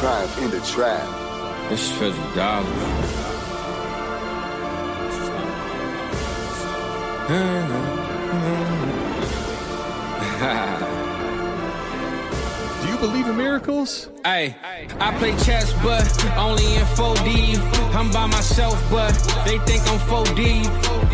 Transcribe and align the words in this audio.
triumph 0.00 0.38
in 0.38 0.50
the 0.50 0.60
trap. 0.60 1.06
This 1.68 2.00
is 2.00 2.16
dollar. 2.34 2.64
Do 7.28 7.34
you 10.84 10.89
believe 13.00 13.26
in 13.26 13.36
miracles? 13.36 14.08
Hey, 14.24 14.54
I 15.00 15.16
play 15.18 15.32
chess, 15.38 15.72
but 15.82 16.04
only 16.36 16.76
in 16.76 16.84
4D. 16.94 17.56
I'm 17.94 18.10
by 18.12 18.26
myself, 18.26 18.78
but 18.90 19.12
they 19.46 19.58
think 19.60 19.82
I'm 19.88 19.98
4D. 20.00 20.66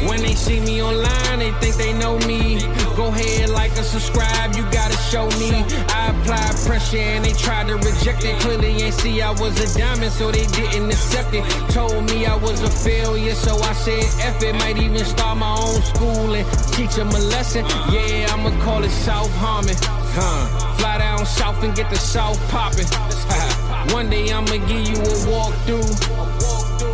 When 0.09 0.21
they 0.21 0.35
see 0.35 0.61
me 0.61 0.83
online, 0.83 1.39
they 1.39 1.53
think 1.61 1.77
they 1.77 1.93
know 1.93 2.19
me. 2.27 2.61
Go 2.97 3.07
ahead, 3.07 3.51
like 3.51 3.71
and 3.77 3.87
subscribe, 3.87 4.57
you 4.57 4.63
gotta 4.73 4.97
show 4.97 5.29
me. 5.39 5.51
I 5.89 6.11
applied 6.11 6.57
pressure 6.67 6.99
and 6.99 7.25
they 7.25 7.33
tried 7.33 7.69
to 7.69 7.77
reject 7.77 8.25
it. 8.25 8.39
Clearly 8.41 8.83
ain't 8.83 8.95
see 8.95 9.23
I 9.23 9.31
was 9.31 9.55
a 9.61 9.79
diamond, 9.79 10.13
so 10.13 10.31
they 10.33 10.47
didn't 10.47 10.91
accept 10.91 11.33
it. 11.35 11.45
Told 11.71 12.11
me 12.11 12.27
I 12.27 12.35
was 12.37 12.61
a 12.63 12.71
failure, 12.71 13.35
so 13.35 13.57
I 13.59 13.73
said 13.75 14.05
F 14.35 14.43
it. 14.43 14.55
Might 14.57 14.79
even 14.79 15.05
start 15.05 15.39
my 15.39 15.55
own 15.55 15.81
school 15.83 16.35
and 16.35 16.47
teach 16.73 16.97
them 16.97 17.09
a 17.09 17.19
lesson. 17.35 17.65
Yeah, 17.93 18.33
I'ma 18.33 18.51
call 18.65 18.83
it 18.83 18.91
Harmon. 19.39 19.77
Huh. 20.19 20.75
Fly 20.79 20.96
down 21.17 21.27
south 21.27 21.63
and 21.63 21.75
get 21.75 21.89
the 21.91 21.97
south 21.97 22.39
poppin'. 22.49 22.87
One 23.95 24.11
day 24.11 24.31
I'ma 24.33 24.57
give 24.67 24.89
you 24.89 24.97
a 24.97 25.17
walkthrough 25.29 25.91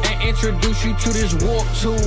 and 0.07 0.23
introduce 0.23 0.85
you 0.85 0.95
to 0.95 1.09
this 1.13 1.35
walk 1.43 1.67
tool. 1.81 1.99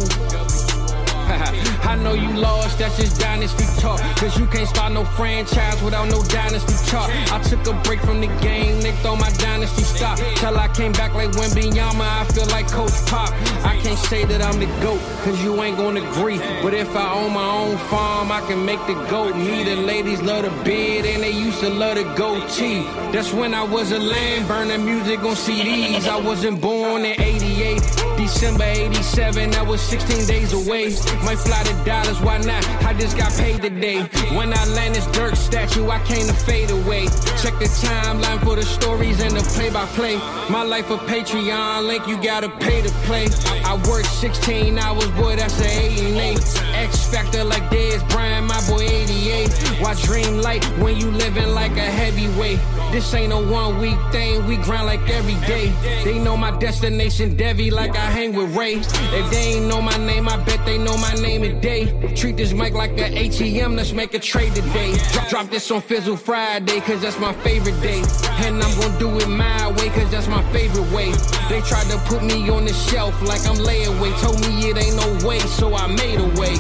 I 1.86 1.96
know 1.96 2.14
you 2.14 2.32
lost, 2.34 2.80
that's 2.80 2.98
just 2.98 3.20
dynasty 3.20 3.66
talk. 3.80 4.00
Cause 4.18 4.38
you 4.40 4.48
can't 4.48 4.68
start 4.68 4.92
no 4.92 5.06
franchise 5.06 5.82
without 5.84 6.10
no 6.10 6.24
dynasty 6.24 6.74
talk. 6.90 7.10
I 7.32 7.40
took 7.44 7.66
a 7.68 7.74
break 7.84 8.00
from 8.02 8.22
the 8.22 8.28
game, 8.42 8.82
they 8.82 8.92
throw 9.04 9.16
my 9.16 9.30
dynasty 9.32 9.84
stop. 9.84 10.18
Till 10.38 10.58
I 10.58 10.68
came 10.70 10.92
back 10.94 11.14
like 11.14 11.32
Wembyama, 11.32 12.02
I 12.02 12.26
feel 12.34 12.48
like 12.48 12.68
Coach 12.72 12.94
Pop. 13.06 13.30
I 13.64 13.80
can't 13.84 14.00
say 14.00 14.26
that 14.26 14.42
I'm 14.42 14.60
the 14.60 14.66
GOAT, 14.82 15.00
cause 15.24 15.42
you 15.44 15.62
ain't 15.62 15.78
gonna 15.78 16.02
agree. 16.12 16.40
But 16.64 16.74
if 16.74 16.96
I 16.96 17.14
own 17.14 17.34
my 17.34 17.46
own 17.46 17.78
farm, 17.90 18.32
I 18.32 18.42
can 18.42 18.66
make 18.66 18.80
the 18.88 18.96
GOAT. 19.10 19.36
Me, 19.36 19.64
the 19.64 19.76
ladies 19.76 20.22
love 20.22 20.44
the 20.44 20.64
beard, 20.64 21.06
and 21.06 21.22
they 21.22 21.32
used 21.32 21.60
to 21.60 21.70
love 21.70 21.96
the 21.98 22.04
goatee. 22.16 22.84
That's 23.12 23.32
when 23.32 23.54
I 23.54 23.64
was 23.64 23.92
a 23.92 24.00
lamb, 24.00 24.48
burning 24.48 24.84
music 24.86 25.20
on 25.20 25.36
CDs. 25.36 26.08
I 26.08 26.20
wasn't 26.20 26.62
born 26.62 27.06
in 27.06 27.20
88, 27.22 27.82
December 28.18 28.64
87, 28.64 29.54
I 29.54 29.62
was 29.62 29.82
16 29.82 30.26
days 30.26 30.54
away. 30.54 30.86
Might 31.24 31.40
fly 31.40 31.64
to 31.64 31.75
dollars, 31.84 32.20
why 32.22 32.38
not? 32.40 32.64
I 32.84 32.94
just 32.94 33.18
got 33.18 33.32
paid 33.34 33.62
today. 33.62 34.02
When 34.38 34.54
I 34.54 34.66
land 34.76 34.96
this 34.96 35.08
dirt 35.08 35.36
statue, 35.36 35.90
I 35.90 36.00
came 36.04 36.28
to 36.28 36.34
fade 36.34 36.72
away. 36.72 37.06
Check 37.42 37.58
the 37.60 37.70
timeline 37.82 38.44
for 38.44 38.56
the 38.56 38.64
stories 38.64 39.22
and 39.22 39.36
the 39.36 39.42
play 39.56 39.70
by 39.70 39.86
play. 39.98 40.18
My 40.50 40.64
life 40.64 40.90
a 40.90 40.98
Patreon 40.98 41.88
link, 41.88 42.08
you 42.08 42.22
gotta 42.22 42.50
pay 42.50 42.82
to 42.82 42.90
play. 43.08 43.28
I 43.64 43.76
work 43.90 44.06
16 44.06 44.78
hours, 44.78 45.10
boy, 45.12 45.36
that's 45.36 45.60
a 45.60 45.68
8 45.68 46.00
and 46.00 46.18
8. 46.18 46.38
X 46.76 47.08
Factor 47.10 47.44
like 47.44 47.64
Dez 47.64 48.08
Bryant, 48.10 48.48
my 48.48 48.62
boy 48.68 48.84
88. 48.84 49.50
Why 49.82 49.94
dream 50.04 50.38
light 50.38 50.64
when 50.80 50.98
you 50.98 51.12
living 51.12 51.50
like 51.50 51.72
a 51.78 51.90
heavyweight? 52.00 52.60
This 52.92 53.14
ain't 53.14 53.34
a 53.34 53.38
one 53.38 53.80
week 53.80 53.98
thing, 54.12 54.46
we 54.46 54.58
grind 54.58 54.86
like 54.86 55.10
every 55.10 55.36
day. 55.48 55.74
They 56.04 56.20
know 56.20 56.38
my 56.38 56.52
destination, 56.58 57.36
Devi, 57.36 57.72
like 57.72 57.96
I 57.96 58.06
hang 58.10 58.34
with 58.34 58.56
Ray. 58.56 58.76
If 58.76 59.32
they 59.32 59.56
ain't 59.56 59.68
know 59.68 59.82
my 59.82 59.98
name, 59.98 60.30
I 60.30 60.38
bet 60.44 60.66
they 60.66 60.78
know 60.78 60.98
my 60.98 61.14
name 61.16 61.44
today. 61.66 62.14
Treat 62.16 62.38
this 62.38 62.54
mic 62.54 62.74
like 62.74 62.92
a 62.92 63.10
ATM, 63.10 63.76
let's 63.76 63.92
make 63.92 64.14
a 64.14 64.20
trade 64.20 64.54
today. 64.54 64.96
Drop, 65.12 65.30
drop 65.30 65.50
this 65.50 65.72
on 65.72 65.82
Fizzle 65.82 66.16
Friday, 66.16 66.80
cause 66.82 67.02
that's 67.02 67.20
my 67.20 67.34
favorite 67.42 67.80
day. 67.82 68.04
And 68.46 68.62
I'm 68.62 68.80
gonna 68.80 69.00
do 69.00 69.18
it 69.18 69.28
my 69.28 69.72
way, 69.72 69.90
cause 69.90 70.10
that's 70.12 70.28
my 70.28 70.44
favorite 70.52 70.90
way. 70.92 71.12
They 71.50 71.62
tried 71.62 71.88
to 71.90 71.98
put 72.06 72.24
me 72.24 72.50
on 72.50 72.66
the 72.66 72.74
shelf 72.74 73.20
like 73.24 73.46
I'm 73.48 73.58
layaway. 73.58 74.12
Told 74.22 74.40
me 74.42 74.70
it 74.70 74.78
ain't 74.78 74.96
no 74.96 75.28
way, 75.28 75.40
so 75.40 75.74
I 75.74 75.88
made 75.88 76.20
a 76.20 76.30
way. 76.40 76.56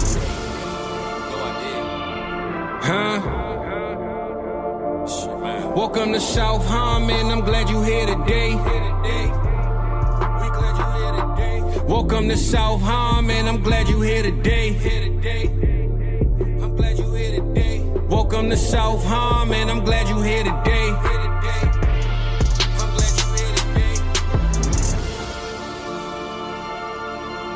Huh? 2.87 3.21
Welcome 5.75 6.13
to 6.13 6.19
South 6.19 6.65
Harmon, 6.65 7.27
I'm 7.27 7.41
glad 7.41 7.69
you're 7.69 7.85
here 7.85 8.07
today. 8.07 9.44
Welcome 11.87 12.29
to 12.29 12.37
South 12.37 12.81
Harmon, 12.81 13.47
I'm 13.47 13.61
glad 13.61 13.87
you 13.87 14.01
here 14.01 14.23
today. 14.23 14.71
Welcome 18.09 18.49
to 18.49 18.57
South 18.57 19.03
Harmon, 19.05 19.69
I'm 19.69 19.85
glad 19.85 20.09
you 20.09 20.19
here 20.19 20.43
today. 20.43 20.89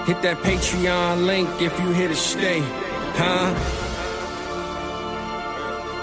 Hit 0.05 0.21
that 0.21 0.37
Patreon 0.43 1.25
link 1.25 1.49
if 1.59 1.79
you 1.79 1.91
here 1.91 2.07
to 2.07 2.15
stay, 2.15 2.61
huh? 3.15 3.53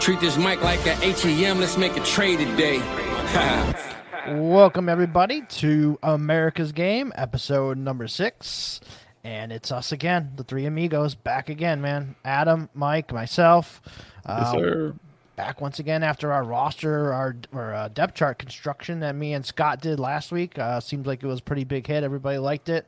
Treat 0.00 0.18
this 0.18 0.36
mic 0.36 0.60
like 0.62 0.84
an 0.88 0.96
ATM, 0.96 1.60
let's 1.60 1.76
make 1.76 1.96
a 1.96 2.00
trade 2.00 2.40
today. 2.40 3.82
Welcome 4.28 4.88
everybody 4.88 5.42
to 5.42 6.00
America's 6.02 6.72
Game, 6.72 7.12
episode 7.14 7.78
number 7.78 8.08
six, 8.08 8.80
and 9.22 9.52
it's 9.52 9.70
us 9.70 9.92
again, 9.92 10.32
the 10.34 10.42
three 10.42 10.66
amigos, 10.66 11.14
back 11.14 11.48
again, 11.48 11.80
man. 11.80 12.16
Adam, 12.24 12.68
Mike, 12.74 13.12
myself, 13.12 13.80
uh, 14.24 14.52
sir. 14.52 14.94
back 15.36 15.60
once 15.60 15.78
again 15.78 16.02
after 16.02 16.32
our 16.32 16.42
roster, 16.42 17.12
our, 17.12 17.36
our 17.52 17.72
uh, 17.72 17.88
depth 17.88 18.14
chart 18.14 18.38
construction 18.38 18.98
that 18.98 19.14
me 19.14 19.32
and 19.32 19.46
Scott 19.46 19.80
did 19.80 20.00
last 20.00 20.32
week. 20.32 20.58
Uh, 20.58 20.80
seems 20.80 21.06
like 21.06 21.22
it 21.22 21.26
was 21.26 21.38
a 21.38 21.44
pretty 21.44 21.62
big 21.62 21.86
hit. 21.86 22.02
Everybody 22.02 22.38
liked 22.38 22.68
it. 22.68 22.84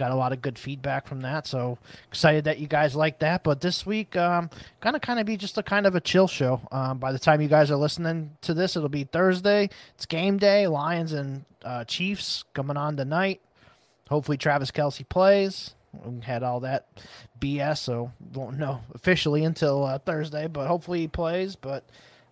Got 0.00 0.12
a 0.12 0.14
lot 0.14 0.32
of 0.32 0.40
good 0.40 0.58
feedback 0.58 1.06
from 1.06 1.20
that, 1.20 1.46
so 1.46 1.76
excited 2.08 2.44
that 2.44 2.58
you 2.58 2.66
guys 2.66 2.96
like 2.96 3.18
that. 3.18 3.44
But 3.44 3.60
this 3.60 3.84
week, 3.84 4.16
um, 4.16 4.48
gonna 4.80 4.98
kind 4.98 5.20
of 5.20 5.26
be 5.26 5.36
just 5.36 5.58
a 5.58 5.62
kind 5.62 5.86
of 5.86 5.94
a 5.94 6.00
chill 6.00 6.26
show. 6.26 6.62
Um, 6.72 6.96
by 6.96 7.12
the 7.12 7.18
time 7.18 7.42
you 7.42 7.48
guys 7.48 7.70
are 7.70 7.76
listening 7.76 8.30
to 8.40 8.54
this, 8.54 8.76
it'll 8.76 8.88
be 8.88 9.04
Thursday. 9.04 9.68
It's 9.96 10.06
game 10.06 10.38
day. 10.38 10.66
Lions 10.66 11.12
and 11.12 11.44
uh, 11.62 11.84
Chiefs 11.84 12.44
coming 12.54 12.78
on 12.78 12.96
tonight. 12.96 13.42
Hopefully, 14.08 14.38
Travis 14.38 14.70
Kelce 14.70 15.06
plays. 15.06 15.74
We 15.92 16.22
had 16.22 16.42
all 16.42 16.60
that 16.60 16.86
BS, 17.38 17.76
so 17.76 18.10
won't 18.32 18.56
know 18.56 18.80
officially 18.94 19.44
until 19.44 19.84
uh, 19.84 19.98
Thursday. 19.98 20.46
But 20.46 20.66
hopefully, 20.66 21.00
he 21.00 21.08
plays. 21.08 21.56
But 21.56 21.84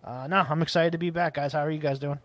uh, 0.03 0.25
no, 0.25 0.37
I'm 0.37 0.63
excited 0.63 0.93
to 0.93 0.97
be 0.97 1.11
back, 1.11 1.35
guys. 1.35 1.53
How 1.53 1.59
are 1.59 1.69
you 1.69 1.77
guys 1.77 1.99
doing? 1.99 2.17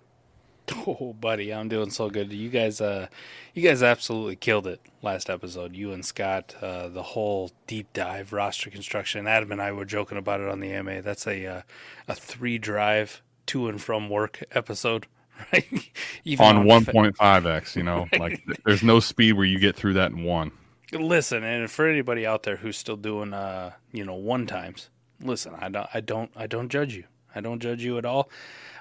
Oh, 0.86 1.14
buddy, 1.18 1.52
I'm 1.52 1.68
doing 1.68 1.90
so 1.90 2.10
good. 2.10 2.32
You 2.32 2.50
guys, 2.50 2.80
uh, 2.80 3.08
you 3.54 3.62
guys 3.62 3.82
absolutely 3.82 4.36
killed 4.36 4.66
it 4.66 4.80
last 5.02 5.30
episode. 5.30 5.74
You 5.74 5.92
and 5.92 6.04
Scott, 6.04 6.54
uh, 6.60 6.88
the 6.88 7.02
whole 7.02 7.52
deep 7.66 7.92
dive 7.92 8.32
roster 8.32 8.70
construction. 8.70 9.26
Adam 9.26 9.52
and 9.52 9.62
I 9.62 9.72
were 9.72 9.84
joking 9.84 10.18
about 10.18 10.40
it 10.40 10.48
on 10.48 10.60
the 10.60 10.80
MA. 10.82 11.00
That's 11.00 11.26
a 11.26 11.46
uh, 11.46 11.62
a 12.08 12.14
three 12.14 12.58
drive 12.58 13.22
to 13.46 13.68
and 13.68 13.80
from 13.80 14.08
work 14.08 14.42
episode, 14.52 15.06
right? 15.52 15.66
Even 16.24 16.46
on 16.46 16.64
1.5x, 16.64 17.76
you 17.76 17.82
know, 17.82 18.06
like 18.18 18.42
there's 18.64 18.82
no 18.82 19.00
speed 19.00 19.32
where 19.32 19.46
you 19.46 19.58
get 19.58 19.76
through 19.76 19.94
that 19.94 20.12
in 20.12 20.24
one. 20.24 20.52
Listen, 20.92 21.42
and 21.42 21.70
for 21.70 21.88
anybody 21.88 22.26
out 22.26 22.44
there 22.44 22.56
who's 22.56 22.76
still 22.76 22.96
doing, 22.96 23.32
uh, 23.32 23.72
you 23.92 24.04
know, 24.04 24.14
one 24.14 24.46
times, 24.46 24.90
listen, 25.20 25.54
I 25.58 25.68
don't, 25.68 25.88
I 25.92 26.00
don't, 26.00 26.30
I 26.36 26.46
don't 26.46 26.68
judge 26.68 26.94
you. 26.94 27.04
I 27.34 27.40
don't 27.40 27.60
judge 27.60 27.82
you 27.82 27.98
at 27.98 28.04
all. 28.04 28.30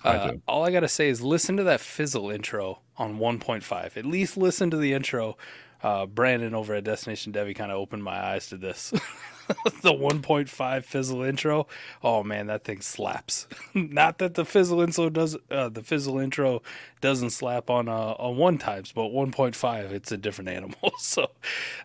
Uh, 0.04 0.32
do. 0.32 0.42
all 0.48 0.66
I 0.66 0.72
gotta 0.72 0.88
say 0.88 1.10
is 1.10 1.22
listen 1.22 1.58
to 1.58 1.64
that 1.64 1.80
fizzle 1.80 2.30
intro 2.30 2.80
on 2.98 3.18
1.5. 3.18 3.98
At 3.98 4.06
least 4.06 4.38
listen 4.38 4.70
to 4.72 4.78
the 4.78 4.94
intro. 4.94 5.38
Uh, 5.82 6.06
Brandon 6.06 6.56
over 6.56 6.76
at 6.76 6.86
Destination 6.86 7.34
Devy 7.34 7.54
kind 7.56 7.72
of 7.72 7.78
opened 7.78 8.04
my 8.04 8.18
eyes 8.18 8.48
to 8.50 8.58
this. 8.58 8.92
the 9.82 9.92
1.5 9.92 10.84
fizzle 10.84 11.22
intro. 11.24 11.68
Oh 12.02 12.24
man, 12.24 12.48
that 12.48 12.64
thing 12.64 12.82
slaps. 12.82 13.48
Not 13.74 14.20
that 14.20 14.36
the 14.36 14.46
fizzle 14.46 14.80
intro 14.82 15.10
does 15.10 15.38
uh, 15.52 15.70
the 15.70 15.84
fizzle 15.84 16.20
intro 16.20 16.62
doesn't 17.02 17.32
slap 17.32 17.70
on 17.70 17.90
uh, 17.90 18.16
on 18.18 18.38
one 18.38 18.58
times, 18.58 18.94
but 18.94 19.12
1.5 19.12 19.92
it's 19.92 20.12
a 20.12 20.18
different 20.18 20.50
animal. 20.50 20.94
so 21.00 21.32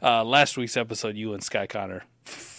uh, 0.02 0.24
last 0.24 0.56
week's 0.56 0.76
episode, 0.76 1.16
you 1.16 1.32
and 1.32 1.42
Sky 1.42 1.66
Connor, 1.66 2.04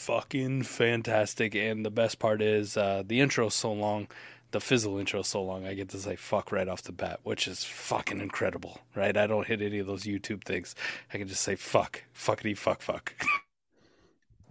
fucking 0.09 0.63
fantastic. 0.63 1.53
And 1.53 1.85
the 1.85 1.91
best 1.91 2.17
part 2.17 2.41
is 2.41 2.75
uh, 2.75 3.03
the 3.05 3.19
intro's 3.21 3.53
so 3.53 3.71
long 3.71 4.07
the 4.51 4.59
fizzle 4.59 4.97
intro 4.97 5.21
so 5.21 5.43
long 5.43 5.67
I 5.67 5.75
get 5.75 5.89
to 5.89 5.99
say 5.99 6.15
fuck 6.15 6.51
right 6.51 6.67
off 6.67 6.81
the 6.81 6.91
bat, 6.91 7.19
which 7.21 7.47
is 7.47 7.63
fucking 7.63 8.19
incredible, 8.19 8.79
right? 8.95 9.15
I 9.15 9.27
don't 9.27 9.45
hit 9.45 9.61
any 9.61 9.77
of 9.77 9.85
those 9.85 10.05
YouTube 10.05 10.43
things. 10.43 10.73
I 11.13 11.19
can 11.19 11.27
just 11.27 11.43
say 11.43 11.55
fuck, 11.55 12.03
fuckity 12.15 12.57
fuck 12.57 12.81
fuck. 12.81 13.13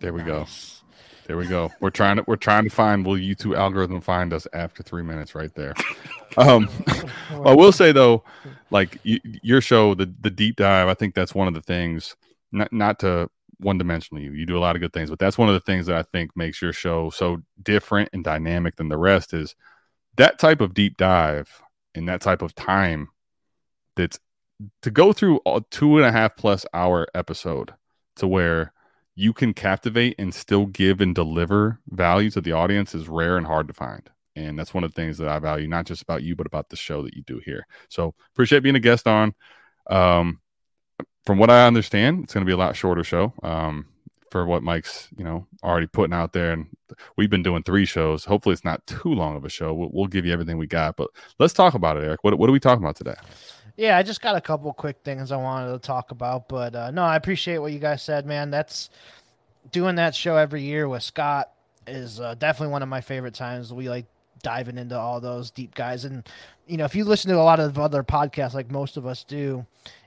There 0.00 0.12
we 0.12 0.22
go. 0.22 0.46
There 1.26 1.36
we 1.36 1.48
go. 1.48 1.72
We're 1.80 1.90
trying 1.90 2.18
to 2.18 2.24
we're 2.28 2.36
trying 2.36 2.62
to 2.62 2.70
find 2.70 3.04
will 3.04 3.16
YouTube 3.16 3.58
algorithm 3.58 4.00
find 4.00 4.32
us 4.32 4.46
after 4.52 4.84
three 4.84 5.02
minutes 5.02 5.34
right 5.34 5.52
there. 5.54 5.74
Um, 6.36 6.68
I 7.44 7.52
will 7.52 7.72
say 7.72 7.90
though, 7.90 8.22
like 8.70 9.00
y 9.04 9.18
your 9.42 9.60
show, 9.60 9.94
the 9.94 10.14
the 10.20 10.30
deep 10.30 10.54
dive, 10.54 10.86
I 10.86 10.94
think 10.94 11.16
that's 11.16 11.34
one 11.34 11.48
of 11.48 11.54
the 11.54 11.62
things. 11.62 12.14
Not 12.52 12.72
not 12.72 13.00
to 13.00 13.28
one 13.60 13.78
dimensional 13.78 14.22
you. 14.22 14.32
You 14.32 14.46
do 14.46 14.58
a 14.58 14.60
lot 14.60 14.76
of 14.76 14.80
good 14.80 14.92
things, 14.92 15.10
but 15.10 15.18
that's 15.18 15.38
one 15.38 15.48
of 15.48 15.54
the 15.54 15.60
things 15.60 15.86
that 15.86 15.96
I 15.96 16.02
think 16.02 16.36
makes 16.36 16.62
your 16.62 16.72
show 16.72 17.10
so 17.10 17.42
different 17.62 18.10
and 18.12 18.22
dynamic 18.22 18.76
than 18.76 18.88
the 18.88 18.98
rest 18.98 19.34
is 19.34 19.54
that 20.16 20.38
type 20.38 20.60
of 20.60 20.74
deep 20.74 20.96
dive 20.96 21.62
and 21.94 22.08
that 22.08 22.20
type 22.20 22.42
of 22.42 22.54
time 22.54 23.08
that's 23.96 24.18
to 24.82 24.90
go 24.90 25.12
through 25.12 25.40
a 25.46 25.62
two 25.70 25.96
and 25.96 26.06
a 26.06 26.12
half 26.12 26.36
plus 26.36 26.66
hour 26.72 27.06
episode 27.14 27.74
to 28.16 28.26
where 28.26 28.72
you 29.14 29.32
can 29.32 29.52
captivate 29.52 30.14
and 30.18 30.34
still 30.34 30.66
give 30.66 31.00
and 31.00 31.14
deliver 31.14 31.80
value 31.88 32.30
to 32.30 32.40
the 32.40 32.52
audience 32.52 32.94
is 32.94 33.08
rare 33.08 33.36
and 33.36 33.46
hard 33.46 33.66
to 33.66 33.74
find. 33.74 34.08
And 34.36 34.56
that's 34.56 34.72
one 34.72 34.84
of 34.84 34.92
the 34.92 35.00
things 35.00 35.18
that 35.18 35.28
I 35.28 35.40
value, 35.40 35.66
not 35.66 35.86
just 35.86 36.02
about 36.02 36.22
you, 36.22 36.36
but 36.36 36.46
about 36.46 36.68
the 36.68 36.76
show 36.76 37.02
that 37.02 37.14
you 37.14 37.22
do 37.22 37.40
here. 37.44 37.66
So 37.88 38.14
appreciate 38.32 38.62
being 38.62 38.76
a 38.76 38.80
guest 38.80 39.08
on. 39.08 39.34
Um, 39.88 40.40
from 41.28 41.36
what 41.36 41.50
I 41.50 41.66
understand, 41.66 42.24
it's 42.24 42.32
going 42.32 42.40
to 42.40 42.48
be 42.48 42.54
a 42.54 42.56
lot 42.56 42.74
shorter 42.74 43.04
show. 43.04 43.34
Um, 43.42 43.84
for 44.30 44.46
what 44.46 44.62
Mike's, 44.62 45.08
you 45.14 45.22
know, 45.22 45.46
already 45.62 45.86
putting 45.86 46.14
out 46.14 46.32
there, 46.32 46.52
and 46.52 46.68
we've 47.16 47.28
been 47.28 47.42
doing 47.42 47.62
three 47.62 47.84
shows. 47.84 48.24
Hopefully, 48.24 48.54
it's 48.54 48.64
not 48.64 48.86
too 48.86 49.12
long 49.12 49.36
of 49.36 49.44
a 49.44 49.50
show. 49.50 49.74
We'll, 49.74 49.90
we'll 49.92 50.06
give 50.06 50.24
you 50.24 50.32
everything 50.32 50.56
we 50.56 50.66
got, 50.66 50.96
but 50.96 51.10
let's 51.38 51.52
talk 51.52 51.74
about 51.74 51.98
it, 51.98 52.04
Eric. 52.04 52.24
What 52.24 52.38
what 52.38 52.48
are 52.48 52.52
we 52.52 52.58
talking 52.58 52.82
about 52.82 52.96
today? 52.96 53.16
Yeah, 53.76 53.98
I 53.98 54.02
just 54.02 54.22
got 54.22 54.36
a 54.36 54.40
couple 54.40 54.72
quick 54.72 55.00
things 55.04 55.30
I 55.30 55.36
wanted 55.36 55.70
to 55.70 55.78
talk 55.80 56.12
about, 56.12 56.48
but 56.48 56.74
uh, 56.74 56.90
no, 56.92 57.02
I 57.02 57.16
appreciate 57.16 57.58
what 57.58 57.74
you 57.74 57.78
guys 57.78 58.02
said, 58.02 58.24
man. 58.24 58.50
That's 58.50 58.88
doing 59.70 59.96
that 59.96 60.14
show 60.14 60.38
every 60.38 60.62
year 60.62 60.88
with 60.88 61.02
Scott 61.02 61.50
is 61.86 62.20
uh, 62.20 62.36
definitely 62.36 62.72
one 62.72 62.82
of 62.82 62.88
my 62.88 63.02
favorite 63.02 63.34
times. 63.34 63.70
We 63.70 63.90
like 63.90 64.06
diving 64.42 64.78
into 64.78 64.98
all 64.98 65.20
those 65.20 65.50
deep 65.50 65.74
guys, 65.74 66.06
and 66.06 66.26
you 66.66 66.78
know, 66.78 66.86
if 66.86 66.94
you 66.94 67.04
listen 67.04 67.30
to 67.32 67.38
a 67.38 67.44
lot 67.44 67.60
of 67.60 67.78
other 67.78 68.02
podcasts, 68.02 68.54
like 68.54 68.70
most 68.70 68.96
of 68.96 69.04
us 69.04 69.24
do, 69.24 69.66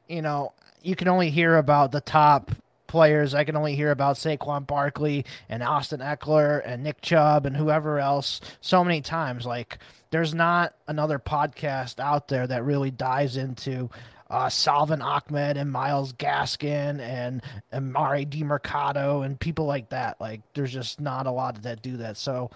you 0.09 0.23
know, 0.23 0.53
you 0.81 0.95
can 0.95 1.07
only 1.07 1.29
hear 1.29 1.57
about 1.57 1.91
the 1.91 2.01
top 2.01 2.51
players. 2.87 3.33
I 3.33 3.45
can 3.45 3.55
only 3.55 3.75
hear 3.75 3.91
about 3.91 4.17
Saquon 4.17 4.67
Barkley 4.67 5.25
and 5.47 5.63
Austin 5.63 6.01
Ekeler 6.01 6.61
and 6.65 6.83
Nick 6.83 7.01
Chubb 7.01 7.45
and 7.45 7.55
whoever 7.55 7.99
else 7.99 8.41
so 8.59 8.83
many 8.83 8.99
times. 9.01 9.45
Like, 9.45 9.79
there's 10.09 10.33
not 10.33 10.75
another 10.87 11.17
podcast 11.17 11.99
out 11.99 12.27
there 12.27 12.45
that 12.45 12.65
really 12.65 12.91
dives 12.91 13.37
into 13.37 13.89
uh, 14.29 14.49
Salvon 14.49 15.01
Ahmed 15.01 15.55
and 15.57 15.71
Myles 15.71 16.13
Gaskin 16.13 16.99
and 16.99 17.41
Emari 17.73 18.27
Demercado 18.27 19.25
and 19.25 19.39
people 19.39 19.65
like 19.65 19.89
that. 19.89 20.19
Like, 20.19 20.41
there's 20.53 20.73
just 20.73 20.99
not 20.99 21.27
a 21.27 21.31
lot 21.31 21.61
that 21.61 21.81
do 21.81 21.97
that. 21.97 22.17
So, 22.17 22.51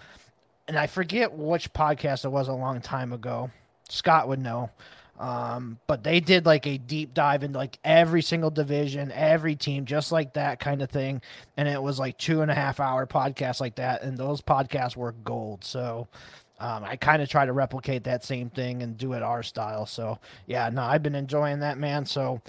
and 0.68 0.78
I 0.78 0.86
forget 0.86 1.32
which 1.32 1.72
podcast 1.72 2.24
it 2.24 2.30
was 2.30 2.48
a 2.48 2.52
long 2.52 2.80
time 2.82 3.12
ago. 3.12 3.50
Scott 3.88 4.28
would 4.28 4.40
know. 4.40 4.70
Um, 5.18 5.78
but 5.86 6.04
they 6.04 6.20
did 6.20 6.44
like 6.46 6.66
a 6.66 6.78
deep 6.78 7.14
dive 7.14 7.42
into 7.42 7.58
like 7.58 7.78
every 7.84 8.22
single 8.22 8.50
division, 8.50 9.10
every 9.12 9.56
team, 9.56 9.84
just 9.86 10.12
like 10.12 10.34
that 10.34 10.60
kind 10.60 10.82
of 10.82 10.90
thing. 10.90 11.22
And 11.56 11.68
it 11.68 11.82
was 11.82 11.98
like 11.98 12.18
two 12.18 12.42
and 12.42 12.50
a 12.50 12.54
half 12.54 12.80
hour 12.80 13.06
podcast 13.06 13.60
like 13.60 13.76
that. 13.76 14.02
And 14.02 14.16
those 14.16 14.40
podcasts 14.40 14.96
were 14.96 15.12
gold. 15.12 15.64
So 15.64 16.08
um, 16.58 16.84
I 16.84 16.96
kind 16.96 17.22
of 17.22 17.28
try 17.28 17.46
to 17.46 17.52
replicate 17.52 18.04
that 18.04 18.24
same 18.24 18.50
thing 18.50 18.82
and 18.82 18.96
do 18.96 19.14
it 19.14 19.22
our 19.22 19.42
style. 19.42 19.86
So 19.86 20.18
yeah, 20.46 20.68
no, 20.70 20.82
I've 20.82 21.02
been 21.02 21.14
enjoying 21.14 21.60
that, 21.60 21.78
man. 21.78 22.06
So 22.06 22.40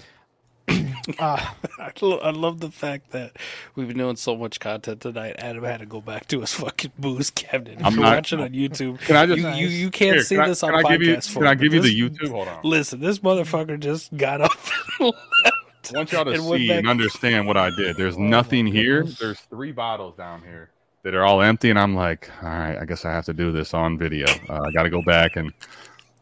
uh, 1.18 1.50
I, 1.78 1.92
lo- 2.00 2.18
I 2.18 2.30
love 2.30 2.60
the 2.60 2.70
fact 2.70 3.10
that 3.12 3.36
we've 3.74 3.88
been 3.88 3.98
doing 3.98 4.16
so 4.16 4.36
much 4.36 4.60
content 4.60 5.00
tonight. 5.00 5.36
Adam 5.38 5.64
had 5.64 5.80
to 5.80 5.86
go 5.86 6.00
back 6.00 6.26
to 6.28 6.40
his 6.40 6.52
fucking 6.54 6.92
booze 6.98 7.30
cabinet. 7.30 7.80
If 7.80 7.86
I'm 7.86 7.94
you're 7.94 8.02
not- 8.02 8.14
watching 8.16 8.40
on 8.40 8.50
YouTube, 8.50 8.98
Can 9.00 9.16
I 9.16 9.26
just 9.26 9.38
you, 9.38 9.48
you, 9.48 9.68
you 9.68 9.90
can't 9.90 10.16
Here, 10.16 10.22
see 10.24 10.34
can 10.36 10.44
I- 10.44 10.48
this 10.48 10.62
on 10.62 10.70
can 10.70 10.78
I 10.78 10.82
podcast 10.82 10.90
give 10.90 11.02
you, 11.02 11.20
form, 11.20 11.44
Can 11.44 11.46
I 11.46 11.54
but 11.54 11.62
give 11.62 11.74
you 11.74 11.80
this- 11.80 11.92
the 11.92 12.00
YouTube? 12.26 12.30
Hold 12.30 12.48
on. 12.48 12.60
Listen, 12.64 13.00
this 13.00 13.18
motherfucker 13.20 13.80
just 13.80 14.16
got 14.16 14.40
up 14.40 14.50
and 15.00 15.06
left. 15.06 15.94
I 15.94 15.96
want 15.96 16.12
y'all 16.12 16.24
to 16.26 16.32
and 16.32 16.46
went 16.46 16.60
see 16.60 16.68
back- 16.68 16.78
and 16.78 16.88
understand 16.88 17.46
what 17.46 17.56
I 17.56 17.70
did. 17.70 17.96
There's 17.96 18.16
Oh 18.16 18.20
nothing 18.20 18.66
here. 18.66 19.04
There's 19.04 19.40
three 19.40 19.72
bottles 19.72 20.16
down 20.16 20.42
here 20.42 20.70
that 21.02 21.14
are 21.14 21.24
all 21.24 21.40
empty, 21.40 21.70
and 21.70 21.78
I'm 21.78 21.94
like, 21.94 22.30
all 22.42 22.48
right, 22.48 22.76
I 22.78 22.84
guess 22.84 23.04
I 23.04 23.12
have 23.12 23.24
to 23.26 23.32
do 23.32 23.52
this 23.52 23.72
on 23.72 23.96
video. 23.96 24.26
Uh, 24.50 24.60
I 24.66 24.70
got 24.72 24.82
to 24.82 24.90
go 24.90 25.02
back 25.02 25.36
and. 25.36 25.52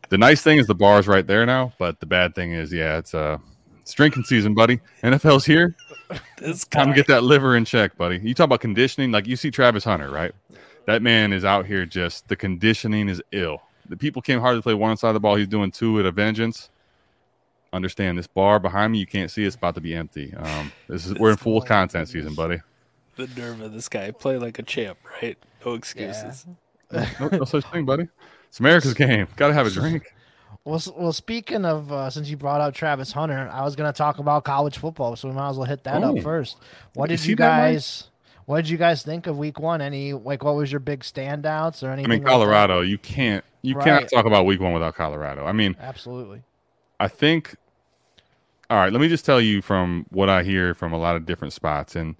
The 0.08 0.18
nice 0.18 0.40
thing 0.40 0.58
is 0.58 0.68
the 0.68 0.74
bar's 0.76 1.08
right 1.08 1.26
there 1.26 1.44
now, 1.46 1.72
but 1.80 1.98
the 1.98 2.06
bad 2.06 2.36
thing 2.36 2.52
is, 2.52 2.72
yeah, 2.72 2.98
it's 2.98 3.12
uh, 3.12 3.38
it's 3.86 3.94
drinking 3.94 4.24
season, 4.24 4.52
buddy. 4.52 4.80
NFL's 5.04 5.44
here. 5.44 5.76
This 6.38 6.64
Time 6.64 6.88
to 6.88 6.94
get 6.94 7.06
that 7.06 7.22
liver 7.22 7.56
in 7.56 7.64
check, 7.64 7.96
buddy. 7.96 8.18
You 8.18 8.34
talk 8.34 8.46
about 8.46 8.60
conditioning, 8.60 9.12
like 9.12 9.28
you 9.28 9.36
see 9.36 9.48
Travis 9.48 9.84
Hunter, 9.84 10.10
right? 10.10 10.32
That 10.86 11.02
man 11.02 11.32
is 11.32 11.44
out 11.44 11.66
here 11.66 11.86
just 11.86 12.26
the 12.26 12.34
conditioning 12.34 13.08
is 13.08 13.22
ill. 13.30 13.62
The 13.88 13.96
people 13.96 14.22
came 14.22 14.40
hard 14.40 14.56
to 14.56 14.62
play 14.62 14.74
one 14.74 14.96
side 14.96 15.10
of 15.10 15.14
the 15.14 15.20
ball. 15.20 15.36
He's 15.36 15.46
doing 15.46 15.70
two 15.70 16.00
at 16.00 16.04
a 16.04 16.10
vengeance. 16.10 16.68
Understand 17.72 18.18
this 18.18 18.26
bar 18.26 18.58
behind 18.58 18.92
me, 18.92 18.98
you 18.98 19.06
can't 19.06 19.30
see 19.30 19.44
it's 19.44 19.54
about 19.54 19.76
to 19.76 19.80
be 19.80 19.94
empty. 19.94 20.34
Um, 20.34 20.72
this 20.88 21.06
is 21.06 21.14
we're 21.14 21.30
in 21.30 21.36
full 21.36 21.60
content 21.60 22.08
season, 22.08 22.34
buddy. 22.34 22.60
the 23.14 23.28
nerve 23.36 23.60
of 23.60 23.72
this 23.72 23.88
guy. 23.88 24.10
Play 24.10 24.36
like 24.36 24.58
a 24.58 24.64
champ, 24.64 24.98
right? 25.22 25.38
No 25.64 25.74
excuses. 25.74 26.44
No, 26.90 27.06
no 27.30 27.44
such 27.44 27.64
thing, 27.66 27.84
buddy. 27.84 28.08
It's 28.48 28.58
America's 28.58 28.94
game. 28.94 29.28
Got 29.36 29.48
to 29.48 29.54
have 29.54 29.68
a 29.68 29.70
drink. 29.70 30.12
Well, 30.66 30.82
well. 30.96 31.12
Speaking 31.12 31.64
of, 31.64 31.90
uh, 31.92 32.10
since 32.10 32.28
you 32.28 32.36
brought 32.36 32.60
up 32.60 32.74
Travis 32.74 33.12
Hunter, 33.12 33.48
I 33.52 33.62
was 33.62 33.76
going 33.76 33.90
to 33.90 33.96
talk 33.96 34.18
about 34.18 34.44
college 34.44 34.76
football, 34.78 35.14
so 35.16 35.28
we 35.28 35.34
might 35.34 35.48
as 35.50 35.56
well 35.56 35.64
hit 35.66 35.84
that 35.84 36.02
Oh. 36.02 36.16
up 36.16 36.22
first. 36.22 36.58
What 36.94 37.08
You 37.08 37.16
did 37.16 37.26
you 37.26 37.36
guys? 37.36 38.08
What 38.46 38.56
did 38.58 38.68
you 38.68 38.76
guys 38.76 39.02
think 39.02 39.26
of 39.26 39.38
Week 39.38 39.58
One? 39.58 39.80
Any 39.80 40.12
like, 40.12 40.42
what 40.44 40.56
was 40.56 40.70
your 40.70 40.80
big 40.80 41.00
standouts 41.00 41.82
or 41.82 41.90
anything? 41.90 42.10
I 42.10 42.14
mean, 42.16 42.24
like? 42.24 42.30
Colorado. 42.32 42.80
You 42.80 42.98
can't. 42.98 43.44
You 43.62 43.76
Right. 43.76 43.84
cannot 43.84 44.08
talk 44.08 44.26
about 44.26 44.44
Week 44.46 44.60
One 44.60 44.72
without 44.72 44.94
Colorado. 44.96 45.46
I 45.46 45.52
mean, 45.52 45.76
Absolutely. 45.80 46.42
I 47.00 47.08
think. 47.08 47.56
All 48.68 48.76
right, 48.78 48.92
let 48.92 49.00
me 49.00 49.06
just 49.08 49.24
tell 49.24 49.40
you 49.40 49.62
from 49.62 50.06
what 50.10 50.28
I 50.28 50.42
hear 50.42 50.74
from 50.74 50.92
a 50.92 50.98
lot 50.98 51.14
of 51.14 51.24
different 51.26 51.52
spots, 51.54 51.94
and 51.94 52.16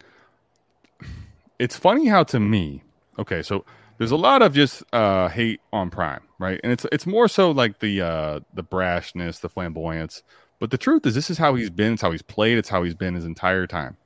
it's 1.59 1.77
funny 1.77 2.07
how 2.07 2.23
to 2.25 2.39
me. 2.39 2.83
Okay, 3.19 3.43
so 3.43 3.65
there's 3.99 4.11
a 4.11 4.17
lot 4.17 4.43
of 4.43 4.53
just 4.53 4.83
uh, 4.93 5.29
hate 5.29 5.61
on 5.73 5.91
Prime, 5.91 6.23
right? 6.39 6.61
And 6.63 6.73
it's 6.73 6.87
it's 6.93 7.07
more 7.07 7.29
so 7.29 7.51
like 7.51 7.79
the 7.79 8.03
uh, 8.03 8.41
the 8.55 8.65
brashness, 8.65 9.41
the 9.41 9.49
flamboyance. 9.49 10.23
But 10.59 10.71
the 10.71 10.79
truth 10.79 11.07
is, 11.07 11.15
this 11.15 11.31
is 11.31 11.39
how 11.39 11.55
he's 11.55 11.71
been. 11.71 11.95
It's 11.95 12.03
how 12.03 12.13
he's 12.13 12.23
played. 12.23 12.59
It's 12.59 12.69
how 12.69 12.83
he's 12.83 12.95
been 12.95 13.15
his 13.15 13.25
entire 13.25 13.67
time. 13.67 13.97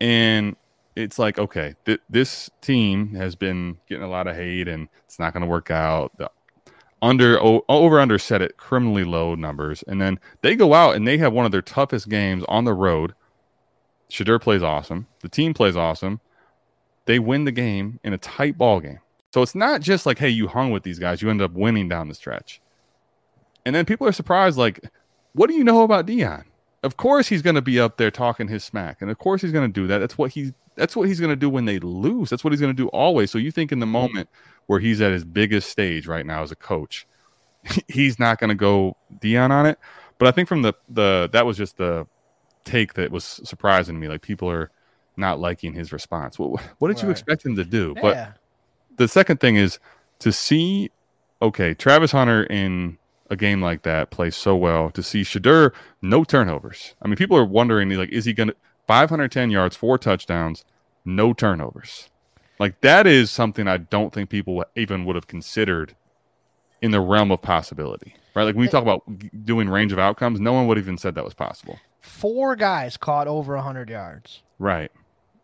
And 0.00 0.56
it's 0.96 1.18
like, 1.18 1.38
okay, 1.38 1.74
th- 1.86 2.00
this 2.10 2.50
team 2.60 3.14
has 3.14 3.34
been 3.34 3.78
getting 3.88 4.04
a 4.04 4.08
lot 4.08 4.26
of 4.26 4.36
hate, 4.36 4.68
and 4.68 4.88
it's 5.04 5.18
not 5.18 5.32
going 5.32 5.42
to 5.42 5.48
work 5.48 5.70
out. 5.70 6.16
The 6.18 6.30
under 7.00 7.42
o- 7.42 7.64
over 7.68 7.98
under 8.00 8.18
set 8.18 8.42
at 8.42 8.56
criminally 8.56 9.04
low 9.04 9.34
numbers, 9.34 9.82
and 9.86 10.00
then 10.00 10.18
they 10.42 10.54
go 10.54 10.74
out 10.74 10.94
and 10.94 11.06
they 11.06 11.18
have 11.18 11.32
one 11.32 11.44
of 11.46 11.52
their 11.52 11.62
toughest 11.62 12.08
games 12.08 12.44
on 12.48 12.64
the 12.64 12.74
road. 12.74 13.14
Shedeur 14.10 14.40
plays 14.40 14.62
awesome. 14.62 15.06
The 15.20 15.28
team 15.28 15.54
plays 15.54 15.76
awesome. 15.76 16.20
They 17.04 17.18
win 17.18 17.44
the 17.44 17.52
game 17.52 17.98
in 18.04 18.12
a 18.12 18.18
tight 18.18 18.56
ball 18.56 18.80
game. 18.80 19.00
So 19.32 19.42
it's 19.42 19.54
not 19.54 19.80
just 19.80 20.04
like, 20.06 20.18
hey, 20.18 20.28
you 20.28 20.46
hung 20.46 20.70
with 20.70 20.82
these 20.82 20.98
guys. 20.98 21.22
You 21.22 21.30
end 21.30 21.40
up 21.40 21.52
winning 21.52 21.88
down 21.88 22.08
the 22.08 22.14
stretch. 22.14 22.60
And 23.64 23.74
then 23.74 23.86
people 23.86 24.06
are 24.06 24.12
surprised, 24.12 24.58
like, 24.58 24.80
what 25.32 25.48
do 25.48 25.54
you 25.54 25.64
know 25.64 25.82
about 25.82 26.06
Deion? 26.06 26.44
Of 26.82 26.96
course 26.96 27.28
he's 27.28 27.42
going 27.42 27.54
to 27.54 27.62
be 27.62 27.78
up 27.78 27.96
there 27.96 28.10
talking 28.10 28.48
his 28.48 28.64
smack, 28.64 29.02
and 29.02 29.10
of 29.10 29.18
course 29.18 29.40
he's 29.40 29.52
going 29.52 29.72
to 29.72 29.80
do 29.80 29.86
that. 29.86 29.98
That's 29.98 30.18
what 30.18 30.32
he's 30.32 30.52
that's 30.74 30.96
what 30.96 31.06
he's 31.06 31.20
going 31.20 31.30
to 31.30 31.36
do 31.36 31.48
when 31.48 31.64
they 31.64 31.78
lose. 31.78 32.28
That's 32.28 32.42
what 32.42 32.52
he's 32.52 32.60
going 32.60 32.74
to 32.74 32.82
do 32.82 32.88
always. 32.88 33.30
So 33.30 33.38
you 33.38 33.52
think 33.52 33.70
in 33.70 33.78
the 33.78 33.86
mm-hmm. 33.86 33.92
moment 33.92 34.28
where 34.66 34.80
he's 34.80 35.00
at 35.00 35.12
his 35.12 35.24
biggest 35.24 35.68
stage 35.68 36.08
right 36.08 36.26
now 36.26 36.42
as 36.42 36.50
a 36.50 36.56
coach, 36.56 37.06
he's 37.88 38.18
not 38.18 38.40
going 38.40 38.48
to 38.48 38.56
go 38.56 38.96
Deion 39.20 39.50
on 39.50 39.64
it. 39.66 39.78
But 40.18 40.28
I 40.28 40.32
think 40.32 40.48
from 40.48 40.62
the 40.62 40.74
the 40.88 41.30
that 41.32 41.46
was 41.46 41.56
just 41.56 41.76
the 41.76 42.06
take 42.64 42.94
that 42.94 43.10
was 43.10 43.24
surprising 43.44 43.94
to 43.94 44.00
me. 44.00 44.08
Like 44.08 44.22
people 44.22 44.50
are 44.50 44.70
not 45.16 45.38
liking 45.40 45.72
his 45.74 45.92
response. 45.92 46.38
What 46.38 46.60
what 46.78 46.88
did 46.88 47.02
you 47.02 47.10
expect 47.10 47.44
him 47.44 47.56
to 47.56 47.64
do? 47.64 47.94
But 48.00 48.36
the 48.96 49.08
second 49.08 49.40
thing 49.40 49.56
is 49.56 49.78
to 50.20 50.32
see 50.32 50.90
okay 51.40 51.74
Travis 51.74 52.12
Hunter 52.12 52.44
in 52.44 52.98
a 53.30 53.36
game 53.36 53.62
like 53.62 53.82
that 53.82 54.10
play 54.10 54.30
so 54.30 54.54
well. 54.56 54.90
To 54.90 55.02
see 55.02 55.22
Shedeur 55.22 55.72
no 56.02 56.24
turnovers. 56.24 56.94
I 57.02 57.08
mean, 57.08 57.16
people 57.16 57.36
are 57.36 57.44
wondering 57.44 57.90
like, 57.90 58.10
is 58.10 58.24
he 58.26 58.32
going 58.32 58.48
to 58.48 58.56
510 58.86 59.50
yards, 59.50 59.74
four 59.76 59.96
touchdowns, 59.98 60.64
no 61.04 61.32
turnovers? 61.32 62.10
Like 62.58 62.80
that 62.82 63.06
is 63.06 63.30
something 63.30 63.66
I 63.66 63.78
don't 63.78 64.12
think 64.12 64.28
people 64.30 64.64
even 64.76 65.04
would 65.04 65.16
have 65.16 65.26
considered 65.26 65.96
in 66.82 66.90
the 66.90 67.00
realm 67.00 67.30
of 67.30 67.40
possibility, 67.40 68.14
right? 68.34 68.44
Like 68.44 68.54
when 68.54 68.62
we 68.62 68.68
talk 68.68 68.82
about 68.82 69.02
doing 69.44 69.68
range 69.68 69.92
of 69.92 69.98
outcomes, 69.98 70.40
no 70.40 70.52
one 70.52 70.66
would 70.66 70.78
even 70.78 70.98
said 70.98 71.14
that 71.14 71.24
was 71.24 71.34
possible, 71.34 71.78
Four 72.00 72.56
guys 72.56 72.96
caught 72.96 73.28
over 73.28 73.56
hundred 73.56 73.88
yards. 73.88 74.42
right? 74.58 74.90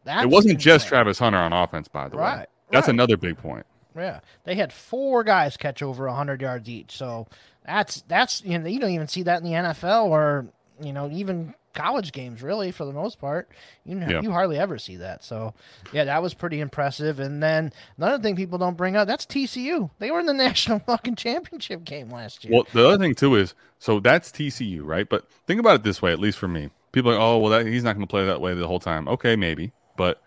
That's 0.08 0.24
it 0.24 0.30
wasn't 0.30 0.58
just. 0.58 0.88
Travis 0.88 1.18
Hunter 1.18 1.38
on 1.38 1.52
offense, 1.52 1.86
by 1.88 2.08
the 2.08 2.16
way. 2.16 2.22
Right, 2.22 2.46
That's 2.70 2.86
right. 2.88 2.94
another 2.94 3.16
big 3.16 3.36
point. 3.38 3.66
Yeah, 3.96 4.20
they 4.44 4.54
had 4.54 4.72
four 4.72 5.22
guys 5.24 5.56
catch 5.56 5.82
over 5.82 6.08
hundred 6.08 6.40
yards 6.40 6.68
each. 6.68 6.96
So 6.96 7.26
that's 7.66 8.02
that's 8.08 8.42
you 8.44 8.58
know 8.58 8.66
you 8.66 8.80
don't 8.80 8.90
even 8.90 9.08
see 9.08 9.22
that 9.24 9.38
in 9.38 9.44
the 9.44 9.52
NFL 9.52 10.06
or 10.06 10.46
you 10.80 10.92
know 10.92 11.10
even 11.12 11.54
college 11.74 12.10
games 12.12 12.42
really 12.42 12.70
for 12.72 12.84
the 12.84 12.92
most 12.92 13.20
part. 13.20 13.48
You 13.84 13.96
know, 13.96 14.08
Yeah. 14.08 14.20
you 14.22 14.30
hardly 14.32 14.58
ever 14.58 14.78
see 14.78 14.96
that. 14.96 15.22
So 15.24 15.52
yeah, 15.92 16.04
that 16.04 16.22
was 16.22 16.32
pretty 16.34 16.60
impressive. 16.60 17.20
And 17.20 17.42
then 17.42 17.72
another 17.98 18.20
thing 18.22 18.34
people 18.36 18.58
don't 18.58 18.76
bring 18.76 18.96
up 18.96 19.06
that's 19.06 19.26
TCU. 19.26 19.90
They 19.98 20.10
were 20.10 20.20
in 20.20 20.26
the 20.26 20.32
national 20.48 20.78
fucking 20.80 21.16
championship 21.16 21.84
game 21.84 22.08
last 22.10 22.44
year. 22.44 22.54
Well, 22.54 22.66
the 22.72 22.86
other 22.88 22.98
thing 22.98 23.14
too 23.14 23.34
is 23.34 23.54
so 23.78 24.00
that's 24.00 24.30
TCU, 24.32 24.80
right? 24.84 25.08
But 25.08 25.28
think 25.46 25.60
about 25.60 25.74
it 25.76 25.82
this 25.82 26.00
way, 26.00 26.12
at 26.12 26.18
least 26.18 26.38
for 26.38 26.48
me. 26.48 26.70
People 26.92 27.10
are 27.10 27.14
like, 27.14 27.22
oh, 27.22 27.38
well, 27.38 27.50
that, 27.50 27.66
he's 27.66 27.84
not 27.84 27.92
going 27.94 28.06
to 28.06 28.10
play 28.10 28.24
that 28.24 28.40
way 28.40 28.54
the 28.54 28.66
whole 28.66 28.80
time. 28.80 29.06
Okay, 29.08 29.36
maybe, 29.36 29.72
but 29.98 30.22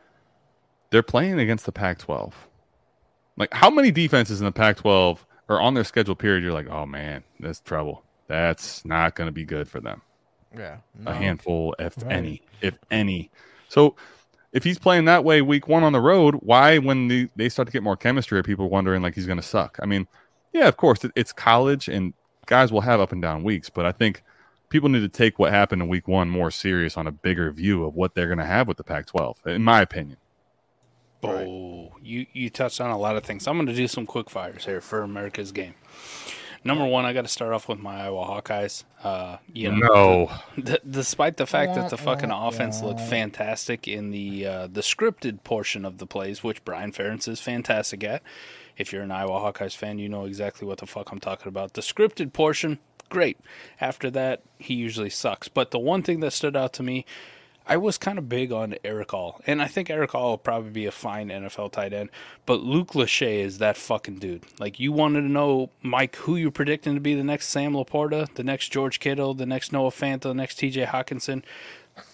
they're 0.91 1.01
playing 1.01 1.39
against 1.39 1.65
the 1.65 1.71
Pac-12. 1.71 2.33
Like, 3.37 3.51
how 3.53 3.71
many 3.71 3.89
defenses 3.89 4.39
in 4.39 4.45
the 4.45 4.51
Pac-12 4.51 5.17
are 5.49 5.59
on 5.59 5.73
their 5.73 5.83
schedule 5.83 6.15
period? 6.15 6.43
You're 6.43 6.53
like, 6.53 6.69
oh 6.69 6.85
man, 6.85 7.23
that's 7.39 7.59
trouble. 7.61 8.03
That's 8.27 8.85
not 8.85 9.15
going 9.15 9.27
to 9.27 9.31
be 9.31 9.45
good 9.45 9.67
for 9.67 9.79
them. 9.79 10.01
Yeah. 10.55 10.77
A 11.05 11.13
handful, 11.13 11.75
if 11.79 11.97
Right. 12.03 12.11
any, 12.11 12.41
if 12.61 12.77
any. 12.91 13.31
So 13.69 13.95
if 14.51 14.63
he's 14.65 14.77
playing 14.77 15.05
that 15.05 15.23
way 15.23 15.41
week 15.41 15.67
one 15.67 15.83
on 15.83 15.93
the 15.93 16.01
road, 16.01 16.35
why 16.41 16.77
when 16.77 17.07
the, 17.07 17.29
they 17.37 17.47
start 17.49 17.67
to 17.67 17.71
get 17.71 17.83
more 17.83 17.95
chemistry, 17.95 18.37
are 18.37 18.43
people 18.43 18.69
wondering 18.69 19.01
like 19.01 19.15
he's 19.15 19.25
going 19.25 19.39
to 19.39 19.43
suck? 19.43 19.79
I 19.81 19.85
mean, 19.85 20.07
yeah, 20.51 20.67
of 20.67 20.75
course 20.75 21.03
it, 21.05 21.11
it's 21.15 21.31
college 21.31 21.87
and 21.87 22.13
guys 22.47 22.71
will 22.71 22.81
have 22.81 22.99
up 22.99 23.13
and 23.13 23.21
down 23.21 23.43
weeks, 23.43 23.69
but 23.69 23.85
I 23.85 23.93
think 23.93 24.23
people 24.71 24.89
need 24.89 25.01
to 25.01 25.09
take 25.09 25.37
what 25.37 25.51
happened 25.51 25.83
in 25.83 25.87
week 25.87 26.07
one 26.07 26.29
more 26.29 26.49
serious 26.49 26.97
on 26.97 27.05
a 27.05 27.11
bigger 27.11 27.51
view 27.51 27.83
of 27.85 27.93
what 27.93 28.15
they're 28.15 28.27
going 28.27 28.39
to 28.39 28.45
have 28.45 28.67
with 28.67 28.77
the 28.77 28.83
Pac-12, 28.83 29.45
in 29.45 29.63
my 29.63 29.81
opinion. 29.81 30.17
Oh, 31.23 31.91
you 32.01 32.25
you 32.33 32.49
touched 32.49 32.81
on 32.81 32.89
a 32.89 32.97
lot 32.97 33.15
of 33.15 33.23
things. 33.23 33.47
I'm 33.47 33.55
going 33.55 33.67
to 33.67 33.75
do 33.75 33.87
some 33.87 34.07
quick 34.07 34.27
fires 34.27 34.65
here 34.65 34.81
for 34.81 35.03
America's 35.03 35.51
game. 35.51 35.75
Number 36.63 36.85
one, 36.85 37.05
I 37.05 37.13
got 37.13 37.23
to 37.23 37.27
start 37.27 37.53
off 37.53 37.67
with 37.67 37.79
my 37.79 38.03
Iowa 38.03 38.23
Hawkeyes. 38.23 38.83
Uh, 39.03 39.37
you 39.51 39.71
know, 39.71 39.77
No, 39.77 40.31
D- 40.63 40.77
despite 40.87 41.37
the 41.37 41.47
fact 41.47 41.73
that 41.73 41.89
the 41.89 41.97
fucking 41.97 42.29
Wah, 42.29 42.41
wah, 42.41 42.47
offense 42.49 42.83
looked 42.83 43.01
fantastic 43.01 43.87
in 43.87 44.11
the 44.11 44.45
uh, 44.45 44.67
the 44.67 44.81
scripted 44.81 45.43
portion 45.43 45.85
of 45.85 45.97
the 45.97 46.05
plays, 46.05 46.43
which 46.43 46.63
Brian 46.63 46.91
Ferentz 46.91 47.27
is 47.27 47.39
fantastic 47.39 48.03
at. 48.03 48.21
If 48.77 48.93
you're 48.93 49.01
an 49.01 49.11
Iowa 49.11 49.39
Hawkeyes 49.39 49.75
fan, 49.75 49.97
you 49.99 50.07
know 50.07 50.25
exactly 50.25 50.67
what 50.67 50.77
the 50.77 50.87
fuck 50.87 51.11
I'm 51.11 51.19
talking 51.19 51.47
about. 51.47 51.73
The 51.73 51.81
scripted 51.81 52.31
portion, 52.31 52.79
great. 53.11 53.37
After 53.79 54.09
that, 54.09 54.41
he 54.57 54.73
usually 54.73 55.11
sucks. 55.11 55.47
But 55.47 55.69
the 55.69 55.77
one 55.77 56.01
thing 56.01 56.21
that 56.21 56.31
stood 56.31 56.55
out 56.55 56.73
to 56.73 56.83
me, 56.83 57.05
I 57.67 57.77
was 57.77 57.99
kind 57.99 58.17
of 58.17 58.27
big 58.27 58.51
on 58.51 58.75
Erick 58.83 59.13
All, 59.13 59.39
and 59.45 59.61
I 59.61 59.67
think 59.67 59.91
Erick 59.91 60.15
All 60.15 60.31
will 60.31 60.37
probably 60.39 60.71
be 60.71 60.85
a 60.87 60.91
fine 60.91 61.29
NFL 61.29 61.71
tight 61.71 61.93
end. 61.93 62.09
But 62.47 62.61
Luke 62.61 62.93
Lachey 62.93 63.39
is 63.39 63.59
that 63.59 63.77
fucking 63.77 64.15
dude. 64.15 64.45
Like 64.59 64.79
you 64.79 64.91
wanted 64.91 65.21
to 65.21 65.27
know, 65.27 65.69
Mike, 65.83 66.15
who 66.15 66.35
you're 66.35 66.49
predicting 66.49 66.95
to 66.95 66.99
be 66.99 67.13
the 67.13 67.23
next 67.23 67.49
Sam 67.49 67.73
LaPorta, 67.73 68.33
the 68.33 68.43
next 68.43 68.69
George 68.69 68.99
Kittle, 68.99 69.35
the 69.35 69.45
next 69.45 69.71
Noah 69.71 69.91
Fanta, 69.91 70.21
the 70.21 70.33
next 70.33 70.55
T.J. 70.55 70.85
Hockenson. 70.85 71.43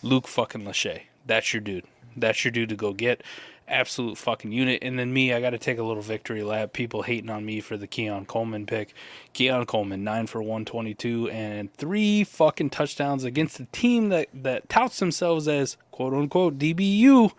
Luke 0.04 0.28
fucking 0.28 0.64
Lachey. 0.64 1.04
That's 1.26 1.54
your 1.54 1.62
dude. 1.62 1.86
That's 2.16 2.44
your 2.44 2.52
dude 2.52 2.70
to 2.70 2.76
go 2.76 2.94
get. 2.94 3.24
Absolute 3.68 4.18
fucking 4.18 4.52
unit. 4.52 4.80
And 4.82 4.98
then 4.98 5.12
me, 5.12 5.34
I 5.34 5.42
got 5.42 5.50
to 5.50 5.58
take 5.58 5.78
a 5.78 5.84
little 5.84 6.02
victory 6.02 6.44
lap. 6.44 6.74
People 6.74 7.02
hating 7.02 7.30
on 7.30 7.46
me 7.46 7.60
for 7.60 7.76
the 7.76 7.88
Keon 7.88 8.26
Coleman 8.26 8.66
pick. 8.66 8.94
Keon 9.34 9.66
Coleman, 9.66 10.04
9 10.04 10.28
for 10.28 10.42
122 10.42 11.30
and 11.30 11.74
three 11.74 12.24
fucking 12.24 12.70
touchdowns 12.70 13.24
against 13.24 13.60
a 13.60 13.66
team 13.66 14.10
that, 14.10 14.30
that 14.34 14.70
touts 14.70 15.00
themselves 15.00 15.48
as 15.48 15.78
quote 15.92 16.14
unquote 16.14 16.58
DBU. 16.58 17.32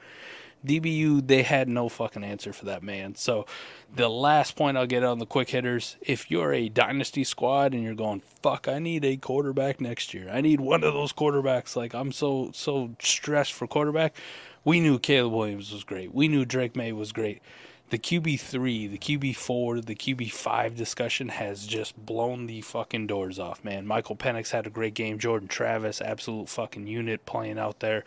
DBU, 0.67 1.27
they 1.27 1.43
had 1.43 1.69
no 1.69 1.89
fucking 1.89 2.25
answer 2.25 2.53
for 2.53 2.65
that 2.67 2.83
man. 2.83 3.15
So, 3.15 3.47
the 3.95 4.09
last 4.09 4.57
point 4.57 4.77
I'll 4.77 4.87
get 4.87 5.05
on 5.05 5.19
the 5.19 5.27
quick 5.27 5.49
hitters 5.51 5.97
if 6.01 6.31
you're 6.31 6.53
a 6.53 6.69
dynasty 6.69 7.25
squad 7.25 7.73
and 7.73 7.83
you're 7.83 7.95
going, 7.95 8.21
fuck, 8.43 8.69
I 8.69 8.79
need 8.79 9.05
a 9.05 9.17
quarterback 9.17 9.81
next 9.81 10.13
year. 10.13 10.29
I 10.31 10.41
need 10.41 10.61
one 10.61 10.85
of 10.85 10.93
those 10.93 11.13
quarterbacks. 11.13 11.75
Like, 11.77 11.95
I'm 11.95 12.13
so, 12.13 12.51
so 12.53 12.91
stressed 12.99 13.53
for 13.53 13.67
quarterback. 13.67 14.17
We 14.65 14.81
knew 14.81 14.99
Caleb 14.99 15.33
Williams 15.33 15.73
was 15.73 15.85
great. 15.85 16.15
We 16.15 16.29
knew 16.29 16.45
Drake 16.45 16.77
Maye 16.77 16.93
was 16.93 17.13
great. 17.13 17.43
The 17.91 17.99
QB3, 17.99 18.91
the 18.91 18.99
QB4, 18.99 19.87
the 19.87 19.95
QB5 19.95 20.77
discussion 20.77 21.31
has 21.31 21.67
just 21.67 21.97
blown 21.97 22.45
the 22.45 22.61
fucking 22.61 23.07
doors 23.07 23.39
off, 23.39 23.65
man. 23.65 23.87
Michael 23.87 24.15
Penix 24.15 24.51
had 24.51 24.67
a 24.67 24.71
great 24.71 24.93
game. 24.93 25.19
Jordan 25.19 25.49
Travis, 25.49 26.03
absolute 26.03 26.51
fucking 26.51 26.87
unit 26.87 27.25
playing 27.25 27.59
out 27.59 27.81
there. 27.81 28.05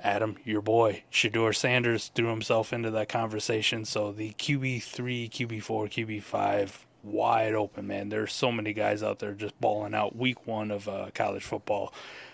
Adam, 0.00 0.36
your 0.44 0.62
boy, 0.62 1.02
Shedeur 1.12 1.54
Sanders 1.54 2.10
threw 2.14 2.28
himself 2.28 2.72
into 2.72 2.90
that 2.92 3.10
conversation. 3.10 3.84
So 3.84 4.12
the 4.12 4.32
QB3, 4.32 5.28
QB4, 5.28 6.22
QB5, 6.22 6.70
wide 7.02 7.54
open, 7.54 7.86
man. 7.86 8.08
There's 8.08 8.32
so 8.32 8.50
many 8.50 8.72
guys 8.72 9.02
out 9.02 9.18
there 9.18 9.32
just 9.32 9.60
balling 9.60 9.94
out 9.94 10.16
week 10.16 10.46
one 10.46 10.70
of 10.70 10.88
uh, 10.88 11.10
college 11.14 11.44
football. 11.44 11.92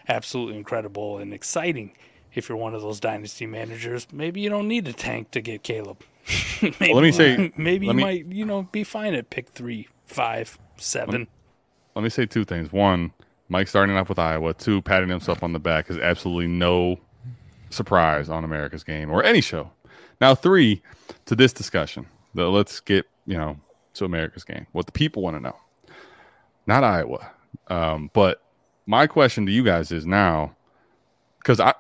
Absolutely 0.09 0.57
incredible 0.57 1.19
and 1.19 1.35
exciting. 1.35 1.93
If 2.35 2.49
you're 2.49 2.59
one 2.59 2.75
of 2.75 2.83
those 2.83 3.01
dynasty 3.01 3.47
managers, 3.47 4.07
maybe 4.13 4.41
you 4.41 4.51
don't 4.51 4.69
need 4.69 4.89
a 4.89 4.93
tank 4.93 5.31
to 5.33 5.41
get 5.41 5.63
Caleb. 5.63 5.99
maybe, 6.63 6.95
let 6.95 7.03
me 7.03 7.13
say- 7.13 7.53
maybe 7.57 7.87
you 7.87 7.95
me- 7.95 8.03
might, 8.03 8.27
you 8.27 8.45
know, 8.45 8.65
be 8.65 8.83
fine 8.85 9.15
at 9.15 9.31
pick 9.31 9.49
three, 9.51 9.89
five, 10.07 10.59
seven. 10.77 11.29
let 11.95 12.03
me 12.03 12.09
say 12.09 12.27
two 12.27 12.45
things. 12.45 12.73
One, 12.73 13.13
Mike 13.49 13.69
starting 13.69 13.97
off 13.97 14.09
with 14.09 14.19
Iowa. 14.19 14.55
Two, 14.55 14.81
patting 14.83 15.09
himself 15.11 15.43
on 15.43 15.53
the 15.53 15.59
back 15.61 15.91
is 15.91 15.99
absolutely 15.99 16.47
no 16.49 16.99
surprise 17.71 18.29
on 18.29 18.45
America's 18.45 18.85
game 18.85 19.11
or 19.11 19.23
any 19.23 19.41
show. 19.41 19.71
Now, 20.21 20.35
three, 20.35 20.83
to 21.27 21.37
this 21.37 21.53
discussion. 21.53 22.07
The, 22.35 22.49
let's 22.51 22.81
get 22.81 23.07
you 23.27 23.37
know 23.37 23.59
to 23.95 24.05
America's 24.05 24.45
game. 24.45 24.67
What 24.73 24.87
the 24.87 24.93
people 24.93 25.23
want 25.23 25.37
to 25.37 25.41
know, 25.41 25.57
not 26.67 26.83
Iowa. 26.83 27.31
Um, 27.69 28.11
but 28.13 28.43
my 28.87 29.07
question 29.07 29.47
to 29.47 29.53
you 29.53 29.63
guys 29.63 29.93
is 29.93 30.05
now, 30.05 30.57
because 31.39 31.61
I 31.61 31.75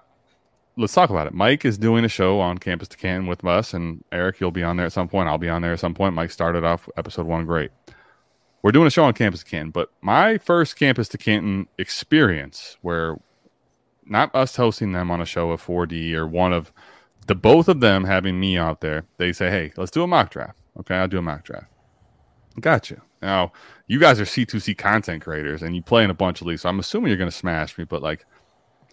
let's 0.76 0.94
talk 0.94 1.10
about 1.10 1.26
it. 1.26 1.34
Mike 1.34 1.64
is 1.64 1.78
doing 1.78 2.04
a 2.04 2.08
show 2.08 2.40
on 2.40 2.58
Campus 2.58 2.88
to 2.88 2.96
Canton 2.96 3.28
with 3.28 3.44
us, 3.44 3.74
and 3.74 4.04
Eric, 4.12 4.40
you'll 4.40 4.50
be 4.50 4.62
on 4.62 4.76
there 4.76 4.86
at 4.86 4.92
some 4.92 5.08
point. 5.08 5.28
I'll 5.28 5.38
be 5.38 5.48
on 5.48 5.62
there 5.62 5.72
at 5.72 5.80
some 5.80 5.94
point. 5.94 6.14
Mike 6.14 6.30
started 6.30 6.64
off 6.64 6.88
episode 6.96 7.26
one 7.26 7.46
great 7.46 7.70
we're 8.64 8.72
doing 8.72 8.86
a 8.86 8.90
show 8.90 9.04
on 9.04 9.12
campus 9.12 9.40
to 9.40 9.46
Canton, 9.46 9.70
but 9.72 9.90
my 10.00 10.38
first 10.38 10.76
campus 10.76 11.06
to 11.08 11.18
Canton 11.18 11.68
experience, 11.76 12.78
where 12.80 13.20
not 14.06 14.34
us 14.34 14.56
hosting 14.56 14.92
them 14.92 15.10
on 15.10 15.20
a 15.20 15.26
show 15.26 15.50
of 15.50 15.62
4D 15.62 16.14
or 16.14 16.26
one 16.26 16.54
of 16.54 16.72
the 17.26 17.34
both 17.34 17.68
of 17.68 17.80
them 17.80 18.04
having 18.04 18.40
me 18.40 18.56
out 18.56 18.80
there, 18.80 19.04
they 19.18 19.34
say, 19.34 19.50
"Hey, 19.50 19.72
let's 19.76 19.90
do 19.90 20.02
a 20.02 20.06
mock 20.06 20.30
draft." 20.30 20.56
Okay, 20.80 20.94
I'll 20.94 21.08
do 21.08 21.18
a 21.18 21.22
mock 21.22 21.44
draft. 21.44 21.66
Gotcha. 22.58 23.02
Now 23.20 23.52
you 23.86 24.00
guys 24.00 24.18
are 24.18 24.24
C2C 24.24 24.78
content 24.78 25.22
creators 25.22 25.62
and 25.62 25.76
you 25.76 25.82
play 25.82 26.02
in 26.02 26.08
a 26.08 26.14
bunch 26.14 26.40
of 26.40 26.46
leagues, 26.46 26.62
so 26.62 26.70
I'm 26.70 26.78
assuming 26.78 27.08
you're 27.08 27.18
going 27.18 27.30
to 27.30 27.36
smash 27.36 27.76
me. 27.76 27.84
But 27.84 28.00
like, 28.00 28.24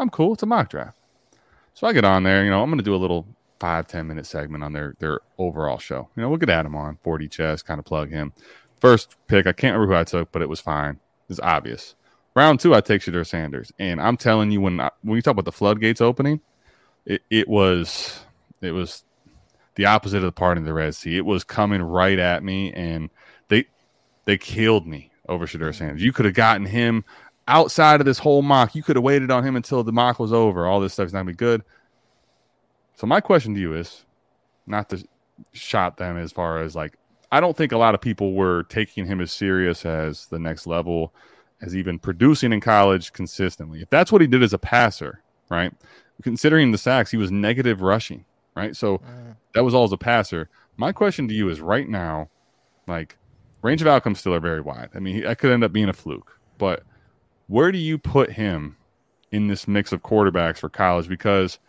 I'm 0.02 0.10
cool. 0.10 0.34
It's 0.34 0.44
a 0.44 0.48
mock 0.48 0.70
draft, 0.70 0.98
so 1.74 1.88
I 1.88 1.94
get 1.94 2.06
on 2.06 2.24
there. 2.24 2.44
You 2.44 2.50
know, 2.50 2.62
I'm 2.62 2.70
going 2.70 2.78
to 2.78 2.84
do 2.84 2.96
a 2.96 2.98
little 2.98 3.26
five 3.60 3.88
ten 3.88 4.08
minute 4.08 4.26
segment 4.26 4.64
on 4.64 4.74
their 4.74 4.96
their 5.00 5.20
overall 5.38 5.78
show. 5.78 6.10
You 6.16 6.24
know, 6.24 6.30
we'll 6.30 6.38
get 6.38 6.50
Adam 6.50 6.76
on 6.76 6.98
4D 7.06 7.30
chess, 7.32 7.62
kind 7.62 7.80
of 7.80 7.86
plug 7.86 8.10
him 8.10 8.34
first 8.82 9.16
pick, 9.28 9.48
I 9.48 9.54
can't 9.54 9.76
remember 9.76 9.94
who 9.94 10.00
I 10.00 10.04
took, 10.04 10.32
but 10.32 10.42
it 10.42 10.50
was 10.50 10.60
fine. 10.60 11.00
It's 11.30 11.40
obvious. 11.40 11.96
Round 12.36 12.60
two, 12.60 12.74
I 12.74 12.82
take 12.82 13.02
Shedeur 13.02 13.26
Sanders, 13.26 13.72
and 13.80 14.02
I'm 14.02 14.18
telling 14.18 14.52
you, 14.52 14.60
when 14.60 14.82
I, 14.82 14.90
when 15.04 15.16
you 15.16 15.22
talk 15.22 15.34
about 15.34 15.46
the 15.46 15.52
floodgates 15.52 16.02
opening, 16.02 16.42
it, 17.06 17.22
it 17.30 17.48
was 17.48 18.22
it 18.62 18.72
was 18.72 19.04
the 19.76 19.86
opposite 19.86 20.18
of 20.18 20.24
the 20.24 20.32
part 20.32 20.58
in 20.58 20.64
the 20.66 20.74
Red 20.74 20.96
Sea. 20.96 21.18
It 21.18 21.26
was 21.26 21.44
coming 21.44 21.82
right 21.82 22.18
at 22.18 22.44
me, 22.44 22.74
and 22.74 23.10
they 23.50 23.66
they 24.26 24.38
killed 24.38 24.88
me 24.88 25.12
over 25.28 25.46
Shedeur 25.46 25.76
Sanders. 25.76 26.04
You 26.04 26.14
could 26.14 26.26
have 26.26 26.34
gotten 26.34 26.66
him 26.66 27.04
outside 27.48 28.00
of 28.00 28.06
this 28.06 28.20
whole 28.20 28.42
mock. 28.42 28.76
You 28.76 28.84
could 28.84 28.96
have 28.96 29.04
waited 29.04 29.32
on 29.32 29.44
him 29.44 29.56
until 29.56 29.84
the 29.84 29.92
mock 29.92 30.20
was 30.20 30.34
over. 30.34 30.68
All 30.68 30.80
this 30.80 30.94
stuff's 30.94 31.14
not 31.14 31.20
gonna 31.20 31.32
be 31.32 31.36
good. 31.36 31.64
So 32.96 33.08
my 33.08 33.20
question 33.20 33.54
to 33.56 33.60
you 33.60 33.74
is, 33.74 34.06
not 34.68 34.90
to 34.90 35.04
shot 35.54 35.98
them 35.98 36.18
as 36.18 36.32
far 36.32 36.62
as 36.62 36.76
like 36.76 36.96
I 37.32 37.40
don't 37.40 37.56
think 37.56 37.72
a 37.72 37.78
lot 37.78 37.96
of 37.96 38.02
people 38.02 38.34
were 38.34 38.64
taking 38.64 39.06
him 39.06 39.22
as 39.22 39.32
serious 39.32 39.86
as 39.86 40.26
the 40.28 40.40
next 40.40 40.68
level, 40.68 41.14
as 41.62 41.76
even 41.76 41.98
producing 41.98 42.52
in 42.52 42.60
college 42.60 43.14
consistently. 43.14 43.82
If 43.82 43.90
that's 43.90 44.12
what 44.12 44.22
he 44.22 44.28
did 44.28 44.44
as 44.44 44.54
a 44.54 44.58
passer, 44.58 45.22
right? 45.50 45.74
Considering 46.24 46.72
the 46.72 46.78
sacks, 46.78 47.10
he 47.10 47.18
was 47.18 47.32
negative 47.32 47.82
rushing, 47.82 48.26
right? 48.56 48.76
So 48.76 48.98
mm. 48.98 49.36
that 49.54 49.64
was 49.64 49.74
all 49.74 49.86
as 49.86 49.94
a 49.94 49.98
passer. 49.98 50.50
My 50.76 50.92
question 50.92 51.28
to 51.30 51.34
you 51.34 51.48
is 51.50 51.62
right 51.62 51.88
now, 51.88 52.30
like 52.86 53.18
range 53.62 53.82
of 53.82 53.88
outcomes 53.88 54.20
still 54.20 54.34
are 54.34 54.42
very 54.42 54.62
wide. 54.62 54.90
I 54.94 55.00
mean, 55.00 55.22
that 55.22 55.38
could 55.38 55.52
end 55.52 55.64
up 55.64 55.72
being 55.72 55.90
a 55.90 55.94
fluke, 55.94 56.38
but 56.58 56.84
where 57.52 57.72
do 57.72 57.78
you 57.78 57.98
put 57.98 58.32
him 58.32 58.78
in 59.32 59.48
this 59.48 59.68
mix 59.68 59.92
of 59.92 60.02
quarterbacks 60.02 60.58
for 60.58 60.70
college? 60.70 61.10
Because 61.10 61.60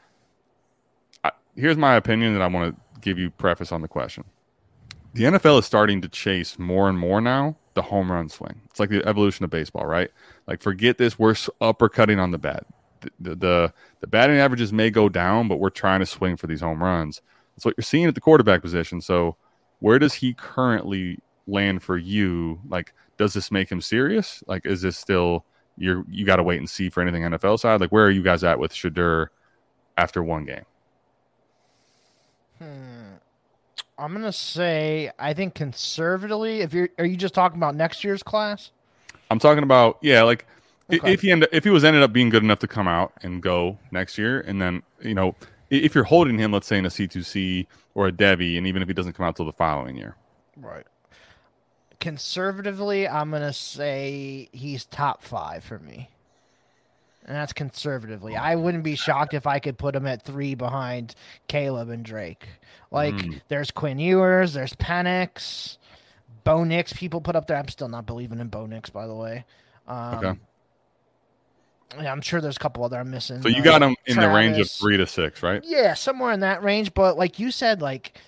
I, 1.25 1.33
here's 1.57 1.77
my 1.77 1.97
opinion 1.97 2.35
that 2.35 2.43
I 2.43 2.47
want 2.47 2.75
to 2.75 3.01
give 3.01 3.19
you 3.19 3.31
preface 3.31 3.73
on 3.73 3.83
the 3.83 3.89
question 3.89 4.25
the 5.15 5.25
NFL 5.25 5.59
is 5.59 5.67
starting 5.67 6.01
to 6.01 6.09
chase 6.09 6.59
more 6.59 6.89
and 6.89 6.99
more 6.99 7.21
now 7.21 7.57
the 7.75 7.83
home 7.83 8.13
run 8.13 8.29
swing. 8.29 8.61
It's 8.71 8.81
like 8.81 8.91
the 8.91 9.07
evolution 9.07 9.45
of 9.45 9.51
baseball, 9.51 9.87
right? 9.87 10.11
Like 10.47 10.63
forget 10.63 10.99
this, 10.99 11.19
we're 11.19 11.33
uppercutting 11.33 12.21
on 12.21 12.31
the 12.31 12.39
bat. 12.39 12.67
The, 13.01 13.11
the 13.21 13.35
the 13.35 13.73
the 14.01 14.07
batting 14.07 14.37
averages 14.37 14.73
may 14.73 14.91
go 14.91 15.09
down, 15.09 15.49
but 15.49 15.59
we're 15.59 15.71
trying 15.71 16.01
to 16.01 16.07
swing 16.07 16.37
for 16.37 16.47
these 16.47 16.61
home 16.61 16.83
runs. 16.83 17.21
That's 17.55 17.65
what 17.65 17.75
you're 17.77 17.83
seeing 17.83 18.07
at 18.07 18.15
the 18.15 18.21
quarterback 18.21 18.63
position. 18.63 19.01
So 19.01 19.37
where 19.81 19.99
does 19.99 20.15
he 20.15 20.33
currently 20.35 21.19
land 21.47 21.83
for 21.83 21.97
you? 21.97 22.61
Like, 22.69 22.95
does 23.19 23.35
this 23.35 23.51
make 23.51 23.71
him 23.71 23.81
serious? 23.81 24.45
Like, 24.47 24.65
is 24.65 24.83
this 24.83 24.97
still 24.97 25.45
you're 25.77 26.05
you 26.09 26.25
got 26.25 26.37
to 26.37 26.43
wait 26.43 26.59
and 26.59 26.69
see 26.69 26.89
for 26.89 27.01
anything 27.01 27.23
NFL 27.23 27.59
side? 27.59 27.81
Like, 27.81 27.91
where 27.91 28.05
are 28.05 28.11
you 28.11 28.23
guys 28.23 28.45
at 28.45 28.59
with 28.59 28.73
Shedeur 28.73 29.29
after 29.97 30.23
one 30.23 30.45
game? 30.45 30.65
Hmm. 32.59 33.17
I'm 33.99 34.13
gonna 34.13 34.33
say 34.33 35.11
I 35.19 35.33
think 35.35 35.55
conservatively. 35.55 36.61
If 36.61 36.73
you're, 36.75 36.89
are 36.99 37.05
you 37.05 37.17
just 37.17 37.35
talking 37.35 37.59
about 37.59 37.75
next 37.75 38.03
year's 38.05 38.23
class? 38.23 38.71
I'm 39.31 39.39
talking 39.39 39.63
about 39.63 39.99
yeah, 40.03 40.23
like 40.23 40.47
Okay. 40.93 41.13
if 41.13 41.23
he 41.23 41.31
end, 41.31 41.47
if 41.53 41.65
he 41.65 41.71
was 41.71 41.85
ended 41.85 42.03
up 42.03 42.13
being 42.13 42.29
good 42.29 42.43
enough 42.43 42.59
to 42.59 42.67
come 42.69 42.87
out 42.87 43.13
and 43.23 43.43
go 43.43 43.79
next 43.93 44.19
year, 44.19 44.41
and 44.41 44.61
then 44.61 44.83
you 45.01 45.15
know 45.15 45.35
if 45.71 45.95
you're 45.95 46.05
holding 46.05 46.39
him, 46.39 46.53
let's 46.53 46.67
say 46.67 46.77
in 46.77 46.85
a 46.85 46.91
C2C 46.91 47.67
or 47.95 48.09
a 48.09 48.13
Devy, 48.13 48.59
and 48.59 48.67
even 48.67 48.83
if 48.83 48.89
he 48.89 48.95
doesn't 48.95 49.15
come 49.15 49.25
out 49.25 49.37
till 49.37 49.47
the 49.47 49.53
following 49.53 49.97
year, 49.97 50.17
Right. 50.57 50.85
Conservatively, 52.03 53.09
I'm 53.09 53.31
gonna 53.31 53.53
say 53.53 54.49
he's 54.53 54.85
top 54.85 55.23
five 55.23 55.63
for 55.65 55.79
me, 55.79 56.11
and 57.25 57.35
that's 57.35 57.53
conservatively. 57.53 58.37
I 58.37 58.57
wouldn't 58.57 58.83
be 58.85 58.97
shocked 58.97 59.33
if 59.33 59.47
I 59.47 59.61
could 59.61 59.79
put 59.79 59.95
him 59.97 60.07
at 60.07 60.23
three 60.25 60.55
behind 60.55 61.15
Caleb 61.47 61.89
and 61.89 62.05
Drake. 62.05 62.47
Like, 62.91 63.15
Mm. 63.15 63.41
there's 63.49 63.71
Quinn 63.71 63.99
Ewers, 63.99 64.53
there's 64.53 64.75
Penix, 64.75 65.79
Bo 66.45 66.65
Nix. 66.65 66.93
People 66.93 67.21
put 67.21 67.37
up 67.37 67.47
there. 67.47 67.57
I'm 67.57 67.69
still 67.69 67.89
not 67.89 68.05
believing 68.05 68.41
in 68.41 68.49
Bo 68.49 68.67
Nix, 68.67 68.91
by 68.91 69.07
the 69.07 69.15
way. 69.15 69.45
Um, 69.87 70.15
Okay. 70.17 70.41
Yeah, 72.01 72.11
I'm 72.11 72.21
sure 72.23 72.41
there's 72.41 72.57
a 72.57 72.61
couple 72.61 72.85
other 72.85 72.99
I'm 72.99 73.11
missing. 73.11 73.43
So 73.43 73.49
you 73.49 73.61
uh, 73.61 73.65
got 73.65 73.83
him 73.83 73.95
in 74.07 74.17
the 74.19 74.29
range 74.29 74.59
of 74.59 74.71
three 74.71 74.97
to 74.97 75.07
six, 75.07 75.43
right? 75.43 75.63
Yeah, 75.65 75.95
somewhere 75.95 76.33
in 76.33 76.41
that 76.41 76.63
range. 76.63 76.95
But 76.95 77.17
like 77.19 77.39
you 77.39 77.51
said, 77.51 77.81
like 77.83 78.19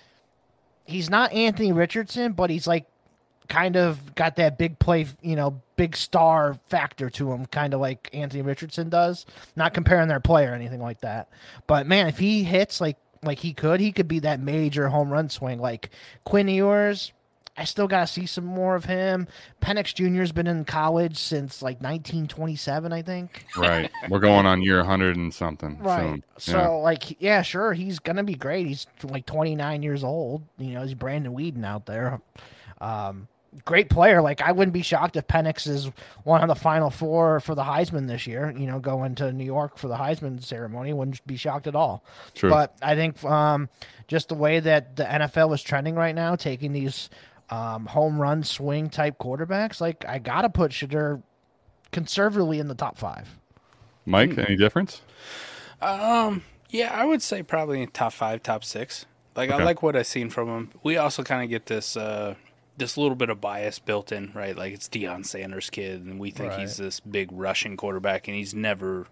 he's 0.85 1.09
not 1.09 1.33
Anthony 1.33 1.71
Richardson, 1.71 2.33
but 2.33 2.49
he's 2.51 2.67
like 2.67 2.85
kind 3.47 3.75
of 3.75 4.15
got 4.15 4.35
that 4.37 4.57
big 4.57 4.79
play, 4.79 5.07
you 5.21 5.35
know, 5.35 5.61
big 5.75 5.95
star 5.95 6.57
factor 6.67 7.09
to 7.09 7.31
him, 7.31 7.45
kind 7.47 7.73
of 7.73 7.79
like 7.79 8.09
Anthony 8.13 8.41
Richardson 8.41 8.89
does. 8.89 9.25
Not 9.55 9.73
comparing 9.73 10.07
their 10.07 10.19
play 10.19 10.45
or 10.45 10.53
anything 10.53 10.81
like 10.81 11.01
that. 11.01 11.29
But 11.67 11.87
man, 11.87 12.07
if 12.07 12.17
he 12.17 12.43
hits 12.43 12.79
like 12.81 12.97
like 13.23 13.39
he 13.39 13.53
could, 13.53 13.79
he 13.79 13.91
could 13.91 14.07
be 14.07 14.19
that 14.19 14.39
major 14.39 14.89
home 14.89 15.09
run 15.09 15.29
swing. 15.29 15.59
Like 15.59 15.89
Quinn 16.25 16.47
Ewers, 16.47 17.11
I 17.57 17.63
still 17.63 17.87
gotta 17.87 18.05
see 18.07 18.25
some 18.25 18.45
more 18.45 18.75
of 18.75 18.85
him. 18.85 19.27
Penix 19.61 19.93
Jr.'s 19.95 20.31
been 20.31 20.45
in 20.47 20.65
college 20.65 21.17
since 21.17 21.61
like 21.61 21.77
1927, 21.81 22.91
I 22.93 23.01
think. 23.01 23.45
Right. 23.57 23.89
We're 24.09 24.19
going 24.19 24.45
on 24.45 24.61
year 24.61 24.77
100 24.77 25.15
and 25.15 25.33
something 25.33 25.79
Right. 25.79 26.23
So 26.37 26.57
Yeah. 26.57 26.67
like 26.67 27.19
yeah, 27.21 27.41
sure, 27.41 27.73
he's 27.73 27.99
gonna 27.99 28.23
be 28.23 28.35
great. 28.35 28.67
He's 28.67 28.87
like 29.03 29.25
29 29.25 29.81
years 29.83 30.03
old. 30.03 30.43
You 30.57 30.73
know, 30.73 30.83
he's 30.83 30.93
Brandon 30.93 31.33
Weeden 31.33 31.65
out 31.65 31.85
there. 31.85 32.21
Um, 32.81 33.27
great 33.63 33.89
player. 33.89 34.21
Like 34.21 34.41
I 34.41 34.51
wouldn't 34.51 34.73
be 34.73 34.81
shocked 34.81 35.15
if 35.15 35.27
Penix 35.27 35.67
is 35.67 35.89
one 36.23 36.41
of 36.41 36.47
the 36.47 36.55
final 36.55 36.89
four 36.89 37.39
for 37.39 37.55
the 37.55 37.63
Heisman 37.63 38.07
this 38.07 38.27
year. 38.27 38.53
You 38.57 38.67
know, 38.67 38.79
going 38.79 39.15
to 39.15 39.31
New 39.31 39.45
York 39.45 39.77
for 39.77 39.87
the 39.87 39.95
Heisman 39.95 40.43
ceremony. 40.43 40.91
Wouldn't 40.93 41.25
be 41.25 41.37
shocked 41.37 41.67
at 41.67 41.75
all. 41.75 42.03
True. 42.33 42.49
But 42.49 42.75
I 42.81 42.95
think 42.95 43.23
um, 43.23 43.69
just 44.07 44.29
the 44.29 44.35
way 44.35 44.59
that 44.59 44.95
the 44.97 45.03
NFL 45.05 45.53
is 45.53 45.63
trending 45.63 45.95
right 45.95 46.15
now, 46.15 46.35
taking 46.35 46.73
these 46.73 47.09
um, 47.49 47.85
home 47.85 48.19
run 48.19 48.43
swing 48.43 48.89
type 48.89 49.17
quarterbacks, 49.19 49.79
like 49.79 50.03
I 50.07 50.19
gotta 50.19 50.49
put 50.49 50.71
Shedeur 50.71 51.21
conservatively 51.91 52.59
in 52.59 52.67
the 52.67 52.75
top 52.75 52.97
five. 52.97 53.37
Mike, 54.05 54.33
Hmm. 54.33 54.41
any 54.41 54.55
difference? 54.55 55.01
Um, 55.81 56.43
yeah, 56.69 56.93
I 56.93 57.05
would 57.05 57.21
say 57.21 57.43
probably 57.43 57.85
top 57.87 58.13
five, 58.13 58.43
top 58.43 58.63
six. 58.63 59.05
Like 59.35 59.49
I 59.51 59.63
like 59.63 59.83
what 59.83 59.95
I've 59.95 60.07
seen 60.07 60.29
from 60.29 60.47
him. 60.47 60.71
We 60.83 60.97
also 60.97 61.21
kind 61.23 61.43
of 61.43 61.49
get 61.49 61.65
this 61.65 61.97
uh 61.97 62.35
this 62.77 62.97
little 62.97 63.15
bit 63.15 63.29
of 63.29 63.39
bias 63.41 63.79
built 63.79 64.11
in, 64.11 64.31
right? 64.33 64.55
Like 64.55 64.73
it's 64.73 64.89
Deion 64.89 65.25
Sanders' 65.25 65.69
kid, 65.69 66.03
and 66.03 66.19
we 66.19 66.31
think 66.31 66.53
he's 66.53 66.77
this 66.77 66.99
big 66.99 67.29
rushing 67.31 67.77
quarterback, 67.77 68.27
and 68.27 68.35
he's 68.35 68.53
never 68.53 69.07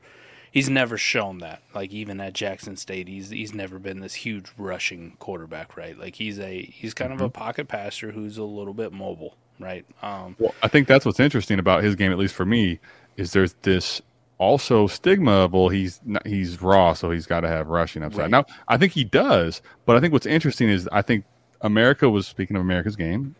he's 0.51 0.69
never 0.69 0.97
shown 0.97 1.39
that. 1.39 1.61
Like 1.73 1.91
even 1.91 2.21
at 2.21 2.33
Jackson 2.33 2.77
State, 2.77 3.07
he's 3.07 3.29
he's 3.29 3.53
never 3.53 3.79
been 3.79 3.99
this 3.99 4.13
huge 4.13 4.51
rushing 4.57 5.15
quarterback, 5.19 5.75
right? 5.75 5.97
Like 5.97 6.15
he's 6.15 6.39
a 6.39 6.61
he's 6.61 6.93
kind 6.93 7.11
of 7.11 7.21
a 7.21 7.29
pocket 7.29 7.67
passer 7.67 8.11
who's 8.11 8.37
a 8.37 8.43
little 8.43 8.73
bit 8.73 8.93
mobile, 8.93 9.35
right? 9.59 9.85
Um, 10.01 10.35
Well, 10.39 10.53
I 10.61 10.67
think 10.67 10.87
that's 10.87 11.05
what's 11.05 11.19
interesting 11.19 11.59
about 11.59 11.83
his 11.83 11.95
game, 11.95 12.11
at 12.11 12.17
least 12.17 12.35
for 12.35 12.45
me, 12.45 12.79
is 13.17 13.33
there's 13.33 13.53
this 13.63 14.01
also 14.37 14.87
stigma 14.87 15.31
of 15.31 15.53
well, 15.53 15.69
he's 15.69 15.99
not, 16.05 16.25
he's 16.25 16.61
raw, 16.61 16.93
so 16.93 17.11
he's 17.11 17.25
got 17.25 17.41
to 17.41 17.47
have 17.47 17.67
rushing 17.67 18.03
upside. 18.03 18.21
Right. 18.21 18.31
Now, 18.31 18.45
I 18.67 18.77
think 18.77 18.93
he 18.93 19.03
does, 19.03 19.61
but 19.85 19.95
I 19.95 19.99
think 19.99 20.13
what's 20.13 20.25
interesting 20.25 20.69
is 20.69 20.87
I 20.91 21.01
think 21.01 21.25
America 21.61 22.09
was 22.09 22.27
speaking 22.27 22.55
of 22.55 22.61
America's 22.61 22.95
game, 22.95 23.35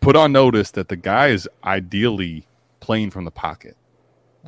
put 0.00 0.16
on 0.16 0.32
notice 0.32 0.70
that 0.72 0.88
the 0.88 0.96
guy 0.96 1.28
is 1.28 1.48
ideally 1.64 2.46
playing 2.80 3.10
from 3.10 3.24
the 3.24 3.30
pocket. 3.30 3.76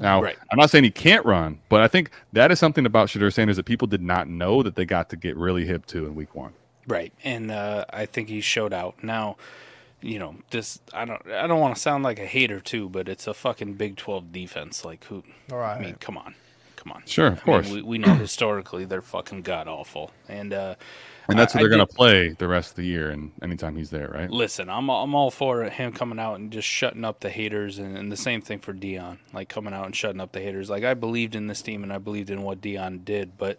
Now, 0.01 0.23
Right. 0.23 0.39
I'm 0.53 0.59
not 0.59 0.71
saying 0.71 0.85
he 0.85 0.91
can't 0.93 1.25
run, 1.27 1.59
but 1.69 1.81
I 1.81 1.89
think 1.89 2.11
that 2.33 2.53
is 2.53 2.59
something 2.61 2.87
about 2.87 3.09
Shedeur 3.09 3.33
Sanders 3.33 3.57
that 3.57 3.65
people 3.65 3.89
did 3.89 4.03
not 4.03 4.29
know 4.29 4.63
that 4.63 4.77
they 4.77 4.85
got 4.85 5.11
to 5.11 5.17
get 5.17 5.37
really 5.37 5.65
hip 5.67 5.87
to 5.87 6.07
in 6.07 6.15
week 6.15 6.35
one. 6.37 6.53
Right, 6.87 7.13
and 7.25 7.51
uh, 7.51 7.85
I 7.93 8.07
think 8.07 8.29
he 8.29 8.41
showed 8.41 8.73
out. 8.73 9.03
Now, 9.03 9.37
you 10.01 10.19
know, 10.19 10.37
this 10.51 10.81
I 10.95 11.05
don't 11.05 11.21
I 11.31 11.47
don't 11.47 11.61
want 11.61 11.75
to 11.75 11.81
sound 11.81 12.05
like 12.05 12.19
a 12.21 12.25
hater 12.27 12.61
too, 12.61 12.89
but 12.89 13.09
it's 13.09 13.27
a 13.27 13.35
fucking 13.35 13.75
Big 13.75 13.97
Twelve 13.97 14.33
defense. 14.33 14.85
Like 14.85 15.05
who? 15.05 15.23
All 15.53 15.59
right. 15.59 15.77
I 15.77 15.81
mean, 15.85 15.97
come 15.97 16.17
on, 16.17 16.35
come 16.77 16.93
on. 16.93 17.03
Sure, 17.05 17.27
of 17.27 17.33
I 17.33 17.35
mean, 17.37 17.43
course. 17.45 17.71
we, 17.71 17.83
we 17.83 17.99
know 17.99 18.15
historically 18.15 18.85
they're 18.87 19.03
fucking 19.03 19.43
god 19.43 19.69
awful, 19.69 20.13
and 20.29 20.55
uh, 20.55 20.77
And 21.29 21.39
that's 21.39 21.55
I- 21.55 21.59
what 21.59 21.63
they're 21.63 21.77
going 21.77 21.87
to 21.87 21.95
play 21.95 22.29
the 22.31 22.49
rest 22.49 22.71
of 22.71 22.77
the 22.77 22.87
year 22.87 23.11
and 23.11 23.33
anytime 23.43 23.77
he's 23.77 23.91
there, 23.91 24.09
right? 24.09 24.31
Listen, 24.31 24.69
I'm 24.71 24.89
I'm 24.89 25.15
all 25.15 25.31
for 25.31 25.65
him 25.65 25.93
coming 25.93 26.19
out 26.19 26.37
and 26.37 26.51
just 26.51 26.67
shutting 26.69 27.05
up 27.05 27.21
the 27.21 27.31
haters, 27.31 27.79
and, 27.79 27.97
and 27.99 28.11
the 28.11 28.17
same 28.17 28.41
thing 28.41 28.59
for 28.61 28.73
Deion, 28.73 29.19
like 29.33 29.49
coming 29.49 29.75
out 29.75 29.87
and 29.87 29.95
shutting 29.95 30.21
up 30.21 30.33
the 30.33 30.41
haters. 30.41 30.71
Like 30.71 30.85
I 30.85 30.95
believed 30.95 31.35
in 31.35 31.47
this 31.47 31.61
team 31.63 31.83
and 31.83 31.93
I 31.93 31.99
believed 31.99 32.31
in 32.31 32.43
what 32.43 32.61
Deion 32.61 33.05
did, 33.05 33.37
but 33.37 33.59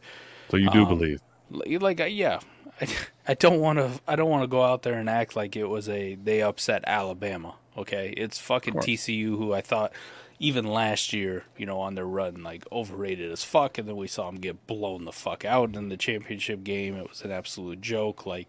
So 0.49 0.57
you 0.57 0.69
do 0.71 0.83
Um, 0.83 0.87
believe. 0.89 1.21
like, 1.51 1.99
like 1.99 2.11
yeah, 2.11 2.39
I, 2.81 2.87
I 3.27 3.33
don't 3.35 3.59
want 3.59 3.77
to 3.79 3.91
I 4.07 4.15
don't 4.15 4.29
want 4.29 4.43
to 4.43 4.47
go 4.47 4.63
out 4.63 4.81
there 4.81 4.95
and 4.95 5.09
act 5.09 5.35
like 5.35 5.55
it 5.55 5.65
was 5.65 5.87
a 5.87 6.15
they 6.15 6.41
upset 6.41 6.83
Alabama. 6.87 7.55
Okay, 7.77 8.13
it's 8.17 8.39
fucking. 8.39 8.73
TCU 8.75 9.37
who 9.37 9.53
I 9.53 9.61
thought 9.61 9.93
even 10.39 10.65
last 10.65 11.11
year, 11.11 11.43
you 11.57 11.65
know, 11.65 11.79
on 11.79 11.95
their 11.95 12.05
run, 12.05 12.43
like 12.43 12.63
overrated 12.71 13.31
as 13.31 13.43
fuck, 13.43 13.77
and 13.77 13.87
then 13.87 13.97
we 13.97 14.07
saw 14.07 14.25
them 14.27 14.39
get 14.39 14.65
blown 14.67 15.05
the 15.05 15.11
fuck 15.11 15.43
out 15.43 15.75
in 15.75 15.89
the 15.89 15.97
championship 15.97 16.63
game. 16.63 16.95
It 16.95 17.09
was 17.09 17.21
an 17.23 17.31
absolute 17.31 17.81
joke. 17.81 18.25
Like 18.25 18.47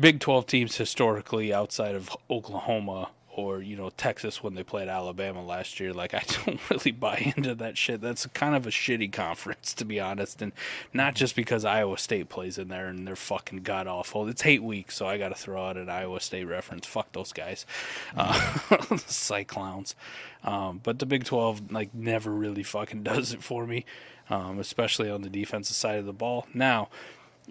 Big 0.00 0.20
Twelve 0.20 0.46
teams 0.46 0.76
historically, 0.76 1.52
outside 1.52 1.94
of 1.94 2.10
Oklahoma 2.30 3.10
or 3.34 3.62
you 3.62 3.76
know 3.76 3.90
Texas 3.90 4.42
when 4.42 4.54
they 4.54 4.62
played 4.62 4.88
Alabama 4.88 5.44
last 5.44 5.80
year, 5.80 5.92
like 5.92 6.14
I 6.14 6.22
don't 6.44 6.60
really 6.70 6.92
buy 6.92 7.32
into 7.36 7.54
that 7.56 7.78
shit. 7.78 8.00
That's 8.00 8.26
kind 8.28 8.54
of 8.54 8.66
a 8.66 8.70
shitty 8.70 9.12
conference, 9.12 9.74
to 9.74 9.84
be 9.84 10.00
honest, 10.00 10.42
and 10.42 10.52
not 10.92 11.14
just 11.14 11.34
because 11.34 11.64
Iowa 11.64 11.98
State 11.98 12.28
plays 12.28 12.58
in 12.58 12.68
there 12.68 12.88
and 12.88 13.06
they're 13.06 13.16
fucking 13.16 13.62
god 13.62 13.86
awful. 13.86 14.28
It's 14.28 14.42
hate 14.42 14.62
week, 14.62 14.90
so 14.90 15.06
I 15.06 15.18
got 15.18 15.30
to 15.30 15.34
throw 15.34 15.66
out 15.66 15.76
an 15.76 15.88
Iowa 15.88 16.20
State 16.20 16.44
reference. 16.44 16.86
Fuck 16.86 17.12
those 17.12 17.32
guys, 17.32 17.66
uh, 18.16 18.96
psych 18.98 19.48
clowns. 19.48 19.94
Um, 20.44 20.80
but 20.82 20.98
the 20.98 21.06
Big 21.06 21.24
Twelve 21.24 21.70
like 21.72 21.94
never 21.94 22.30
really 22.30 22.62
fucking 22.62 23.02
does 23.04 23.32
it 23.32 23.42
for 23.42 23.66
me, 23.66 23.84
um, 24.28 24.58
especially 24.58 25.10
on 25.10 25.22
the 25.22 25.30
defensive 25.30 25.76
side 25.76 25.98
of 25.98 26.06
the 26.06 26.12
ball. 26.12 26.46
Now 26.52 26.88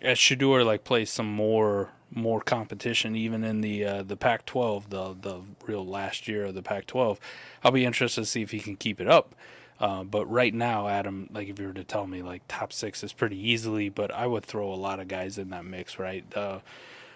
as 0.01 0.17
Shedeur 0.17 0.65
like 0.65 0.83
plays 0.83 1.09
some 1.09 1.31
more 1.31 1.89
more 2.13 2.41
competition 2.41 3.15
even 3.15 3.43
in 3.43 3.61
the 3.61 3.85
uh, 3.85 4.03
the 4.03 4.17
Pac-12 4.17 4.89
the 4.89 5.15
the 5.21 5.41
real 5.65 5.85
last 5.85 6.27
year 6.27 6.45
of 6.45 6.55
the 6.55 6.61
Pac-12 6.61 7.17
I'll 7.63 7.71
be 7.71 7.85
interested 7.85 8.21
to 8.21 8.25
see 8.25 8.41
if 8.41 8.51
he 8.51 8.59
can 8.59 8.75
keep 8.75 8.99
it 8.99 9.07
up. 9.07 9.35
Uh, 9.79 10.03
but 10.03 10.25
right 10.25 10.53
now 10.53 10.87
Adam 10.87 11.29
like 11.33 11.47
if 11.47 11.59
you 11.59 11.67
were 11.67 11.73
to 11.73 11.83
tell 11.83 12.05
me 12.05 12.21
like 12.21 12.43
top 12.47 12.71
6 12.73 13.03
is 13.03 13.13
pretty 13.13 13.37
easily 13.37 13.89
but 13.89 14.11
I 14.11 14.27
would 14.27 14.45
throw 14.45 14.71
a 14.71 14.75
lot 14.75 14.99
of 14.99 15.07
guys 15.07 15.37
in 15.37 15.49
that 15.49 15.65
mix 15.65 15.97
right? 15.97 16.25
Uh, 16.35 16.59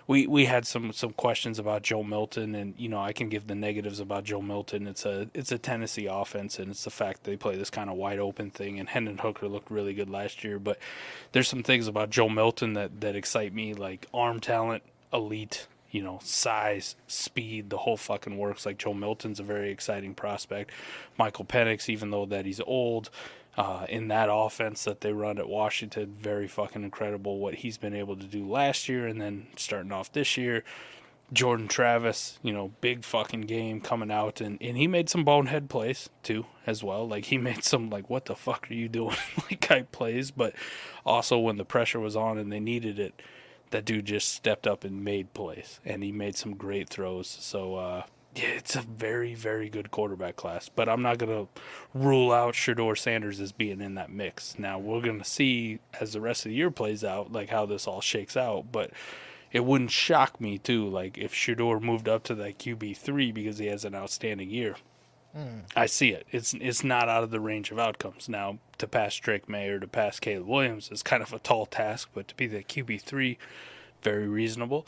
we 0.08 0.28
we 0.28 0.46
had 0.46 0.68
some 0.68 0.92
some 0.94 1.14
questions 1.14 1.58
about 1.58 1.82
Joe 1.82 2.04
Milton, 2.04 2.54
and 2.54 2.76
you 2.78 2.90
know 2.90 3.00
I 3.00 3.12
can 3.14 3.30
give 3.30 3.48
the 3.48 3.56
negatives 3.56 4.00
about 4.00 4.24
Joe 4.24 4.42
Milton. 4.42 4.88
It's 4.88 5.06
a 5.06 5.28
it's 5.34 5.52
a 5.52 5.58
Tennessee 5.58 6.06
offense, 6.06 6.60
and 6.60 6.70
it's 6.70 6.84
the 6.84 6.92
fact 6.92 7.24
they 7.24 7.36
play 7.36 7.56
this 7.56 7.70
kind 7.70 7.90
of 7.90 7.96
wide 7.96 8.20
open 8.20 8.52
thing. 8.52 8.80
And 8.80 8.88
Hendon 8.88 9.18
Hooker 9.18 9.48
looked 9.48 9.72
really 9.72 9.94
good 9.94 10.10
last 10.10 10.44
year, 10.44 10.60
but 10.60 10.78
there's 11.32 11.48
some 11.48 11.64
things 11.64 11.88
about 11.88 12.12
Joe 12.12 12.30
Milton 12.30 12.74
that 12.74 13.02
that 13.02 13.16
excite 13.16 13.54
me, 13.54 13.74
like 13.74 14.08
arm 14.14 14.40
talent, 14.40 14.84
elite. 15.12 15.68
You 15.92 16.02
know, 16.04 16.20
size, 16.22 16.98
speed, 17.08 17.70
the 17.70 17.78
whole 17.78 17.96
fucking 17.96 18.38
works. 18.38 18.66
Like 18.66 18.78
Joe 18.78 18.94
Milton's 18.94 19.40
a 19.40 19.44
very 19.44 19.72
exciting 19.72 20.14
prospect. 20.14 20.72
Michael 21.18 21.46
Penix, 21.46 21.88
even 21.88 22.12
though 22.12 22.26
that 22.26 22.46
he's 22.46 22.60
old, 22.60 23.10
uh, 23.58 23.86
in 23.88 24.10
that 24.10 24.30
offense 24.32 24.84
that 24.84 25.02
they 25.02 25.14
run 25.14 25.38
at 25.38 25.48
Washington. 25.48 26.16
Very 26.20 26.48
fucking 26.48 26.84
incredible 26.84 27.40
what 27.40 27.56
he's 27.56 27.78
been 27.78 27.94
able 27.94 28.16
to 28.18 28.26
do 28.26 28.48
last 28.48 28.90
year 28.90 29.08
and 29.08 29.22
then 29.22 29.48
starting 29.56 29.92
off 29.92 30.12
this 30.12 30.38
year. 30.38 30.64
Jordan 31.34 31.68
Travis, 31.68 32.38
you 32.44 32.54
know, 32.54 32.74
big 32.82 33.04
fucking 33.04 33.42
game 33.42 33.82
coming 33.82 34.12
out 34.12 34.42
and, 34.42 34.62
and 34.62 34.78
he 34.78 34.88
made 34.88 35.10
some 35.10 35.24
bonehead 35.24 35.70
plays 35.70 36.10
too 36.22 36.46
as 36.68 36.84
well. 36.84 37.08
Like 37.08 37.26
he 37.26 37.38
made 37.40 37.64
some 37.64 37.90
like 37.90 38.10
what 38.10 38.26
the 38.26 38.36
fuck 38.36 38.70
are 38.70 38.74
you 38.74 38.88
doing 38.88 39.16
like 39.50 39.62
type 39.62 39.92
plays, 39.92 40.32
but 40.32 40.54
also 41.06 41.40
when 41.40 41.58
the 41.58 41.66
pressure 41.66 42.00
was 42.00 42.16
on 42.16 42.38
and 42.38 42.52
they 42.52 42.60
needed 42.60 43.00
it, 43.00 43.22
that 43.72 43.86
dude 43.86 44.06
just 44.06 44.30
stepped 44.30 44.68
up 44.68 44.84
and 44.84 45.04
made 45.04 45.34
plays 45.34 45.80
and 45.84 46.04
he 46.04 46.12
made 46.12 46.36
some 46.36 46.56
great 46.56 46.90
throws. 46.90 47.28
So 47.28 47.76
uh 47.76 48.04
yeah, 48.36 48.50
it's 48.50 48.76
a 48.76 48.82
very, 48.82 49.34
very 49.34 49.70
good 49.70 49.92
quarterback 49.92 50.36
class, 50.36 50.70
but 50.70 50.90
I'm 50.90 51.02
not 51.02 51.18
going 51.18 51.32
to 51.32 51.62
rule 51.94 52.34
out 52.34 52.54
Shedeur 52.54 52.98
Sanders 52.98 53.40
as 53.40 53.54
being 53.54 53.80
in 53.80 53.96
that 53.96 54.12
mix. 54.12 54.60
Now, 54.60 54.78
we're 54.78 55.02
going 55.02 55.20
to 55.20 55.26
see 55.26 55.80
as 56.02 56.14
the 56.14 56.20
rest 56.20 56.46
of 56.46 56.50
the 56.50 56.56
year 56.56 56.70
plays 56.70 57.04
out, 57.04 57.32
like 57.32 57.50
how 57.50 57.66
this 57.66 57.88
all 57.88 58.02
shakes 58.02 58.36
out, 58.36 58.74
but 58.74 58.92
it 59.54 59.64
wouldn't 59.64 59.92
shock 59.92 60.42
me, 60.42 60.58
too, 60.58 60.88
like 60.90 61.18
if 61.18 61.34
Shedeur 61.34 61.82
moved 61.82 62.10
up 62.10 62.24
to 62.26 62.36
that 62.36 62.60
QB3 62.60 63.34
because 63.34 63.58
he 63.58 63.68
has 63.68 63.86
an 63.86 63.96
outstanding 63.96 64.50
year. 64.50 64.76
Hmm. 65.34 65.60
I 65.76 65.86
see 65.86 66.12
it. 66.12 66.26
It's 66.32 66.54
it's 66.54 66.82
not 66.84 67.10
out 67.10 67.24
of 67.24 67.30
the 67.30 67.42
range 67.42 67.70
of 67.70 67.78
outcomes. 67.78 68.30
Now, 68.30 68.60
to 68.78 68.88
pass 68.88 69.16
Drake 69.18 69.50
Maye 69.50 69.68
or 69.68 69.80
to 69.80 69.88
pass 69.88 70.18
Caleb 70.20 70.48
Williams 70.48 70.90
is 70.92 71.04
kind 71.04 71.22
of 71.22 71.34
a 71.34 71.40
tall 71.40 71.66
task, 71.66 72.10
but 72.14 72.30
to 72.30 72.36
be 72.36 72.48
the 72.48 72.64
QB3, 72.64 73.36
very 74.02 74.28
reasonable. 74.30 74.88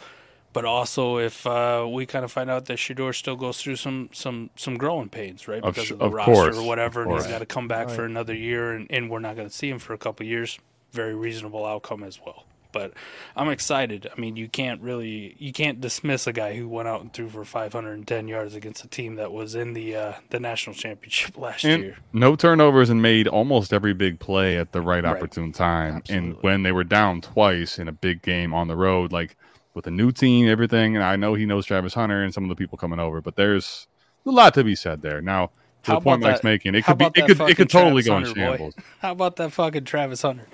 But 0.58 0.65
also 0.65 1.17
if 1.20 1.46
uh, 1.46 1.86
we 1.88 2.06
kind 2.06 2.26
of 2.26 2.32
find 2.32 2.50
out 2.50 2.65
that 2.65 2.78
Shedeur 2.80 3.13
still 3.13 3.36
goes 3.36 3.62
through 3.62 3.76
some 3.76 4.10
some 4.12 4.50
some 4.56 4.76
growing 4.78 5.10
pains, 5.10 5.48
right? 5.48 5.63
Of 5.63 5.76
Because 5.76 5.88
sh- 5.88 5.91
of, 5.91 6.00
the 6.00 6.06
of 6.06 6.13
roster 6.13 6.34
course, 6.34 6.58
or 6.58 6.63
whatever, 6.67 7.02
of 7.02 7.08
and 7.08 7.15
he's 7.15 7.24
course. 7.24 7.32
got 7.34 7.39
to 7.39 7.46
come 7.46 7.67
back 7.67 7.89
for 7.89 8.06
another 8.06 8.34
year, 8.34 8.74
and, 8.74 8.88
and 8.89 9.10
we're 9.12 9.20
not 9.20 9.36
going 9.36 9.48
to 9.48 9.54
see 9.54 9.70
him 9.70 9.80
for 9.80 9.93
a 9.93 9.98
couple 9.98 10.26
years. 10.26 10.58
Very 10.93 11.13
reasonable 11.15 11.63
outcome 11.65 12.02
as 12.04 12.20
well. 12.26 12.46
But 12.74 12.93
I'm 13.36 13.50
excited. 13.50 14.08
I 14.15 14.20
mean, 14.20 14.36
you 14.36 14.48
can't 14.50 14.82
really 14.82 15.36
you 15.39 15.52
can't 15.54 15.80
dismiss 15.82 16.28
a 16.28 16.34
guy 16.34 16.56
who 16.56 16.67
went 16.67 16.88
out 16.88 17.02
and 17.02 17.12
threw 17.13 17.30
for 17.30 17.43
510 17.46 18.28
yards 18.28 18.56
against 18.56 18.84
a 18.84 18.88
team 18.88 19.15
that 19.15 19.32
was 19.32 19.56
in 19.56 19.74
the 19.74 19.96
uh, 19.96 20.13
the 20.30 20.39
national 20.39 20.76
championship 20.76 21.38
last 21.46 21.63
And 21.63 21.82
year. 21.84 21.98
no 22.13 22.36
turnovers 22.36 22.89
and 22.89 23.02
made 23.02 23.28
almost 23.28 23.72
every 23.74 23.93
big 23.93 24.20
play 24.20 24.58
at 24.58 24.72
the 24.74 24.82
right, 24.82 25.04
Right. 25.04 25.15
opportune 25.15 25.52
time. 25.54 26.04
And 26.10 26.36
when 26.41 26.63
they 26.63 26.72
were 26.72 26.84
down 26.84 27.22
twice 27.22 27.80
in 27.80 27.88
a 27.88 27.93
big 27.93 28.22
game 28.22 28.54
on 28.54 28.67
the 28.67 28.76
road, 28.76 29.12
like 29.12 29.38
with 29.78 29.88
a 29.88 29.92
new 29.92 30.12
team, 30.12 30.50
everything, 30.50 30.96
and 30.98 31.06
I 31.06 31.16
know 31.16 31.36
he 31.36 31.46
knows 31.46 31.66
Travis 31.66 31.94
Hunter 31.94 32.22
and 32.24 32.34
some 32.34 32.44
of 32.44 32.50
the 32.50 32.56
people 32.56 32.78
coming 32.78 33.00
over, 33.00 33.22
but 33.22 33.38
there's 33.38 33.88
a 34.26 34.32
lot 34.32 34.54
to 34.56 34.63
be 34.66 34.76
said 34.76 35.02
there. 35.02 35.22
Now, 35.22 35.52
to 35.84 35.92
How 35.92 36.00
the 36.00 36.04
point 36.04 36.22
about 36.22 36.32
Mike's 36.32 36.44
making, 36.44 36.76
it 36.76 36.84
could 36.84 36.98
be, 36.98 37.06
it 37.06 37.26
could, 37.28 37.42
it 37.42 37.56
could 37.56 37.70
totally 37.70 38.04
Travis 38.04 38.34
go 38.34 38.42
in 38.42 38.48
Hunter, 38.48 38.58
boy? 38.58 38.72
How 39.00 39.12
about 39.13 39.38
that 39.38 39.54
fucking 39.54 39.86
Travis 39.86 40.24
Hunter? 40.24 40.46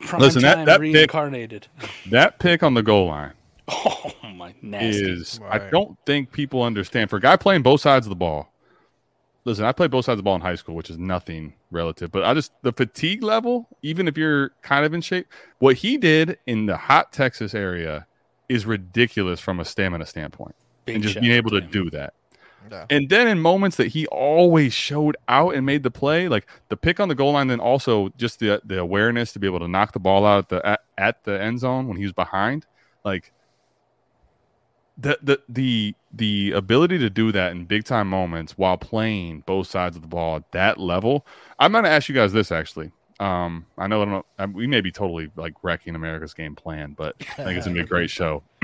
Prime 0.00 0.20
Listen, 0.20 0.42
that- 0.42 0.54
time 0.56 0.64
that 0.64 0.80
pick- 0.80 0.94
reincarnated. 0.94 1.68
That 2.10 2.38
pick 2.40 2.62
on 2.64 2.74
the 2.74 2.82
goal 2.82 3.06
line 3.06 3.32
Oh 3.68 4.12
my 4.34 4.54
nasty. 4.62 5.02
is, 5.10 5.38
I 5.48 5.58
don't 5.58 5.96
think 6.06 6.32
people 6.32 6.62
understand. 6.62 7.10
For 7.10 7.16
a 7.16 7.20
guy 7.20 7.36
playing 7.36 7.62
both 7.62 7.80
sides 7.82 8.06
of 8.06 8.10
the 8.10 8.16
ball, 8.16 8.52
listen, 9.44 9.64
I 9.64 9.72
played 9.72 9.90
both 9.90 10.04
sides 10.04 10.14
of 10.14 10.18
the 10.18 10.22
ball 10.24 10.36
in 10.36 10.40
high 10.40 10.54
school, 10.54 10.74
which 10.74 10.90
is 10.90 10.98
nothing 10.98 11.52
relative, 11.70 12.10
but 12.12 12.24
I 12.24 12.32
just, 12.34 12.52
the 12.62 12.72
fatigue 12.72 13.22
level, 13.22 13.68
even 13.82 14.08
if 14.08 14.16
you're 14.16 14.50
kind 14.62 14.84
of 14.84 14.94
in 14.94 15.00
shape, 15.00 15.26
what 15.58 15.76
he 15.76 15.96
did 15.96 16.38
in 16.46 16.66
the 16.66 16.76
hot 16.76 17.12
Texas 17.12 17.54
area 17.54 18.06
is 18.48 18.66
ridiculous 18.66 19.40
from 19.40 19.60
a 19.60 19.64
stamina 19.64 20.06
standpoint. 20.06 20.54
Big 20.84 20.96
and 20.96 21.04
just 21.04 21.20
being 21.20 21.32
able 21.32 21.50
to 21.50 21.58
him. 21.58 21.70
do 21.70 21.90
that. 21.90 22.14
Yeah. 22.70 22.86
And 22.90 23.08
then 23.08 23.28
in 23.28 23.38
moments 23.38 23.76
that 23.76 23.88
he 23.88 24.06
always 24.08 24.72
showed 24.72 25.16
out 25.28 25.54
and 25.54 25.64
made 25.64 25.82
the 25.82 25.90
play, 25.90 26.28
like 26.28 26.48
the 26.68 26.76
pick 26.76 26.98
on 26.98 27.08
the 27.08 27.14
goal 27.14 27.32
line, 27.32 27.46
then 27.46 27.60
also 27.60 28.08
just 28.16 28.40
the 28.40 28.60
the 28.64 28.78
awareness 28.78 29.32
to 29.34 29.38
be 29.38 29.46
able 29.46 29.60
to 29.60 29.68
knock 29.68 29.92
the 29.92 30.00
ball 30.00 30.26
out 30.26 30.38
at 30.38 30.48
the 30.48 30.66
at, 30.66 30.80
at 30.98 31.24
the 31.24 31.40
end 31.40 31.60
zone 31.60 31.86
when 31.86 31.96
he 31.96 32.02
was 32.02 32.12
behind, 32.12 32.66
like 33.04 33.32
the 34.98 35.18
the 35.22 35.40
the 35.48 35.94
the 36.12 36.52
ability 36.52 36.98
to 36.98 37.10
do 37.10 37.30
that 37.32 37.52
in 37.52 37.66
big 37.66 37.84
time 37.84 38.08
moments 38.08 38.52
while 38.56 38.78
playing 38.78 39.42
both 39.46 39.68
sides 39.68 39.96
of 39.96 40.02
the 40.02 40.08
ball 40.08 40.36
at 40.36 40.50
that 40.52 40.78
level. 40.78 41.26
I'm 41.58 41.72
going 41.72 41.84
to 41.84 41.90
ask 41.90 42.08
you 42.08 42.14
guys 42.14 42.32
this 42.32 42.50
actually. 42.50 42.90
Um, 43.18 43.66
I 43.78 43.86
know 43.86 44.02
I 44.02 44.04
don't 44.04 44.14
know, 44.14 44.26
um, 44.38 44.52
we 44.52 44.66
may 44.66 44.80
be 44.80 44.92
totally 44.92 45.30
like 45.36 45.54
wrecking 45.62 45.94
America's 45.94 46.34
game 46.34 46.54
plan, 46.54 46.94
but 46.96 47.16
I 47.20 47.44
think 47.44 47.56
it's 47.56 47.66
gonna 47.66 47.74
be 47.74 47.80
a 47.80 47.86
great 47.86 48.10
show. 48.10 48.42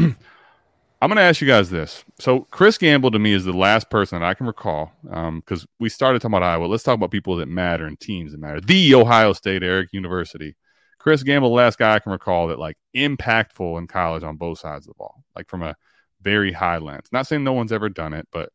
I'm 1.03 1.09
going 1.09 1.17
to 1.17 1.23
ask 1.23 1.41
you 1.41 1.49
guys 1.49 1.69
this. 1.69 2.05
So, 2.21 2.47
Chris 2.53 2.79
Gamble 2.79 3.11
to 3.11 3.19
me 3.19 3.33
is 3.33 3.45
the 3.45 3.53
last 3.53 3.91
person 3.91 4.21
that 4.21 4.25
I 4.25 4.35
can 4.35 4.47
recall 4.47 4.93
because 5.03 5.67
we 5.81 5.89
started 5.89 6.23
talking 6.23 6.37
about 6.37 6.47
Iowa. 6.47 6.67
Let's 6.67 6.85
talk 6.85 6.95
about 6.95 7.11
people 7.11 7.35
that 7.39 7.49
matter 7.49 7.87
and 7.87 7.99
teams 7.99 8.31
that 8.31 8.39
matter. 8.39 8.61
The 8.61 8.95
Ohio 8.95 9.33
State 9.33 9.65
Eric 9.65 9.89
University. 9.93 10.55
Chris 11.01 11.25
Gamble, 11.25 11.49
the 11.49 11.57
last 11.57 11.77
guy 11.77 11.97
I 11.97 11.99
can 11.99 12.13
recall 12.13 12.47
that 12.47 12.61
like 12.61 12.77
impactful 12.95 13.77
in 13.79 13.89
college 13.89 14.23
on 14.23 14.37
both 14.37 14.61
sides 14.61 14.87
of 14.87 14.93
the 14.95 14.99
ball, 14.99 15.25
like 15.35 15.49
from 15.49 15.65
a 15.65 15.75
very 16.21 16.53
high 16.53 16.79
lens. 16.79 17.09
Not 17.11 17.27
saying 17.27 17.43
no 17.43 17.53
one's 17.53 17.73
ever 17.73 17.89
done 17.89 18.13
it, 18.13 18.29
but 18.31 18.51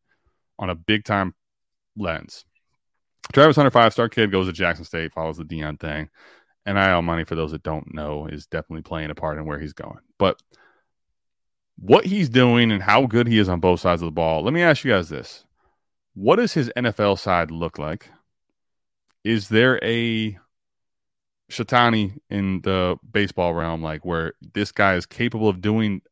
on 0.58 0.70
a 0.70 0.74
big 0.74 1.04
time 1.04 1.34
lens. 1.98 2.46
Travis 3.32 3.56
Hunter, 3.56 3.70
five 3.70 3.92
star 3.92 4.08
kid, 4.08 4.32
goes 4.32 4.46
to 4.46 4.52
Jackson 4.52 4.84
State, 4.84 5.12
follows 5.12 5.36
the 5.36 5.44
Deion 5.44 5.78
thing. 5.78 6.08
And 6.66 6.76
NIL 6.76 7.02
money, 7.02 7.24
for 7.24 7.34
those 7.34 7.52
that 7.52 7.62
don't 7.62 7.94
know, 7.94 8.26
is 8.26 8.46
definitely 8.46 8.82
playing 8.82 9.10
a 9.10 9.14
part 9.14 9.38
in 9.38 9.46
where 9.46 9.58
he's 9.58 9.72
going. 9.72 10.00
But 10.18 10.42
what 11.78 12.04
he's 12.04 12.28
doing 12.28 12.72
and 12.72 12.82
how 12.82 13.06
good 13.06 13.26
he 13.26 13.38
is 13.38 13.48
on 13.48 13.60
both 13.60 13.80
sides 13.80 14.02
of 14.02 14.06
the 14.06 14.12
ball. 14.12 14.42
Let 14.42 14.52
me 14.52 14.62
ask 14.62 14.84
you 14.84 14.92
guys 14.92 15.08
this. 15.08 15.44
What 16.14 16.36
does 16.36 16.52
his 16.52 16.70
NFL 16.76 17.18
side 17.18 17.50
look 17.50 17.78
like? 17.78 18.10
Is 19.24 19.48
there 19.48 19.78
a 19.82 20.38
Shatani 21.50 22.18
in 22.28 22.60
the 22.62 22.96
baseball 23.10 23.54
realm, 23.54 23.82
like 23.82 24.04
where 24.04 24.34
this 24.54 24.72
guy 24.72 24.96
is 24.96 25.06
capable 25.06 25.48
of 25.48 25.60
doing 25.60 26.02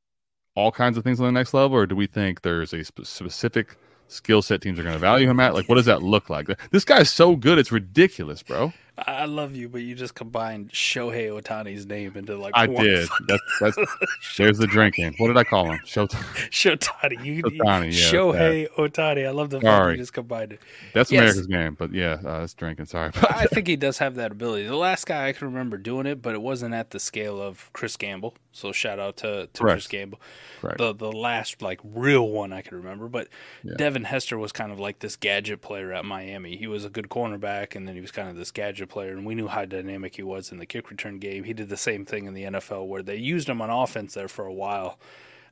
all 0.54 0.72
kinds 0.72 0.96
of 0.96 1.04
things 1.04 1.20
on 1.20 1.26
the 1.26 1.32
next 1.32 1.52
level, 1.52 1.76
or 1.76 1.86
do 1.86 1.96
we 1.96 2.06
think 2.06 2.42
there's 2.42 2.72
a 2.72 2.82
sp- 2.86 3.04
specific 3.04 3.76
skill 4.08 4.42
set 4.42 4.60
teams 4.60 4.78
are 4.78 4.82
going 4.82 4.94
to 4.94 4.98
value 4.98 5.28
him 5.28 5.40
at? 5.40 5.54
Like, 5.54 5.68
what 5.68 5.76
does 5.76 5.86
that 5.86 6.02
look 6.02 6.30
like? 6.30 6.48
This 6.70 6.84
guy's 6.84 7.10
so 7.10 7.36
good, 7.36 7.58
it's 7.58 7.72
ridiculous, 7.72 8.42
bro. 8.42 8.72
I 8.98 9.26
love 9.26 9.54
you, 9.54 9.68
but 9.68 9.82
you 9.82 9.94
just 9.94 10.14
combined 10.14 10.70
Shohei 10.70 11.28
Ohtani's 11.28 11.84
name 11.86 12.12
into 12.14 12.36
like 12.36 12.52
I 12.56 12.66
one 12.66 12.84
did. 12.84 13.08
That's 13.28 13.42
that's 13.60 13.76
there's 14.38 14.58
the 14.58 14.66
drinking. 14.66 15.14
What 15.18 15.28
did 15.28 15.36
I 15.36 15.44
call 15.44 15.70
him? 15.70 15.78
Showtime. 15.84 16.22
Shotani. 16.50 17.22
You, 17.24 17.42
Ohtani, 17.42 17.84
yeah, 17.86 18.10
Shohei 18.10 18.68
Ohtani. 18.78 19.26
I 19.26 19.30
love 19.30 19.50
the 19.50 19.60
fact 19.60 19.90
you 19.90 19.96
just 19.98 20.14
combined 20.14 20.52
it. 20.54 20.60
That's 20.94 21.12
Yes. 21.12 21.20
America's 21.22 21.46
game, 21.46 21.74
but 21.78 21.92
yeah, 21.92 22.18
uh, 22.24 22.40
that's 22.40 22.54
drinking. 22.54 22.86
Sorry. 22.86 23.10
I 23.28 23.46
think 23.46 23.66
he 23.66 23.76
does 23.76 23.98
have 23.98 24.14
that 24.14 24.32
ability. 24.32 24.66
The 24.66 24.76
last 24.76 25.06
guy 25.06 25.28
I 25.28 25.32
can 25.32 25.46
remember 25.48 25.76
doing 25.76 26.06
it, 26.06 26.22
but 26.22 26.34
it 26.34 26.40
wasn't 26.40 26.74
at 26.74 26.90
the 26.90 26.98
scale 26.98 27.40
of 27.40 27.70
Chris 27.74 27.96
Gamble. 27.96 28.34
So 28.52 28.72
shout 28.72 28.98
out 28.98 29.18
to, 29.18 29.48
to 29.52 29.62
Chris 29.62 29.86
Gamble. 29.86 30.18
Correct. 30.62 30.78
The 30.78 30.94
the 30.94 31.12
last 31.12 31.60
like 31.60 31.80
real 31.84 32.26
one 32.30 32.54
I 32.54 32.62
can 32.62 32.78
remember. 32.78 33.08
But 33.08 33.28
Yeah. 33.62 33.74
Devin 33.76 34.04
Hester 34.04 34.38
was 34.38 34.52
kind 34.52 34.72
of 34.72 34.80
like 34.80 35.00
this 35.00 35.16
gadget 35.16 35.60
player 35.60 35.92
at 35.92 36.06
Miami. 36.06 36.56
He 36.56 36.66
was 36.66 36.84
a 36.86 36.88
good 36.88 37.10
cornerback, 37.10 37.76
and 37.76 37.86
then 37.86 37.94
he 37.94 38.00
was 38.00 38.10
kind 38.10 38.30
of 38.30 38.36
this 38.36 38.50
gadget 38.50 38.85
player, 38.86 39.12
and 39.12 39.26
we 39.26 39.34
knew 39.34 39.48
how 39.48 39.64
dynamic 39.64 40.16
he 40.16 40.22
was 40.22 40.52
in 40.52 40.58
the 40.58 40.66
kick 40.66 40.90
return 40.90 41.18
game. 41.18 41.44
He 41.44 41.52
did 41.52 41.68
the 41.68 41.76
same 41.76 42.04
thing 42.04 42.26
in 42.26 42.34
the 42.34 42.44
NFL 42.44 42.86
where 42.86 43.02
they 43.02 43.16
used 43.16 43.48
him 43.48 43.60
on 43.60 43.70
offense 43.70 44.14
there 44.14 44.28
for 44.28 44.46
a 44.46 44.52
while. 44.52 44.98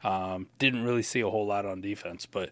Um, 0.03 0.49
didn't 0.59 0.85
really 0.85 1.03
see 1.03 1.21
a 1.21 1.31
whole 1.31 1.47
lot 1.47 1.65
on 1.65 1.81
defense, 1.81 2.27
but 2.27 2.51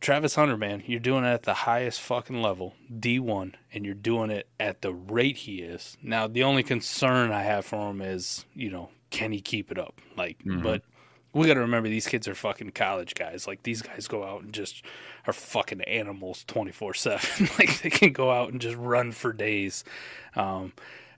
Travis 0.00 0.34
Hunter, 0.34 0.56
man, 0.56 0.82
you're 0.86 1.00
doing 1.00 1.24
it 1.24 1.28
at 1.28 1.42
the 1.44 1.54
highest 1.54 2.00
fucking 2.00 2.42
level, 2.42 2.74
D1, 2.92 3.54
and 3.72 3.86
you're 3.86 3.94
doing 3.94 4.30
it 4.30 4.46
at 4.60 4.82
the 4.82 4.92
rate 4.92 5.38
he 5.38 5.62
is. 5.62 5.96
Now, 6.02 6.26
the 6.28 6.44
only 6.44 6.62
concern 6.62 7.32
I 7.32 7.42
have 7.42 7.64
for 7.64 7.90
him 7.90 8.02
is, 8.02 8.44
you 8.54 8.70
know, 8.70 8.90
can 9.10 9.32
he 9.32 9.40
keep 9.40 9.72
it 9.72 9.78
up? 9.78 10.00
Like, 10.16 10.38
but 10.62 10.82
we 11.34 11.46
got 11.46 11.54
to 11.54 11.60
remember 11.60 11.88
these 11.88 12.06
kids 12.06 12.28
are 12.28 12.34
fucking 12.34 12.70
college 12.70 13.14
guys. 13.14 13.46
Like, 13.46 13.62
these 13.64 13.82
guys 13.82 14.06
go 14.06 14.24
out 14.24 14.42
and 14.42 14.52
just 14.52 14.84
are 15.26 15.32
fucking 15.32 15.82
animals 15.82 16.44
24 16.46 16.94
7. 16.94 17.48
Like, 17.58 17.82
they 17.82 17.90
can 17.90 18.12
go 18.12 18.30
out 18.30 18.52
and 18.52 18.60
just 18.60 18.76
run 18.76 19.12
for 19.12 19.32
days. 19.32 19.84
Um, 20.36 20.72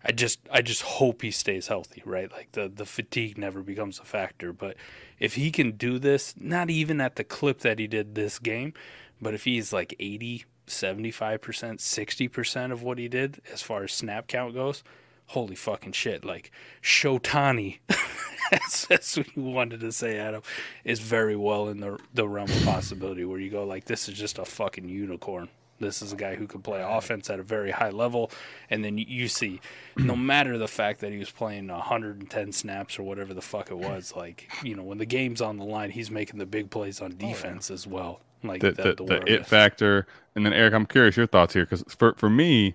I 0.06 0.12
just 0.12 0.38
I 0.52 0.62
just 0.62 0.82
hope 0.82 1.22
he 1.22 1.32
stays 1.32 1.66
healthy, 1.66 2.00
right? 2.04 2.30
Like 2.30 2.52
the 2.52 2.68
the 2.68 2.86
fatigue 2.86 3.36
never 3.36 3.60
becomes 3.60 3.98
a 3.98 4.04
factor, 4.04 4.52
but 4.52 4.76
if 5.18 5.34
he 5.34 5.50
can 5.50 5.72
do 5.72 5.98
this, 5.98 6.34
not 6.38 6.70
even 6.70 7.00
at 7.00 7.16
the 7.16 7.24
clip 7.24 7.60
that 7.60 7.80
he 7.80 7.88
did 7.88 8.14
this 8.14 8.38
game, 8.38 8.72
but 9.20 9.34
if 9.34 9.44
he's 9.44 9.72
like 9.72 9.96
80, 9.98 10.44
75%, 10.68 11.38
60% 11.40 12.72
of 12.72 12.82
what 12.82 12.98
he 12.98 13.08
did 13.08 13.40
as 13.52 13.62
far 13.62 13.82
as 13.82 13.92
snap 13.92 14.28
count 14.28 14.54
goes, 14.54 14.84
holy 15.26 15.54
fucking 15.54 15.92
shit. 15.92 16.24
Like 16.24 16.50
Shotani, 16.82 17.78
as, 18.52 18.86
that's 18.88 19.16
what 19.16 19.36
you 19.36 19.42
wanted 19.42 19.80
to 19.80 19.92
say, 19.92 20.18
Adam, 20.18 20.42
is 20.84 21.00
very 21.00 21.36
well 21.36 21.68
in 21.68 21.80
the, 21.80 21.98
the 22.14 22.28
realm 22.28 22.50
of 22.50 22.64
possibility 22.64 23.24
where 23.24 23.38
you 23.38 23.50
go, 23.50 23.64
like, 23.64 23.84
this 23.84 24.08
is 24.08 24.14
just 24.18 24.38
a 24.38 24.44
fucking 24.44 24.88
unicorn. 24.88 25.48
This 25.78 26.00
is 26.00 26.14
a 26.14 26.16
guy 26.16 26.36
who 26.36 26.46
can 26.46 26.62
play 26.62 26.82
offense 26.82 27.28
at 27.28 27.38
a 27.38 27.42
very 27.42 27.70
high 27.70 27.90
level. 27.90 28.30
And 28.70 28.82
then 28.82 28.96
you, 28.96 29.04
you 29.06 29.28
see, 29.28 29.60
no 29.96 30.16
matter 30.16 30.56
the 30.56 30.68
fact 30.68 31.00
that 31.00 31.12
he 31.12 31.18
was 31.18 31.30
playing 31.30 31.68
110 31.68 32.52
snaps 32.52 32.98
or 32.98 33.02
whatever 33.02 33.34
the 33.34 33.42
fuck 33.42 33.70
it 33.70 33.76
was, 33.76 34.14
like, 34.16 34.50
you 34.62 34.74
know, 34.74 34.82
when 34.82 34.98
the 34.98 35.06
game's 35.06 35.42
on 35.42 35.58
the 35.58 35.64
line, 35.64 35.90
he's 35.90 36.10
making 36.10 36.38
the 36.38 36.46
big 36.46 36.70
plays 36.70 37.02
on 37.02 37.12
oh, 37.12 37.28
defense 37.28 37.70
as 37.70 37.86
well. 37.86 38.20
Like 38.42 38.60
the, 38.60 38.72
that, 38.72 38.96
the, 38.96 39.04
the 39.04 39.04
the 39.04 39.32
it 39.32 39.46
factor. 39.46 40.06
And 40.34 40.44
then 40.44 40.52
Eric, 40.52 40.74
I'm 40.74 40.86
curious 40.86 41.16
your 41.16 41.26
thoughts 41.26 41.54
here 41.54 41.64
because 41.64 41.82
for 41.88 42.14
for 42.16 42.30
me, 42.30 42.74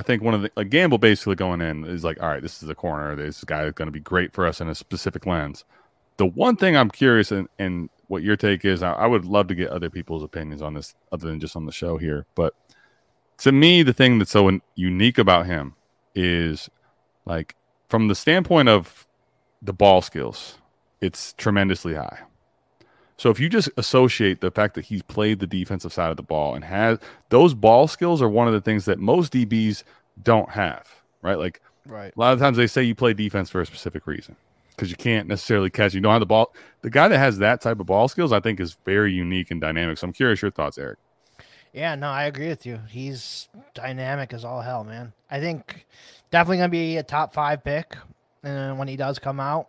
I 0.00 0.02
think 0.02 0.22
one 0.22 0.32
of 0.32 0.40
the 0.40 0.50
like 0.56 0.70
Gamble 0.70 0.96
basically 0.96 1.34
going 1.34 1.60
in 1.60 1.84
is 1.84 2.04
like, 2.04 2.22
all 2.22 2.28
right, 2.30 2.40
this 2.40 2.62
is 2.62 2.70
a 2.70 2.74
corner. 2.74 3.14
This 3.14 3.44
guy 3.44 3.64
is 3.64 3.74
going 3.74 3.84
to 3.84 3.92
be 3.92 4.00
great 4.00 4.32
for 4.32 4.46
us 4.46 4.58
in 4.58 4.68
a 4.70 4.74
specific 4.74 5.26
lens. 5.26 5.66
The 6.16 6.24
one 6.24 6.56
thing 6.56 6.74
I'm 6.74 6.90
curious 6.90 7.30
and 7.30 7.50
and 7.58 7.90
what 8.08 8.22
your 8.22 8.34
take 8.34 8.64
is, 8.64 8.82
I, 8.82 8.92
I 8.92 9.06
would 9.06 9.26
love 9.26 9.48
to 9.48 9.54
get 9.54 9.68
other 9.68 9.90
people's 9.90 10.24
opinions 10.24 10.62
on 10.62 10.72
this, 10.72 10.94
other 11.12 11.28
than 11.28 11.38
just 11.38 11.54
on 11.54 11.66
the 11.66 11.72
show 11.72 11.98
here. 11.98 12.24
But 12.34 12.54
to 13.38 13.52
me, 13.52 13.82
the 13.82 13.92
thing 13.92 14.18
that's 14.18 14.30
so 14.30 14.58
unique 14.74 15.18
about 15.18 15.44
him 15.44 15.74
is 16.14 16.70
like 17.26 17.54
from 17.90 18.08
the 18.08 18.14
standpoint 18.14 18.70
of 18.70 19.06
the 19.60 19.74
ball 19.74 20.00
skills, 20.00 20.56
it's 21.02 21.34
tremendously 21.34 21.92
high. 21.94 22.20
So 23.20 23.28
if 23.28 23.38
you 23.38 23.50
just 23.50 23.68
associate 23.76 24.40
the 24.40 24.50
fact 24.50 24.74
that 24.76 24.86
he's 24.86 25.02
played 25.02 25.40
the 25.40 25.46
defensive 25.46 25.92
side 25.92 26.10
of 26.10 26.16
the 26.16 26.22
ball 26.22 26.54
and 26.54 26.64
has 26.64 26.98
those 27.28 27.52
ball 27.52 27.86
skills 27.86 28.22
are 28.22 28.30
one 28.30 28.48
of 28.48 28.54
the 28.54 28.62
things 28.62 28.86
that 28.86 28.98
most 28.98 29.34
DBs 29.34 29.82
don't 30.22 30.48
have, 30.48 30.88
right? 31.20 31.38
Like 31.38 31.60
Right. 31.84 32.14
a 32.16 32.18
lot 32.18 32.32
of 32.32 32.38
times 32.38 32.56
they 32.56 32.66
say 32.66 32.82
you 32.82 32.94
play 32.94 33.12
defense 33.12 33.50
for 33.50 33.60
a 33.60 33.66
specific 33.66 34.06
reason 34.06 34.36
because 34.70 34.88
you 34.90 34.96
can't 34.96 35.28
necessarily 35.28 35.68
catch. 35.68 35.92
You 35.92 36.00
don't 36.00 36.12
have 36.12 36.20
the 36.20 36.24
ball. 36.24 36.54
The 36.80 36.88
guy 36.88 37.08
that 37.08 37.18
has 37.18 37.36
that 37.40 37.60
type 37.60 37.78
of 37.78 37.84
ball 37.84 38.08
skills, 38.08 38.32
I 38.32 38.40
think, 38.40 38.58
is 38.58 38.78
very 38.86 39.12
unique 39.12 39.50
and 39.50 39.60
dynamic. 39.60 39.98
So 39.98 40.06
I'm 40.06 40.14
curious 40.14 40.40
your 40.40 40.50
thoughts, 40.50 40.78
Eric. 40.78 40.98
Yeah, 41.74 41.96
no, 41.96 42.08
I 42.08 42.24
agree 42.24 42.48
with 42.48 42.64
you. 42.64 42.80
He's 42.88 43.50
dynamic 43.74 44.32
as 44.32 44.46
all 44.46 44.62
hell, 44.62 44.82
man. 44.82 45.12
I 45.30 45.40
think 45.40 45.84
definitely 46.30 46.56
gonna 46.56 46.70
be 46.70 46.96
a 46.96 47.02
top 47.02 47.34
five 47.34 47.62
pick, 47.62 47.98
and 48.42 48.78
when 48.78 48.88
he 48.88 48.96
does 48.96 49.18
come 49.18 49.40
out, 49.40 49.68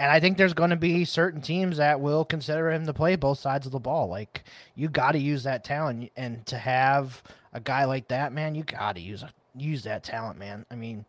And 0.00 0.10
I 0.10 0.18
think 0.18 0.38
there's 0.38 0.54
going 0.54 0.70
to 0.70 0.76
be 0.76 1.04
certain 1.04 1.42
teams 1.42 1.76
that 1.76 2.00
will 2.00 2.24
consider 2.24 2.70
him 2.70 2.86
to 2.86 2.94
play 2.94 3.16
both 3.16 3.38
sides 3.38 3.66
of 3.66 3.72
the 3.72 3.78
ball. 3.78 4.08
Like 4.08 4.44
you 4.74 4.88
got 4.88 5.12
to 5.12 5.18
use 5.18 5.42
that 5.42 5.62
talent, 5.62 6.10
and 6.16 6.46
to 6.46 6.56
have 6.56 7.22
a 7.52 7.60
guy 7.60 7.84
like 7.84 8.08
that, 8.08 8.32
man, 8.32 8.54
you 8.54 8.64
got 8.64 8.94
to 8.94 9.02
use 9.02 9.22
use 9.54 9.82
that 9.84 10.02
talent, 10.02 10.38
man. 10.38 10.64
I 10.70 10.74
mean, 10.74 11.04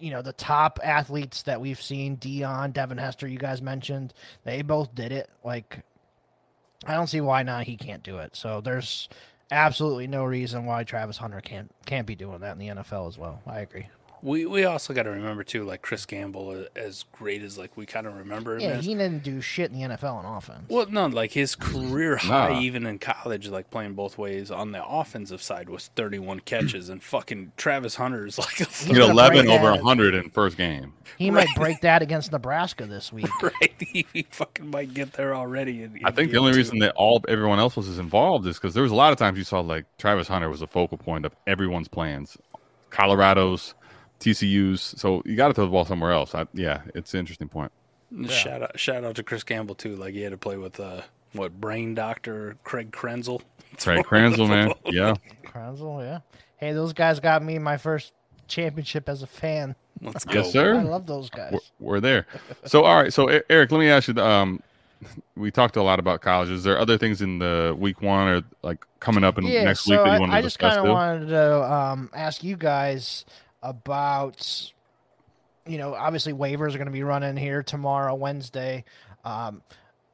you 0.00 0.10
know, 0.10 0.20
the 0.20 0.32
top 0.32 0.80
athletes 0.82 1.44
that 1.44 1.60
we've 1.60 1.80
seen, 1.80 2.16
Deion, 2.16 2.72
Devin 2.72 2.98
Hester, 2.98 3.28
you 3.28 3.38
guys 3.38 3.62
mentioned, 3.62 4.14
they 4.42 4.62
both 4.62 4.92
did 4.96 5.12
it. 5.12 5.30
Like, 5.44 5.84
I 6.84 6.94
don't 6.94 7.06
see 7.06 7.20
why 7.20 7.44
not 7.44 7.68
he 7.68 7.76
can't 7.76 8.02
do 8.02 8.18
it. 8.18 8.34
So 8.34 8.60
there's 8.60 9.08
absolutely 9.52 10.08
no 10.08 10.24
reason 10.24 10.64
why 10.64 10.82
Travis 10.82 11.18
Hunter 11.18 11.40
can't 11.40 11.70
can't 11.86 12.08
be 12.08 12.16
doing 12.16 12.40
that 12.40 12.54
in 12.54 12.58
the 12.58 12.82
NFL 12.82 13.06
as 13.06 13.16
well. 13.16 13.40
I 13.46 13.60
agree. 13.60 13.86
We 14.24 14.46
we 14.46 14.64
also 14.64 14.94
got 14.94 15.02
to 15.02 15.10
remember 15.10 15.42
too, 15.42 15.64
like 15.64 15.82
Chris 15.82 16.06
Gamble, 16.06 16.50
uh, 16.50 16.78
as 16.78 17.04
great 17.10 17.42
as 17.42 17.58
like 17.58 17.76
we 17.76 17.86
kind 17.86 18.06
of 18.06 18.14
remember 18.16 18.54
him. 18.54 18.60
Yeah, 18.60 18.68
as. 18.76 18.84
he 18.84 18.94
didn't 18.94 19.24
do 19.24 19.40
shit 19.40 19.72
in 19.72 19.76
the 19.80 19.96
NFL 19.96 20.14
on 20.14 20.24
offense. 20.36 20.62
Well, 20.68 20.86
no, 20.88 21.06
like 21.08 21.32
his 21.32 21.56
career 21.56 22.16
high, 22.16 22.50
Nah. 22.50 22.60
even 22.60 22.86
in 22.86 23.00
college, 23.00 23.48
like 23.48 23.68
playing 23.72 23.94
both 23.94 24.18
ways 24.18 24.52
on 24.52 24.70
the 24.70 24.84
offensive 24.86 25.42
side, 25.42 25.68
was 25.68 25.88
31 25.96 26.38
catches, 26.40 26.88
and 26.88 27.02
fucking 27.02 27.50
Travis 27.56 27.96
Hunter 27.96 28.24
is 28.24 28.38
like 28.38 28.50
He 28.58 28.64
He's 28.64 28.86
had 28.86 28.96
gonna 28.96 29.12
11 29.12 29.48
over 29.48 29.64
that. 29.72 29.82
100 29.82 30.14
in 30.14 30.30
first 30.30 30.56
game. 30.56 30.92
he 31.18 31.30
might 31.32 31.48
break 31.56 31.80
that 31.80 32.00
against 32.00 32.30
Nebraska 32.30 32.86
this 32.86 33.12
week. 33.12 33.26
right. 33.42 33.74
He, 33.80 34.06
he 34.12 34.22
fucking 34.30 34.70
might 34.70 34.94
get 34.94 35.14
there 35.14 35.34
already. 35.34 35.82
in- 35.82 35.98
I 36.04 36.12
think 36.12 36.30
the 36.30 36.38
only 36.38 36.52
two. 36.52 36.58
reason 36.58 36.78
that 36.78 36.92
all 36.94 37.20
everyone 37.26 37.58
else 37.58 37.74
was 37.76 37.88
as 37.88 37.98
involved 37.98 38.46
is 38.46 38.56
because 38.56 38.72
there 38.74 38.84
was 38.84 38.92
a 38.92 38.94
lot 38.94 39.12
of 39.12 39.18
times 39.18 39.36
you 39.36 39.42
saw 39.42 39.58
like 39.58 39.84
Travis 39.98 40.28
Hunter 40.28 40.48
was 40.48 40.62
a 40.62 40.68
focal 40.68 40.96
point 40.96 41.24
of 41.26 41.34
everyone's 41.48 41.88
plans, 41.88 42.38
Colorado's, 42.90 43.74
TCU's. 44.22 44.94
So 44.96 45.22
you 45.24 45.36
got 45.36 45.48
to 45.48 45.54
throw 45.54 45.64
the 45.64 45.70
ball 45.70 45.84
somewhere 45.84 46.12
else. 46.12 46.34
I, 46.34 46.46
yeah, 46.54 46.82
it's 46.94 47.14
an 47.14 47.20
interesting 47.20 47.48
point. 47.48 47.72
shout 48.28 48.62
out 48.62 48.78
shout 48.78 49.04
out 49.04 49.16
to 49.16 49.22
Chris 49.22 49.44
Gamble 49.44 49.74
too. 49.74 49.96
Like 49.96 50.14
he 50.14 50.22
had 50.22 50.32
to 50.32 50.38
play 50.38 50.56
with 50.56 50.78
uh 50.80 51.02
what 51.32 51.60
brain 51.60 51.94
doctor 51.94 52.56
Craig 52.64 52.90
Krenzel. 52.90 53.42
Craig 53.78 54.04
Krenzel, 54.04 54.48
man. 54.48 54.72
Yeah, 54.86 55.14
Krenzel, 55.44 56.02
yeah. 56.02 56.20
Hey, 56.56 56.72
those 56.72 56.92
guys 56.92 57.20
got 57.20 57.42
me 57.42 57.58
my 57.58 57.76
first 57.76 58.12
championship 58.46 59.08
as 59.08 59.22
a 59.22 59.26
fan. 59.26 59.74
Let's 60.00 60.24
go. 60.24 60.34
yes, 60.34 60.52
sir. 60.52 60.74
I 60.74 60.82
love 60.82 61.06
those 61.06 61.30
guys. 61.30 61.52
We're, 61.52 61.94
we're 61.94 62.00
there. 62.00 62.26
So 62.66 62.84
all 62.84 62.96
right. 62.96 63.12
So 63.12 63.28
Eric, 63.48 63.70
let 63.70 63.78
me 63.78 63.88
ask 63.88 64.08
you. 64.08 64.14
Um, 64.22 64.62
we 65.36 65.50
talked 65.50 65.76
a 65.76 65.82
lot 65.82 65.98
about 65.98 66.20
colleges. 66.20 66.58
Is 66.58 66.64
there 66.64 66.78
other 66.78 66.98
things 66.98 67.22
in 67.22 67.38
the 67.38 67.74
week 67.78 68.02
one 68.02 68.28
or 68.28 68.42
like 68.62 68.84
coming 69.00 69.24
up 69.24 69.38
in 69.38 69.44
yeah, 69.44 69.64
next 69.64 69.80
so 69.80 69.92
week 69.92 70.04
that 70.04 70.10
I, 70.10 70.14
you 70.14 70.20
want 70.20 70.32
to 70.32 70.38
I 70.38 70.42
just 70.42 70.58
discuss? 70.58 70.76
kind 70.76 70.86
of 70.86 70.92
wanted 70.92 71.28
to 71.28 71.72
um, 71.72 72.10
ask 72.14 72.44
you 72.44 72.56
guys 72.56 73.24
about, 73.62 74.72
you 75.66 75.78
know, 75.78 75.94
obviously 75.94 76.32
waivers 76.32 76.74
are 76.74 76.78
going 76.78 76.86
to 76.86 76.92
be 76.92 77.02
running 77.02 77.36
here 77.36 77.62
tomorrow, 77.62 78.14
Wednesday. 78.14 78.84
Um, 79.24 79.62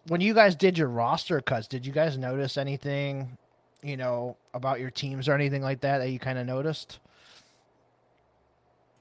when 0.06 0.20
you 0.20 0.34
guys 0.34 0.54
did 0.54 0.78
your 0.78 0.88
roster 0.88 1.40
cuts, 1.40 1.66
did 1.66 1.86
you 1.86 1.92
guys 1.92 2.18
notice 2.18 2.56
anything, 2.56 3.36
you 3.82 3.96
know, 3.96 4.36
about 4.54 4.80
your 4.80 4.90
teams 4.90 5.28
or 5.28 5.34
anything 5.34 5.62
like 5.62 5.80
that 5.80 5.98
that 5.98 6.10
you 6.10 6.18
kind 6.18 6.38
of 6.38 6.46
noticed? 6.46 6.98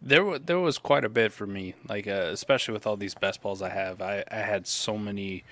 There, 0.02 0.24
wa 0.24 0.38
there 0.44 0.60
was 0.60 0.78
quite 0.78 1.04
a 1.04 1.10
bit 1.10 1.32
for 1.32 1.48
me, 1.48 1.74
like 1.90 2.08
uh, 2.08 2.30
especially 2.32 2.74
with 2.74 2.86
all 2.86 2.98
these 2.98 3.16
best 3.16 3.42
balls 3.42 3.62
I 3.62 3.70
have. 3.70 4.02
I, 4.02 4.24
I 4.30 4.38
had 4.38 4.68
so 4.68 4.98
many 4.98 5.44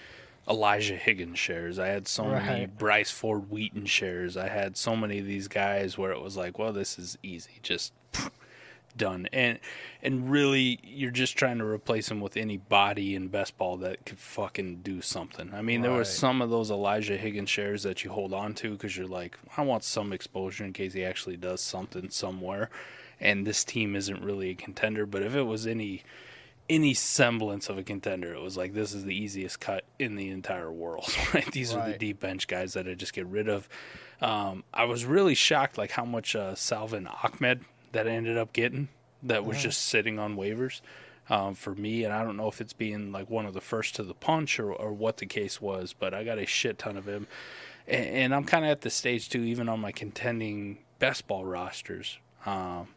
Elijah 0.47 0.95
Higgins 0.95 1.39
shares. 1.39 1.79
I 1.79 1.87
had 1.87 2.07
so 2.07 2.25
many 2.25 2.67
Bryce 2.67 3.09
Ford 3.09 3.49
Wheaton 3.49 3.87
shares. 3.87 4.37
I 4.37 4.49
had 4.49 4.77
so 4.77 4.95
many 4.95 5.17
of 5.17 5.25
these 5.25 5.47
guys 5.47 5.97
where 5.97 6.11
it 6.11 6.21
was 6.21 6.37
like, 6.37 6.59
well, 6.59 6.71
this 6.71 6.99
is 6.99 7.17
easy, 7.23 7.59
just 7.63 7.91
done. 8.97 9.27
And 9.31 9.59
and 10.01 10.29
really, 10.29 10.79
you're 10.83 11.11
just 11.11 11.37
trying 11.37 11.57
to 11.57 11.65
replace 11.65 12.09
him 12.09 12.21
with 12.21 12.37
any 12.37 12.57
body 12.57 13.15
in 13.15 13.27
best 13.27 13.57
ball 13.57 13.77
that 13.77 14.05
could 14.05 14.19
fucking 14.19 14.81
do 14.83 15.01
something. 15.01 15.51
I 15.53 15.61
mean, 15.61 15.81
there 15.81 15.91
was 15.91 16.13
some 16.13 16.41
of 16.41 16.49
those 16.49 16.71
Elijah 16.71 17.17
Higgins 17.17 17.49
shares 17.49 17.83
that 17.83 18.03
you 18.03 18.11
hold 18.11 18.33
on 18.33 18.53
to 18.55 18.71
because 18.71 18.95
you're 18.95 19.07
like, 19.07 19.37
I 19.57 19.61
want 19.63 19.83
some 19.83 20.13
exposure 20.13 20.63
in 20.63 20.73
case 20.73 20.93
he 20.93 21.03
actually 21.03 21.37
does 21.37 21.61
something 21.61 22.09
somewhere. 22.09 22.69
And 23.19 23.47
this 23.47 23.63
team 23.63 23.95
isn't 23.95 24.23
really 24.23 24.49
a 24.49 24.55
contender, 24.55 25.05
but 25.05 25.21
if 25.21 25.35
it 25.35 25.43
was 25.43 25.65
any 25.65 26.03
any 26.67 26.93
semblance 26.93 27.69
of 27.69 27.77
a 27.77 27.83
contender, 27.83 28.33
it 28.33 28.41
was 28.41 28.57
like 28.57 28.73
this 28.73 28.93
is 28.93 29.03
the 29.03 29.15
easiest 29.15 29.59
cut 29.59 29.83
in 29.99 30.15
the 30.15 30.29
entire 30.29 30.71
world. 30.71 31.07
Right? 31.33 31.51
These 31.51 31.73
are 31.73 31.89
the 31.89 31.97
deep 31.97 32.19
bench 32.19 32.47
guys 32.47 32.73
that 32.73 32.87
I 32.87 32.93
just 32.93 33.13
get 33.13 33.25
rid 33.25 33.49
of. 33.49 33.67
Um, 34.21 34.63
I 34.73 34.85
was 34.85 35.03
really 35.03 35.35
shocked, 35.35 35.77
like 35.77 35.91
how 35.91 36.05
much 36.05 36.35
uh, 36.35 36.55
Salvon 36.55 37.07
Ahmed 37.07 37.65
that 37.95 38.07
I 38.07 38.11
ended 38.11 38.37
up 38.37 38.53
getting 38.53 38.89
that 39.23 39.45
was 39.45 39.61
just 39.61 39.85
sitting 39.85 40.19
on 40.19 40.35
waivers 40.35 40.81
um, 41.29 41.55
for 41.55 41.73
me. 41.73 42.03
And 42.03 42.13
I 42.13 42.23
don't 42.23 42.37
know 42.37 42.47
if 42.47 42.61
it's 42.61 42.73
being 42.73 43.11
like 43.11 43.29
one 43.29 43.45
of 43.45 43.53
the 43.53 43.61
first 43.61 43.95
to 43.95 44.03
the 44.03 44.13
punch 44.13 44.59
or, 44.59 44.71
or 44.71 44.93
what 44.93 45.17
the 45.17 45.25
case 45.25 45.59
was, 45.59 45.93
but 45.97 46.13
I 46.13 46.23
got 46.23 46.37
a 46.37 46.45
shit 46.45 46.77
ton 46.77 46.97
of 46.97 47.07
him. 47.07 47.27
And, 47.87 48.05
and 48.05 48.35
I'm 48.35 48.43
kind 48.43 48.65
of 48.65 48.71
at 48.71 48.81
the 48.81 48.89
stage 48.89 49.29
too, 49.29 49.41
even 49.41 49.67
on 49.69 49.79
my 49.79 49.91
contending 49.91 50.79
best 50.99 51.27
ball 51.27 51.45
rosters. 51.45 52.19
Um, 52.45 52.89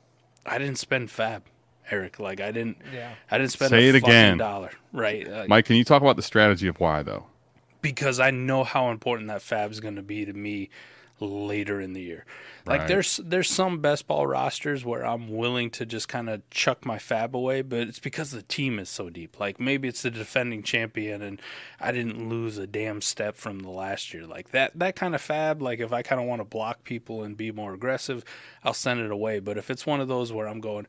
I 0.45 0.59
didn't 0.59 0.79
spend 0.79 1.11
fab, 1.11 1.45
Eric. 1.91 2.19
Like 2.19 2.41
I 2.41 2.51
didn't. 2.51 2.79
Yeah. 2.93 3.15
I 3.31 3.39
didn't 3.39 3.53
spend 3.53 3.71
Say 3.71 3.87
a 3.87 3.91
it 3.91 3.95
again. 3.95 4.39
dollar, 4.39 4.73
right? 4.93 5.27
Like, 5.27 5.49
Mike, 5.49 5.65
can 5.65 5.77
you 5.77 5.85
talk 5.85 6.03
about 6.03 6.17
the 6.17 6.23
strategy 6.23 6.69
of 6.69 6.81
why 6.81 7.03
though? 7.03 7.27
because 7.83 8.21
I 8.21 8.31
know 8.31 8.65
how 8.65 8.91
important 8.91 9.29
that 9.29 9.43
fab 9.43 9.71
is 9.71 9.81
going 9.81 9.97
to 9.97 10.03
be 10.03 10.25
to 10.25 10.33
me 10.33 10.71
later 11.21 11.81
in 11.81 11.93
the 11.93 12.01
year. 12.01 12.25
Like 12.67 12.87
there's 12.87 13.19
there's 13.25 13.49
some 13.49 13.81
best 13.81 14.07
ball 14.07 14.27
rosters 14.27 14.85
where 14.85 15.05
I'm 15.05 15.29
willing 15.35 15.71
to 15.71 15.87
just 15.87 16.07
kind 16.07 16.29
of 16.29 16.49
chuck 16.51 16.85
my 16.85 16.99
fab 16.99 17.35
away, 17.35 17.63
but 17.63 17.81
it's 17.81 17.99
because 17.99 18.31
the 18.31 18.43
team 18.43 18.79
is 18.79 18.91
so 18.91 19.09
deep. 19.09 19.41
Like 19.41 19.59
maybe 19.59 19.89
it's 19.89 20.03
the 20.03 20.11
defending 20.11 20.63
champion 20.63 21.23
and 21.23 21.41
I 21.81 21.93
didn't 21.93 22.29
lose 22.29 22.59
a 22.59 22.67
damn 22.67 23.01
step 23.01 23.37
from 23.37 23.61
the 23.61 23.71
last 23.71 24.13
year. 24.13 24.27
Like 24.27 24.51
that 24.51 24.79
that 24.79 24.97
kind 24.97 25.15
of 25.15 25.23
fab, 25.23 25.63
like 25.63 25.81
if 25.81 25.93
I 25.93 26.03
kind 26.03 26.21
of 26.21 26.27
want 26.27 26.41
to 26.41 26.45
block 26.45 26.85
people 26.85 27.23
and 27.23 27.39
be 27.39 27.53
more 27.53 27.73
aggressive, 27.73 28.23
I'll 28.63 28.75
send 28.75 29.01
it 29.01 29.11
away. 29.11 29.39
But 29.39 29.57
if 29.57 29.71
it's 29.71 29.87
one 29.87 30.01
of 30.03 30.09
those 30.09 30.31
where 30.31 30.47
I'm 30.47 30.61
going 30.61 30.87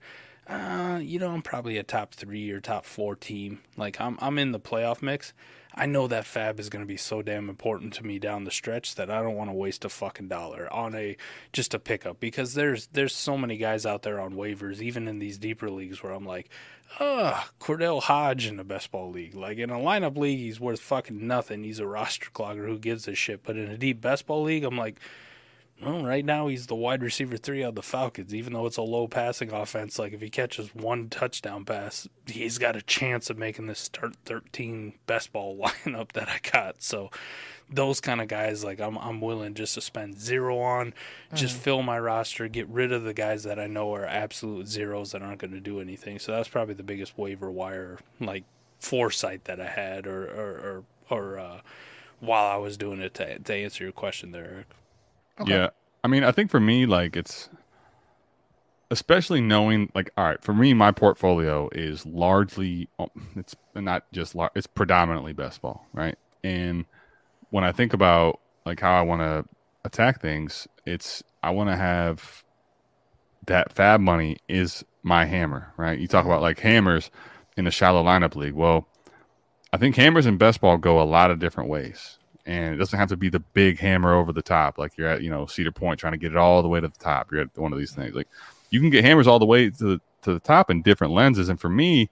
uh, 0.50 1.00
you 1.02 1.20
know, 1.20 1.30
I'm 1.30 1.44
probably 1.44 1.78
a 1.78 1.84
top 1.84 2.16
three 2.16 2.50
or 2.50 2.60
top 2.60 2.84
four 2.84 3.16
team. 3.16 3.60
Like 3.78 4.02
I'm, 4.02 4.18
I'm 4.20 4.40
in 4.40 4.52
the 4.52 4.60
playoff 4.60 5.02
mix. 5.02 5.32
I 5.80 5.86
know 5.86 6.08
that 6.08 6.26
Fab 6.26 6.60
is 6.60 6.68
going 6.68 6.84
to 6.84 6.88
be 6.88 6.98
so 6.98 7.22
damn 7.22 7.48
important 7.48 7.94
to 7.94 8.06
me 8.06 8.20
down 8.20 8.44
the 8.44 8.52
stretch 8.52 8.96
that 8.96 9.10
I 9.10 9.22
don't 9.22 9.38
want 9.38 9.50
to 9.50 9.56
waste 9.56 9.86
a 9.86 9.90
fucking 9.90 10.28
dollar 10.28 10.72
on 10.74 10.94
a 10.94 11.16
just 11.54 11.74
a 11.74 11.80
pickup 11.80 12.20
because 12.20 12.54
there's 12.54 12.88
there's 12.88 13.16
so 13.16 13.38
many 13.38 13.56
guys 13.56 13.86
out 13.86 14.02
there 14.02 14.20
on 14.20 14.34
waivers, 14.34 14.82
even 14.82 15.08
in 15.08 15.20
these 15.20 15.38
deeper 15.38 15.70
leagues, 15.70 16.04
where 16.04 16.12
I'm 16.12 16.26
like, 16.26 16.50
ah, 17.00 17.50
KhaDarel 17.62 18.04
Hodge 18.04 18.46
in 18.46 18.58
the 18.58 18.66
best 18.66 18.92
ball 18.92 19.10
league. 19.10 19.36
Like 19.36 19.58
in 19.58 19.70
a 19.70 19.78
lineup 19.78 20.18
league, 20.18 20.40
he's 20.40 20.60
worth 20.60 20.82
fucking 20.82 21.26
nothing. 21.26 21.64
He's 21.64 21.80
a 21.80 21.88
roster 21.88 22.30
clogger. 22.30 22.68
Who 22.68 22.78
gives 22.78 23.08
a 23.08 23.16
shit? 23.16 23.44
But 23.44 23.56
in 23.56 23.72
a 23.72 23.78
deep 23.78 24.02
best 24.02 24.28
ball 24.28 24.44
league, 24.44 24.66
I'm 24.66 24.78
like. 24.78 25.00
Well, 25.82 26.04
right 26.04 26.26
now 26.26 26.48
he's 26.48 26.68
the 26.68 26.76
wide 26.76 27.02
receiver 27.02 27.38
three 27.38 27.62
of 27.62 27.76
the 27.76 27.82
Falcons. 27.82 28.36
Even 28.36 28.52
though 28.52 28.66
it's 28.66 28.76
a 28.78 28.82
low 28.82 29.08
passing 29.08 29.52
offense, 29.54 29.98
like 29.98 30.12
if 30.12 30.20
he 30.20 30.30
catches 30.30 30.76
one 30.76 31.08
touchdown 31.10 31.64
pass, 31.64 32.08
he's 32.26 32.58
got 32.58 32.76
a 32.76 32.82
chance 32.82 33.30
of 33.30 33.38
making 33.38 33.68
this 33.68 33.80
start 33.80 34.16
thirteen 34.26 34.94
best 35.08 35.32
ball 35.32 35.58
lineup 35.86 36.12
that 36.12 36.28
I 36.28 36.40
got. 36.52 36.84
So 36.84 37.12
those 37.70 38.02
kind 38.02 38.20
of 38.20 38.28
guys, 38.28 38.62
like 38.64 38.82
I'm, 38.82 38.98
I'm 38.98 39.22
willing 39.22 39.54
just 39.54 39.76
to 39.76 39.82
spend 39.82 40.20
zero 40.20 40.60
on, 40.60 40.94
just 41.34 41.56
fill 41.56 41.82
my 41.82 42.00
roster, 42.00 42.50
get 42.50 42.68
rid 42.68 42.92
of 42.92 43.04
the 43.04 43.14
guys 43.14 43.44
that 43.44 43.60
I 43.60 43.68
know 43.68 43.94
are 43.94 44.06
absolute 44.06 44.68
zeros 44.68 45.12
that 45.12 45.22
aren't 45.22 45.40
going 45.40 45.54
to 45.54 45.62
do 45.62 45.80
anything. 45.80 46.20
So 46.20 46.34
that's 46.34 46.50
probably 46.50 46.74
the 46.74 46.84
biggest 46.84 47.18
waiver 47.18 47.50
wire 47.50 48.00
like 48.20 48.44
foresight 48.80 49.46
that 49.46 49.62
I 49.62 49.68
had, 49.68 50.08
or 50.08 50.26
or 50.26 50.84
or, 51.10 51.18
or 51.18 51.40
uh, 51.40 51.62
while 52.20 52.48
I 52.48 52.58
was 52.58 52.76
doing 52.76 53.00
it 53.00 53.14
to 53.14 53.40
to 53.40 53.54
answer 53.54 53.86
your 53.86 53.94
question 53.94 54.32
there. 54.32 54.44
Eric. 54.44 54.68
Yeah. 55.46 55.70
I 56.04 56.08
mean, 56.08 56.24
I 56.24 56.32
think 56.32 56.50
for 56.50 56.60
me, 56.60 56.86
like 56.86 57.16
it's 57.16 57.50
especially 58.92 59.42
knowing, 59.42 59.92
like, 59.94 60.12
all 60.18 60.26
right, 60.26 60.44
for 60.44 60.54
me, 60.54 60.74
my 60.74 60.92
portfolio 60.92 61.70
is 61.72 62.06
largely, 62.06 62.90
oh, 62.98 63.10
it's 63.36 63.56
not 63.76 64.12
just, 64.12 64.36
lar- 64.36 64.52
it's 64.56 64.68
predominantly 64.68 65.34
best 65.34 65.62
ball, 65.62 65.86
right? 65.94 66.18
And 66.44 66.86
when 67.52 67.64
I 67.64 67.72
think 67.72 67.94
about 67.94 68.40
like 68.66 68.80
how 68.80 68.94
I 68.98 69.02
want 69.02 69.22
to 69.22 69.46
attack 69.86 70.22
things, 70.22 70.68
it's, 70.86 71.24
I 71.44 71.52
want 71.52 71.70
to 71.70 71.76
have 71.76 72.44
that 73.46 73.72
fab 73.72 74.00
money 74.00 74.38
is 74.48 74.84
my 75.04 75.26
hammer, 75.26 75.74
right? 75.78 76.00
You 76.00 76.08
talk 76.08 76.26
about 76.26 76.42
like 76.42 76.60
hammers 76.60 77.10
in 77.58 77.68
a 77.68 77.72
shallow 77.72 78.04
lineup 78.04 78.36
league. 78.36 78.54
Well, 78.54 78.88
I 79.72 79.78
think 79.78 79.96
hammers 79.96 80.26
and 80.26 80.40
best 80.40 80.62
ball 80.62 80.78
go 80.78 81.02
a 81.02 81.04
lot 81.04 81.32
of 81.32 81.40
different 81.40 81.70
ways. 81.70 82.19
And 82.46 82.74
it 82.74 82.78
doesn't 82.78 82.98
have 82.98 83.10
to 83.10 83.18
be 83.18 83.30
the 83.30 83.40
big 83.40 83.80
hammer 83.80 84.14
over 84.14 84.34
the 84.34 84.42
top, 84.42 84.78
like 84.78 84.98
you're 84.98 85.08
at, 85.08 85.22
you 85.22 85.30
know, 85.30 85.46
Cedar 85.46 85.72
Point 85.72 86.00
trying 86.00 86.14
to 86.14 86.18
get 86.18 86.32
it 86.32 86.38
all 86.38 86.62
the 86.62 86.68
way 86.68 86.80
to 86.80 86.88
the 86.88 86.98
top. 86.98 87.32
You're 87.32 87.42
at 87.42 87.58
one 87.58 87.74
of 87.74 87.80
these 87.80 87.92
things. 87.92 88.16
Like 88.16 88.28
you 88.70 88.80
can 88.80 88.90
get 88.90 89.04
hammers 89.04 89.28
all 89.28 89.40
the 89.40 89.46
way 89.46 89.70
to 89.70 89.84
the, 89.84 90.02
to 90.24 90.34
the 90.34 90.40
top 90.40 90.70
in 90.70 90.82
different 90.82 91.14
lenses. 91.14 91.50
And 91.50 91.60
for 91.60 91.70
me, 91.70 92.10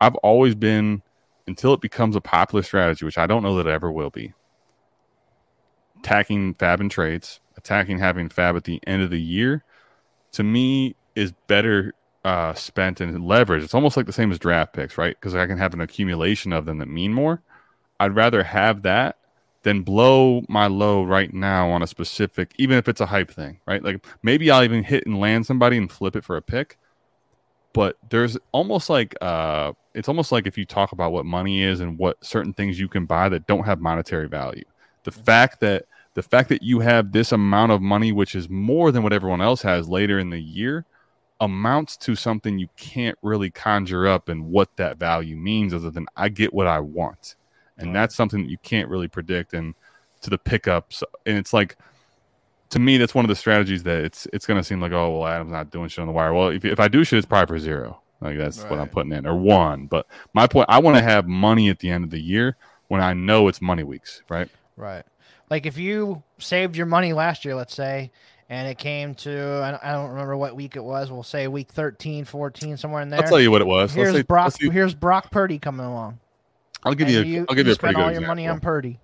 I've 0.00 0.14
always 0.16 0.54
been 0.54 1.02
until 1.46 1.74
it 1.74 1.80
becomes 1.80 2.14
a 2.14 2.20
popular 2.20 2.62
strategy, 2.62 3.04
which 3.04 3.18
I 3.18 3.26
don't 3.26 3.42
know 3.42 3.56
that 3.56 3.66
it 3.66 3.72
ever 3.72 3.90
will 3.90 4.10
be. 4.10 4.32
Attacking 5.98 6.54
fab 6.54 6.80
and 6.80 6.90
trades, 6.90 7.40
attacking 7.56 7.98
having 7.98 8.28
fab 8.28 8.56
at 8.56 8.64
the 8.64 8.80
end 8.86 9.02
of 9.02 9.10
the 9.10 9.20
year, 9.20 9.64
to 10.32 10.42
me 10.42 10.94
is 11.16 11.32
better 11.48 11.94
uh, 12.24 12.54
spent 12.54 13.00
in 13.00 13.22
leverage, 13.24 13.62
it's 13.62 13.74
almost 13.74 13.96
like 13.96 14.06
the 14.06 14.12
same 14.12 14.30
as 14.30 14.38
draft 14.38 14.72
picks, 14.72 14.98
right? 14.98 15.16
Because 15.18 15.34
I 15.34 15.46
can 15.46 15.58
have 15.58 15.74
an 15.74 15.80
accumulation 15.80 16.52
of 16.52 16.66
them 16.66 16.78
that 16.78 16.88
mean 16.88 17.12
more. 17.12 17.42
I'd 17.98 18.14
rather 18.14 18.42
have 18.42 18.82
that 18.82 19.16
than 19.62 19.82
blow 19.82 20.42
my 20.48 20.66
load 20.66 21.08
right 21.08 21.32
now 21.32 21.70
on 21.70 21.82
a 21.82 21.86
specific, 21.86 22.52
even 22.56 22.78
if 22.78 22.88
it's 22.88 23.00
a 23.00 23.06
hype 23.06 23.30
thing, 23.30 23.60
right? 23.66 23.82
Like 23.82 24.04
maybe 24.22 24.50
I'll 24.50 24.64
even 24.64 24.82
hit 24.82 25.06
and 25.06 25.20
land 25.20 25.46
somebody 25.46 25.76
and 25.76 25.90
flip 25.90 26.16
it 26.16 26.24
for 26.24 26.36
a 26.36 26.42
pick. 26.42 26.78
But 27.72 27.96
there's 28.08 28.36
almost 28.52 28.90
like 28.90 29.14
uh, 29.20 29.72
it's 29.94 30.08
almost 30.08 30.32
like 30.32 30.46
if 30.46 30.58
you 30.58 30.64
talk 30.64 30.92
about 30.92 31.12
what 31.12 31.26
money 31.26 31.62
is 31.62 31.80
and 31.80 31.98
what 31.98 32.24
certain 32.24 32.52
things 32.52 32.80
you 32.80 32.88
can 32.88 33.06
buy 33.06 33.28
that 33.28 33.46
don't 33.46 33.64
have 33.64 33.80
monetary 33.80 34.28
value. 34.28 34.64
The 35.04 35.12
fact 35.12 35.60
that 35.60 35.84
the 36.14 36.22
fact 36.22 36.48
that 36.48 36.62
you 36.62 36.80
have 36.80 37.12
this 37.12 37.30
amount 37.30 37.72
of 37.72 37.80
money, 37.80 38.12
which 38.12 38.34
is 38.34 38.48
more 38.48 38.90
than 38.90 39.02
what 39.02 39.12
everyone 39.12 39.40
else 39.40 39.62
has 39.62 39.88
later 39.88 40.18
in 40.18 40.30
the 40.30 40.40
year, 40.40 40.84
amounts 41.40 41.96
to 41.98 42.16
something 42.16 42.58
you 42.58 42.68
can't 42.76 43.16
really 43.22 43.50
conjure 43.50 44.06
up 44.06 44.28
and 44.28 44.46
what 44.46 44.76
that 44.76 44.98
value 44.98 45.36
means 45.36 45.72
other 45.72 45.90
than 45.90 46.06
I 46.16 46.28
get 46.28 46.52
what 46.52 46.66
I 46.66 46.80
want. 46.80 47.36
And 47.82 47.94
that's 47.94 48.14
something 48.14 48.42
that 48.42 48.50
you 48.50 48.58
can't 48.58 48.88
really 48.88 49.08
predict 49.08 49.52
and 49.54 49.74
to 50.22 50.30
the 50.30 50.38
pickups. 50.38 51.02
And 51.26 51.36
it's 51.38 51.52
like 51.52 51.76
to 52.70 52.78
me, 52.78 52.98
that's 52.98 53.14
one 53.14 53.24
of 53.24 53.28
the 53.28 53.36
strategies 53.36 53.82
that 53.82 54.04
it's 54.04 54.26
it's 54.32 54.46
gonna 54.46 54.62
seem 54.62 54.80
like, 54.80 54.92
oh 54.92 55.18
well, 55.18 55.26
Adam's 55.28 55.52
not 55.52 55.70
doing 55.70 55.88
shit 55.88 56.00
on 56.00 56.06
the 56.06 56.12
wire. 56.12 56.32
Well, 56.32 56.48
if, 56.48 56.64
if 56.64 56.78
I 56.80 56.88
do 56.88 57.04
shit, 57.04 57.18
it's 57.18 57.26
probably 57.26 57.54
for 57.54 57.58
zero. 57.58 58.00
Like 58.20 58.36
that's 58.36 58.62
what 58.64 58.78
I'm 58.78 58.88
putting 58.88 59.12
in, 59.12 59.26
or 59.26 59.34
one. 59.34 59.86
But 59.86 60.06
my 60.34 60.46
point, 60.46 60.66
I 60.68 60.78
want 60.78 60.96
to 60.98 61.02
have 61.02 61.26
money 61.26 61.70
at 61.70 61.78
the 61.78 61.90
end 61.90 62.04
of 62.04 62.10
the 62.10 62.20
year 62.20 62.56
when 62.88 63.00
I 63.00 63.14
know 63.14 63.48
it's 63.48 63.62
money 63.62 63.82
weeks, 63.82 64.22
right? 64.28 64.48
Right. 64.76 65.04
Like 65.48 65.64
if 65.64 65.78
you 65.78 66.22
saved 66.38 66.76
your 66.76 66.86
money 66.86 67.12
last 67.12 67.44
year, 67.44 67.54
let's 67.54 67.74
say, 67.74 68.10
and 68.50 68.68
it 68.68 68.78
came 68.78 69.14
to, 69.14 69.78
I 69.82 69.92
don't- 69.92 70.10
remember 70.10 70.36
what 70.36 70.54
week 70.54 70.76
it 70.76 70.84
was. 70.84 71.10
We'll 71.10 71.22
say 71.22 71.48
week 71.48 71.70
13, 71.70 72.24
14, 72.24 72.76
somewhere 72.76 73.00
in 73.00 73.08
there. 73.08 73.22
I'll 73.22 73.28
tell 73.28 73.40
you 73.40 73.50
what 73.50 73.62
it 73.62 73.66
was. 73.66 73.94
Here's 73.94 74.08
let's 74.08 74.18
say, 74.18 74.22
Brock. 74.24 74.52
see- 74.52 74.70
here's 74.70 74.94
Brock 74.94 75.30
Purdy 75.30 75.58
coming 75.58 75.86
along. 75.86 76.18
I'll 76.84 76.94
give 76.94 77.08
you. 77.08 77.20
A, 77.20 77.24
you, 77.24 77.46
I'll 77.48 77.54
give 77.54 77.66
you, 77.66 77.72
a 77.72 77.76
pretty 77.76 77.94
good 77.94 78.02
all 78.02 78.12
your 78.12 78.20
money 78.22 78.46
on. 78.48 78.60
Purdy. 78.60 78.98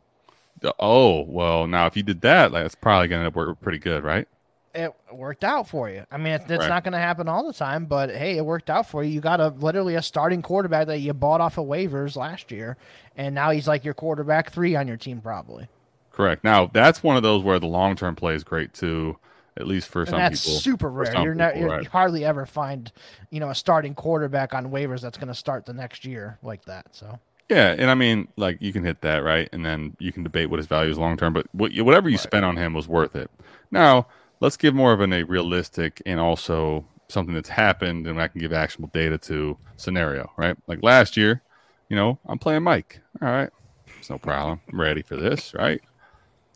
Oh 0.79 1.23
well, 1.23 1.67
now 1.67 1.87
if 1.87 1.97
you 1.97 2.03
did 2.03 2.23
that, 2.23 2.53
like, 2.53 2.65
that's 2.65 2.75
probably 2.75 3.09
gonna 3.09 3.31
work 3.31 3.61
pretty 3.61 3.79
good, 3.79 4.03
right? 4.03 4.27
It 4.75 4.95
worked 5.11 5.43
out 5.43 5.69
for 5.69 5.89
you. 5.89 6.05
I 6.11 6.19
mean, 6.19 6.35
it's, 6.35 6.51
it's 6.51 6.61
Right. 6.61 6.69
not 6.69 6.85
going 6.85 6.93
to 6.93 6.99
happen 6.99 7.29
all 7.29 7.47
the 7.47 7.55
time, 7.55 7.87
but 7.87 8.11
hey, 8.11 8.37
it 8.37 8.45
worked 8.45 8.69
out 8.69 8.87
for 8.87 9.03
you. 9.03 9.11
You 9.11 9.23
got 9.23 9.41
a 9.41 9.49
literally 9.49 9.95
a 9.95 10.03
starting 10.03 10.43
quarterback 10.43 10.89
that 10.89 10.99
you 10.99 11.15
bought 11.15 11.41
off 11.41 11.57
of 11.57 11.65
waivers 11.65 12.15
last 12.15 12.53
year, 12.53 12.77
and 13.17 13.35
now 13.35 13.53
he's 13.53 13.67
like 13.67 13.87
your 13.87 13.95
quarterback 13.95 14.51
three 14.53 14.77
on 14.77 14.87
your 14.87 14.99
team, 14.99 15.23
probably. 15.23 15.69
Correct. 16.12 16.45
Now 16.45 16.67
that's 16.71 17.03
one 17.03 17.17
of 17.17 17.23
those 17.23 17.43
where 17.43 17.59
the 17.59 17.67
long 17.67 17.97
term 17.97 18.17
play 18.17 18.35
is 18.35 18.45
great 18.45 18.75
too, 18.75 19.17
at 19.57 19.67
least 19.67 19.89
for 19.89 20.01
and 20.03 20.11
some 20.11 20.19
that's 20.19 20.45
people. 20.45 20.61
super 20.61 20.91
rare. 20.91 21.23
You're 21.23 21.35
not 21.35 21.55
people, 21.55 21.69
you 21.69 21.75
right. 21.75 21.87
hardly 21.87 22.27
ever 22.27 22.45
find, 22.45 22.93
you 23.31 23.41
know, 23.41 23.49
a 23.49 23.55
starting 23.55 23.95
quarterback 23.95 24.53
on 24.53 24.71
waivers 24.71 25.01
that's 25.01 25.17
going 25.17 25.29
to 25.29 25.35
start 25.35 25.65
the 25.65 25.73
next 25.73 26.05
year 26.05 26.37
like 26.43 26.67
that. 26.67 26.95
So 26.95 27.19
Yeah, 27.49 27.77
and 27.79 27.91
I 27.91 27.95
mean, 27.95 28.29
like 28.37 28.59
you 28.61 28.73
can 28.73 28.85
hit 28.85 29.03
that 29.03 29.19
right, 29.19 29.49
and 29.53 29.65
then 29.65 29.97
you 30.01 30.13
can 30.13 30.25
debate 30.25 30.51
what 30.51 30.59
his 30.59 30.67
value 30.67 30.91
is 30.91 30.99
long 30.99 31.17
term. 31.17 31.33
But 31.33 31.47
what, 31.53 31.73
whatever 31.79 32.09
you 32.09 32.19
spent 32.19 32.45
on 32.45 32.57
him 32.57 32.75
was 32.75 32.89
worth 32.89 33.15
it. 33.15 33.31
Now 33.71 34.09
let's 34.41 34.57
give 34.57 34.75
more 34.75 34.93
of 34.93 35.01
an, 35.01 35.13
a 35.13 35.23
realistic 35.23 36.03
and 36.05 36.19
also 36.19 36.87
something 37.09 37.35
that's 37.35 37.49
happened, 37.49 38.09
and 38.09 38.21
I 38.21 38.27
can 38.29 38.41
give 38.41 38.53
actionable 38.53 38.91
data 38.93 39.17
to 39.19 39.57
scenario. 39.77 40.33
Right, 40.37 40.57
like 40.67 40.83
last 40.83 41.17
year, 41.17 41.43
you 41.89 41.95
know, 41.95 42.19
I'm 42.27 42.39
playing 42.39 42.65
Mike. 42.65 43.01
All 43.23 43.29
right, 43.29 43.51
it's 43.99 44.11
no 44.11 44.19
problem. 44.19 44.61
I'm 44.73 44.81
ready 44.81 45.03
for 45.03 45.17
this. 45.17 45.55
Right. 45.55 45.81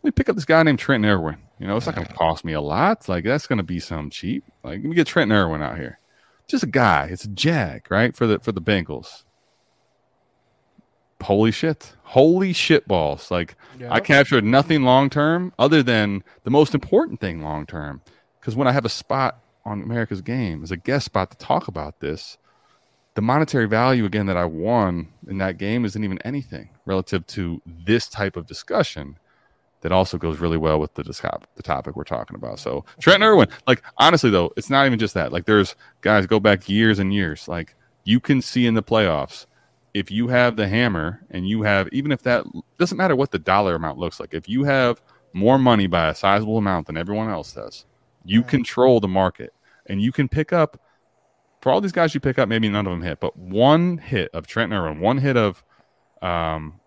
Let 0.03 0.05
me 0.05 0.11
pick 0.13 0.29
up 0.29 0.35
this 0.35 0.47
guy 0.47 0.63
named 0.63 0.79
Trent 0.79 1.05
Irwin. 1.05 1.37
You 1.59 1.67
know, 1.67 1.77
it's 1.77 1.85
not 1.85 1.95
going 1.95 2.07
to 2.07 2.15
cost 2.15 2.43
me 2.43 2.55
a 2.55 2.61
lot. 2.61 3.09
Like 3.09 3.23
that's 3.23 3.47
going 3.47 3.59
to 3.59 3.63
be 3.63 3.79
some 3.79 4.11
cheap. 4.11 4.45
Like 4.65 4.81
let 4.81 4.85
me 4.85 4.95
get 4.97 5.07
Trent 5.07 5.31
Irwin 5.31 5.63
out 5.63 5.77
here. 5.77 6.01
Just 6.49 6.65
a 6.65 6.67
guy. 6.67 7.09
It's 7.13 7.27
a 7.27 7.29
jag, 7.29 7.89
right? 7.91 8.17
For 8.17 8.27
the 8.27 8.41
for 8.41 8.51
the 8.51 8.63
Bengals 8.63 9.23
holy 11.23 11.51
shit 11.51 11.95
holy 12.03 12.53
shit 12.53 12.87
balls 12.89 13.31
like 13.31 13.57
i 13.89 14.01
captured 14.01 14.45
nothing 14.45 14.83
long 14.83 15.11
term 15.11 15.53
other 15.59 15.83
than 15.83 16.23
the 16.45 16.51
most 16.51 16.75
important 16.75 17.21
thing 17.21 17.43
long 17.43 17.67
term 17.67 18.01
because 18.39 18.57
when 18.57 18.67
i 18.67 18.73
have 18.73 18.85
a 18.85 18.91
spot 18.91 19.41
on 19.65 19.83
america's 19.83 20.23
game 20.23 20.63
as 20.63 20.71
a 20.71 20.77
guest 20.77 21.07
spot 21.07 21.31
to 21.31 21.37
talk 21.37 21.69
about 21.69 22.01
this 22.01 22.39
the 23.15 23.23
monetary 23.23 23.67
value 23.67 24.05
again 24.05 24.27
that 24.27 24.37
i 24.37 24.45
won 24.45 25.09
in 25.29 25.39
that 25.39 25.59
game 25.59 25.85
isn't 25.85 26.05
even 26.05 26.19
anything 26.23 26.71
relative 26.87 27.27
to 27.27 27.61
this 27.67 28.09
type 28.09 28.37
of 28.37 28.47
discussion 28.47 29.19
that 29.83 29.93
also 29.93 30.19
goes 30.19 30.39
really 30.39 30.59
well 30.59 30.79
with 30.79 30.95
the 30.95 31.03
discop- 31.03 31.45
the 31.57 31.63
topic 31.63 31.97
we're 31.97 32.05
talking 32.05 32.35
about. 32.37 32.59
So 32.59 32.85
Trent 33.01 33.23
Irwin, 33.23 33.49
like 33.67 33.83
honestly 33.97 34.31
though, 34.31 34.53
it's 34.57 34.71
not 34.71 34.87
even 34.87 34.99
just 34.99 35.15
that. 35.15 35.33
Like 35.33 35.47
there's 35.47 35.75
guys 36.03 36.27
go 36.27 36.39
back 36.39 36.69
years 36.69 36.99
and 36.99 37.15
years. 37.15 37.49
Like 37.49 37.75
you 38.05 38.21
can 38.21 38.43
see 38.43 38.67
in 38.67 38.75
the 38.75 38.83
playoffs 38.83 39.47
if 39.95 40.11
you 40.11 40.29
have 40.29 40.57
the 40.57 40.69
hammer 40.69 41.21
and 41.31 41.49
you 41.49 41.63
have 41.63 41.89
even 41.93 42.13
if 42.13 42.23
that 42.23 42.45
doesn't 42.79 42.99
matter 42.99 43.17
what 43.17 43.31
the 43.31 43.39
dollar 43.39 43.75
amount 43.75 43.99
looks 43.99 44.21
like. 44.21 44.35
If 44.35 44.49
you 44.49 44.65
have 44.65 45.03
more 45.33 45.59
money 45.59 45.87
by 45.87 46.09
a 46.09 46.15
sizable 46.15 46.59
amount 46.59 46.87
than 46.87 46.97
everyone 46.97 47.31
else 47.31 47.53
does, 47.53 47.87
you 48.25 48.43
control 48.43 49.01
the 49.01 49.09
market 49.09 49.53
and 49.87 50.01
you 50.01 50.13
can 50.13 50.29
pick 50.29 50.53
up 50.53 50.81
for 51.61 51.73
all 51.73 51.81
these 51.81 51.93
guys 51.93 52.15
you 52.15 52.21
pick 52.21 52.39
up. 52.39 52.49
Maybe 52.49 52.69
none 52.69 52.87
of 52.87 52.93
them 52.93 53.03
hit, 53.03 53.21
but 53.21 53.37
one 53.37 53.99
hit 53.99 54.31
of 54.33 54.47
Trent 54.47 54.73
Irwin, 54.73 55.01
one 55.01 55.19
hit 55.19 55.37
of 55.37 55.63
um, 56.23 56.81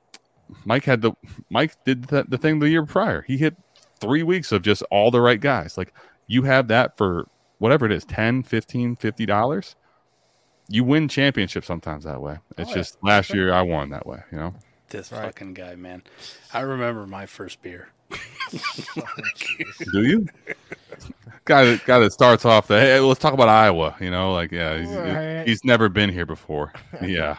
Mike 0.66 0.86
had 0.86 1.02
the 1.02 1.13
Mike 1.50 1.84
did 1.84 2.06
the, 2.06 2.24
the 2.28 2.38
thing 2.38 2.60
the 2.60 2.70
year 2.70 2.86
prior. 2.86 3.22
He 3.22 3.38
hit 3.38 3.56
three 4.00 4.24
weeks 4.24 4.52
of 4.52 4.62
just 4.62 4.84
all 4.92 5.12
the 5.12 5.22
right 5.22 5.39
guys. 5.39 5.78
Like 5.78 5.94
you 6.28 6.44
have 6.44 6.68
that 6.70 6.98
for 6.98 7.28
whatever 7.60 7.86
it 7.86 7.92
is 7.92 8.04
10 8.06 8.44
15 8.44 8.96
50 8.98 9.26
dollars 9.26 9.76
you 10.69 10.84
win 10.84 11.08
championships 11.08 11.67
sometimes 11.67 12.04
that 12.06 12.21
way 12.21 12.38
it's 12.58 12.69
Oh, 12.69 12.71
yeah. 12.71 12.76
just 12.78 12.97
last 13.04 13.34
year 13.34 13.54
i 13.54 13.62
won 13.62 13.89
that 13.89 14.06
way 14.06 14.21
you 14.32 14.38
know 14.38 14.54
This 14.89 15.10
fucking 15.10 15.54
guy, 15.56 15.76
man. 15.76 16.04
I 16.54 16.62
remember 16.62 17.06
my 17.08 17.26
first 17.26 17.62
beer. 17.62 17.89
do 19.91 20.04
you 20.04 20.28
guy 21.45 21.65
that 21.65 21.86
guy 21.86 21.99
that 21.99 22.13
starts 22.13 22.45
off 22.45 22.67
the 22.67 22.80
hey 22.80 22.99
let's 22.99 23.19
talk 23.19 23.34
about 23.34 23.49
iowa 23.49 23.95
you 23.99 24.10
know 24.12 24.32
like 24.34 24.52
yeah 24.52 24.78
he's, 24.78 24.89
Right. 24.89 25.43
he's 25.47 25.63
never 25.65 25.89
been 25.89 26.10
here 26.10 26.26
before 26.26 26.71
yeah 27.02 27.38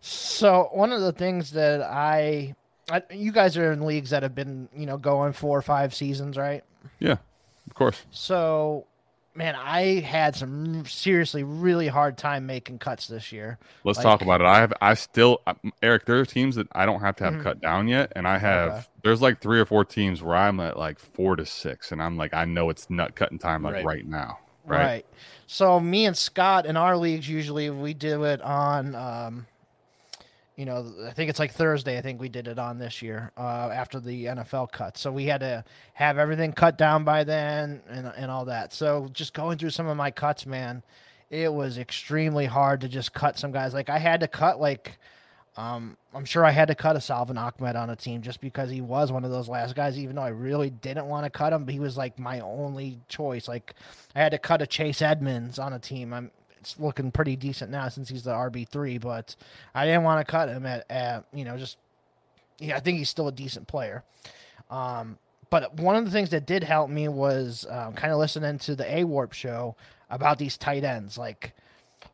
So 0.00 0.68
one 0.72 0.92
of 0.92 1.00
the 1.00 1.12
things 1.12 1.52
that 1.52 1.80
I, 1.80 2.54
I, 2.90 3.02
you 3.10 3.32
guys 3.32 3.56
are 3.56 3.72
in 3.72 3.86
leagues 3.86 4.10
that 4.10 4.22
have 4.22 4.34
been, 4.34 4.68
you 4.76 4.84
know, 4.84 4.98
going 4.98 5.32
four 5.32 5.56
or 5.56 5.62
five 5.62 5.94
seasons, 5.94 6.36
right? 6.36 6.62
yeah 6.98 7.16
of 7.66 7.74
course 7.74 8.02
So, 8.10 8.86
man, 9.34 9.54
I 9.56 10.00
had 10.00 10.36
some 10.36 10.84
seriously 10.86 11.42
really 11.42 11.88
hard 11.88 12.16
time 12.16 12.46
making 12.46 12.78
cuts 12.78 13.06
this 13.08 13.32
year. 13.32 13.58
let's 13.84 13.98
Like- 13.98 14.04
talk 14.04 14.22
about 14.22 14.40
it 14.40 14.46
i 14.46 14.58
have 14.60 14.72
i 14.80 14.94
still 14.94 15.40
uh, 15.46 15.54
eric 15.82 16.04
there 16.06 16.18
are 16.20 16.24
teams 16.24 16.54
that 16.56 16.66
i 16.72 16.86
don't 16.86 17.00
have 17.00 17.16
to 17.16 17.24
have 17.24 17.42
cut 17.42 17.60
down 17.60 17.88
yet 17.88 18.12
and 18.16 18.26
i 18.28 18.38
have 18.38 18.72
Okay. 18.72 18.82
there's 19.02 19.20
like 19.20 19.40
three 19.40 19.58
or 19.60 19.64
four 19.66 19.84
teams 19.84 20.22
where 20.22 20.36
i'm 20.36 20.60
at 20.60 20.78
like 20.78 20.98
four 20.98 21.36
to 21.36 21.44
six 21.44 21.92
and 21.92 22.02
i'm 22.02 22.16
like 22.16 22.32
i 22.34 22.44
know 22.44 22.70
it's 22.70 22.88
nut 22.90 23.14
cutting 23.14 23.38
time 23.38 23.62
like 23.62 23.74
Right. 23.74 23.84
right, 23.84 24.06
now 24.06 24.38
Right. 24.66 24.78
right, 24.86 25.06
So 25.46 25.78
me 25.78 26.06
and 26.06 26.16
Scott 26.16 26.64
in 26.64 26.76
our 26.78 26.96
leagues 26.96 27.28
usually 27.28 27.68
we 27.70 27.92
do 27.92 28.24
it 28.24 28.40
on 28.40 28.94
um 28.94 29.46
you 30.56 30.64
know, 30.64 30.92
I 31.04 31.10
think 31.10 31.30
it's 31.30 31.38
like 31.38 31.52
Thursday. 31.52 31.98
I 31.98 32.00
think 32.00 32.20
we 32.20 32.28
did 32.28 32.46
it 32.46 32.58
on 32.58 32.78
this 32.78 33.02
year 33.02 33.32
uh, 33.36 33.70
after 33.72 33.98
the 33.98 34.26
NFL 34.26 34.70
cut. 34.70 34.96
So 34.96 35.10
we 35.10 35.24
had 35.24 35.40
to 35.40 35.64
have 35.94 36.16
everything 36.16 36.52
cut 36.52 36.78
down 36.78 37.04
by 37.04 37.24
then 37.24 37.82
and, 37.88 38.12
and 38.16 38.30
all 38.30 38.44
that. 38.44 38.72
So 38.72 39.08
just 39.12 39.34
going 39.34 39.58
through 39.58 39.70
some 39.70 39.88
of 39.88 39.96
my 39.96 40.10
cuts, 40.10 40.46
man, 40.46 40.82
it 41.28 41.52
was 41.52 41.78
extremely 41.78 42.46
hard 42.46 42.80
to 42.82 42.88
just 42.88 43.12
cut 43.12 43.38
some 43.38 43.50
guys. 43.50 43.74
Like 43.74 43.90
I 43.90 43.98
had 43.98 44.20
to 44.20 44.28
cut 44.28 44.60
like 44.60 44.98
um, 45.56 45.96
I'm 46.12 46.24
sure 46.24 46.44
I 46.44 46.50
had 46.50 46.68
to 46.68 46.74
cut 46.74 46.96
a 46.96 47.00
Salvon 47.00 47.38
Ahmed 47.38 47.76
on 47.76 47.88
a 47.88 47.96
team 47.96 48.22
just 48.22 48.40
because 48.40 48.70
he 48.70 48.80
was 48.80 49.12
one 49.12 49.24
of 49.24 49.30
those 49.30 49.48
last 49.48 49.76
guys, 49.76 49.96
even 49.98 50.16
though 50.16 50.22
I 50.22 50.28
really 50.28 50.70
didn't 50.70 51.06
want 51.06 51.24
to 51.24 51.30
cut 51.30 51.52
him, 51.52 51.64
but 51.64 51.72
he 51.72 51.78
was 51.80 51.96
like 51.96 52.18
my 52.18 52.40
only 52.40 52.98
choice. 53.08 53.46
Like 53.46 53.74
I 54.16 54.20
had 54.20 54.32
to 54.32 54.38
cut 54.38 54.62
a 54.62 54.66
Chase 54.66 55.00
Edmonds 55.00 55.58
on 55.60 55.72
a 55.72 55.78
team. 55.78 56.12
I'm 56.12 56.32
it's 56.64 56.80
looking 56.80 57.10
pretty 57.10 57.36
decent 57.36 57.70
now 57.70 57.88
since 57.90 58.08
he's 58.08 58.24
the 58.24 58.32
RB 58.32 58.66
three, 58.66 58.96
but 58.96 59.36
I 59.74 59.84
didn't 59.84 60.02
want 60.02 60.26
to 60.26 60.30
cut 60.30 60.48
him 60.48 60.64
at, 60.64 60.90
at 60.90 61.24
you 61.32 61.44
know, 61.44 61.58
just 61.58 61.76
yeah, 62.58 62.76
I 62.76 62.80
think 62.80 62.98
he's 62.98 63.10
still 63.10 63.28
a 63.28 63.32
decent 63.32 63.68
player. 63.68 64.02
Um, 64.70 65.18
but 65.50 65.74
one 65.74 65.94
of 65.94 66.06
the 66.06 66.10
things 66.10 66.30
that 66.30 66.46
did 66.46 66.64
help 66.64 66.88
me 66.88 67.06
was 67.08 67.66
um, 67.68 67.92
kind 67.92 68.12
of 68.12 68.18
listening 68.18 68.58
to 68.60 68.74
the 68.74 68.96
A 68.96 69.04
Warp 69.04 69.34
show 69.34 69.76
about 70.08 70.38
these 70.38 70.56
tight 70.56 70.84
ends, 70.84 71.18
like 71.18 71.52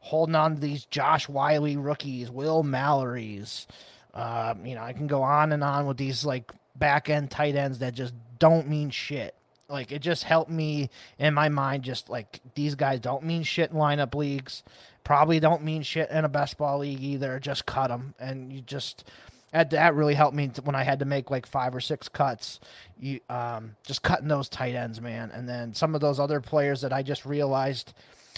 holding 0.01 0.35
on 0.35 0.57
to 0.57 0.61
these 0.61 0.85
Josh 0.87 1.29
Whyle 1.29 1.77
rookies, 1.77 2.29
Will 2.29 2.65
Mallory's. 2.65 3.69
Um, 4.13 4.67
you 4.67 4.75
know, 4.75 4.83
I 4.83 4.93
can 4.93 5.07
go 5.07 5.23
on 5.23 5.53
and 5.53 5.63
on 5.63 5.87
with 5.87 5.97
these 5.97 6.25
like 6.25 6.51
back 6.75 7.09
end 7.09 7.31
tight 7.31 7.55
ends 7.55 7.79
that 7.79 7.95
just 7.95 8.15
don't 8.41 8.69
mean 8.69 8.91
shit. 8.91 9.37
Like 9.71 9.93
it 9.93 10.01
just 10.01 10.25
helped 10.25 10.51
me 10.51 10.91
in 11.19 11.35
my 11.35 11.49
mind. 11.49 11.85
Just 11.85 12.09
like 12.09 12.41
these 12.55 12.75
guys 12.75 13.01
don't 13.01 13.25
mean 13.25 13.43
shit 13.43 13.71
in 13.71 13.77
lineup 13.77 14.15
leagues, 14.15 14.63
probably 15.05 15.41
don't 15.41 15.65
mean 15.65 15.83
shit 15.83 16.11
in 16.11 16.25
a 16.25 16.29
best 16.29 16.59
ball 16.59 16.79
league 16.79 17.03
either. 17.03 17.39
Just 17.39 17.67
cut 17.67 17.89
them, 17.89 18.15
and 18.19 18.53
you 18.53 18.61
just 18.61 19.05
that 19.53 19.71
that 19.71 19.95
really 19.95 20.15
helped 20.15 20.37
me 20.37 20.51
when 20.63 20.75
I 20.75 20.85
had 20.85 21.01
to 21.01 21.05
make 21.05 21.31
like 21.31 21.47
five 21.47 21.75
or 21.75 21.81
six 21.81 22.09
cuts. 22.09 22.61
You 22.99 23.21
um 23.29 23.77
just 23.87 24.03
cutting 24.03 24.29
those 24.29 24.49
tight 24.49 24.75
ends, 24.75 25.01
man, 25.01 25.31
and 25.33 25.49
then 25.49 25.75
some 25.75 25.95
of 25.95 26.01
those 26.01 26.21
other 26.21 26.41
players 26.41 26.81
that 26.83 26.93
I 26.93 27.03
just 27.03 27.25
realized 27.25 27.95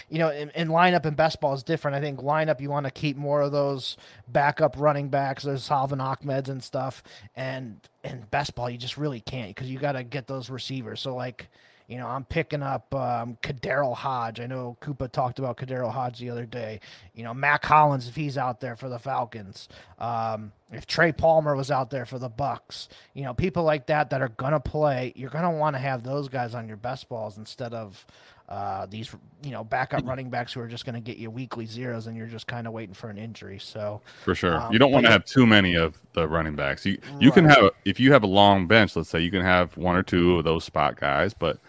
you 0.09 0.19
know, 0.19 0.31
in, 0.31 0.51
in, 0.51 0.69
lineup 0.69 1.05
and 1.05 1.17
best 1.17 1.41
ball 1.41 1.55
is 1.55 1.63
different. 1.63 1.97
I 1.97 2.01
think 2.01 2.21
lineup 2.21 2.61
you 2.61 2.71
want 2.71 2.85
to 2.85 2.91
keep 2.91 3.17
more 3.17 3.41
of 3.41 3.53
those 3.53 3.97
backup 4.29 4.77
running 4.79 5.09
backs, 5.09 5.45
those 5.45 5.65
Salvon 5.65 5.99
Ahmeds 5.99 6.49
and 6.49 6.63
stuff, 6.63 7.03
and 7.37 7.81
in 8.05 8.25
best 8.31 8.55
ball 8.55 8.71
you 8.71 8.79
just 8.79 8.97
really 8.97 9.21
can't 9.21 9.55
because 9.55 9.71
you 9.71 9.79
got 9.79 9.93
to 9.93 10.05
get 10.05 10.27
those 10.27 10.51
receivers. 10.51 11.01
So 11.01 11.15
like 11.15 11.49
you 11.93 11.99
know, 11.99 12.07
I'm 12.07 12.25
picking 12.25 12.63
up 12.63 12.95
um, 12.95 13.37
Hodge. 13.43 14.41
I 14.41 14.47
know 14.47 14.79
Koopa 14.81 15.13
talked 15.13 15.39
about 15.39 15.59
KhaDarel 15.59 15.93
Hodge 15.93 16.19
the 16.19 16.31
other 16.31 16.47
day. 16.47 16.81
You 17.15 17.23
know, 17.23 17.35
Mack 17.35 17.65
Hollins 17.67 18.09
if 18.09 18.17
he's 18.17 18.39
out 18.39 18.61
there 18.61 18.77
for 18.77 18.89
the 18.89 18.99
Falcons. 18.99 19.69
Um, 19.99 20.53
if 20.71 20.87
Trey 20.87 21.13
Palmer 21.13 21.55
was 21.55 21.71
out 21.71 21.91
there 21.91 22.07
for 22.07 22.19
the 22.19 22.31
Bucks, 22.31 22.89
you 23.13 23.25
know, 23.25 23.35
people 23.35 23.65
like 23.65 23.87
that 23.87 24.09
that 24.09 24.23
are 24.23 24.31
gonna 24.31 24.59
play, 24.59 25.13
you're 25.17 25.29
gonna 25.29 25.51
want 25.51 25.77
to 25.77 25.81
have 25.81 26.03
those 26.03 26.31
guys 26.31 26.55
on 26.55 26.67
your 26.67 26.79
best 26.79 27.11
balls 27.11 27.37
instead 27.37 27.75
of 27.75 28.07
uh, 28.53 28.85
these, 28.85 29.11
you 29.43 29.51
know, 29.51 29.65
backup 29.65 30.07
running 30.07 30.29
backs 30.29 30.53
who 30.53 30.61
are 30.61 30.69
just 30.69 30.85
gonna 30.85 31.01
get 31.01 31.17
you 31.17 31.31
weekly 31.31 31.65
zeros 31.65 32.07
and 32.07 32.15
you're 32.15 32.27
just 32.27 32.47
kind 32.47 32.67
of 32.67 32.75
waiting 32.75 32.95
for 32.95 33.09
an 33.09 33.17
injury. 33.17 33.59
So 33.59 34.03
for 34.25 34.35
sure, 34.35 34.61
um, 34.61 34.71
you 34.71 34.79
don't 34.79 34.93
want 34.93 35.07
to 35.07 35.11
have 35.11 35.25
too 35.25 35.47
many 35.47 35.75
of 35.75 35.99
the 36.13 36.29
running 36.29 36.55
backs. 36.55 36.85
You 36.85 36.99
you 37.19 37.31
right. 37.31 37.35
can 37.35 37.45
have 37.47 37.71
if 37.87 37.99
you 37.99 38.13
have 38.13 38.25
a 38.25 38.27
long 38.27 38.67
bench, 38.67 38.95
let's 38.95 39.09
say 39.09 39.21
you 39.21 39.31
can 39.31 39.41
have 39.41 39.75
one 39.79 39.97
or 39.97 40.03
two 40.03 40.37
of 40.37 40.45
those 40.45 40.65
spot 40.65 41.01
guys, 41.01 41.33
but 41.33 41.61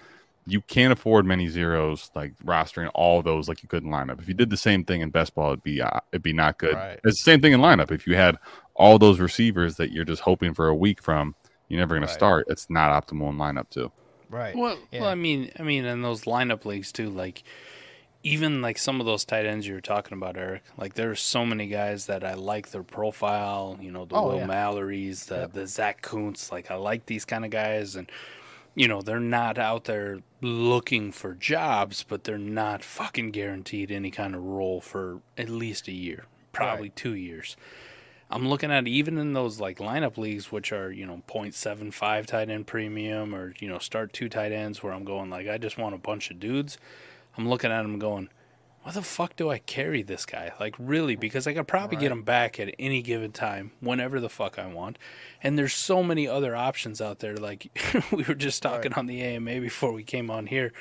you 0.46 0.60
can't 0.60 0.92
afford 0.92 1.26
many 1.26 1.48
zeros 1.48 2.12
like 2.16 2.34
rostering 2.40 2.92
all 2.94 3.22
those 3.22 3.48
like 3.48 3.64
you 3.64 3.70
could 3.70 3.84
in 3.84 3.90
lineup. 3.90 4.20
If 4.20 4.28
you 4.28 4.34
did 4.34 4.50
the 4.50 4.58
same 4.58 4.84
thing 4.84 5.00
in 5.00 5.10
best 5.10 5.36
ball, 5.36 5.52
it'd 5.52 5.64
be 5.64 5.82
uh, 5.82 6.02
it'd 6.12 6.22
be 6.22 6.34
not 6.34 6.58
good. 6.58 6.76
Right. 6.76 7.00
It's 7.06 7.24
the 7.24 7.32
same 7.32 7.40
thing 7.40 7.54
in 7.54 7.62
lineup. 7.62 7.92
If 7.92 8.06
you 8.06 8.18
had 8.18 8.38
all 8.74 9.00
those 9.00 9.22
receivers 9.22 9.78
that 9.78 9.94
you're 9.94 10.04
just 10.04 10.24
hoping 10.24 10.54
for 10.54 10.68
a 10.68 10.76
week 10.76 11.02
from, 11.02 11.34
you're 11.70 11.80
never 11.80 11.96
going 11.96 12.02
right. 12.02 12.10
to 12.10 12.14
start. 12.14 12.48
It's 12.50 12.70
not 12.70 12.92
optimal 12.92 13.30
in 13.30 13.38
lineup 13.38 13.70
too. 13.70 13.90
Right. 14.34 14.56
Well, 14.56 14.80
yeah. 14.92 15.02
well, 15.02 15.10
I 15.10 15.16
mean, 15.16 15.52
I 15.60 15.64
mean, 15.64 15.86
in 15.86 16.02
those 16.02 16.24
lineup 16.24 16.66
leagues 16.66 16.92
too, 16.92 17.12
like 17.12 17.44
even 18.24 18.62
like 18.62 18.80
some 18.80 19.00
of 19.00 19.06
those 19.06 19.24
tight 19.24 19.46
ends 19.46 19.68
you 19.68 19.76
were 19.76 19.82
talking 19.82 20.18
about, 20.18 20.38
Eric. 20.38 20.64
Like 20.76 20.96
there's 20.96 21.22
so 21.22 21.46
many 21.46 21.68
guys 21.68 22.08
that 22.08 22.24
I 22.24 22.34
like 22.34 22.72
their 22.72 22.82
profile. 22.82 23.78
You 23.80 23.92
know, 23.92 24.06
the 24.06 24.16
oh, 24.16 24.30
Will 24.30 24.38
yeah. 24.38 24.48
Mallory's, 24.48 25.28
the 25.28 25.42
yep. 25.42 25.54
the 25.54 25.68
Zach 25.68 26.02
Kuntz. 26.02 26.52
Like 26.52 26.72
I 26.72 26.76
like 26.76 27.06
these 27.06 27.26
kind 27.26 27.46
of 27.46 27.52
guys 27.52 27.96
and 27.96 28.12
you 28.76 28.88
know, 28.88 29.04
they're 29.04 29.20
not 29.20 29.60
out 29.60 29.84
there 29.84 30.22
looking 30.42 31.12
for 31.12 31.36
jobs, 31.36 32.04
but 32.08 32.24
they're 32.24 32.40
not 32.40 32.84
fucking 32.84 33.30
guaranteed 33.30 33.92
any 33.92 34.10
kind 34.10 34.34
of 34.34 34.44
role 34.44 34.82
for 34.82 35.20
at 35.38 35.48
least 35.48 35.88
a 35.88 35.92
year, 35.92 36.26
probably 36.52 36.86
right. 36.86 36.96
two 36.96 37.14
years. 37.14 37.56
I'm 38.34 38.50
looking 38.50 38.72
at 38.72 38.88
even 38.88 39.18
in 39.20 39.34
those 39.34 39.60
like 39.60 39.78
lineup 39.78 40.18
leagues, 40.18 40.52
which 40.52 40.72
are 40.72 40.92
you 40.92 41.06
know 41.06 41.22
0.75 41.28 42.26
tight 42.26 42.50
end 42.50 42.68
premium 42.68 43.34
or 43.34 43.54
you 43.60 43.70
know 43.70 43.78
start 43.78 44.12
two 44.12 44.28
tight 44.28 44.52
ends, 44.52 44.82
where 44.82 44.92
I'm 44.92 45.06
going 45.06 45.30
like 45.30 45.48
I 45.48 45.58
just 45.58 45.78
want 45.78 45.96
a 45.96 46.00
bunch 46.00 46.32
of 46.32 46.40
dudes. 46.40 46.78
I'm 47.38 47.48
looking 47.48 47.72
at 47.72 47.82
them 47.82 48.00
going, 48.00 48.30
why 48.84 48.92
the 48.92 49.02
fuck 49.02 49.36
do 49.38 49.50
I 49.50 49.60
carry 49.60 50.04
this 50.04 50.26
guy? 50.26 50.52
Like, 50.60 50.76
really? 50.78 51.16
Because 51.16 51.48
I 51.48 51.54
could 51.54 51.68
probably 51.68 51.96
right. 51.96 52.02
get 52.02 52.12
him 52.12 52.24
back 52.24 52.60
at 52.60 52.76
any 52.78 53.02
given 53.02 53.32
time, 53.32 53.72
whenever 53.80 54.20
the 54.20 54.30
fuck 54.30 54.60
I 54.60 54.68
want. 54.68 55.00
And 55.42 55.58
there's 55.58 55.74
so 55.74 56.04
many 56.04 56.28
other 56.28 56.54
options 56.54 57.02
out 57.02 57.20
there. 57.20 57.36
Like, 57.36 57.70
we 58.12 58.24
were 58.24 58.36
just 58.36 58.62
talking 58.62 58.92
right. 58.92 58.98
on 58.98 59.06
the 59.06 59.22
AMA 59.22 59.62
before 59.62 59.94
we 59.94 60.04
came 60.04 60.30
on 60.30 60.48
here. 60.48 60.74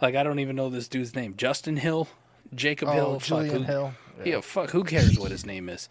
Like, 0.00 0.14
I 0.14 0.22
don't 0.22 0.38
even 0.38 0.56
know 0.56 0.70
this 0.70 0.88
dude's 0.88 1.14
name. 1.14 1.34
Justin 1.36 1.76
Hill? 1.76 2.08
Jacob 2.54 2.88
oh, 2.88 2.92
Hill? 2.92 3.18
Julian 3.20 3.58
fuck, 3.58 3.66
Hill. 3.66 3.94
Yeah. 4.18 4.24
yeah, 4.24 4.40
fuck. 4.40 4.70
Who 4.70 4.82
cares 4.82 5.18
what 5.18 5.30
his 5.30 5.44
name 5.44 5.68
is? 5.68 5.90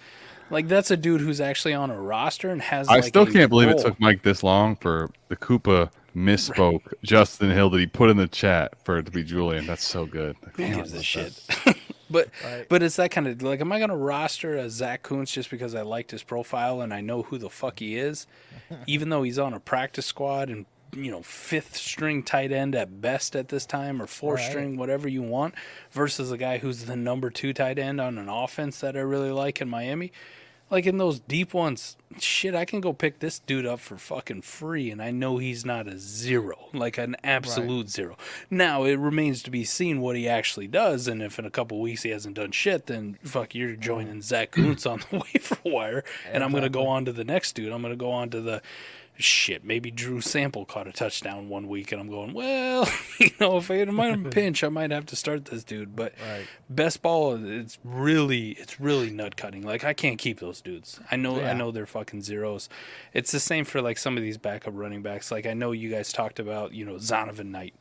Like, 0.49 0.67
that's 0.67 0.91
a 0.91 0.97
dude 0.97 1.21
who's 1.21 1.41
actually 1.41 1.73
on 1.73 1.91
a 1.91 1.99
roster 1.99 2.49
and 2.49 2.61
has. 2.61 2.87
I 2.87 2.95
like, 2.95 3.03
still 3.05 3.25
can't 3.25 3.49
believe 3.49 3.69
it 3.69 3.79
took 3.79 3.99
Mike 3.99 4.23
this 4.23 4.43
long 4.43 4.75
for 4.75 5.09
the 5.27 5.35
Koopa 5.35 5.91
misspoke 6.15 6.85
right. 6.85 7.03
Justin 7.03 7.51
Hill 7.51 7.69
that 7.69 7.79
he 7.79 7.87
put 7.87 8.09
in 8.09 8.17
the 8.17 8.27
chat 8.27 8.73
for 8.83 8.97
it 8.97 9.05
to 9.05 9.11
be 9.11 9.23
Julian. 9.23 9.65
That's 9.65 9.85
so 9.85 10.05
good. 10.05 10.35
Who 10.55 10.67
gives 10.67 10.93
a 10.93 11.03
shit? 11.03 11.39
But 12.09 12.29
right. 12.43 12.67
but 12.67 12.81
it's 12.81 12.95
that 12.95 13.11
kind 13.11 13.27
of 13.27 13.41
like, 13.41 13.61
am 13.61 13.71
I 13.71 13.77
going 13.77 13.89
to 13.89 13.95
roster 13.95 14.57
a 14.57 14.69
Zach 14.69 15.03
Kuntz 15.03 15.31
just 15.31 15.51
because 15.51 15.75
I 15.75 15.83
liked 15.83 16.11
his 16.11 16.23
profile 16.23 16.81
and 16.81 16.93
I 16.93 17.01
know 17.01 17.21
who 17.23 17.37
the 17.37 17.49
fuck 17.49 17.79
he 17.79 17.97
is, 17.97 18.25
even 18.87 19.09
though 19.09 19.23
he's 19.23 19.37
on 19.37 19.53
a 19.53 19.59
practice 19.59 20.05
squad 20.05 20.49
and 20.49 20.65
you 20.91 21.11
know 21.11 21.21
fifth 21.21 21.77
string 21.77 22.23
tight 22.23 22.51
end 22.51 22.73
at 22.73 22.99
best 22.99 23.35
at 23.35 23.49
this 23.49 23.67
time 23.67 24.01
or 24.01 24.07
fourth 24.07 24.39
right. 24.39 24.49
string, 24.49 24.77
whatever 24.77 25.07
you 25.07 25.21
want, 25.21 25.53
versus 25.91 26.31
a 26.31 26.37
guy 26.37 26.57
who's 26.57 26.85
the 26.85 26.95
number 26.95 27.29
two 27.29 27.53
tight 27.53 27.77
end 27.77 28.01
on 28.01 28.17
an 28.17 28.27
offense 28.27 28.79
that 28.79 28.97
I 28.97 29.01
really 29.01 29.31
like 29.31 29.61
in 29.61 29.69
Miami. 29.69 30.11
Like 30.69 30.85
in 30.85 30.97
those 30.97 31.19
deep 31.19 31.53
ones, 31.53 31.97
shit, 32.19 32.55
I 32.55 32.65
can 32.65 32.79
go 32.79 32.93
pick 32.93 33.19
this 33.19 33.39
dude 33.39 33.65
up 33.65 33.79
for 33.79 33.97
fucking 33.97 34.43
free, 34.43 34.91
and 34.91 35.01
I 35.01 35.11
know 35.11 35.37
he's 35.37 35.65
not 35.65 35.87
a 35.87 35.97
zero, 35.97 36.69
like 36.73 36.97
an 36.97 37.15
absolute 37.23 37.85
right. 37.85 37.89
zero. 37.89 38.17
Now 38.49 38.83
it 38.83 38.95
remains 38.95 39.41
to 39.43 39.51
be 39.51 39.63
seen 39.63 40.01
what 40.01 40.15
he 40.15 40.27
actually 40.27 40.67
does, 40.67 41.07
and 41.07 41.21
if 41.21 41.39
in 41.39 41.45
a 41.45 41.51
couple 41.51 41.79
weeks 41.79 42.03
he 42.03 42.09
hasn't 42.09 42.35
done 42.35 42.51
shit, 42.51 42.87
then 42.87 43.17
fuck, 43.23 43.55
you're 43.55 43.75
joining 43.75 44.17
mm. 44.17 44.23
Zach 44.23 44.51
Kuntz 44.51 44.85
on 44.85 45.01
the 45.09 45.17
waiver 45.33 45.57
wire, 45.63 46.03
and 46.31 46.43
I'm 46.43 46.51
gonna 46.51 46.69
go 46.69 46.87
on 46.87 47.05
to 47.05 47.11
the 47.11 47.23
next 47.23 47.53
dude. 47.53 47.71
I'm 47.71 47.81
gonna 47.81 47.95
go 47.95 48.11
on 48.11 48.29
to 48.31 48.41
the 48.41 48.61
shit, 49.19 49.63
maybe 49.63 49.91
Drew 49.91 50.21
Sample 50.21 50.65
caught 50.65 50.87
a 50.87 50.91
touchdown 50.91 51.49
one 51.49 51.67
week, 51.67 51.91
and 51.91 51.99
I'm 51.99 52.09
going, 52.09 52.33
well, 52.33 52.87
you 53.19 53.29
know, 53.39 53.57
if 53.57 53.69
I 53.69 53.75
am 53.75 53.99
a 53.99 54.29
pinch, 54.29 54.63
I 54.63 54.69
might 54.69 54.91
have 54.91 55.05
to 55.07 55.15
start 55.15 55.45
this 55.45 55.63
dude. 55.63 55.95
But 55.95 56.13
right. 56.27 56.47
best 56.69 57.01
ball, 57.01 57.37
it's 57.43 57.77
really, 57.83 58.51
it's 58.51 58.79
really 58.79 59.09
nut 59.09 59.35
cutting. 59.35 59.63
Like 59.63 59.83
I 59.83 59.93
can't 59.93 60.17
keep 60.17 60.39
those 60.39 60.61
dudes. 60.61 60.99
I 61.11 61.17
know, 61.17 61.39
yeah. 61.39 61.51
I 61.51 61.53
know 61.53 61.71
they're 61.71 61.85
fucking 61.85 62.21
zeros. 62.21 62.69
It's 63.13 63.31
the 63.31 63.39
same 63.39 63.65
for 63.65 63.81
like 63.81 63.97
some 63.97 64.17
of 64.17 64.23
these 64.23 64.37
backup 64.37 64.73
running 64.75 65.01
backs. 65.01 65.31
Like 65.31 65.45
I 65.45 65.53
know 65.53 65.71
you 65.71 65.89
guys 65.89 66.11
talked 66.11 66.39
about, 66.39 66.73
you 66.73 66.85
know, 66.85 66.95
Zonovan 66.95 67.47
Knight 67.47 67.73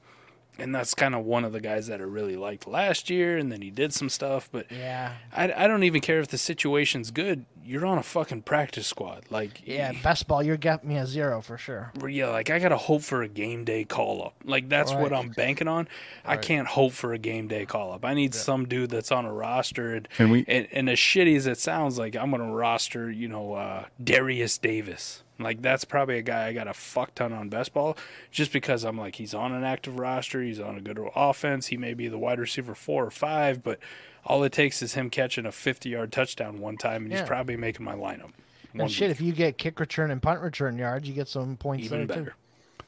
and 0.58 0.74
that's 0.74 0.94
kind 0.94 1.14
of 1.14 1.24
one 1.24 1.44
of 1.44 1.52
the 1.52 1.60
guys 1.60 1.86
that 1.86 2.00
I 2.00 2.04
really 2.04 2.36
liked 2.36 2.66
last 2.66 3.08
year. 3.08 3.38
And 3.38 3.50
then 3.50 3.62
he 3.62 3.70
did 3.70 3.92
some 3.92 4.08
stuff, 4.08 4.48
but 4.50 4.70
yeah, 4.70 5.14
I, 5.32 5.52
I 5.52 5.68
don't 5.68 5.84
even 5.84 6.00
care 6.00 6.18
if 6.20 6.28
the 6.28 6.38
situation's 6.38 7.10
good. 7.10 7.46
You're 7.64 7.84
on 7.84 7.98
a 7.98 8.02
fucking 8.02 8.42
practice 8.42 8.86
squad, 8.86 9.24
like 9.28 9.62
yeah, 9.66 9.92
best 10.02 10.26
ball. 10.26 10.42
You're 10.42 10.56
getting 10.56 10.88
me 10.88 10.96
a 10.96 11.06
zero 11.06 11.42
for 11.42 11.58
sure. 11.58 11.92
Yeah, 12.08 12.30
like 12.30 12.48
I 12.48 12.58
gotta 12.58 12.78
hope 12.78 13.02
for 13.02 13.22
a 13.22 13.28
game 13.28 13.64
day 13.64 13.84
call 13.84 14.24
up. 14.24 14.34
Like 14.42 14.70
that's 14.70 14.90
right. 14.90 15.02
what 15.02 15.12
I'm 15.12 15.28
banking 15.28 15.68
on. 15.68 15.86
Right. 16.26 16.32
I 16.32 16.36
can't 16.38 16.66
hope 16.66 16.94
for 16.94 17.12
a 17.12 17.18
game 17.18 17.46
day 17.46 17.66
call 17.66 17.92
up. 17.92 18.06
I 18.06 18.14
need 18.14 18.34
yeah. 18.34 18.40
some 18.40 18.66
dude 18.66 18.88
that's 18.88 19.12
on 19.12 19.26
a 19.26 19.32
roster. 19.32 19.94
And, 19.96 20.08
Can 20.10 20.30
we? 20.30 20.46
And, 20.48 20.66
and 20.72 20.88
as 20.88 20.98
shitty 20.98 21.36
as 21.36 21.46
it 21.46 21.58
sounds, 21.58 21.98
like 21.98 22.16
I'm 22.16 22.30
gonna 22.30 22.50
roster, 22.50 23.10
you 23.10 23.28
know, 23.28 23.52
uh, 23.52 23.84
Derius 24.02 24.58
Davis. 24.58 25.22
Like 25.38 25.62
that's 25.62 25.84
probably 25.84 26.18
a 26.18 26.22
guy 26.22 26.48
I 26.48 26.52
got 26.52 26.66
a 26.66 26.74
fuck 26.74 27.14
ton 27.14 27.32
on 27.32 27.48
best 27.48 27.72
ball, 27.72 27.96
just 28.30 28.52
because 28.52 28.84
I'm 28.84 28.98
like 28.98 29.16
he's 29.16 29.34
on 29.34 29.52
an 29.52 29.64
active 29.64 29.98
roster, 29.98 30.42
he's 30.42 30.58
on 30.58 30.76
a 30.76 30.80
good 30.80 30.98
offense, 31.14 31.68
he 31.68 31.76
may 31.76 31.94
be 31.94 32.08
the 32.08 32.18
wide 32.18 32.40
receiver 32.40 32.74
four 32.74 33.04
or 33.04 33.10
five, 33.10 33.62
but 33.62 33.78
all 34.24 34.42
it 34.42 34.52
takes 34.52 34.82
is 34.82 34.94
him 34.94 35.10
catching 35.10 35.46
a 35.46 35.52
50 35.52 35.88
yard 35.88 36.12
touchdown 36.12 36.60
one 36.60 36.76
time, 36.76 37.04
and 37.04 37.12
yeah. 37.12 37.20
he's 37.20 37.28
probably 37.28 37.56
making 37.56 37.84
my 37.84 37.94
lineup. 37.94 38.30
And 38.74 38.90
shit, 38.90 39.08
week. 39.08 39.10
if 39.12 39.20
you 39.20 39.32
get 39.32 39.58
kick 39.58 39.80
return 39.80 40.10
and 40.10 40.20
punt 40.20 40.40
return 40.40 40.76
yards, 40.76 41.08
you 41.08 41.14
get 41.14 41.28
some 41.28 41.56
points 41.56 41.86
Even 41.86 41.98
there 41.98 42.06
better. 42.06 42.24
too. 42.24 42.32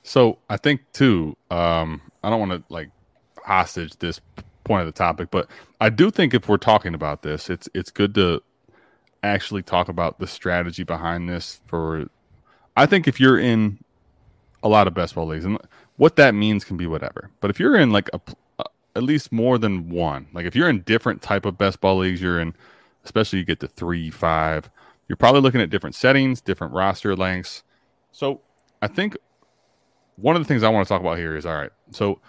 So 0.03 0.39
I 0.49 0.57
think 0.57 0.81
too, 0.93 1.37
um, 1.51 2.01
I 2.23 2.31
don't 2.31 2.41
want 2.41 2.53
to 2.53 2.73
like 2.73 2.91
hostage 3.45 3.97
this 3.97 4.21
point 4.65 4.81
of 4.81 4.87
the 4.87 4.93
topic, 4.93 5.31
but 5.31 5.49
I 5.81 5.89
do 5.89 6.11
think 6.11 6.35
if 6.35 6.49
we're 6.49 6.59
talking 6.59 6.95
about 6.95 7.23
this, 7.23 7.49
it's 7.49 7.69
it's 7.75 7.91
good 7.91 8.15
to 8.17 8.43
actually 9.23 9.63
talk 9.63 9.89
about 9.89 10.19
the 10.19 10.27
strategy 10.27 10.83
behind 10.83 11.29
this 11.29 11.61
for 11.67 12.09
I 12.77 12.87
think 12.87 13.09
if 13.09 13.21
you're 13.21 13.39
in 13.39 13.79
a 14.63 14.69
lot 14.69 14.87
of 14.87 14.95
best 14.95 15.15
ball 15.15 15.27
leagues, 15.27 15.45
and 15.45 15.59
what 15.97 16.17
that 16.17 16.35
means 16.35 16.65
can 16.65 16.77
be 16.77 16.87
whatever. 16.87 17.31
But 17.41 17.51
if 17.51 17.59
you're 17.59 17.77
in 17.77 17.91
like 17.91 18.09
a, 18.13 18.21
a, 18.59 18.63
uh, 18.63 18.69
at 18.97 19.03
least 19.03 19.33
more 19.33 19.59
than 19.59 19.89
one, 19.89 20.29
like 20.33 20.47
if 20.47 20.57
you're 20.57 20.69
in 20.69 20.81
different 20.83 21.23
type 21.23 21.47
of 21.47 21.57
best 21.57 21.81
ball 21.81 21.99
leagues, 21.99 22.21
you're 22.21 22.41
in, 22.41 22.55
especially 23.05 23.39
you 23.39 23.45
get 23.45 23.61
to 23.61 23.69
three, 23.69 24.11
five, 24.11 24.71
you're 25.09 25.17
probably 25.17 25.41
looking 25.41 25.61
at 25.61 25.71
different 25.71 25.95
settings, 25.95 26.41
different 26.41 26.73
roster 26.73 27.17
lengths. 27.17 27.63
So 28.13 28.41
I 28.83 28.89
think 28.89 29.17
one 30.17 30.37
of 30.37 30.43
the 30.43 30.49
things 30.49 30.63
I 30.63 30.69
want 30.69 30.87
to 30.87 30.89
talk 30.89 31.01
about 31.01 31.19
here 31.19 31.37
is 31.37 31.47
all 31.47 31.57
right. 31.57 31.71
So 31.91 32.21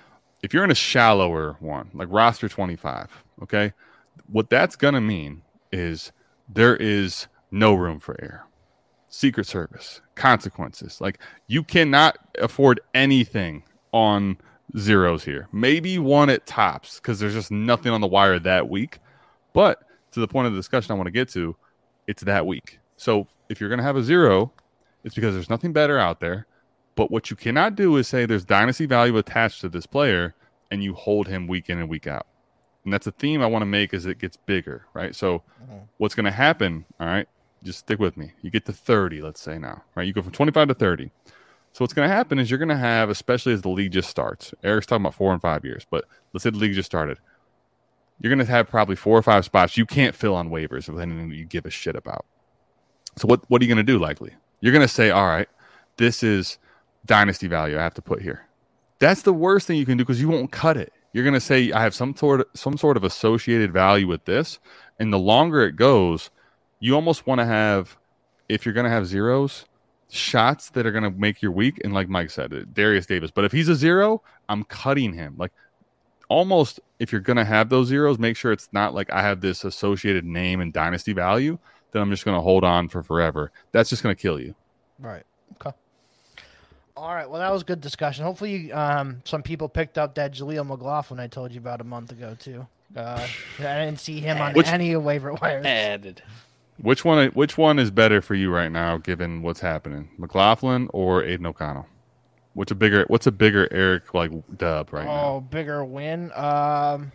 if 0.42 0.54
you're 0.54 0.64
in 0.64 0.72
a 0.72 0.76
shallower 0.76 1.58
one, 1.60 1.90
like 1.94 2.08
roster 2.12 2.50
25, 2.50 3.24
okay, 3.44 3.74
what 4.28 4.50
that's 4.50 4.76
going 4.76 4.94
to 4.94 5.02
mean 5.02 5.44
is 5.72 6.12
there 6.48 6.76
is 6.76 7.28
no 7.52 7.74
room 7.74 8.00
for 8.00 8.16
error. 8.22 8.46
Secret 9.12 9.46
Service, 9.46 10.02
consequences. 10.16 11.00
Like 11.00 11.20
you 11.48 11.64
cannot 11.64 12.18
afford 12.40 12.80
anything 12.94 13.64
on 13.92 14.38
zeros 14.78 15.24
here. 15.24 15.48
Maybe 15.52 16.00
one 16.00 16.30
at 16.30 16.48
tops 16.48 16.96
because 16.96 17.20
there's 17.20 17.34
just 17.34 17.52
nothing 17.52 17.92
on 17.92 18.02
the 18.02 18.08
wire 18.08 18.40
that 18.40 18.70
week. 18.70 19.00
But 19.54 19.84
to 20.12 20.22
the 20.22 20.28
point 20.28 20.48
of 20.48 20.54
the 20.54 20.60
discussion 20.60 20.94
I 20.94 20.96
want 20.96 21.08
to 21.08 21.12
get 21.12 21.30
to, 21.30 21.56
it's 22.08 22.24
that 22.24 22.48
week. 22.48 22.80
So 22.96 23.28
if 23.50 23.60
you're 23.60 23.70
going 23.70 23.80
to 23.80 23.84
have 23.84 23.98
a 23.98 24.04
zero, 24.04 24.54
it's 25.04 25.14
because 25.14 25.34
there's 25.36 25.50
nothing 25.50 25.74
better 25.74 26.00
out 26.00 26.22
there. 26.22 26.48
But 26.96 27.12
what 27.12 27.30
you 27.30 27.36
cannot 27.36 27.76
do 27.76 27.98
is 27.98 28.08
say 28.08 28.26
there's 28.26 28.46
dynasty 28.46 28.86
value 28.86 29.18
attached 29.18 29.60
to 29.62 29.70
this 29.70 29.86
player 29.86 30.36
and 30.72 30.82
you 30.82 30.94
hold 30.94 31.28
him 31.28 31.48
week 31.48 31.70
in 31.70 31.80
and 31.80 31.90
week 31.90 32.08
out. 32.08 32.28
And 32.86 32.94
that's 32.94 33.08
a 33.08 33.12
theme 33.12 33.42
I 33.42 33.46
want 33.46 33.62
to 33.62 33.68
make 33.68 33.94
as 33.94 34.06
it 34.06 34.20
gets 34.20 34.38
bigger, 34.38 34.86
right? 34.94 35.14
So 35.14 35.44
mm-hmm. 35.62 35.80
what's 35.98 36.16
going 36.16 36.26
to 36.26 36.32
happen, 36.32 36.86
all 37.00 37.08
right, 37.08 37.28
just 37.64 37.80
stick 37.80 38.00
with 38.00 38.18
me. 38.18 38.34
You 38.42 38.52
get 38.52 38.66
to 38.66 38.74
30, 38.74 39.22
let's 39.22 39.42
say 39.42 39.58
now, 39.60 39.84
right? 39.96 40.08
You 40.08 40.14
go 40.14 40.22
from 40.22 40.32
25 40.34 40.70
to 40.70 40.74
30. 40.74 41.12
So 41.74 41.84
what's 41.84 41.94
going 41.94 42.10
to 42.10 42.16
happen 42.16 42.40
is 42.40 42.50
you're 42.50 42.60
going 42.60 42.70
to 42.70 42.78
have, 42.78 43.10
especially 43.10 43.54
as 43.54 43.62
the 43.62 43.70
league 43.70 43.92
just 43.94 44.10
starts. 44.10 44.54
Eric's 44.64 44.88
talking 44.88 45.04
about 45.04 45.16
four 45.16 45.34
and 45.34 45.42
five 45.42 45.66
years, 45.66 45.86
but 45.90 46.06
let's 46.34 46.44
say 46.44 46.50
the 46.50 46.58
league 46.58 46.74
just 46.74 46.88
started. 46.88 47.18
you're 48.20 48.34
going 48.34 48.46
to 48.46 48.52
have 48.52 48.70
probably 48.70 48.96
four 48.96 49.18
or 49.18 49.24
five 49.24 49.46
spots 49.46 49.78
you 49.78 49.86
can't 49.86 50.16
fill 50.16 50.36
on 50.36 50.50
waivers 50.50 50.90
with 50.90 51.02
anything 51.02 51.32
you 51.32 51.46
give 51.46 51.66
a 51.66 51.72
shit 51.72 51.96
about. 51.96 52.26
So 53.18 53.28
what 53.28 53.44
what 53.50 53.62
are 53.62 53.66
you 53.66 53.74
going 53.74 53.86
to 53.86 53.94
do? 53.94 54.00
Likely, 54.00 54.34
you're 54.62 54.74
going 54.74 54.88
to 54.88 54.94
say, 54.94 55.12
all 55.12 55.28
right, 55.28 55.50
this 55.98 56.24
is 56.24 56.58
dynasty 57.06 57.48
value 57.48 57.78
I 57.80 57.84
have 57.84 57.96
to 57.96 58.02
put 58.02 58.22
here. 58.22 58.48
That's 59.00 59.24
the 59.24 59.34
worst 59.34 59.68
thing 59.68 59.78
you 59.78 59.86
can 59.86 59.98
do 59.98 60.06
because 60.06 60.22
you 60.22 60.30
won't 60.30 60.52
cut 60.52 60.78
it. 60.78 60.94
You're 61.14 61.24
going 61.26 61.36
to 61.36 61.42
say 61.42 61.72
I 61.72 61.84
have 61.84 61.96
some 61.96 62.16
sort 62.16 62.42
of 62.42 62.48
some 62.56 62.78
sort 62.78 62.98
of 62.98 63.04
associated 63.04 63.74
value 63.74 64.08
with 64.08 64.26
this, 64.26 64.60
and 65.00 65.12
the 65.14 65.20
longer 65.20 65.64
it 65.64 65.76
goes, 65.76 66.30
you 66.82 66.94
almost 66.96 67.26
want 67.26 67.40
to 67.40 67.46
have 67.46 67.98
if 68.50 68.66
you're 68.66 68.74
going 68.74 68.84
to 68.84 68.90
have 68.90 69.06
zeros 69.08 69.66
shots 70.10 70.70
that 70.72 70.86
are 70.86 70.92
going 70.92 71.06
to 71.06 71.10
make 71.12 71.42
your 71.42 71.54
week. 71.54 71.80
And 71.86 71.94
like 71.94 72.10
Mike 72.10 72.30
said, 72.30 72.54
uh, 72.54 72.66
Derius 72.74 73.06
Davis. 73.06 73.32
But 73.32 73.46
if 73.46 73.54
he's 73.54 73.70
a 73.70 73.76
zero, 73.76 74.22
I'm 74.50 74.66
cutting 74.66 75.14
him. 75.14 75.36
Like 75.38 75.54
almost 76.28 76.82
if 77.00 77.12
you're 77.14 77.22
going 77.22 77.38
to 77.38 77.46
have 77.46 77.70
those 77.70 77.88
zeros, 77.88 78.20
make 78.20 78.36
sure 78.36 78.52
it's 78.52 78.68
not 78.74 78.94
like 78.94 79.10
I 79.12 79.22
have 79.22 79.40
this 79.40 79.64
associated 79.64 80.26
name 80.26 80.60
and 80.60 80.74
dynasty 80.74 81.14
value 81.14 81.58
that 81.92 82.00
I'm 82.02 82.10
just 82.10 82.26
going 82.26 82.36
to 82.36 82.42
hold 82.42 82.64
on 82.66 82.90
for 82.90 83.04
forever. 83.04 83.52
That's 83.72 83.90
just 83.90 84.04
going 84.04 84.16
to 84.16 84.22
kill 84.22 84.40
you. 84.40 84.56
Right. 85.00 85.24
Okay. 85.62 85.76
All 86.98 87.14
right. 87.14 87.30
Well, 87.30 87.40
that 87.40 87.52
was 87.52 87.64
good 87.64 87.80
discussion. 87.82 88.26
Hopefully, 88.26 88.72
um, 88.72 89.22
some 89.24 89.44
people 89.44 89.70
picked 89.70 89.98
up 89.98 90.16
that 90.16 90.34
Jaleel 90.34 90.66
McLaughlin 90.68 91.20
I 91.20 91.28
told 91.28 91.52
you 91.52 91.60
about 91.60 91.80
a 91.82 91.86
month 91.86 92.12
ago 92.12 92.36
too. 92.38 92.68
Uh, 92.96 93.26
I 93.60 93.86
didn't 93.86 94.00
see 94.00 94.20
him 94.20 94.40
on 94.42 94.54
Which- 94.54 94.68
any 94.68 94.96
waiver 94.98 95.34
wires. 95.34 95.66
Added. 95.66 96.22
Which 96.82 97.06
one? 97.06 97.30
Which 97.30 97.58
one 97.58 97.80
is 97.80 97.92
better 97.92 98.22
for 98.22 98.36
you 98.36 98.52
right 98.52 98.72
now, 98.72 98.98
given 98.98 99.42
what's 99.42 99.60
happening, 99.60 100.10
McLaughlin 100.18 100.90
or 100.94 101.24
Aidan 101.24 101.46
O'Connell? 101.46 101.86
What's 102.54 102.72
a 102.72 102.76
bigger? 102.76 103.06
What's 103.08 103.28
a 103.28 103.32
bigger 103.32 103.68
Eric 103.72 104.14
like 104.14 104.32
dub 104.58 104.92
right 104.92 105.06
now? 105.06 105.36
Oh, 105.36 105.42
bigger 105.42 105.86
win. 105.86 106.32
Um, 106.34 107.12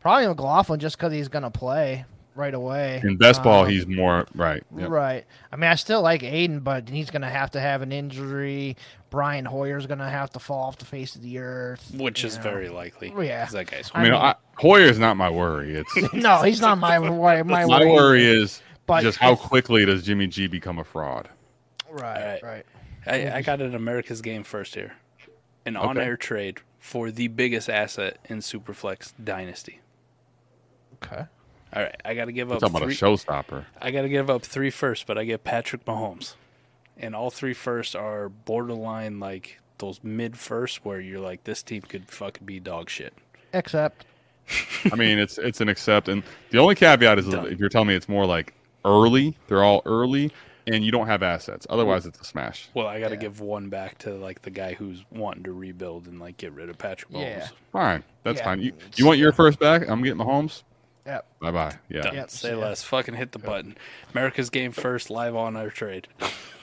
probably 0.00 0.28
McLaughlin 0.28 0.78
just 0.80 0.96
because 0.96 1.12
he's 1.12 1.28
gonna 1.28 1.50
play 1.50 2.04
right 2.34 2.54
away. 2.54 3.00
In 3.04 3.16
best 3.16 3.42
ball, 3.42 3.64
Um, 3.64 3.70
he's 3.70 3.86
more 3.86 4.26
right. 4.34 4.62
Yep. 4.76 4.88
Right. 4.88 5.24
I 5.52 5.56
mean, 5.56 5.70
I 5.70 5.74
still 5.74 6.00
like 6.02 6.22
Aidan, 6.22 6.60
but 6.60 6.88
he's 6.88 7.10
going 7.10 7.22
to 7.22 7.28
have 7.28 7.50
to 7.52 7.60
have 7.60 7.82
an 7.82 7.92
injury. 7.92 8.76
Brian 9.10 9.44
Hoyer's 9.44 9.86
going 9.86 9.98
to 9.98 10.08
have 10.08 10.30
to 10.30 10.38
fall 10.38 10.62
off 10.68 10.78
the 10.78 10.84
face 10.84 11.16
of 11.16 11.22
the 11.22 11.38
earth. 11.38 11.92
Which 11.94 12.24
is 12.24 12.36
know. 12.36 12.42
very 12.44 12.68
likely. 12.68 13.12
Yeah. 13.20 13.44
That 13.46 13.70
guy's 13.70 13.90
I 13.94 14.04
mean, 14.04 14.12
I 14.14 14.26
mean- 14.28 14.34
Hoyer's 14.56 14.98
not 14.98 15.16
my 15.16 15.28
worry. 15.30 15.74
It's 15.74 16.12
No, 16.14 16.42
he's 16.42 16.60
not 16.60 16.78
my 16.78 16.98
my, 16.98 17.42
my, 17.42 17.64
my 17.66 17.84
worry 17.84 18.24
is 18.24 18.62
But 18.86 19.02
just 19.02 19.18
how 19.18 19.34
quickly 19.34 19.84
does 19.84 20.04
Jimmy 20.04 20.26
G 20.28 20.46
become 20.46 20.78
a 20.78 20.84
fraud? 20.84 21.28
Right, 21.90 22.16
Alright. 22.22 22.42
right. 22.42 22.66
I, 23.06 23.38
I 23.38 23.42
got 23.42 23.60
an 23.60 23.74
America's 23.74 24.20
game 24.20 24.44
first 24.44 24.74
here. 24.74 24.94
An 25.66 25.76
Okay. 25.76 25.86
on 25.86 25.98
air 25.98 26.16
trade 26.16 26.60
for 26.78 27.10
the 27.10 27.28
biggest 27.28 27.68
asset 27.68 28.18
in 28.28 28.38
Superflex 28.38 29.12
Dynasty. 29.22 29.80
Okay. 31.02 31.24
All 31.72 31.82
right, 31.82 31.96
I 32.04 32.14
got 32.14 32.24
to 32.26 32.32
give 32.32 32.48
We're 32.48 32.56
up 32.56 32.60
talking 32.62 32.76
about 32.76 32.88
a 32.88 32.92
showstopper. 32.92 33.64
I 33.80 33.90
got 33.90 34.02
to 34.02 34.08
give 34.08 34.28
up 34.28 34.42
three 34.42 34.70
first, 34.70 35.06
but 35.06 35.16
I 35.18 35.24
get 35.24 35.44
Patrick 35.44 35.84
Mahomes, 35.84 36.34
and 37.00 37.14
all 37.14 37.30
three 37.30 37.54
firsts 37.54 37.94
are 37.94 38.28
borderline 38.28 39.18
like 39.20 39.58
those 39.78 40.00
mid 40.02 40.36
firsts 40.38 40.84
where 40.84 41.00
you're 41.00 41.20
like, 41.20 41.44
this 41.44 41.62
team 41.62 41.82
could 41.82 42.08
fucking 42.08 42.46
be 42.46 42.60
dog 42.60 42.90
shit. 42.90 43.14
Except, 43.52 44.04
I 44.92 44.96
mean, 44.96 45.18
it's 45.18 45.38
it's 45.38 45.60
an 45.60 45.68
accept, 45.68 46.08
and 46.08 46.22
the 46.50 46.58
only 46.58 46.74
caveat 46.74 47.18
is 47.18 47.28
Done. 47.28 47.46
if 47.46 47.58
you're 47.58 47.68
telling 47.68 47.88
me 47.88 47.94
it's 47.94 48.08
more 48.08 48.26
like 48.26 48.54
early, 48.84 49.36
they're 49.48 49.64
all 49.64 49.82
early, 49.86 50.30
and 50.66 50.84
you 50.84 50.92
don't 50.92 51.06
have 51.08 51.22
assets. 51.22 51.66
Otherwise, 51.68 52.06
it's 52.06 52.20
a 52.20 52.24
smash. 52.24 52.68
Well, 52.74 52.86
I 52.86 53.00
got 53.00 53.08
to 53.08 53.16
give 53.16 53.40
one 53.40 53.68
back 53.70 53.98
to 53.98 54.14
like 54.14 54.42
the 54.42 54.50
guy 54.50 54.74
who's 54.74 55.04
wanting 55.10 55.42
to 55.44 55.52
rebuild 55.52 56.06
and 56.06 56.20
like 56.20 56.36
get 56.36 56.52
rid 56.52 56.68
of 56.70 56.78
Patrick 56.78 57.10
Mahomes. 57.10 57.22
Yeah. 57.22 57.48
Fine, 57.72 58.04
that's 58.22 58.38
Yeah, 58.38 58.44
fine. 58.44 58.60
You 58.60 58.72
you 58.96 59.06
want 59.06 59.18
your 59.18 59.32
first 59.32 59.58
back? 59.58 59.88
I'm 59.88 60.02
getting 60.02 60.20
Mahomes. 60.20 60.62
Yep. 61.06 61.26
Bye 61.40 61.50
bye. 61.50 61.76
Yeah. 61.88 62.02
Done. 62.02 62.14
Yep, 62.14 62.30
Say 62.30 62.50
yeah. 62.50 62.56
less. 62.56 62.82
Fucking 62.82 63.14
hit 63.14 63.32
the 63.32 63.38
button. 63.38 63.76
America's 64.12 64.50
game 64.50 64.72
first, 64.72 65.10
live 65.10 65.34
on 65.34 65.56
our 65.56 65.70
trade. 65.70 66.08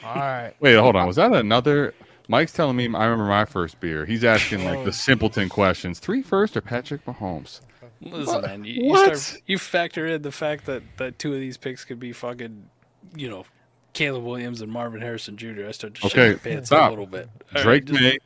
All 0.03 0.15
right. 0.15 0.53
Wait, 0.59 0.75
hold 0.75 0.95
on. 0.95 1.07
Was 1.07 1.15
that 1.15 1.33
another? 1.33 1.93
Mike's 2.27 2.51
telling 2.51 2.75
me 2.75 2.85
I 2.85 3.05
remember 3.05 3.25
my 3.25 3.45
first 3.45 3.79
beer. 3.79 4.05
He's 4.05 4.23
asking 4.23 4.65
like 4.65 4.83
the 4.83 4.89
oh. 4.89 4.91
simpleton 4.91 5.49
questions. 5.49 5.99
Three 5.99 6.21
first 6.21 6.55
or 6.57 6.61
Patrick 6.61 7.05
Mahomes? 7.05 7.61
Listen, 8.01 8.41
man, 8.41 8.63
you, 8.63 8.83
you 8.83 8.89
What? 8.89 9.17
start 9.17 9.41
you 9.47 9.57
factor 9.57 10.05
in 10.05 10.21
the 10.21 10.31
fact 10.31 10.65
that 10.65 10.83
that 10.97 11.17
two 11.17 11.33
of 11.33 11.39
these 11.39 11.57
picks 11.57 11.83
could 11.83 11.99
be 11.99 12.13
fucking, 12.13 12.69
you 13.15 13.29
know, 13.29 13.45
Caleb 13.93 14.23
Williams 14.23 14.61
and 14.61 14.71
Marvin 14.71 15.01
Harrison 15.01 15.37
Jr. 15.37 15.65
I 15.67 15.71
start 15.71 15.95
to 15.95 16.01
shit 16.01 16.11
Okay, 16.11 16.31
my 16.33 16.37
pants 16.37 16.69
stop. 16.69 16.87
a 16.87 16.89
little 16.91 17.07
bit. 17.07 17.29
All 17.55 17.55
right, 17.55 17.63
Drake 17.63 17.85
just- 17.85 17.99
Maye, 17.99 18.19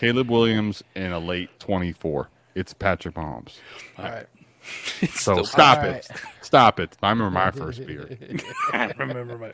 Caleb 0.00 0.30
Williams, 0.30 0.82
and 0.96 1.12
a 1.12 1.18
late 1.18 1.48
24. 1.60 2.28
It's 2.54 2.74
Patrick 2.74 3.14
Mahomes. 3.14 3.58
All 3.96 4.04
right. 4.06 4.26
So 5.10 5.42
stop 5.42 5.78
All 5.78 5.84
it. 5.84 6.08
Stop 6.40 6.78
it. 6.80 6.96
I 7.02 7.10
remember 7.10 7.30
my 7.30 7.50
first 7.50 7.84
beer. 7.86 8.18
I 8.72 8.92
remember 8.98 9.38
my. 9.38 9.52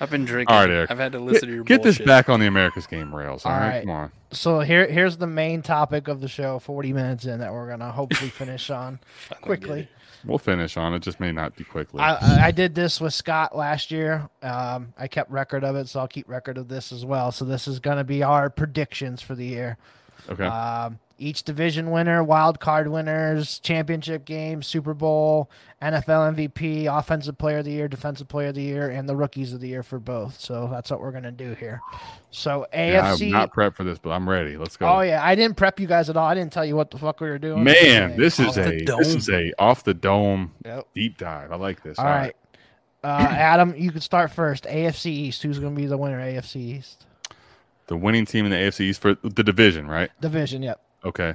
I've 0.00 0.10
been 0.10 0.24
drinking. 0.24 0.54
All 0.54 0.62
right, 0.62 0.70
Eric. 0.70 0.90
I've 0.90 0.98
had 0.98 1.12
to 1.12 1.18
listen 1.18 1.48
to 1.48 1.54
your 1.54 1.64
Get 1.64 1.82
this 1.82 1.98
back 1.98 2.28
on 2.28 2.40
the 2.40 2.46
America's 2.46 2.86
Game 2.86 3.14
rails. 3.14 3.44
All 3.46 3.52
All 3.52 3.58
right, 3.58 3.68
right. 3.68 3.80
come 3.82 3.90
on. 3.90 4.12
So 4.32 4.60
here, 4.60 4.86
here's 4.86 5.16
the 5.16 5.26
main 5.26 5.62
topic 5.62 6.08
of 6.08 6.20
the 6.20 6.28
show. 6.28 6.58
Forty 6.58 6.92
minutes 6.92 7.24
in 7.24 7.40
that 7.40 7.52
we're 7.52 7.68
gonna 7.68 7.90
hopefully 7.92 8.30
finish 8.30 8.68
on 8.70 8.98
quickly. 9.42 9.88
We'll 10.24 10.38
finish 10.38 10.76
on 10.76 10.92
it. 10.92 11.00
Just 11.00 11.18
may 11.18 11.32
not 11.32 11.56
be 11.56 11.64
quickly. 11.64 12.00
I, 12.00 12.14
I- 12.16 12.46
I 12.46 12.50
did 12.50 12.74
this 12.74 13.00
with 13.00 13.14
Scott 13.14 13.56
last 13.56 13.90
year. 13.90 14.28
Um, 14.42 14.92
I 14.98 15.08
kept 15.08 15.30
record 15.30 15.64
of 15.64 15.76
it, 15.76 15.88
so 15.88 16.00
I'll 16.00 16.08
keep 16.08 16.28
record 16.28 16.58
of 16.58 16.68
this 16.68 16.92
as 16.92 17.06
well. 17.06 17.32
So 17.32 17.44
this 17.46 17.66
is 17.66 17.78
going 17.80 17.96
to 17.96 18.04
be 18.04 18.22
our 18.22 18.50
predictions 18.50 19.22
for 19.22 19.34
the 19.34 19.46
year. 19.46 19.78
okay. 20.28 20.44
Um, 20.44 20.98
each 21.20 21.42
division 21.44 21.90
winner, 21.90 22.24
wild 22.24 22.58
card 22.60 22.88
winners, 22.88 23.58
championship 23.60 24.24
game, 24.24 24.62
Super 24.62 24.94
Bowl, 24.94 25.50
NFL 25.82 26.34
MVP, 26.34 26.86
offensive 26.86 27.36
player 27.38 27.58
of 27.58 27.64
the 27.64 27.70
year, 27.72 27.86
defensive 27.88 28.26
player 28.28 28.48
of 28.48 28.54
the 28.54 28.62
year, 28.62 28.88
and 28.90 29.08
the 29.08 29.14
rookies 29.14 29.52
of 29.52 29.60
the 29.60 29.68
year 29.68 29.82
for 29.82 29.98
both. 29.98 30.40
So 30.40 30.68
that's 30.70 30.90
what 30.90 31.00
we're 31.00 31.12
gonna 31.12 31.30
do 31.30 31.54
here. 31.54 31.80
So 32.30 32.66
Yeah, 32.72 33.12
AFC. 33.14 33.26
I'm 33.26 33.32
not 33.32 33.52
prepped 33.54 33.76
for 33.76 33.84
this, 33.84 33.98
but 33.98 34.10
I'm 34.10 34.28
ready. 34.28 34.56
Let's 34.56 34.76
go. 34.76 34.86
oh 34.88 35.00
yeah, 35.02 35.24
I 35.24 35.34
didn't 35.34 35.56
prep 35.56 35.78
you 35.78 35.86
guys 35.86 36.08
at 36.10 36.16
all. 36.16 36.26
I 36.26 36.34
didn't 36.34 36.52
tell 36.52 36.64
you 36.64 36.74
what 36.76 36.90
the 36.90 36.98
fuck 36.98 37.20
we 37.20 37.28
were 37.28 37.38
doing. 37.38 37.62
Man, 37.64 38.16
this 38.16 38.40
is 38.40 38.56
Off 38.56 38.66
a 38.66 38.84
this 38.84 39.14
is 39.14 39.28
a 39.28 39.52
off 39.58 39.84
the 39.84 39.94
dome 39.94 40.52
Yep. 40.64 40.86
deep 40.94 41.18
dive. 41.18 41.52
I 41.52 41.56
like 41.56 41.82
this. 41.82 41.98
All 41.98 42.06
right. 42.06 42.34
Uh, 43.02 43.06
Adam, 43.30 43.74
you 43.76 43.90
can 43.92 44.02
start 44.02 44.30
first. 44.30 44.64
AFC 44.64 45.06
East. 45.06 45.42
Who's 45.42 45.58
going 45.58 45.74
to 45.74 45.80
be 45.80 45.86
the 45.86 45.96
winner? 45.96 46.20
AFC 46.20 46.56
East 46.56 47.06
The 47.86 47.96
winning 47.96 48.26
team 48.26 48.44
in 48.44 48.50
the 48.50 48.58
AFC 48.58 48.80
East 48.80 49.00
for 49.00 49.14
the 49.14 49.42
division, 49.42 49.88
right? 49.88 50.10
division. 50.20 50.62
Yep. 50.62 50.78
Okay. 51.04 51.34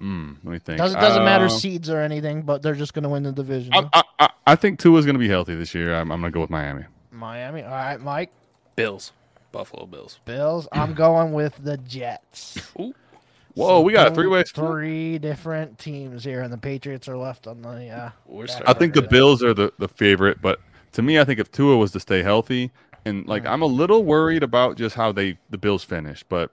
Mm, 0.00 0.36
let 0.42 0.52
me 0.52 0.58
think. 0.58 0.78
Doesn't 0.78 0.98
doesn't 1.00 1.24
matter 1.24 1.44
Uh, 1.44 1.48
seeds 1.50 1.88
or 1.88 2.00
anything, 2.00 2.42
but 2.42 2.62
they're 2.62 2.74
just 2.74 2.94
going 2.94 3.02
to 3.04 3.08
win 3.08 3.22
the 3.22 3.32
division. 3.32 3.72
I, 3.72 3.88
I, 3.92 4.02
I, 4.18 4.28
I 4.48 4.54
think 4.56 4.78
Tua's 4.80 5.04
going 5.04 5.14
to 5.14 5.20
be 5.20 5.28
healthy 5.28 5.54
this 5.54 5.74
year. 5.74 5.94
I'm, 5.94 6.10
I'm 6.10 6.20
going 6.20 6.32
to 6.32 6.34
go 6.34 6.40
with 6.40 6.50
Miami. 6.50 6.84
Miami. 7.10 7.62
All 7.62 7.70
right, 7.70 8.00
Mike. 8.00 8.30
Bills, 8.74 9.12
Buffalo 9.52 9.86
Bills. 9.86 10.18
Bills. 10.24 10.66
I'm 10.72 10.94
going 11.06 11.32
with 11.32 11.56
the 11.62 11.76
Jets. 11.76 12.58
Whoa, 13.54 13.82
we 13.82 13.92
got 13.92 14.14
three 14.14 14.26
way. 14.26 14.42
Three 14.44 15.18
different 15.18 15.78
teams 15.78 16.24
here, 16.24 16.40
and 16.40 16.50
the 16.52 16.58
Patriots 16.58 17.06
are 17.06 17.18
left 17.18 17.46
on 17.46 17.60
the. 17.60 17.90
Uh, 17.90 18.10
We're 18.26 18.46
I 18.66 18.72
think 18.72 18.94
the 18.94 19.02
Bills 19.02 19.42
are 19.42 19.52
the, 19.52 19.72
the 19.78 19.88
favorite, 19.88 20.40
but 20.40 20.58
to 20.92 21.02
me, 21.02 21.18
I 21.20 21.24
think 21.24 21.38
if 21.38 21.52
Tua 21.52 21.76
was 21.76 21.92
to 21.92 22.00
stay 22.00 22.22
healthy, 22.22 22.70
and 23.04 23.26
like 23.26 23.44
I'm 23.44 23.60
a 23.60 23.66
little 23.66 24.04
worried 24.04 24.42
about 24.42 24.76
just 24.76 24.96
how 24.96 25.12
they 25.12 25.36
the 25.50 25.58
Bills 25.58 25.84
finish, 25.84 26.22
but 26.22 26.50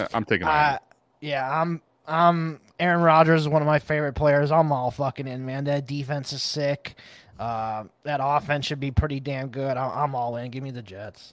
uh, 0.00 0.08
I'm 0.12 0.24
taking. 0.24 0.46
uh, 0.46 0.50
Miami. 0.50 0.78
Yeah, 1.22 1.60
I'm. 1.62 1.80
I'm. 2.06 2.60
Aaron 2.78 3.00
Rodgers 3.02 3.42
is 3.42 3.48
one 3.48 3.62
of 3.62 3.66
my 3.66 3.78
favorite 3.78 4.14
players. 4.14 4.50
I'm 4.50 4.72
all 4.72 4.90
fucking 4.90 5.26
in, 5.28 5.46
man. 5.46 5.64
That 5.64 5.86
defense 5.86 6.32
is 6.32 6.42
sick. 6.42 6.96
Uh, 7.38 7.84
that 8.02 8.20
offense 8.22 8.66
should 8.66 8.80
be 8.80 8.90
pretty 8.90 9.20
damn 9.20 9.48
good. 9.48 9.76
I- 9.76 10.02
I'm 10.02 10.14
all 10.14 10.36
in. 10.36 10.50
Give 10.50 10.62
me 10.62 10.70
the 10.72 10.82
Jets. 10.82 11.32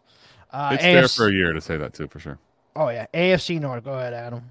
Uh, 0.52 0.72
it's 0.74 0.84
there 0.84 1.08
for 1.08 1.28
a 1.28 1.34
year 1.34 1.54
to 1.54 1.60
say 1.62 1.76
that 1.78 1.94
too, 1.94 2.08
for 2.08 2.20
sure. 2.20 2.40
Oh 2.76 2.90
yeah, 2.90 3.08
AFC 3.14 3.60
North. 3.60 3.84
Go 3.84 3.94
ahead, 3.94 4.14
Adam. 4.14 4.44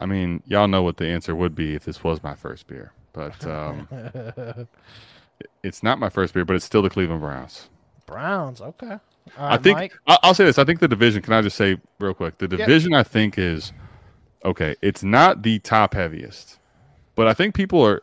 I 0.00 0.06
mean, 0.06 0.42
y'all 0.46 0.68
know 0.68 0.82
what 0.82 0.96
the 0.98 1.06
answer 1.06 1.34
would 1.34 1.54
be 1.54 1.74
if 1.74 1.84
this 1.84 2.02
was 2.04 2.22
my 2.22 2.34
first 2.34 2.66
beer, 2.66 2.92
but 3.12 3.44
um, 3.48 3.88
it's 5.62 5.82
not 5.82 5.98
my 5.98 6.08
first 6.08 6.34
beer, 6.34 6.44
but 6.44 6.56
it's 6.56 6.64
still 6.64 6.82
the 6.82 6.90
Cleveland 6.90 7.20
Browns. 7.20 7.68
Browns. 8.06 8.60
Okay. 8.60 8.98
All 9.38 9.48
I 9.48 9.56
think 9.58 9.76
Mike. 9.78 9.92
I- 10.06 10.18
I'll 10.22 10.34
say 10.34 10.44
this. 10.44 10.58
I 10.58 10.64
think 10.64 10.80
the 10.80 10.88
division. 10.88 11.22
Can 11.22 11.32
I 11.32 11.42
just 11.42 11.56
say 11.56 11.78
real 11.98 12.14
quick? 12.14 12.38
The 12.38 12.48
division 12.48 12.94
I 12.94 13.02
think 13.02 13.38
is 13.38 13.72
okay. 14.44 14.76
It's 14.82 15.02
not 15.02 15.42
the 15.42 15.58
top 15.60 15.94
heaviest, 15.94 16.58
but 17.14 17.26
I 17.26 17.34
think 17.34 17.54
people 17.54 17.84
are, 17.84 18.02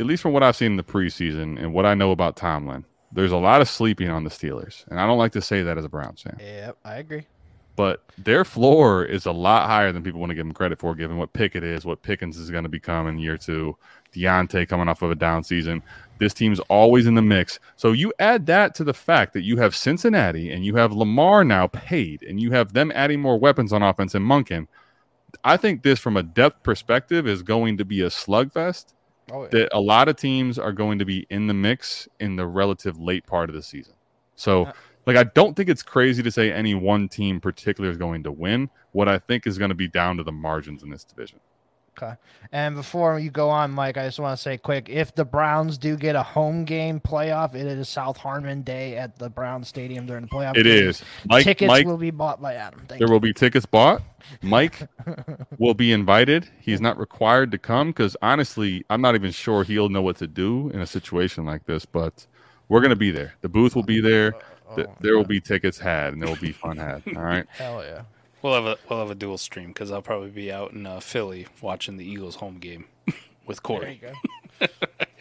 at 0.00 0.06
least 0.06 0.22
from 0.22 0.32
what 0.32 0.42
I've 0.42 0.56
seen 0.56 0.72
in 0.72 0.76
the 0.76 0.82
preseason 0.82 1.58
and 1.58 1.72
what 1.72 1.86
I 1.86 1.94
know 1.94 2.10
about 2.10 2.36
Tomlin. 2.36 2.84
There's 3.10 3.32
a 3.32 3.36
lot 3.36 3.60
of 3.60 3.68
sleeping 3.68 4.08
on 4.08 4.24
the 4.24 4.30
Steelers, 4.30 4.86
and 4.88 4.98
I 4.98 5.06
don't 5.06 5.18
like 5.18 5.32
to 5.32 5.42
say 5.42 5.62
that 5.62 5.76
as 5.76 5.84
a 5.84 5.88
Browns 5.88 6.22
fan. 6.22 6.38
Yep, 6.40 6.78
I 6.84 6.96
agree. 6.96 7.26
But 7.74 8.04
their 8.18 8.44
floor 8.44 9.04
is 9.04 9.24
a 9.24 9.32
lot 9.32 9.66
higher 9.66 9.92
than 9.92 10.02
people 10.02 10.20
want 10.20 10.30
to 10.30 10.34
give 10.34 10.44
them 10.44 10.52
credit 10.52 10.78
for, 10.78 10.94
given 10.94 11.16
what 11.16 11.32
Pickett 11.32 11.64
is, 11.64 11.84
what 11.84 12.02
Pickens 12.02 12.36
is 12.36 12.50
going 12.50 12.64
to 12.64 12.68
become 12.68 13.06
in 13.06 13.18
year 13.18 13.38
two. 13.38 13.76
Diontae 14.14 14.68
coming 14.68 14.88
off 14.88 15.00
of 15.00 15.10
a 15.10 15.14
down 15.14 15.42
season. 15.42 15.82
This 16.18 16.34
team's 16.34 16.60
always 16.60 17.06
in 17.06 17.14
the 17.14 17.22
mix. 17.22 17.58
So 17.76 17.92
you 17.92 18.12
add 18.18 18.46
that 18.46 18.74
to 18.76 18.84
the 18.84 18.92
fact 18.92 19.32
that 19.32 19.42
you 19.42 19.56
have 19.56 19.74
Cincinnati 19.74 20.52
and 20.52 20.64
you 20.64 20.76
have 20.76 20.92
Lamar 20.92 21.44
now 21.44 21.66
paid, 21.66 22.22
and 22.22 22.40
you 22.40 22.50
have 22.52 22.74
them 22.74 22.92
adding 22.94 23.20
more 23.20 23.38
weapons 23.38 23.72
on 23.72 23.82
offense 23.82 24.14
and 24.14 24.24
Monken. 24.24 24.68
I 25.44 25.56
think 25.56 25.82
this 25.82 25.98
from 25.98 26.16
a 26.16 26.22
depth 26.22 26.62
perspective 26.62 27.26
is 27.26 27.42
going 27.42 27.78
to 27.78 27.84
be 27.84 28.00
a 28.02 28.08
slugfest 28.08 28.94
Oh, 29.30 29.44
yeah. 29.44 29.48
that 29.50 29.68
a 29.72 29.80
lot 29.80 30.08
of 30.08 30.16
teams 30.16 30.58
are 30.58 30.72
going 30.72 30.98
to 30.98 31.04
be 31.04 31.26
in 31.30 31.46
the 31.46 31.54
mix 31.54 32.08
in 32.18 32.36
the 32.36 32.46
relative 32.46 32.98
late 32.98 33.26
part 33.26 33.48
of 33.48 33.54
the 33.54 33.62
season. 33.62 33.94
So, 34.34 34.72
like, 35.06 35.16
I 35.16 35.24
don't 35.24 35.54
think 35.54 35.68
it's 35.68 35.82
crazy 35.82 36.22
to 36.22 36.30
say 36.30 36.52
any 36.52 36.74
one 36.74 37.08
team 37.08 37.40
particular 37.40 37.88
is 37.88 37.96
going 37.96 38.24
to 38.24 38.32
win. 38.32 38.68
What 38.90 39.08
I 39.08 39.18
think 39.18 39.46
is 39.46 39.58
going 39.58 39.68
to 39.70 39.74
be 39.74 39.88
down 39.88 40.16
to 40.16 40.24
the 40.24 40.32
margins 40.32 40.82
in 40.82 40.90
this 40.90 41.04
division. 41.04 41.38
Okay. 41.98 42.14
And 42.52 42.74
before 42.74 43.18
you 43.18 43.30
go 43.30 43.50
on, 43.50 43.70
Mike, 43.70 43.98
I 43.98 44.04
just 44.06 44.18
want 44.18 44.36
to 44.36 44.42
say 44.42 44.56
quick: 44.56 44.88
if 44.88 45.14
the 45.14 45.24
Browns 45.24 45.76
do 45.76 45.96
get 45.96 46.16
a 46.16 46.22
home 46.22 46.64
game 46.64 47.00
playoff, 47.00 47.54
it 47.54 47.66
is 47.66 47.88
South 47.88 48.16
Harmon 48.16 48.62
Day 48.62 48.96
at 48.96 49.18
the 49.18 49.28
Brown 49.28 49.62
Stadium 49.62 50.06
during 50.06 50.22
the 50.22 50.28
playoff. 50.28 50.56
It 50.56 50.64
games. 50.64 51.00
is. 51.00 51.02
Mike, 51.26 51.44
Tickets 51.44 51.68
Mike, 51.68 51.86
will 51.86 51.98
be 51.98 52.10
bought 52.10 52.40
by 52.40 52.54
Adam. 52.54 52.80
Thank 52.88 52.98
there 52.98 53.08
you. 53.08 53.12
will 53.12 53.20
be 53.20 53.32
tickets 53.34 53.66
bought. 53.66 54.02
Mike 54.40 54.88
will 55.58 55.74
be 55.74 55.92
invited. 55.92 56.48
He's 56.60 56.80
not 56.80 56.98
required 56.98 57.50
to 57.50 57.58
come 57.58 57.88
because 57.88 58.16
honestly, 58.22 58.84
I'm 58.88 59.00
not 59.02 59.14
even 59.14 59.30
sure 59.30 59.62
he'll 59.64 59.88
know 59.90 60.02
what 60.02 60.16
to 60.16 60.26
do 60.26 60.70
in 60.70 60.80
a 60.80 60.86
situation 60.86 61.44
like 61.44 61.66
this. 61.66 61.84
But 61.84 62.26
we're 62.68 62.80
going 62.80 62.90
to 62.90 62.96
be 62.96 63.10
there. 63.10 63.34
The 63.42 63.48
booth 63.48 63.74
will 63.76 63.82
be 63.82 64.00
there. 64.00 64.34
Uh, 64.34 64.76
Th- 64.76 64.86
Oh, 64.88 64.96
there 65.00 65.16
will 65.18 65.26
be 65.26 65.38
tickets 65.38 65.78
had, 65.78 66.14
and 66.14 66.22
there 66.22 66.28
will 66.30 66.36
be 66.40 66.52
fun 66.52 66.78
had. 66.78 67.02
All 67.14 67.22
right. 67.22 67.44
Hell 67.58 67.84
yeah. 67.84 68.02
We'll 68.42 68.54
have 68.54 68.66
a 68.66 68.76
we'll 68.88 68.98
have 68.98 69.10
a 69.10 69.14
dual 69.14 69.38
stream 69.38 69.68
because 69.68 69.90
I'll 69.92 70.02
probably 70.02 70.30
be 70.30 70.50
out 70.52 70.72
in 70.72 70.84
uh, 70.86 71.00
Philly 71.00 71.46
watching 71.60 71.96
the 71.96 72.04
Eagles 72.04 72.36
home 72.36 72.58
game 72.58 72.86
with 73.46 73.62
There 73.62 73.90
you 73.90 73.98
Corey. 73.98 74.00
go. 74.60 74.66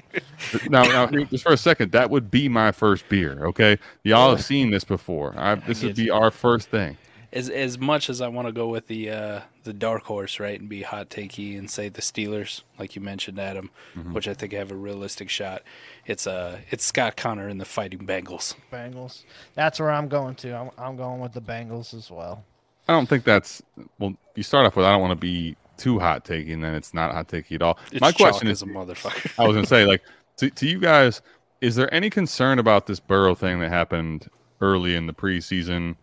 now, 0.70 0.84
now, 0.84 1.06
just 1.26 1.44
for 1.44 1.54
a 1.54 1.58
second, 1.58 1.92
that 1.94 2.10
would 2.10 2.30
be 2.32 2.50
my 2.50 2.72
first 2.72 3.08
beer. 3.10 3.46
Okay, 3.48 3.78
y'all 4.04 4.32
have 4.32 4.44
seen 4.44 4.72
this 4.72 4.84
before. 4.84 5.34
I, 5.38 5.56
this 5.56 5.84
would 5.84 5.96
be 5.96 6.06
you. 6.06 6.14
our 6.14 6.32
first 6.32 6.70
thing. 6.70 6.98
As 7.34 7.48
as 7.50 7.78
much 7.80 8.10
as 8.10 8.20
I 8.20 8.28
want 8.28 8.50
to 8.50 8.52
go 8.52 8.68
with 8.68 8.88
the 8.88 9.10
uh, 9.10 9.42
the 9.64 9.72
dark 9.72 10.04
horse, 10.04 10.38
right, 10.40 10.60
and 10.60 10.68
be 10.68 10.82
hot 10.82 11.10
takey 11.10 11.58
and 11.58 11.70
say 11.70 11.88
the 11.88 12.02
Steelers, 12.02 12.64
like 12.78 12.94
you 12.96 13.02
mentioned, 13.02 13.40
Adam, 13.40 13.70
Mm-hmm. 13.96 14.14
which 14.14 14.28
I 14.28 14.34
think 14.34 14.52
have 14.52 14.70
a 14.72 14.76
realistic 14.76 15.30
shot. 15.30 15.62
It's 16.06 16.28
uh 16.28 16.60
it's 16.72 16.84
Scott 16.84 17.16
Connor 17.16 17.48
and 17.48 17.62
the 17.62 17.66
Fighting 17.66 18.00
Bengals. 18.06 18.56
Bengals. 18.72 19.24
That's 19.54 19.80
where 19.80 19.92
I'm 19.92 20.10
going 20.10 20.36
to. 20.36 20.54
I'm, 20.58 20.72
I'm 20.78 20.98
going 20.98 21.22
with 21.22 21.32
the 21.32 21.42
Bengals 21.42 21.94
as 21.94 22.12
well. 22.12 22.44
I 22.88 22.94
don't 22.94 23.08
think 23.08 23.24
that's 23.24 23.62
well. 24.00 24.16
You 24.36 24.44
start 24.44 24.66
off 24.66 24.76
with 24.76 24.86
I 24.86 24.92
don't 24.92 25.02
want 25.02 25.12
to 25.12 25.16
be 25.16 25.56
too 25.78 26.00
hot 26.00 26.26
taking, 26.26 26.62
then 26.62 26.74
it's 26.74 26.94
not 26.94 27.12
hot 27.12 27.28
taking 27.28 27.56
at 27.56 27.62
all. 27.62 27.80
It's 27.92 28.02
My 28.02 28.12
question 28.12 28.48
is, 28.48 28.62
a 28.62 28.66
motherfucker. 28.66 29.32
I 29.38 29.48
was 29.48 29.56
gonna 29.56 29.68
say, 29.68 29.86
like, 29.88 30.02
to, 30.38 30.50
to 30.50 30.68
you 30.68 30.80
guys, 30.80 31.22
is 31.62 31.76
there 31.76 31.94
any 31.94 32.10
concern 32.10 32.60
about 32.60 32.88
this 32.88 33.00
Burrow 33.00 33.36
thing 33.36 33.60
that 33.60 33.70
happened 33.70 34.30
early 34.62 34.96
in 34.96 35.08
the 35.08 35.14
preseason? 35.14 35.96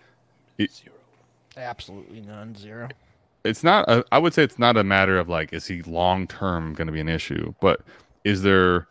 It, 0.56 0.82
Absolutely 1.56 2.20
none. 2.20 2.54
Zero. 2.54 2.88
it's 3.44 3.64
not. 3.64 3.88
A, 3.88 4.04
I 4.12 4.18
would 4.18 4.34
say 4.34 4.44
it's 4.44 4.58
not 4.58 4.76
a 4.76 4.84
matter 4.84 5.18
of 5.18 5.28
like, 5.28 5.52
is 5.52 5.66
he 5.66 5.82
long 5.82 6.26
term 6.26 6.74
going 6.74 6.86
to 6.86 6.92
be 6.92 7.00
an 7.00 7.08
issue, 7.08 7.54
but 7.60 7.80
is 8.24 8.42
there 8.42 8.86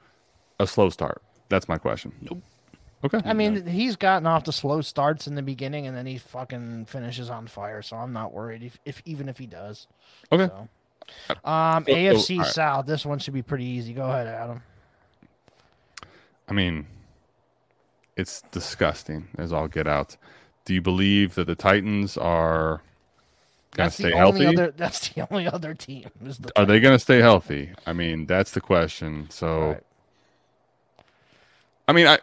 a 0.60 0.68
slow 0.68 0.90
start? 0.90 1.22
That's 1.50 1.70
my 1.70 1.78
question. 1.78 2.14
Nope. 2.22 2.42
Okay. 3.04 3.22
I 3.24 3.34
mean, 3.34 3.66
he's 3.68 3.95
gotten 3.95 4.26
off 4.26 4.43
to 4.45 4.52
slow 4.52 4.82
starts 4.82 5.28
in 5.28 5.36
the 5.36 5.43
beginning, 5.43 5.86
and 5.86 5.95
then 5.95 6.06
he 6.08 6.18
fucking 6.18 6.86
finishes 6.86 7.30
on 7.30 7.45
fire. 7.48 7.82
So 7.84 7.95
I'm 7.98 8.12
not 8.12 8.34
worried 8.34 8.64
if, 8.64 8.80
if 8.86 9.02
even 9.06 9.30
if 9.30 9.38
he 9.38 9.45
does. 9.45 9.88
okay. 10.32 10.48
So. 10.48 10.68
Um, 11.50 11.86
So- 11.86 11.91
so, 11.91 11.98
AFC 11.98 12.38
all 12.38 12.43
right. 12.43 12.52
South. 12.52 12.86
This 12.88 13.06
one 13.06 13.20
should 13.20 13.34
be 13.36 13.43
pretty 13.43 13.66
easy. 13.66 13.93
Go 13.93 14.04
ahead, 14.04 14.28
Adam. 14.28 14.64
I 16.50 16.54
mean, 16.54 16.88
it's 18.16 18.41
disgusting 18.52 19.28
as 19.38 19.54
all 19.54 19.68
get 19.68 19.88
out. 19.88 20.18
Do 20.66 20.74
you 20.74 20.82
believe 20.82 21.36
that 21.36 21.45
the 21.48 21.56
Titans 21.56 22.18
are 22.18 22.82
going 23.76 23.86
That's 23.86 23.98
to 23.98 24.04
the 24.04 24.10
stay 24.10 24.20
only 24.22 24.43
healthy? 24.45 24.58
other. 24.62 24.72
That's 24.78 25.10
the 25.10 25.28
only 25.32 25.48
other 25.48 25.74
team. 25.76 26.10
Is 26.26 26.39
the 26.39 26.52
Are 26.60 26.66
they 26.66 26.80
going 26.80 26.95
to 26.95 27.00
stay 27.00 27.20
healthy? 27.20 27.72
I 27.86 27.93
mean, 27.93 28.26
that's 28.26 28.52
the 28.52 28.62
question. 28.62 29.28
So, 29.30 29.70
Right. 29.72 29.84
I 31.88 31.93
mean, 31.93 32.08
I 32.08 32.20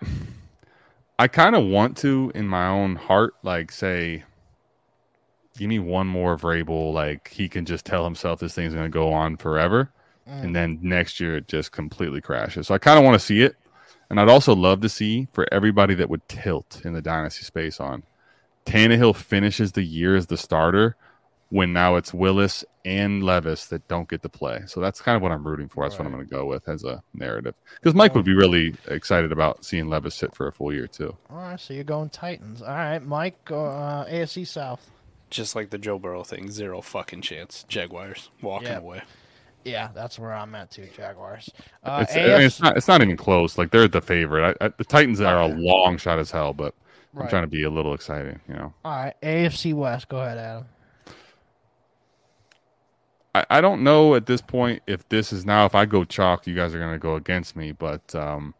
I 1.18 1.28
kind 1.28 1.54
of 1.54 1.64
want 1.64 1.96
to 1.98 2.32
in 2.34 2.48
my 2.48 2.68
own 2.68 2.96
heart 2.96 3.34
like 3.42 3.70
say 3.70 4.24
give 5.56 5.68
me 5.68 5.78
one 5.78 6.06
more 6.06 6.32
of 6.32 6.42
Vrabel 6.42 6.92
like 6.92 7.28
he 7.28 7.48
can 7.48 7.64
just 7.64 7.86
tell 7.86 8.04
himself 8.04 8.40
this 8.40 8.54
thing's 8.54 8.74
going 8.74 8.86
to 8.86 8.90
go 8.90 9.12
on 9.12 9.36
forever 9.36 9.90
Mm. 10.26 10.42
and 10.42 10.56
then 10.56 10.78
next 10.80 11.20
year 11.20 11.36
it 11.36 11.48
just 11.48 11.70
completely 11.70 12.22
crashes. 12.22 12.68
So 12.68 12.74
I 12.74 12.78
kind 12.78 12.98
of 12.98 13.04
want 13.04 13.14
to 13.14 13.24
see 13.24 13.42
it. 13.42 13.56
And 14.08 14.18
I'd 14.18 14.30
also 14.30 14.54
love 14.54 14.80
to 14.80 14.88
see 14.88 15.28
for 15.32 15.46
everybody 15.52 15.94
that 15.96 16.08
would 16.08 16.26
tilt 16.30 16.80
in 16.82 16.94
the 16.94 17.02
dynasty 17.02 17.44
space 17.44 17.78
on 17.78 18.04
Tannehill 18.64 19.14
finishes 19.14 19.72
the 19.72 19.82
year 19.82 20.16
as 20.16 20.26
the 20.26 20.38
starter 20.38 20.96
when 21.54 21.72
now 21.72 21.94
it's 21.94 22.12
Willis 22.12 22.64
and 22.84 23.22
Levis 23.22 23.66
that 23.66 23.86
don't 23.86 24.08
get 24.08 24.22
to 24.22 24.28
play. 24.28 24.62
So 24.66 24.80
that's 24.80 25.00
kind 25.00 25.14
of 25.14 25.22
what 25.22 25.30
I'm 25.30 25.46
rooting 25.46 25.68
for. 25.68 25.84
That's 25.84 25.96
what 25.96 26.04
I'm 26.04 26.12
going 26.12 26.24
to 26.26 26.28
go 26.28 26.46
with 26.46 26.68
as 26.68 26.82
a 26.82 27.00
narrative. 27.14 27.54
Because 27.76 27.94
Mike 27.94 28.12
would 28.16 28.24
be 28.24 28.34
really 28.34 28.74
excited 28.88 29.30
about 29.30 29.64
seeing 29.64 29.86
Levis 29.86 30.16
sit 30.16 30.34
for 30.34 30.48
a 30.48 30.52
full 30.52 30.72
year 30.72 30.88
too. 30.88 31.16
All 31.30 31.36
right, 31.36 31.60
so 31.60 31.72
you're 31.72 31.84
going 31.84 32.08
Titans. 32.08 32.60
All 32.60 32.74
right, 32.74 32.98
Mike, 32.98 33.44
go, 33.44 33.66
uh, 33.66 34.04
AFC 34.06 34.44
South. 34.44 34.90
Just 35.30 35.54
like 35.54 35.70
the 35.70 35.78
Joe 35.78 35.96
Burrow 35.96 36.24
thing, 36.24 36.50
zero 36.50 36.80
fucking 36.80 37.20
chance. 37.20 37.64
Jaguars 37.68 38.30
walking 38.42 38.66
Yeah. 38.66 38.78
away. 38.78 39.02
Yeah, 39.64 39.90
that's 39.94 40.18
where 40.18 40.34
I'm 40.34 40.56
at 40.56 40.72
too. 40.72 40.88
Jaguars. 40.96 41.50
Uh, 41.84 42.00
It's, 42.02 42.16
I 42.16 42.20
mean, 42.20 42.40
it's 42.40 42.60
not. 42.60 42.76
It's 42.76 42.88
not 42.88 43.00
even 43.00 43.16
close. 43.16 43.56
Like 43.56 43.70
they're 43.70 43.86
the 43.86 44.02
favorite. 44.02 44.56
I, 44.60 44.64
I, 44.64 44.68
the 44.76 44.84
Titans 44.84 45.20
are 45.20 45.40
a 45.40 45.46
long 45.46 45.98
shot 45.98 46.18
as 46.18 46.32
hell, 46.32 46.52
but 46.52 46.74
I'm 47.16 47.28
trying 47.28 47.44
to 47.44 47.48
be 47.48 47.62
a 47.62 47.70
little 47.70 47.94
exciting. 47.94 48.40
You 48.48 48.54
know, 48.54 48.74
All 48.84 48.92
right, 48.96 49.14
AFC 49.22 49.72
West. 49.72 50.08
Go 50.08 50.18
ahead, 50.18 50.36
Adam. 50.38 50.66
I, 53.34 53.44
I 53.50 53.60
don't 53.60 53.82
know 53.82 54.14
at 54.14 54.26
this 54.26 54.40
point 54.40 54.82
if 54.86 55.08
this 55.08 55.32
is 55.32 55.44
now. 55.44 55.66
If 55.66 55.74
I 55.74 55.84
go 55.84 56.04
chalk, 56.04 56.46
you 56.46 56.54
guys 56.54 56.74
are 56.74 56.78
going 56.78 56.92
to 56.92 56.98
go 56.98 57.16
against 57.16 57.56
me. 57.56 57.72
But 57.72 58.14
um, 58.14 58.54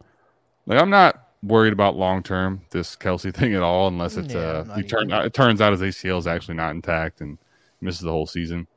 like 0.65 0.81
I'm 0.81 0.89
not 0.89 1.21
worried 1.41 1.73
about 1.73 1.95
long 1.95 2.23
term 2.23 2.61
this 2.71 2.95
Kelce 2.95 3.33
thing 3.35 3.53
at 3.53 3.61
all, 3.61 3.87
unless 3.87 4.17
it's 4.17 4.33
Yeah, 4.33 4.39
uh, 4.39 4.75
he 4.75 4.83
turn, 4.83 5.11
it 5.11 5.33
turns 5.33 5.61
out 5.61 5.71
his 5.71 5.81
ACL 5.81 6.17
is 6.17 6.27
actually 6.27 6.55
not 6.55 6.71
intact 6.71 7.21
and 7.21 7.37
misses 7.81 8.01
the 8.01 8.11
whole 8.11 8.27
season. 8.27 8.67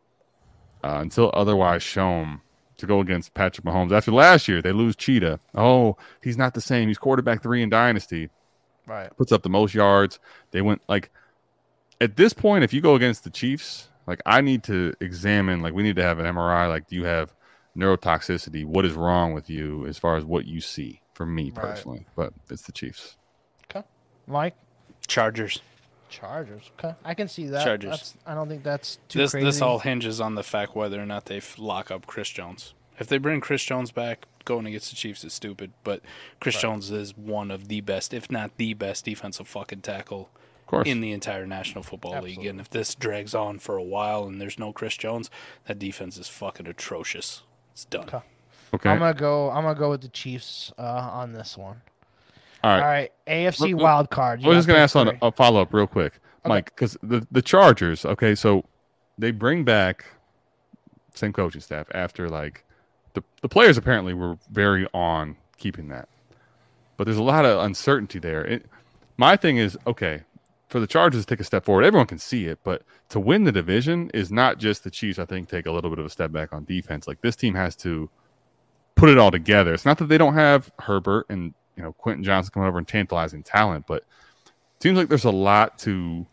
Uh, 0.85 0.99
until 1.01 1.31
otherwise 1.35 1.83
shown 1.83 2.41
to 2.77 2.87
go 2.87 3.01
against 3.01 3.35
Patrick 3.35 3.67
Mahomes 3.67 3.91
after 3.91 4.13
last 4.13 4.47
year, 4.47 4.63
they 4.63 4.71
lose 4.71 4.95
Cheetah. 4.95 5.41
Oh, 5.57 5.97
he's 6.23 6.37
not 6.37 6.55
the 6.55 6.61
same. 6.61 6.87
He's 6.87 6.99
quarterback 6.99 7.43
three 7.43 7.63
in 7.63 7.69
Dynasty. 7.69 8.31
Right. 8.87 9.15
puts 9.19 9.33
up 9.33 9.43
the 9.43 9.51
most 9.51 9.75
yards. 9.75 10.19
They 10.51 10.63
went 10.63 10.81
like 10.89 11.11
at 12.01 12.17
this 12.17 12.33
point, 12.33 12.65
if 12.65 12.73
you 12.73 12.81
go 12.81 12.95
against 12.95 13.25
the 13.25 13.31
Chiefs, 13.31 13.89
like 14.09 14.21
I 14.27 14.41
need 14.41 14.65
to 14.65 14.95
examine, 15.01 15.61
like 15.61 15.75
we 15.75 15.83
need 15.85 15.97
to 15.97 16.03
have 16.03 16.19
an 16.19 16.27
MRI. 16.27 16.69
Like, 16.69 16.89
do 16.89 16.97
you 16.97 17.05
have 17.05 17.33
neurotoxicity? 17.77 18.65
What 18.65 18.85
is 18.85 18.95
wrong 18.95 19.33
with 19.35 19.49
you 19.49 19.87
as 19.87 19.99
far 19.99 20.17
as 20.17 20.25
what 20.25 20.47
you 20.47 20.61
see? 20.61 21.01
For 21.15 21.27
me 21.27 21.47
Right. 21.47 21.55
personally, 21.57 22.07
but 22.15 22.33
it's 22.49 22.63
the 22.63 22.71
Chiefs. 22.71 23.17
Okay. 23.69 23.85
Mike. 24.29 24.55
Chargers. 25.09 25.61
Chargers. 26.09 26.71
Okay, 26.79 26.95
I 27.05 27.15
can 27.15 27.27
see 27.27 27.47
that. 27.49 27.65
Chargers. 27.65 27.91
That's, 27.91 28.17
I 28.25 28.35
don't 28.35 28.49
think 28.49 28.63
that's 28.63 28.99
too 29.09 29.19
This 29.19 29.33
crazy. 29.33 29.45
this 29.45 29.61
all 29.61 29.81
hinges 29.81 30.21
on 30.21 30.37
the 30.37 30.45
fact 30.45 30.77
whether 30.77 31.01
or 31.03 31.07
not 31.07 31.25
they 31.25 31.41
lock 31.59 31.91
up 31.91 32.07
Chris 32.07 32.29
Jones. 32.31 32.73
If 33.01 33.09
they 33.09 33.19
bring 33.19 33.41
Chris 33.41 33.65
Jones 33.65 33.91
back, 33.91 34.27
going 34.45 34.65
against 34.67 34.91
the 34.91 34.97
Chiefs 34.97 35.25
is 35.25 35.33
stupid. 35.33 35.73
But 35.83 36.03
Chris 36.41 36.61
Jones 36.61 36.91
is 36.93 37.17
one 37.17 37.51
of 37.51 37.67
the 37.67 37.81
best, 37.81 38.15
if 38.15 38.31
not 38.31 38.57
the 38.57 38.75
best, 38.75 39.05
defensive 39.05 39.49
fucking 39.49 39.81
tackle 39.83 40.31
Of 40.33 40.48
course, 40.69 40.89
in 40.89 41.01
the 41.01 41.13
entire 41.13 41.47
National 41.47 41.83
Football 41.83 42.23
League. 42.23 42.47
And 42.47 42.61
if 42.61 42.71
this 42.71 42.95
drags 42.95 43.35
on 43.35 43.59
for 43.59 43.77
a 43.77 43.83
while 43.83 44.25
and 44.25 44.41
there's 44.41 44.59
no 44.59 44.73
Chris 44.73 44.97
Jones, 44.97 45.31
that 45.67 45.79
defense 45.79 46.17
is 46.17 46.29
fucking 46.29 46.67
atrocious. 46.67 47.43
It's 47.73 47.85
done. 47.87 48.05
Okay. 48.05 48.21
okay. 48.75 48.91
I'm 48.91 49.01
gonna 49.01 49.15
go. 49.15 49.51
I'm 49.51 49.65
gonna 49.65 49.79
go 49.79 49.91
with 49.91 50.03
the 50.03 50.09
Chiefs 50.09 50.73
uh, 50.79 50.83
on 51.13 51.33
this 51.33 51.57
one. 51.59 51.81
All 52.63 52.71
right. 52.71 52.81
All 52.81 52.89
right, 52.89 53.13
AFC 53.27 53.61
Let- 53.61 53.71
let- 53.71 53.83
wild 53.83 54.11
card. 54.11 54.45
I 54.45 54.49
was 54.49 54.59
just 54.59 54.69
gonna 54.69 54.81
ask 54.81 54.95
on 54.95 55.09
three. 55.09 55.19
a, 55.23 55.27
a 55.27 55.33
follow 55.33 55.61
up 55.61 55.73
real 55.75 55.87
quick, 55.87 56.21
Mike, 56.47 56.67
because 56.67 56.97
the 57.03 57.27
the 57.31 57.43
Chargers. 57.43 58.05
Okay, 58.05 58.35
so 58.35 58.65
they 59.17 59.31
bring 59.31 59.65
back 59.65 60.05
same 61.15 61.33
coaching 61.33 61.61
staff 61.61 61.87
after 61.93 62.29
like 62.29 62.65
the 63.15 63.23
the 63.41 63.49
players 63.49 63.77
apparently 63.77 64.15
were 64.15 64.39
very 64.51 64.87
on 64.93 65.37
keeping 65.57 65.89
that, 65.89 66.09
but 66.97 67.05
there's 67.05 67.17
a 67.17 67.23
lot 67.23 67.45
of 67.45 67.63
uncertainty 67.65 68.19
there. 68.19 68.45
It, 68.45 68.67
my 69.17 69.37
thing 69.37 69.57
is 69.57 69.77
okay 69.87 70.23
for 70.69 70.81
the 70.81 70.87
Chargers 70.87 71.25
to 71.25 71.35
take 71.35 71.41
a 71.41 71.45
step 71.45 71.65
forward. 71.65 71.85
Everyone 71.85 72.07
can 72.07 72.19
see 72.19 72.47
it, 72.47 72.59
but 72.63 72.83
to 73.09 73.21
win 73.21 73.45
the 73.45 73.53
division 73.53 74.11
is 74.13 74.31
not 74.31 74.59
just 74.59 74.85
the 74.85 74.91
Chiefs. 74.91 75.19
I 75.19 75.25
think 75.25 75.49
take 75.49 75.67
a 75.67 75.73
little 75.73 75.91
bit 75.91 75.99
of 75.99 76.07
a 76.07 76.11
step 76.11 76.33
back 76.33 76.53
on 76.53 76.65
defense. 76.65 77.07
Like 77.07 77.21
this 77.21 77.37
team 77.37 77.55
has 77.55 77.75
to 77.77 78.11
put 78.95 79.09
it 79.09 79.19
all 79.19 79.31
together. 79.31 79.73
It's 79.73 79.85
not 79.85 79.99
that 79.99 80.09
they 80.09 80.19
don't 80.19 80.35
have 80.35 80.71
Herbert 80.81 81.27
and 81.29 81.55
you 81.77 81.83
know 81.83 81.93
Quentin 81.93 82.25
Johnston 82.25 82.53
coming 82.53 82.69
over 82.69 82.79
and 82.79 82.89
tantalizing 82.89 83.43
talent, 83.43 83.87
but 83.87 84.03
it 84.45 84.83
seems 84.83 84.99
like 84.99 85.09
there's 85.09 85.25
a 85.25 85.31
lot 85.31 85.79
to 85.81 86.27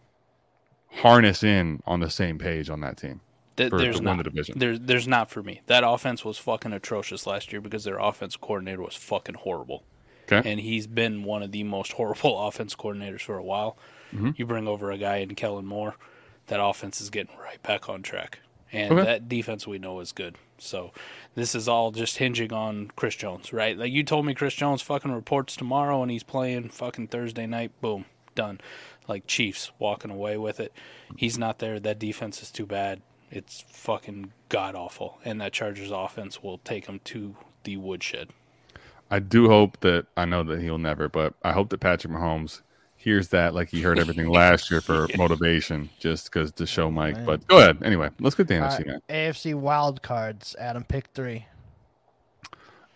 harness 0.90 1.44
in 1.44 1.82
on 1.86 2.00
the 2.00 2.10
same 2.10 2.38
page 2.38 2.70
on 2.70 2.80
that 2.80 2.96
team 2.96 3.20
Th- 3.58 3.72
there's 3.72 4.02
not. 4.02 4.18
the 4.18 4.24
division. 4.24 4.60
There's 4.60 4.80
there's 4.82 5.08
not 5.08 5.30
for 5.30 5.42
me. 5.42 5.62
That 5.68 5.84
offense 5.86 6.26
was 6.26 6.38
fucking 6.38 6.74
atrocious 6.74 7.26
last 7.26 7.52
year 7.54 7.62
because 7.62 7.84
their 7.86 8.00
offense 8.00 8.36
coordinator 8.36 8.82
was 8.82 8.96
fucking 8.96 9.36
horrible. 9.36 9.84
Okay. 10.30 10.50
And 10.50 10.60
he's 10.60 10.88
been 10.88 11.24
one 11.24 11.44
of 11.44 11.52
the 11.52 11.64
most 11.64 11.94
horrible 11.94 12.38
offense 12.48 12.76
coordinators 12.76 13.22
for 13.22 13.38
a 13.38 13.44
while. 13.44 13.78
Mm-hmm. 14.16 14.32
You 14.36 14.46
bring 14.46 14.68
over 14.68 14.92
a 14.92 14.98
guy 14.98 15.18
in 15.18 15.36
Kellen 15.36 15.66
Moore, 15.66 15.96
that 16.48 16.64
offense 16.64 17.02
is 17.02 17.10
getting 17.10 17.36
right 17.40 17.62
back 17.64 17.90
on 17.90 18.02
track. 18.02 18.40
and 18.72 18.92
Okay. 18.94 19.04
that 19.06 19.30
defense 19.30 19.66
we 19.68 19.78
know 19.80 20.00
is 20.00 20.12
good. 20.12 20.36
So 20.58 20.92
this 21.36 21.54
is 21.56 21.68
all 21.68 21.92
just 21.92 22.18
hinging 22.18 22.52
on 22.54 22.92
Chris 22.96 23.16
Jones, 23.16 23.52
right? 23.54 23.78
Like 23.78 23.92
you 23.92 24.04
told 24.04 24.26
me, 24.26 24.34
Chris 24.34 24.54
Jones 24.54 24.82
fucking 24.82 25.12
reports 25.12 25.56
tomorrow, 25.56 26.02
and 26.02 26.10
he's 26.12 26.24
playing 26.24 26.70
fucking 26.70 27.08
Thursday 27.08 27.46
night. 27.46 27.72
Boom, 27.82 28.06
done. 28.36 28.60
Like 29.08 29.28
Chiefs 29.28 29.72
walking 29.80 30.12
away 30.12 30.38
with 30.38 30.60
it. 30.60 30.74
He's 31.16 31.38
not 31.38 31.60
there. 31.60 31.80
That 31.80 32.00
defense 32.00 32.42
is 32.42 32.52
too 32.52 32.66
bad. 32.66 33.02
It's 33.32 33.64
fucking 33.68 34.32
god 34.50 34.76
awful, 34.76 35.20
and 35.26 35.40
that 35.42 35.52
Chargers 35.54 35.92
offense 35.92 36.42
will 36.42 36.58
take 36.60 36.86
him 36.88 37.02
to 37.06 37.36
the 37.64 37.78
woodshed. 37.78 38.30
I 39.12 39.20
do 39.20 39.48
hope 39.50 39.80
that 39.82 40.08
I 40.18 40.26
know 40.26 40.44
that 40.44 40.62
he'll 40.62 40.78
never, 40.78 41.08
but 41.10 41.34
I 41.44 41.52
hope 41.52 41.70
that 41.70 41.80
Patrick 41.80 42.12
Mahomes 42.14 42.62
hears 43.06 43.30
that 43.30 43.54
like 43.54 43.70
he 43.70 43.82
heard 43.82 44.00
everything 44.00 44.28
last 44.28 44.70
year 44.70 44.82
for 44.82 45.08
motivation, 45.18 45.90
just 46.00 46.26
because 46.26 46.52
to 46.54 46.66
show 46.66 46.90
Mike. 46.92 47.24
But 47.26 47.48
go 47.48 47.60
ahead. 47.60 47.78
Anyway, 47.84 48.10
let's 48.20 48.36
get 48.36 48.48
the 48.50 48.60
All 48.62 48.68
NFC 48.68 48.78
right, 48.80 48.88
man. 48.88 49.02
AFC 49.10 49.54
wild 49.56 50.02
cards. 50.02 50.56
Adam, 50.60 50.84
pick 50.84 51.08
three. 51.14 51.46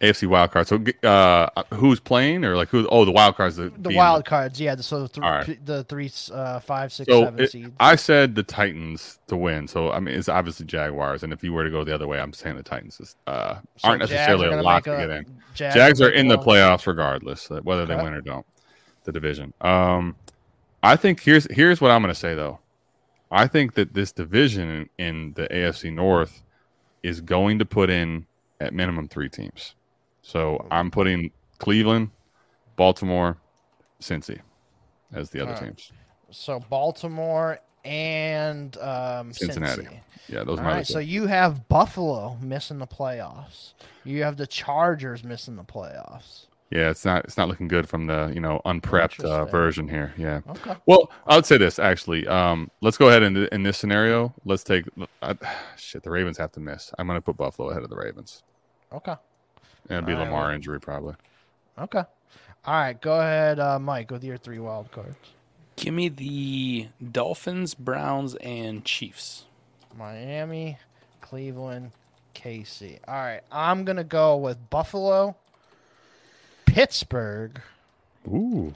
AFC 0.02 0.28
wild 0.28 0.52
card. 0.52 0.66
So 0.66 0.82
uh, 1.08 1.64
who's 1.76 2.00
playing 2.00 2.46
or 2.46 2.56
like 2.56 2.70
who? 2.70 2.88
Oh, 2.88 3.04
the 3.04 3.12
wild 3.12 3.36
cards. 3.36 3.58
The, 3.58 3.70
The 3.78 3.94
wild 3.94 4.24
cards, 4.26 4.60
yeah. 4.60 4.74
The, 4.74 4.82
so 4.82 5.02
the, 5.04 5.10
th- 5.10 5.24
All 5.26 5.30
right. 5.30 5.66
the 5.66 5.84
three, 5.84 6.10
uh, 6.34 6.62
five, 6.62 6.94
six, 6.94 7.12
So 7.12 7.26
seven 7.26 7.40
it- 7.42 7.52
seeds. 7.52 7.72
I 7.82 7.96
said 7.98 8.34
the 8.34 8.44
Titans 8.44 9.20
to 9.28 9.36
win. 9.36 9.68
So 9.68 9.92
I 9.92 10.00
mean, 10.00 10.16
it's 10.16 10.30
obviously 10.30 10.66
Jaguars, 10.66 11.22
and 11.24 11.34
if 11.34 11.44
you 11.44 11.52
were 11.52 11.66
to 11.66 11.70
go 11.70 11.84
the 11.84 11.94
other 11.94 12.08
way, 12.08 12.20
I'm 12.20 12.32
saying 12.32 12.56
the 12.56 12.64
Titans 12.64 13.00
is, 13.02 13.16
uh, 13.28 13.56
So 13.76 13.90
aren't 13.90 14.00
necessarily 14.00 14.46
are 14.46 14.48
a 14.48 14.52
gonna 14.52 14.64
lock 14.64 14.86
to 14.86 14.92
get 14.92 15.10
in. 15.10 15.26
Jags, 15.54 15.76
Jags 15.76 16.02
are 16.02 16.10
in 16.12 16.30
the 16.30 16.38
playoffs 16.38 16.88
regardless, 16.88 17.52
uh, 17.52 17.60
whether 17.64 17.86
they 17.86 17.94
Okay. 17.96 18.04
win 18.04 18.14
or 18.14 18.22
don't. 18.22 18.46
The 19.04 19.12
division. 19.12 19.54
Um, 19.62 20.16
I 20.84 20.96
think 20.96 21.22
here's 21.22 21.48
here's 21.52 21.82
what 21.82 21.92
I'm 21.92 22.02
going 22.02 22.14
to 22.14 22.20
say 22.20 22.36
though. 22.36 22.60
I 23.32 23.48
think 23.48 23.76
that 23.76 23.94
this 23.94 24.12
division 24.12 24.90
in, 24.98 25.06
in 25.06 25.34
the 25.34 25.48
AFC 25.50 25.94
North 25.94 26.44
is 27.04 27.22
going 27.22 27.60
to 27.60 27.66
put 27.66 27.90
in 27.90 28.26
at 28.60 28.74
minimum 28.74 29.08
three 29.08 29.30
teams. 29.30 29.76
So 30.22 30.66
I'm 30.72 30.92
putting 30.92 31.32
Cleveland, 31.60 32.10
Baltimore, 32.76 33.38
Cincy 34.02 34.40
as 35.14 35.30
the 35.30 35.42
other 35.42 35.54
right. 35.54 35.64
teams. 35.64 35.92
So 36.32 36.60
Baltimore 36.60 37.60
and 37.86 38.76
um, 38.78 39.34
Cincinnati. 39.34 39.84
Cincy. 39.84 40.00
Yeah, 40.28 40.44
those 40.44 40.60
All 40.60 40.66
right, 40.66 40.86
so 40.86 41.00
you 41.00 41.26
have 41.26 41.68
Buffalo 41.68 42.38
missing 42.40 42.78
the 42.78 42.86
playoffs. 42.86 43.74
You 44.04 44.24
have 44.24 44.38
the 44.38 44.46
Chargers 44.46 45.24
missing 45.24 45.56
the 45.56 45.64
playoffs. 45.64 46.46
Yeah, 46.72 46.92
it's 46.92 47.04
not 47.04 47.26
it's 47.26 47.36
not 47.36 47.48
looking 47.48 47.68
good 47.68 47.90
from 47.90 48.06
the 48.06 48.32
you 48.34 48.40
know 48.40 48.62
unprepped 48.64 49.22
uh, 49.22 49.46
version 49.46 49.88
here. 49.88 50.14
Yeah. 50.18 50.42
Okay. 50.50 50.76
Well, 50.86 51.12
I 51.26 51.36
would 51.36 51.46
say 51.46 51.58
this 51.58 51.80
actually. 51.80 52.28
Um, 52.28 52.70
let's 52.82 52.96
go 52.98 53.10
ahead 53.10 53.24
and 53.24 53.38
in 53.38 53.64
this 53.64 53.78
scenario, 53.78 54.34
let's 54.46 54.64
take. 54.64 54.86
I, 55.24 55.36
shit, 55.78 56.04
the 56.04 56.12
Ravens 56.12 56.38
have 56.38 56.52
to 56.54 56.60
miss. 56.60 56.92
I'm 57.00 57.08
going 57.08 57.18
to 57.18 57.22
put 57.22 57.38
Buffalo 57.38 57.70
ahead 57.72 57.82
of 57.84 57.90
the 57.90 57.96
Ravens. 57.96 58.44
Okay. 58.94 59.16
And 59.90 59.98
it'll 59.98 60.06
be 60.06 60.14
All 60.14 60.20
right, 60.20 60.26
Lamar 60.26 60.44
well- 60.46 60.56
injury 60.56 60.80
probably. 60.80 61.16
Okay. 61.80 62.04
All 62.66 62.74
right. 62.74 63.00
Go 63.02 63.20
ahead, 63.20 63.60
uh, 63.60 63.80
Mike, 63.80 64.12
with 64.12 64.24
your 64.24 64.38
three 64.38 64.60
wild 64.60 64.92
cards. 64.92 65.16
Give 65.76 65.94
me 65.94 66.10
the 66.10 66.90
Dolphins, 67.12 67.74
Browns, 67.74 68.36
and 68.36 68.84
Chiefs. 68.84 69.46
Miami, 69.98 70.78
Cleveland, 71.22 71.92
KC. 72.36 73.00
All 73.08 73.16
right. 73.16 73.42
I'm 73.52 73.86
going 73.86 73.96
to 73.96 74.04
go 74.04 74.36
with 74.38 74.70
Buffalo, 74.70 75.36
Pittsburgh, 76.70 77.60
Ooh. 78.28 78.74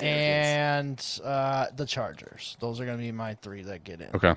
and 0.00 1.02
uh, 1.24 1.66
the 1.74 1.86
Chargers. 1.86 2.56
Those 2.60 2.80
are 2.80 2.84
going 2.84 2.98
to 2.98 3.02
be 3.02 3.12
my 3.12 3.34
three 3.34 3.62
that 3.62 3.84
get 3.84 4.00
in. 4.00 4.08
Okay. 4.14 4.34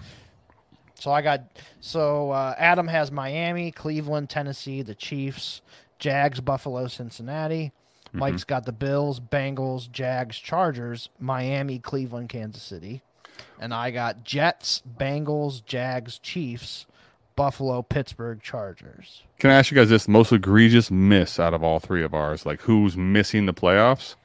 So 0.95 1.11
I 1.11 1.21
got 1.21 1.43
so 1.79 2.31
uh, 2.31 2.55
Adam 2.57 2.87
has 2.87 3.11
Miami, 3.11 3.71
Cleveland, 3.71 4.29
Tennessee, 4.29 4.81
the 4.81 4.95
Chiefs, 4.95 5.61
Jags, 5.99 6.39
Buffalo, 6.39 6.87
Cincinnati. 6.87 7.71
Mike's 8.13 8.45
got 8.45 8.65
the 8.65 8.71
Bills, 8.71 9.19
Bengals, 9.19 9.91
Jags, 9.91 10.39
Chargers, 10.39 11.09
Miami, 11.19 11.77
Cleveland, 11.77 12.29
Kansas 12.29 12.63
City. 12.63 13.03
And 13.59 13.73
I 13.73 13.91
got 13.91 14.23
Jets, 14.23 14.81
Bengals, 14.99 15.63
Jags, 15.63 16.17
Chiefs, 16.17 16.87
Buffalo, 17.38 17.81
Pittsburgh, 17.83 18.41
Chargers. 18.41 19.23
Can 19.39 19.51
I 19.51 19.53
ask 19.53 19.71
you 19.71 19.75
guys 19.77 19.88
this 19.88 20.09
most 20.09 20.33
egregious 20.33 20.91
miss 20.91 21.39
out 21.39 21.53
of 21.53 21.63
all 21.63 21.79
three 21.79 22.03
of 22.03 22.13
ours? 22.13 22.45
Like 22.45 22.59
who's 22.61 22.97
missing 22.97 23.45
the 23.45 23.53
playoffs? 23.53 24.15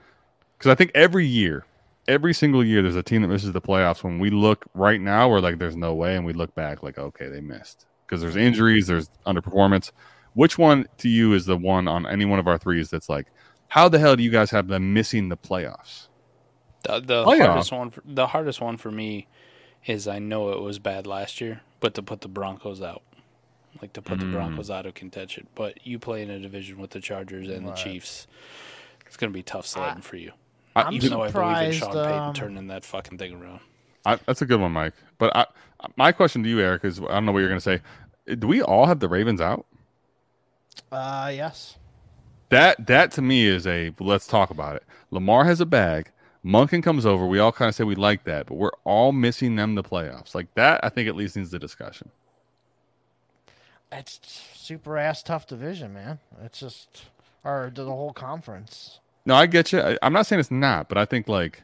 Because 0.59 0.73
I 0.73 0.75
think 0.75 0.91
every 0.95 1.27
year, 1.27 1.65
every 2.09 2.35
single 2.35 2.65
year, 2.65 2.83
there's 2.83 2.97
a 2.97 3.03
team 3.03 3.23
that 3.23 3.29
misses 3.29 3.53
the 3.53 3.61
playoffs. 3.61 4.03
When 4.03 4.19
we 4.19 4.31
look 4.31 4.65
right 4.75 5.01
now, 5.01 5.29
we're 5.29 5.41
like, 5.41 5.59
there's 5.59 5.77
no 5.77 5.95
way, 5.95 6.17
and 6.17 6.25
we 6.25 6.33
look 6.33 6.55
back 6.55 6.83
like, 6.83 6.99
okay, 6.99 7.29
they 7.29 7.41
missed 7.41 7.87
because 8.07 8.23
there's 8.23 8.37
injuries, 8.37 8.87
there's 8.87 9.11
underperformance. 9.27 9.93
Which 10.35 10.57
one 10.57 10.87
to 10.99 11.09
you 11.09 11.35
is 11.35 11.45
the 11.47 11.57
one 11.57 11.87
on 11.87 12.07
any 12.07 12.25
one 12.25 12.39
of 12.39 12.49
our 12.49 12.59
threes 12.59 12.91
that's 12.91 13.09
like, 13.09 13.27
how 13.69 13.89
the 13.89 13.99
hell 13.99 14.17
do 14.17 14.23
you 14.23 14.31
guys 14.31 14.51
have 14.51 14.69
them 14.69 14.95
missing 14.95 15.29
the 15.29 15.37
playoffs? 15.37 16.09
The, 16.85 17.01
the 17.01 17.25
Playoff. 17.25 17.47
hardest 17.47 17.73
one, 17.73 17.91
for, 17.91 18.03
the 18.07 18.27
hardest 18.29 18.61
one 18.61 18.77
for 18.79 18.91
me, 18.91 19.29
is 19.85 20.09
I 20.09 20.19
know 20.19 20.53
it 20.53 20.61
was 20.61 20.79
bad 20.79 21.07
last 21.07 21.41
year, 21.41 21.61
but 21.83 21.95
to 21.95 22.03
put 22.03 22.21
the 22.21 22.29
Broncos 22.29 22.81
out, 22.81 23.03
like 23.83 23.93
to 23.95 24.01
put 24.01 24.21
the 24.21 24.27
Broncos 24.27 24.71
out 24.71 24.87
of 24.87 24.95
contention. 24.95 25.49
But 25.57 25.85
you 25.85 25.99
play 25.99 26.23
in 26.23 26.31
a 26.31 26.39
division 26.39 26.79
with 26.79 26.91
the 26.91 27.01
Chargers 27.01 27.49
and 27.49 27.67
the 27.67 27.73
Chiefs, 27.73 28.29
it's 29.07 29.17
going 29.17 29.31
to 29.31 29.37
be 29.37 29.43
tough 29.43 29.67
sledding 29.67 30.01
for 30.01 30.17
you. 30.17 30.31
I, 30.77 30.83
I'm 30.85 30.95
Even 30.95 31.11
though 31.11 31.23
I 31.23 31.31
believe 31.31 31.49
in 31.49 31.73
surprised, 31.75 31.79
Sean 31.81 31.93
Payton 31.93 32.19
um, 32.19 32.35
turning 32.35 32.67
that 32.69 32.85
fucking 32.85 33.19
thing 33.19 33.35
around. 33.35 33.61
I, 34.07 34.17
that's 34.25 34.41
a 34.41 34.47
good 34.47 34.61
one, 34.61 34.73
Mike. 34.73 34.95
But 35.19 35.37
I, 35.37 35.47
my 35.97 36.13
question 36.13 36.45
to 36.45 36.49
you, 36.49 36.61
Eric, 36.61 36.85
is 36.85 37.01
I 37.01 37.07
don't 37.09 37.27
know 37.27 37.33
what 37.33 37.41
you're 37.41 37.49
going 37.49 37.61
to 37.61 37.65
say. 37.65 37.81
Do 38.37 38.47
we 38.47 38.63
all 38.63 38.87
have 38.87 39.01
the 39.01 39.09
Ravens 39.09 39.41
out? 39.41 39.67
Uh, 40.91 41.33
yes. 41.35 41.77
That 42.51 42.87
that 42.87 43.11
to 43.13 43.23
me 43.23 43.47
is 43.47 43.67
a 43.67 43.93
let's 43.99 44.27
talk 44.27 44.51
about 44.51 44.77
it. 44.77 44.85
Lamar 45.11 45.45
has 45.47 45.61
a 45.61 45.67
bag. 45.67 46.11
Monken 46.45 46.83
comes 46.83 47.07
over. 47.07 47.27
We 47.27 47.39
all 47.39 47.53
kind 47.53 47.69
of 47.69 47.75
say 47.75 47.85
we 47.85 47.95
like 47.95 48.25
that, 48.25 48.47
but 48.47 48.55
we're 48.57 48.73
all 48.85 49.13
missing 49.13 49.57
them 49.57 49.75
the 49.77 49.83
playoffs. 49.83 50.35
Like 50.35 50.53
that, 50.55 50.81
I 50.83 50.89
think 50.89 51.09
at 51.09 51.15
least 51.15 51.37
needs 51.37 51.51
the 51.51 51.59
discussion. 51.59 52.11
It's 53.91 54.21
super 54.55 54.97
ass 54.97 55.23
tough 55.23 55.47
division, 55.47 55.93
man. 55.93 56.19
It's 56.43 56.59
just 56.61 57.05
or 57.45 57.71
the 57.75 57.85
whole 57.85 58.13
conference. 58.13 59.01
No, 59.25 59.35
I 59.35 59.47
get 59.47 59.73
you. 59.73 59.81
I, 59.81 59.99
I'm 60.03 60.13
not 60.13 60.27
saying 60.27 60.41
it's 60.41 60.51
not, 60.51 60.89
but 60.89 60.99
I 60.99 61.05
think 61.05 61.29
like, 61.29 61.63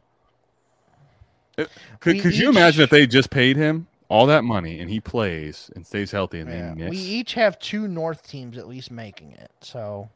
it, 1.57 1.69
could, 2.01 2.15
We 2.17 2.21
could 2.21 2.37
you 2.37 2.49
imagine 2.51 2.83
if 2.83 2.91
they 2.91 3.07
just 3.07 3.31
paid 3.31 3.57
him 3.57 3.89
all 4.09 4.27
that 4.27 4.45
money 4.45 4.79
and 4.79 4.89
he 4.91 5.01
plays 5.01 5.71
and 5.75 5.85
stays 5.87 6.13
healthy 6.13 6.39
and 6.41 6.51
Yeah. 6.51 6.69
they 6.75 6.85
miss? 6.85 6.91
We 6.91 6.99
each 6.99 7.35
have 7.35 7.59
two 7.59 7.89
North 7.89 8.29
teams 8.29 8.57
at 8.59 8.69
least 8.69 8.91
making 8.93 9.33
it. 9.33 9.51
So 9.61 10.11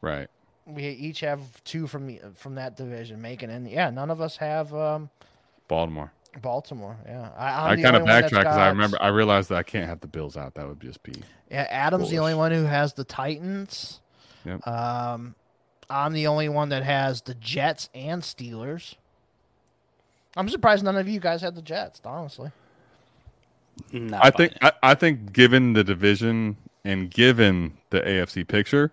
right. 0.00 0.28
We 0.68 0.88
each 0.88 1.20
have 1.20 1.40
two 1.64 1.86
from 1.86 2.06
the 2.06 2.20
from 2.34 2.54
that 2.56 2.76
division 2.76 3.20
making 3.20 3.50
it. 3.50 3.54
And 3.54 3.70
yeah, 3.70 3.90
none 3.90 4.10
of 4.10 4.20
us 4.20 4.36
have 4.36 4.74
um, 4.74 5.10
Baltimore. 5.66 6.12
Baltimore. 6.40 6.96
Yeah, 7.06 7.30
I, 7.36 7.72
i 7.72 7.76
kind 7.76 7.86
of 7.86 7.86
only 7.86 8.00
one 8.00 8.06
that's 8.06 8.32
backtrack 8.32 8.40
because 8.40 8.56
I 8.56 8.68
remember 8.68 8.98
I 9.00 9.08
realized 9.08 9.48
that 9.48 9.56
I 9.56 9.62
can't 9.62 9.88
have 9.88 10.00
the 10.00 10.06
Bills 10.06 10.36
out. 10.36 10.54
That 10.54 10.68
would 10.68 10.80
just 10.80 11.02
be 11.02 11.14
Yeah, 11.50 11.66
Adam's 11.70 12.10
the 12.10 12.18
only 12.18 12.34
one 12.34 12.52
who 12.52 12.64
has 12.64 12.92
the 12.92 13.04
Titans. 13.04 14.00
Yep. 14.44 14.66
Um, 14.66 15.34
I'm 15.90 16.12
the 16.12 16.26
only 16.26 16.48
one 16.48 16.68
that 16.68 16.82
has 16.82 17.22
the 17.22 17.34
Jets 17.34 17.88
and 17.94 18.22
Steelers. 18.22 18.94
I'm 20.36 20.48
surprised 20.48 20.84
none 20.84 20.96
of 20.96 21.08
you 21.08 21.18
guys 21.18 21.40
had 21.40 21.54
the 21.54 21.62
Jets. 21.62 22.00
Honestly, 22.04 22.50
Not 23.92 24.24
I 24.24 24.30
think. 24.30 24.52
I, 24.60 24.72
I 24.82 24.94
think 24.94 25.32
given 25.32 25.72
the 25.72 25.82
division 25.82 26.56
and 26.84 27.10
given 27.10 27.78
the 27.90 28.00
AFC 28.00 28.46
picture, 28.46 28.92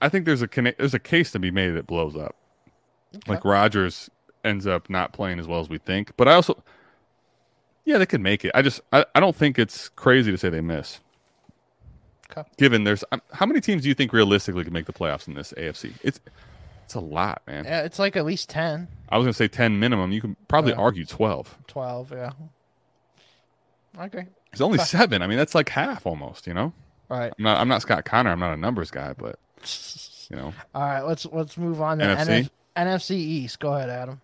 I, 0.00 0.08
think 0.08 0.26
there's 0.26 0.42
a 0.42 0.48
there's 0.78 0.94
a 0.94 0.98
case 0.98 1.30
to 1.32 1.38
be 1.38 1.50
made 1.50 1.70
that 1.70 1.86
blows 1.86 2.16
up. 2.16 2.34
Like 3.26 3.44
Rodgers 3.44 4.10
ends 4.44 4.66
up 4.66 4.88
not 4.90 5.12
playing 5.12 5.38
as 5.38 5.46
well 5.46 5.60
as 5.60 5.68
we 5.68 5.78
think, 5.78 6.16
but 6.16 6.26
I 6.28 6.34
also, 6.34 6.62
yeah, 7.84 7.98
they 7.98 8.06
could 8.06 8.20
make 8.20 8.44
it. 8.44 8.52
I 8.54 8.62
just 8.62 8.80
I, 8.92 9.04
I 9.14 9.20
don't 9.20 9.36
think 9.36 9.58
it's 9.58 9.88
crazy 9.90 10.30
to 10.30 10.38
say 10.38 10.48
they 10.48 10.60
miss. 10.60 11.00
Okay. 12.30 12.48
Given 12.56 12.84
there's 12.84 13.04
um, 13.12 13.20
how 13.32 13.44
many 13.46 13.60
teams 13.60 13.82
do 13.82 13.88
you 13.88 13.94
think 13.94 14.12
realistically 14.12 14.64
can 14.64 14.72
make 14.72 14.86
the 14.86 14.92
playoffs 14.92 15.28
in 15.28 15.34
this 15.34 15.52
AFC? 15.56 15.92
It's 16.02 16.18
it's 16.84 16.94
a 16.94 17.00
lot, 17.00 17.42
man. 17.46 17.64
yeah, 17.64 17.82
it's 17.82 17.98
like 17.98 18.16
at 18.16 18.24
least 18.24 18.48
10, 18.50 18.88
I 19.08 19.18
was 19.18 19.24
gonna 19.24 19.32
say 19.34 19.48
ten 19.48 19.78
minimum. 19.78 20.12
You 20.12 20.20
can 20.20 20.36
probably 20.48 20.72
Yeah. 20.72 20.78
argue 20.78 21.04
twelve. 21.04 21.56
12, 21.68 22.12
Yeah, 22.12 22.32
I 23.98 24.06
agree. 24.06 24.24
It's 24.52 24.60
only 24.60 24.78
seven. 24.78 25.22
I 25.22 25.26
mean, 25.26 25.38
that's 25.38 25.54
like 25.54 25.68
half 25.68 26.06
almost. 26.06 26.46
You 26.46 26.54
know. 26.54 26.72
All 27.10 27.18
right, 27.18 27.32
I'm 27.38 27.44
not. 27.44 27.60
I'm 27.60 27.68
not 27.68 27.82
Scott 27.82 28.04
Connor. 28.06 28.30
I'm 28.30 28.40
not 28.40 28.54
a 28.54 28.56
numbers 28.56 28.90
guy, 28.90 29.12
but 29.12 29.38
you 30.30 30.36
know, 30.36 30.52
all 30.74 30.82
right. 30.82 31.02
Let's 31.02 31.26
let's 31.26 31.56
move 31.56 31.80
on 31.80 31.98
to 31.98 32.04
NFC? 32.04 32.48
NF- 32.48 32.50
NFC 32.76 33.10
East. 33.12 33.58
Go 33.60 33.74
ahead, 33.74 33.90
Adam. 33.90 34.20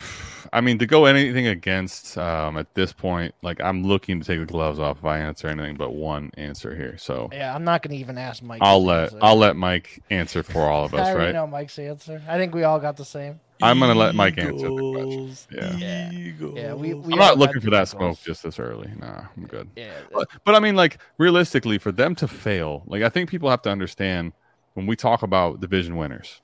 I 0.52 0.60
mean, 0.60 0.78
to 0.78 0.86
go 0.86 1.04
anything 1.04 1.46
against 1.48 2.16
um, 2.16 2.56
at 2.56 2.72
this 2.74 2.92
point, 2.92 3.34
like 3.42 3.60
I'm 3.60 3.84
looking 3.84 4.20
to 4.20 4.26
take 4.26 4.38
the 4.38 4.46
gloves 4.46 4.78
off 4.78 4.98
if 4.98 5.04
I 5.04 5.18
answer 5.18 5.48
anything 5.48 5.76
but 5.76 5.92
one 5.92 6.30
answer 6.38 6.74
here. 6.74 6.96
So 6.96 7.28
Yeah, 7.32 7.54
I'm 7.54 7.64
not 7.64 7.82
going 7.82 7.92
to 7.92 7.98
even 8.00 8.16
ask 8.16 8.42
Mike. 8.42 8.60
I'll 8.62 8.82
let 8.84 9.04
answer. 9.04 9.18
I'll 9.20 9.36
let 9.36 9.56
Mike 9.56 10.02
answer 10.10 10.42
for 10.42 10.62
all 10.62 10.84
of 10.86 10.94
I 10.94 10.98
us, 11.00 11.08
already 11.08 11.26
right? 11.26 11.34
know 11.34 11.46
Mike's 11.46 11.78
answer. 11.78 12.22
I 12.28 12.38
think 12.38 12.54
we 12.54 12.62
all 12.62 12.78
got 12.78 12.96
the 12.96 13.04
same. 13.04 13.40
I'm 13.62 13.78
gonna 13.80 13.94
let 13.94 14.14
Mike 14.14 14.38
answer 14.38 14.68
the 14.68 14.92
question. 14.92 15.12
Eagles, 15.12 15.48
Yeah. 15.50 15.76
Yeah. 15.76 16.10
Eagles. 16.12 16.56
Yeah, 16.56 16.74
we, 16.74 16.94
we 16.94 17.12
I'm 17.14 17.18
not 17.18 17.38
looking 17.38 17.60
for 17.60 17.70
that 17.70 17.88
Eagles. 17.88 17.90
smoke 17.90 18.18
just 18.22 18.42
this 18.42 18.58
early. 18.58 18.90
Nah, 18.98 19.24
I'm 19.36 19.46
good. 19.46 19.68
Yeah, 19.76 19.92
But, 20.12 20.28
but 20.44 20.54
I 20.54 20.60
mean, 20.60 20.76
like 20.76 20.98
realistically, 21.18 21.78
for 21.78 21.90
them 21.92 22.14
to 22.16 22.28
fail, 22.28 22.82
like 22.86 23.02
I 23.02 23.08
think 23.08 23.28
people 23.30 23.50
have 23.50 23.62
to 23.62 23.70
understand 23.70 24.32
when 24.74 24.86
we 24.86 24.94
talk 24.96 25.22
about 25.22 25.60
division 25.60 25.96
winners, 25.96 26.40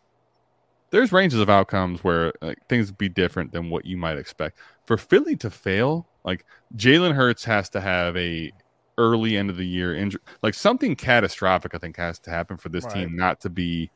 there's 0.90 1.12
ranges 1.12 1.40
of 1.40 1.48
outcomes 1.50 2.02
where 2.04 2.32
like, 2.40 2.58
things 2.68 2.90
be 2.92 3.08
different 3.08 3.52
than 3.52 3.70
what 3.70 3.84
you 3.84 3.96
might 3.96 4.16
expect. 4.18 4.58
For 4.86 4.96
Philly 4.96 5.36
to 5.36 5.50
fail, 5.50 6.08
like 6.24 6.44
Jalen 6.76 7.14
Hurts 7.14 7.44
has 7.44 7.68
to 7.70 7.80
have 7.80 8.16
a 8.16 8.52
early 8.96 9.36
end 9.36 9.50
of 9.50 9.56
the 9.56 9.66
year 9.66 9.94
injury, 9.94 10.20
like 10.42 10.54
something 10.54 10.94
catastrophic. 10.94 11.74
I 11.74 11.78
think 11.78 11.96
has 11.96 12.18
to 12.20 12.30
happen 12.30 12.56
for 12.56 12.68
this 12.68 12.84
Right. 12.84 12.94
team 12.94 13.16
not 13.16 13.40
to 13.40 13.50
be 13.50 13.90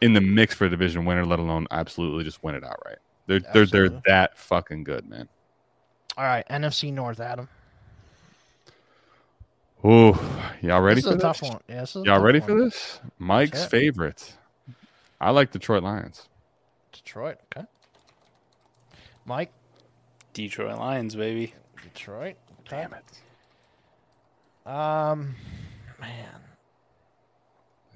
in 0.00 0.12
the 0.12 0.20
mix 0.20 0.54
for 0.54 0.66
a 0.66 0.70
division 0.70 1.04
winner, 1.04 1.24
let 1.24 1.38
alone 1.38 1.66
absolutely 1.70 2.24
just 2.24 2.42
win 2.42 2.54
it 2.54 2.64
outright. 2.64 2.98
They're 3.26 3.40
they're 3.52 3.66
they're 3.66 3.88
that 4.06 4.36
fucking 4.38 4.84
good, 4.84 5.08
man. 5.08 5.28
all 6.16 6.24
right, 6.24 6.46
NFC 6.48 6.92
North, 6.92 7.20
Adam. 7.20 7.48
Ooh, 9.84 10.18
y'all 10.62 10.80
ready 10.80 11.00
this 11.00 11.04
is 11.06 11.12
for 11.12 11.16
a 11.16 11.20
tough 11.20 11.40
this? 11.40 11.50
one. 11.50 11.60
Yeah, 11.68 11.80
this 11.80 11.90
is 11.96 12.04
Y'all 12.04 12.16
tough 12.16 12.24
ready 12.24 12.40
one. 12.40 12.48
for 12.48 12.64
this? 12.64 13.00
Mike's 13.18 13.64
it. 13.64 13.70
favorite. 13.70 14.32
I 15.20 15.30
like 15.30 15.50
Detroit 15.52 15.82
Lions. 15.82 16.28
Detroit. 16.92 17.38
Okay. 17.56 17.66
Mike, 19.26 19.52
Detroit 20.32 20.78
Lions, 20.78 21.14
baby. 21.14 21.52
Detroit. 21.82 22.36
Okay. 22.66 22.82
Damn 22.82 22.94
it. 22.94 23.04
Um, 24.68 25.34
man, 26.00 26.40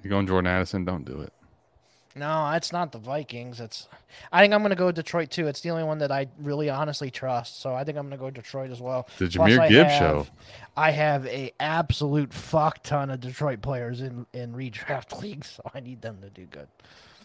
You 0.03 0.09
going 0.09 0.27
Jordan 0.27 0.49
Addison? 0.51 0.85
Don't 0.85 1.03
do 1.03 1.21
it. 1.21 1.33
No, 2.15 2.51
it's 2.51 2.73
not 2.73 2.91
the 2.91 2.97
Vikings. 2.97 3.59
It's. 3.61 3.87
I 4.31 4.41
think 4.41 4.53
I'm 4.53 4.61
gonna 4.61 4.75
go 4.75 4.91
Detroit 4.91 5.31
too. 5.31 5.47
It's 5.47 5.61
the 5.61 5.69
only 5.69 5.83
one 5.83 5.99
that 5.99 6.11
I 6.11 6.27
really 6.39 6.69
honestly 6.69 7.09
trust. 7.09 7.61
So 7.61 7.73
I 7.73 7.83
think 7.83 7.97
I'm 7.97 8.05
gonna 8.05 8.17
go 8.17 8.29
Detroit 8.29 8.69
as 8.71 8.81
well. 8.81 9.07
The 9.17 9.29
Plus, 9.29 9.49
Jahmyr 9.51 9.59
I 9.59 9.69
Gibbs 9.69 9.89
have- 9.91 9.99
show. 9.99 10.27
I 10.75 10.91
have 10.91 11.25
a 11.27 11.51
absolute 11.59 12.33
fuck 12.33 12.83
ton 12.83 13.09
of 13.09 13.19
Detroit 13.21 13.61
players 13.61 14.01
in 14.01 14.25
in 14.33 14.53
redraft 14.53 15.21
leagues, 15.21 15.49
so 15.51 15.63
I 15.73 15.79
need 15.79 16.01
them 16.01 16.19
to 16.21 16.29
do 16.29 16.45
good. 16.45 16.67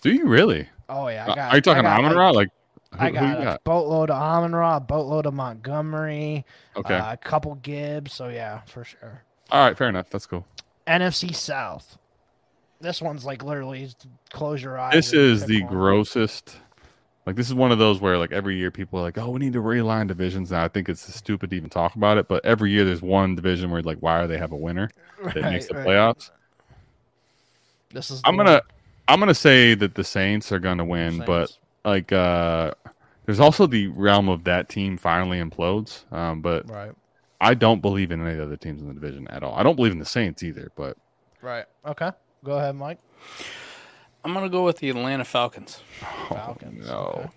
Do 0.03 0.13
you 0.13 0.27
really? 0.27 0.69
Oh 0.89 1.09
yeah, 1.09 1.25
I 1.25 1.35
got. 1.35 1.53
Are 1.53 1.57
you 1.57 1.63
talking 1.63 1.85
Amon 1.85 2.17
Ra? 2.17 2.31
Like, 2.31 2.51
who, 2.93 2.99
I 3.01 3.07
who 3.09 3.15
got, 3.15 3.57
a 3.57 3.59
boatload 3.65 4.11
of 4.11 4.17
Amon 4.23 4.55
Ra, 4.55 4.77
a 4.77 4.81
boatload 4.81 5.27
of 5.27 5.35
Montgomery, 5.35 6.45
Okay. 6.77 6.95
uh, 6.95 7.13
a 7.13 7.17
couple 7.17 7.57
Gibbs. 7.57 8.13
So 8.13 8.29
yeah, 8.29 8.61
for 8.67 8.85
sure. 8.85 9.23
All 9.51 9.65
right. 9.67 9.77
Fair 9.77 9.89
enough. 9.89 10.11
That's 10.11 10.27
cool. 10.27 10.47
NFC 10.87 11.35
South. 11.35 11.99
This 12.81 13.01
one's 13.01 13.25
like 13.25 13.43
literally 13.43 13.91
close 14.31 14.63
your 14.63 14.79
eyes. 14.79 14.93
This 14.93 15.13
is 15.13 15.47
the 15.47 15.63
one. 15.63 15.73
grossest. 15.73 16.57
Like, 17.25 17.35
this 17.35 17.49
is 17.49 17.55
one 17.55 17.73
of 17.73 17.79
those 17.79 18.01
where, 18.01 18.19
like, 18.19 18.31
every 18.31 18.57
year 18.57 18.71
people 18.71 19.01
are 19.01 19.03
like, 19.03 19.19
oh, 19.19 19.31
we 19.31 19.41
need 19.41 19.55
to 19.55 19.59
realign 19.61 20.07
divisions. 20.07 20.53
Now 20.53 20.63
I 20.63 20.69
think 20.69 20.89
it's 20.89 21.13
stupid 21.13 21.51
to 21.51 21.57
even 21.57 21.69
talk 21.69 21.97
about 21.97 22.19
it. 22.19 22.29
But 22.29 22.45
every 22.45 22.71
year 22.71 22.85
there's 22.85 23.03
one 23.03 23.35
division 23.35 23.73
where, 23.73 23.83
like, 23.83 23.99
why 23.99 24.21
are 24.21 24.29
they 24.29 24.39
have 24.39 24.53
a 24.53 24.57
winner 24.57 24.91
that 25.25 25.43
makes 25.43 25.67
the 25.67 25.75
Right, 25.75 25.87
right. 25.87 25.89
playoffs? 25.89 26.31
This 27.91 28.11
is. 28.11 28.21
I'm 28.25 28.37
gonna 28.37 28.63
I'm 29.09 29.19
gonna 29.19 29.35
say 29.35 29.75
that 29.75 29.95
the 29.95 30.05
Saints 30.05 30.53
are 30.53 30.59
gonna 30.59 30.85
win, 30.85 31.19
one. 31.19 31.27
but 31.27 31.57
like 31.85 32.13
uh 32.13 32.73
there's 33.25 33.41
also 33.41 33.67
the 33.67 33.89
realm 33.89 34.29
of 34.29 34.45
that 34.45 34.69
team 34.69 34.97
finally 34.99 35.41
implodes. 35.41 36.11
Um, 36.13 36.43
but 36.43 36.69
right, 36.71 36.93
I 37.41 37.55
don't 37.55 37.81
believe 37.81 38.11
in 38.11 38.21
any 38.21 38.33
of 38.33 38.37
the 38.39 38.45
other 38.45 38.57
teams 38.57 38.83
in 38.83 38.89
the 38.89 38.95
division 38.95 39.27
at 39.29 39.43
all. 39.43 39.55
I 39.55 39.63
don't 39.63 39.77
believe 39.77 39.93
in 39.93 39.99
the 39.99 40.05
Saints 40.05 40.43
either. 40.43 40.71
But 40.77 40.97
right. 41.41 41.65
Okay, 41.87 42.11
go 42.47 42.57
ahead, 42.59 42.75
Mike. 42.77 42.99
I'm 44.25 44.33
gonna 44.33 44.49
go 44.49 44.65
with 44.65 44.79
the 44.79 44.89
Atlanta 44.89 45.25
Falcons. 45.25 45.81
Falcons. 46.29 46.89
Oh, 46.89 46.93
no. 46.93 46.99
okay. 47.21 47.31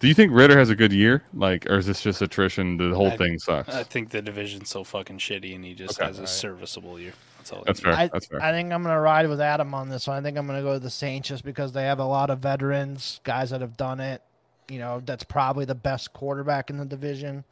Do 0.00 0.08
you 0.08 0.14
think 0.14 0.32
Ridder 0.32 0.58
has 0.58 0.68
a 0.68 0.74
good 0.76 0.92
year? 0.92 1.22
Like, 1.32 1.64
or 1.70 1.78
is 1.78 1.86
this 1.86 2.02
just 2.02 2.20
attrition? 2.22 2.76
The 2.76 2.92
whole 2.94 3.06
I- 3.12 3.16
thing 3.16 3.38
sucks. 3.38 3.72
I 3.74 3.84
think 3.84 4.10
the 4.10 4.20
division's 4.20 4.68
so 4.68 4.82
fucking 4.84 5.18
shitty, 5.18 5.54
and 5.54 5.64
he 5.64 5.74
just 5.74 5.98
Okay. 6.00 6.08
has 6.08 6.18
a 6.18 6.26
serviceable 6.26 6.98
year. 6.98 7.12
That's 7.38 7.52
all. 7.52 7.62
That's 7.66 7.80
fair. 7.80 7.92
I, 7.92 8.08
That's 8.08 8.26
fair. 8.26 8.42
I 8.42 8.52
think 8.52 8.72
I'm 8.72 8.82
gonna 8.82 9.00
ride 9.00 9.28
with 9.28 9.40
Adam 9.40 9.74
on 9.74 9.88
this 9.88 10.06
one. 10.06 10.16
I 10.18 10.22
think 10.22 10.36
I'm 10.36 10.46
gonna 10.46 10.62
go 10.62 10.72
with 10.72 10.82
the 10.82 10.90
Saints 10.90 11.28
just 11.28 11.44
because 11.44 11.72
they 11.72 11.84
have 11.84 11.98
a 11.98 12.04
lot 12.04 12.30
of 12.30 12.40
veterans, 12.40 13.20
guys 13.24 13.50
that 13.50 13.60
have 13.60 13.76
done 13.76 14.00
it. 14.00 14.22
You 14.68 14.78
know, 14.78 15.00
that's 15.04 15.24
probably 15.24 15.64
the 15.64 15.74
best 15.74 16.12
quarterback 16.12 16.70
in 16.70 16.76
the 16.78 16.84
division. 16.84 17.44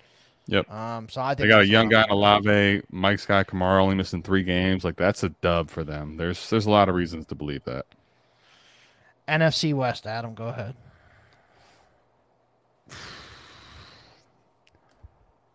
Yep. 0.47 0.71
Um. 0.71 1.09
So 1.09 1.21
I 1.21 1.35
think 1.35 1.47
They 1.47 1.49
got 1.49 1.63
a 1.63 1.67
young 1.67 1.89
guy 1.89 2.05
in 2.05 2.11
Olave. 2.11 2.83
Mike 2.91 3.19
Scott 3.21 3.47
Kamara 3.47 3.81
only 3.81 3.95
missing 3.95 4.23
three 4.23 4.43
games. 4.43 4.85
Like 4.85 4.97
that's 4.97 5.23
a 5.23 5.29
dub 5.29 5.71
for 5.71 5.85
them. 5.85 6.17
There's 6.17 6.51
there's 6.51 6.67
a 6.67 6.71
lot 6.71 6.89
of 6.89 6.95
reasons 6.95 7.27
to 7.27 7.35
believe 7.35 7.65
that. 7.65 7.87
NFC 9.29 9.73
West. 9.73 10.07
Adam, 10.07 10.35
go 10.35 10.49
ahead. 10.49 10.75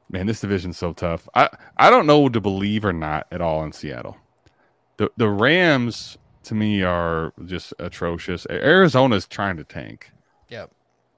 Man, 0.10 0.28
this 0.28 0.40
division's 0.40 0.78
so 0.78 0.94
tough. 0.94 1.28
I, 1.34 1.50
I 1.76 1.90
don't 1.90 2.06
know 2.06 2.30
to 2.30 2.40
believe 2.40 2.86
or 2.86 2.94
not 2.94 3.28
at 3.32 3.42
all 3.42 3.64
in 3.66 3.74
Seattle. 3.74 4.16
The 4.98 5.10
the 5.18 5.28
Rams 5.30 6.18
to 6.44 6.56
me 6.56 6.84
are 6.84 7.34
just 7.46 7.74
atrocious. 7.80 8.48
Arizona's 8.50 9.28
trying 9.28 9.58
to 9.58 9.66
tank. 9.66 10.12
Yep. 10.50 10.72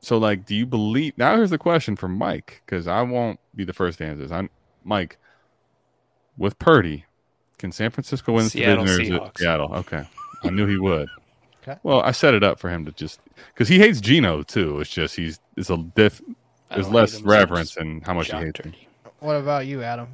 So 0.08 0.18
like, 0.18 0.46
do 0.46 0.56
you 0.56 0.66
believe? 0.66 1.18
Now 1.18 1.36
here's 1.36 1.50
the 1.50 1.58
question 1.58 1.98
for 1.98 2.08
Mike 2.08 2.62
because 2.66 2.88
I 2.88 3.02
won't 3.02 3.42
be 3.54 3.66
the 3.66 3.74
first 3.74 3.98
to 3.98 4.06
answer 4.06 4.22
this. 4.22 4.32
I'm 4.32 4.50
Mike. 4.86 5.18
With 6.38 6.58
Purdy, 6.60 7.04
can 7.58 7.74
San 7.74 7.92
Francisco 7.92 8.32
win 8.32 8.46
this 8.46 8.54
Seattle 8.54 8.86
division? 8.86 9.02
Or 9.02 9.04
is 9.04 9.10
it 9.10 9.22
Seahawks. 9.34 9.38
Seattle. 9.40 9.74
Okay, 9.74 10.08
I 10.46 10.50
knew 10.50 10.66
he 10.66 10.78
would. 10.78 11.10
Okay. 11.70 11.78
Well, 11.84 12.00
I 12.00 12.12
set 12.12 12.34
it 12.34 12.46
up 12.46 12.60
for 12.60 12.70
him 12.70 12.86
to 12.86 12.94
just 12.94 13.20
because 13.54 13.68
he 13.68 13.78
hates 13.78 14.00
Gino 14.00 14.42
too. 14.42 14.80
It's 14.80 14.90
just 14.90 15.18
he's 15.18 15.38
it's 15.58 15.70
a 15.70 15.76
diff. 15.76 16.22
There's 16.74 16.88
less 16.88 17.12
hate 17.12 17.20
him 17.20 17.26
as 17.26 17.26
much 17.26 17.40
reverence 17.40 17.76
as 17.76 17.84
in 17.84 18.02
how 18.06 18.14
much 18.14 18.32
he 18.32 18.38
hates 18.38 18.62
him. 18.62 18.74
What 19.20 19.34
about 19.34 19.68
you, 19.68 19.84
Adam? 19.84 20.08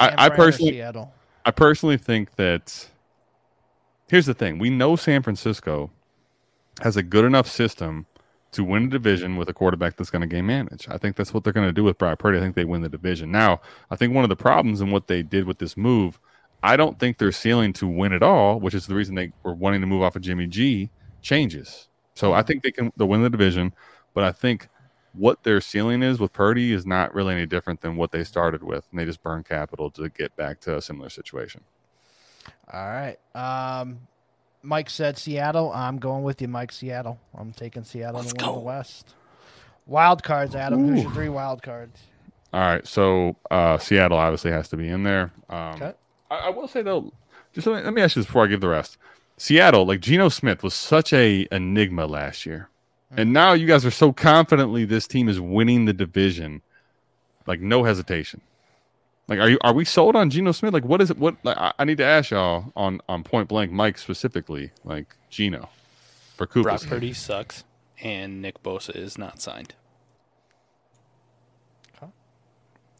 I- 0.00 0.08
San 0.08 0.18
I 0.18 0.26
Fran 0.26 0.36
personally- 0.36 0.72
Seattle. 0.72 1.14
I 1.44 1.52
personally 1.52 1.96
think 1.96 2.34
that 2.34 2.88
here's 4.08 4.26
the 4.26 4.34
thing: 4.34 4.58
we 4.58 4.68
know 4.68 4.96
San 4.96 5.22
Francisco 5.22 5.92
has 6.80 6.96
a 6.96 7.04
good 7.04 7.24
enough 7.24 7.46
system 7.46 8.06
to 8.56 8.64
win 8.64 8.84
a 8.84 8.88
division 8.88 9.36
with 9.36 9.48
a 9.48 9.54
quarterback 9.54 9.96
that's 9.96 10.10
going 10.10 10.22
to 10.22 10.26
game 10.26 10.46
manage. 10.46 10.88
I 10.88 10.98
think 10.98 11.16
that's 11.16 11.32
what 11.32 11.44
they're 11.44 11.52
going 11.52 11.68
to 11.68 11.72
do 11.72 11.84
with 11.84 11.98
Brad 11.98 12.18
Purdy. 12.18 12.38
I 12.38 12.40
think 12.40 12.56
they 12.56 12.64
win 12.64 12.82
the 12.82 12.88
division. 12.88 13.30
Now, 13.30 13.60
I 13.90 13.96
think 13.96 14.14
one 14.14 14.24
of 14.24 14.28
the 14.28 14.36
problems 14.36 14.80
in 14.80 14.90
what 14.90 15.06
they 15.06 15.22
did 15.22 15.46
with 15.46 15.58
this 15.58 15.76
move, 15.76 16.18
I 16.62 16.76
don't 16.76 16.98
think 16.98 17.18
their 17.18 17.32
ceiling 17.32 17.72
to 17.74 17.86
win 17.86 18.12
at 18.12 18.22
all, 18.22 18.58
which 18.58 18.74
is 18.74 18.86
the 18.86 18.94
reason 18.94 19.14
they 19.14 19.32
were 19.42 19.54
wanting 19.54 19.80
to 19.80 19.86
move 19.86 20.02
off 20.02 20.16
of 20.16 20.22
Jimmy 20.22 20.46
G, 20.46 20.90
changes. 21.22 21.88
So 22.14 22.32
I 22.32 22.42
think 22.42 22.62
they 22.62 22.70
can 22.70 22.92
they'll 22.96 23.08
win 23.08 23.22
the 23.22 23.30
division, 23.30 23.74
but 24.14 24.24
I 24.24 24.32
think 24.32 24.68
what 25.12 25.44
their 25.44 25.60
ceiling 25.60 26.02
is 26.02 26.18
with 26.18 26.32
Purdy 26.32 26.72
is 26.72 26.86
not 26.86 27.14
really 27.14 27.34
any 27.34 27.46
different 27.46 27.80
than 27.80 27.96
what 27.96 28.12
they 28.12 28.24
started 28.24 28.62
with, 28.62 28.86
and 28.90 28.98
they 28.98 29.04
just 29.04 29.22
burn 29.22 29.42
capital 29.42 29.90
to 29.92 30.08
get 30.08 30.34
back 30.36 30.60
to 30.60 30.76
a 30.76 30.82
similar 30.82 31.08
situation. 31.08 31.62
All 32.72 32.86
right. 32.86 33.16
Um, 33.34 34.00
Mike 34.62 34.90
said 34.90 35.16
Seattle. 35.18 35.72
I'm 35.72 35.98
going 35.98 36.22
with 36.24 36.40
you, 36.42 36.48
Mike. 36.48 36.72
Seattle. 36.72 37.18
I'm 37.36 37.52
taking 37.52 37.84
Seattle 37.84 38.20
Let's 38.20 38.32
to 38.32 38.44
win 38.44 38.54
go. 38.54 38.58
the 38.60 38.64
West. 38.66 39.14
Wild 39.86 40.22
cards, 40.22 40.54
Adam. 40.54 40.88
Who's 40.88 41.02
your 41.04 41.12
three 41.12 41.28
wild 41.28 41.62
cards? 41.62 42.00
All 42.52 42.60
right, 42.60 42.86
so 42.86 43.36
uh, 43.50 43.76
Seattle 43.78 44.18
obviously 44.18 44.50
has 44.50 44.68
to 44.70 44.76
be 44.76 44.88
in 44.88 45.02
there. 45.04 45.30
Um, 45.48 45.74
Okay. 45.74 45.92
I, 46.30 46.36
I 46.36 46.50
will 46.50 46.66
say 46.68 46.82
though, 46.82 47.12
just 47.52 47.66
let 47.66 47.76
me, 47.78 47.82
let 47.84 47.92
me 47.94 48.02
ask 48.02 48.16
you 48.16 48.22
this 48.22 48.26
before 48.26 48.44
I 48.44 48.48
give 48.48 48.60
the 48.60 48.68
rest. 48.68 48.96
Seattle, 49.36 49.84
like 49.86 50.00
Geno 50.00 50.28
Smith, 50.28 50.62
was 50.62 50.74
such 50.74 51.12
a 51.12 51.46
enigma 51.52 52.06
last 52.06 52.46
year, 52.46 52.68
and 53.16 53.32
now 53.32 53.52
you 53.52 53.66
guys 53.66 53.84
are 53.84 53.90
so 53.90 54.12
confidently 54.12 54.84
this 54.84 55.06
team 55.06 55.28
is 55.28 55.38
winning 55.40 55.84
the 55.84 55.92
division, 55.92 56.62
like 57.46 57.60
no 57.60 57.84
hesitation. 57.84 58.40
Like, 59.28 59.40
are 59.40 59.48
you 59.50 59.58
are 59.62 59.72
we 59.72 59.84
sold 59.84 60.14
on 60.14 60.30
Geno 60.30 60.52
Smith? 60.52 60.72
Like, 60.72 60.84
what 60.84 61.00
is 61.02 61.10
it? 61.10 61.18
What 61.18 61.36
like, 61.42 61.56
I, 61.58 61.72
I 61.78 61.84
need 61.84 61.98
to 61.98 62.04
ask 62.04 62.30
y'all 62.30 62.72
on 62.76 63.00
on 63.08 63.24
point 63.24 63.48
blank, 63.48 63.72
Mike 63.72 63.98
specifically, 63.98 64.70
like 64.84 65.16
Geno 65.30 65.68
for 66.36 66.46
Cooper. 66.46 66.68
Brock 66.68 66.82
Purdy 66.86 67.12
sucks, 67.12 67.64
and 68.00 68.40
Nick 68.40 68.62
Bosa 68.62 68.94
is 68.94 69.18
not 69.18 69.40
signed. 69.40 69.74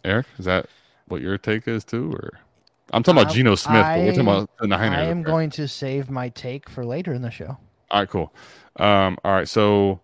Eric, 0.04 0.26
is 0.38 0.44
that 0.44 0.66
what 1.08 1.20
your 1.20 1.36
take 1.36 1.66
is 1.66 1.84
too, 1.84 2.12
or 2.12 2.38
I'm 2.92 3.02
talking 3.02 3.20
about 3.20 3.30
Um, 3.32 3.36
Geno 3.36 3.54
Smith, 3.56 3.82
but 3.82 3.98
we're 3.98 4.06
talking 4.12 4.28
I- 4.28 4.32
about 4.36 4.50
the 4.60 4.66
Niners. 4.68 4.98
I 4.98 5.02
am 5.04 5.20
okay. 5.20 5.26
going 5.26 5.50
to 5.50 5.66
save 5.68 6.10
my 6.10 6.28
take 6.28 6.68
for 6.70 6.84
later 6.84 7.12
in 7.12 7.22
the 7.22 7.30
show. 7.30 7.56
All 7.90 8.00
right, 8.00 8.08
cool. 8.08 8.32
Um, 8.76 9.18
all 9.24 9.32
right, 9.32 9.48
so 9.48 10.00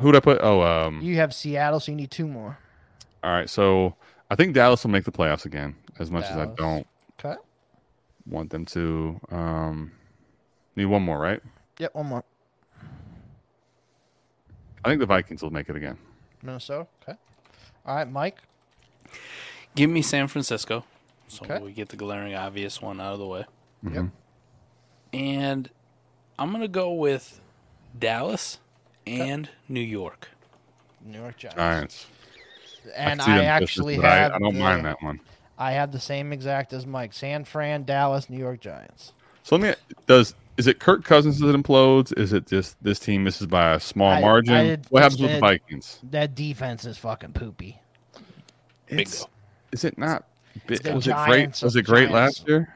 who'd 0.00 0.16
I 0.16 0.20
put? 0.20 0.38
Oh, 0.42 0.62
um, 0.62 1.00
You 1.02 1.16
have 1.16 1.34
Seattle, 1.34 1.78
so 1.80 1.92
you 1.92 1.96
need 1.96 2.10
two 2.10 2.26
more. 2.26 2.58
all 3.22 3.30
right. 3.32 3.50
So 3.50 3.96
I 4.30 4.34
think 4.36 4.54
Dallas 4.54 4.84
will 4.84 4.90
make 4.90 5.04
the 5.04 5.12
playoffs 5.12 5.44
again, 5.46 5.76
as 5.98 6.10
much 6.10 6.24
as 6.26 6.36
I 6.36 6.46
don't 6.46 6.86
Okay. 7.18 7.36
want 8.26 8.50
them 8.50 8.64
to. 8.66 9.20
Um, 9.30 9.92
need 10.76 10.84
one 10.86 11.02
more, 11.02 11.18
right? 11.18 11.40
Yep, 11.78 11.94
one 11.94 12.06
more. 12.06 12.24
I 14.84 14.88
think 14.88 15.00
the 15.00 15.06
Vikings 15.06 15.42
will 15.42 15.50
make 15.50 15.68
it 15.68 15.76
again. 15.76 15.98
Minnesota. 16.42 16.86
Okay. 17.02 17.18
All 17.86 17.96
right, 17.96 18.10
Mike. 18.10 18.38
Give 19.74 19.90
me 19.90 20.02
San 20.02 20.28
Francisco, 20.28 20.84
so 21.26 21.44
Okay. 21.44 21.58
we 21.60 21.72
get 21.72 21.88
the 21.88 21.96
glaring 21.96 22.34
obvious 22.34 22.80
one 22.82 23.00
out 23.00 23.12
of 23.14 23.18
the 23.18 23.26
way. 23.26 23.44
Mhm. 23.84 24.12
And 25.12 25.70
I'm 26.38 26.52
gonna 26.52 26.68
go 26.68 26.92
with 26.92 27.40
Dallas 27.98 28.58
and 29.06 29.48
New 29.68 29.80
York. 29.80 30.28
New 31.00 31.18
York 31.20 31.36
Giants. 31.38 31.56
Giants. 31.56 32.06
And 32.96 33.20
can 33.20 33.26
see 33.26 33.32
I 33.32 33.44
actually 33.44 33.96
but 33.96 34.04
I- 34.06 34.16
have. 34.16 34.32
I, 34.32 34.38
don't 34.38 34.54
the, 34.54 34.60
mind 34.60 34.84
that 34.84 35.02
one. 35.02 35.20
I 35.58 35.72
have 35.72 35.90
the 35.90 35.98
same 36.00 36.32
exact 36.32 36.72
as 36.72 36.86
Mike. 36.86 37.12
San 37.12 37.44
Fran, 37.44 37.84
Dallas, 37.84 38.30
New 38.30 38.38
York 38.38 38.60
Giants. 38.60 39.12
So 39.42 39.56
let 39.56 39.62
me 39.62 39.96
does 40.06 40.34
is 40.56 40.66
it 40.66 40.78
Kirk 40.80 41.04
Cousins 41.04 41.38
that 41.40 41.54
implodes? 41.56 42.16
Is 42.18 42.32
it 42.32 42.46
just 42.46 42.76
this 42.82 42.98
team 42.98 43.24
misses 43.24 43.46
by 43.46 43.74
a 43.74 43.80
small 43.80 44.10
I- 44.10 44.20
margin? 44.20 44.54
I 44.54 44.62
did- 44.64 44.86
what 44.90 45.02
happens 45.02 45.20
with 45.20 45.32
the 45.32 45.38
Vikings? 45.40 45.98
That 46.10 46.34
defense 46.34 46.84
is 46.84 46.96
fucking 46.98 47.32
poopy. 47.32 47.80
It's, 48.88 49.20
Bingo. 49.20 49.30
is 49.72 49.84
it 49.84 49.98
not? 49.98 50.24
bi- 50.66 50.76
the 50.76 50.94
Was 50.94 51.06
it 51.06 51.16
great? 51.26 51.62
Was 51.62 51.76
it 51.76 51.82
great 51.84 52.08
Giants. 52.10 52.40
last 52.40 52.48
year? 52.48 52.74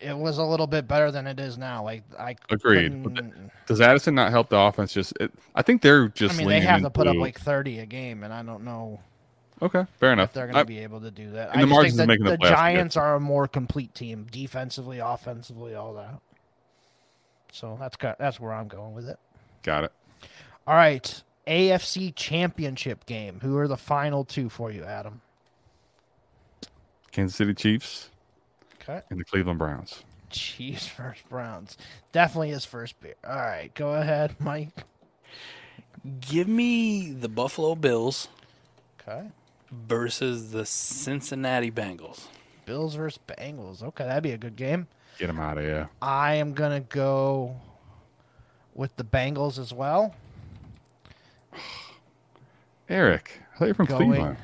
It 0.00 0.16
was 0.16 0.38
a 0.38 0.44
little 0.44 0.66
bit 0.66 0.86
better 0.86 1.10
than 1.10 1.26
it 1.26 1.40
is 1.40 1.58
now. 1.58 1.82
Like 1.82 2.02
I 2.18 2.36
Agreed. 2.50 3.02
But 3.02 3.14
couldn't- 3.16 3.50
Does 3.66 3.80
Addison 3.80 4.14
not 4.14 4.30
help 4.30 4.48
the 4.50 4.58
offense? 4.58 4.92
Just 4.92 5.12
it, 5.20 5.32
I 5.54 5.62
think 5.62 5.82
they're 5.82 6.08
just. 6.08 6.22
I 6.22 6.26
just. 6.28 6.38
mean, 6.38 6.48
they 6.48 6.60
have 6.60 6.82
to 6.82 6.90
put 6.90 7.06
up 7.06 7.16
like 7.16 7.38
thirty 7.40 7.78
a 7.80 7.86
game, 7.86 8.22
and 8.22 8.32
I 8.32 8.42
don't 8.42 8.64
know 8.64 9.00
Okay, 9.60 9.86
fair 9.98 10.12
enough. 10.12 10.30
if 10.30 10.34
they're 10.34 10.46
going 10.46 10.56
to 10.56 10.64
be 10.64 10.78
able 10.78 11.00
to 11.00 11.10
do 11.10 11.32
that. 11.32 11.56
I 11.56 11.62
the 11.62 11.66
just 11.66 11.80
think 11.82 11.96
that 11.96 12.06
making 12.06 12.24
the 12.24 12.30
the 12.32 12.36
playoffs 12.38 12.40
are 12.40 12.50
good. 12.50 12.56
Giants 12.56 12.96
are 12.96 13.14
a 13.16 13.20
more 13.20 13.48
complete 13.48 13.94
team, 13.94 14.26
defensively, 14.30 14.98
offensively, 14.98 15.74
all 15.74 15.94
that. 15.94 16.20
So 17.52 17.76
that's 17.80 17.96
got, 17.96 18.18
that's 18.18 18.38
where 18.38 18.52
I'm 18.52 18.68
going 18.68 18.94
with 18.94 19.08
it. 19.08 19.18
Got 19.62 19.84
it. 19.84 19.92
All 20.66 20.74
right, 20.74 21.22
AFC 21.46 22.14
Championship 22.14 23.06
game. 23.06 23.40
Who 23.40 23.56
are 23.58 23.66
the 23.66 23.76
final 23.76 24.24
two 24.24 24.48
for 24.48 24.70
you, 24.70 24.84
Adam? 24.84 25.22
Kansas 27.10 27.36
City 27.36 27.54
Chiefs 27.54 28.10
Okay, 28.82 29.00
and 29.10 29.18
the 29.18 29.24
Cleveland 29.24 29.58
Browns. 29.58 30.04
Chiefs 30.30 30.86
versus 30.96 31.24
Browns. 31.28 31.76
Definitely 32.12 32.50
his 32.50 32.64
first 32.64 33.00
beer. 33.00 33.14
All 33.26 33.34
right, 33.34 33.72
go 33.74 33.94
ahead, 33.94 34.36
Mike. 34.40 34.70
Give 36.20 36.46
me 36.46 37.10
the 37.12 37.28
Buffalo 37.28 37.74
Bills 37.74 38.28
Okay, 39.00 39.26
versus 39.70 40.50
the 40.52 40.64
Cincinnati 40.66 41.70
Bengals. 41.70 42.26
Bills 42.66 42.94
versus 42.94 43.18
Bengals. 43.26 43.82
Okay, 43.82 44.04
that'd 44.04 44.22
be 44.22 44.32
a 44.32 44.38
good 44.38 44.56
game. 44.56 44.86
Get 45.18 45.26
them 45.28 45.40
out 45.40 45.58
of 45.58 45.64
here. 45.64 45.88
I 46.02 46.34
am 46.34 46.52
gonna 46.52 46.80
go 46.80 47.56
with 48.74 48.94
the 48.96 49.04
Bengals 49.04 49.58
as 49.58 49.72
well. 49.72 50.14
Eric, 52.88 53.40
I 53.54 53.58
thought 53.58 53.64
you 53.64 53.68
were 53.70 53.74
from 53.74 53.86
Going- 53.86 54.10
Cleveland. 54.10 54.36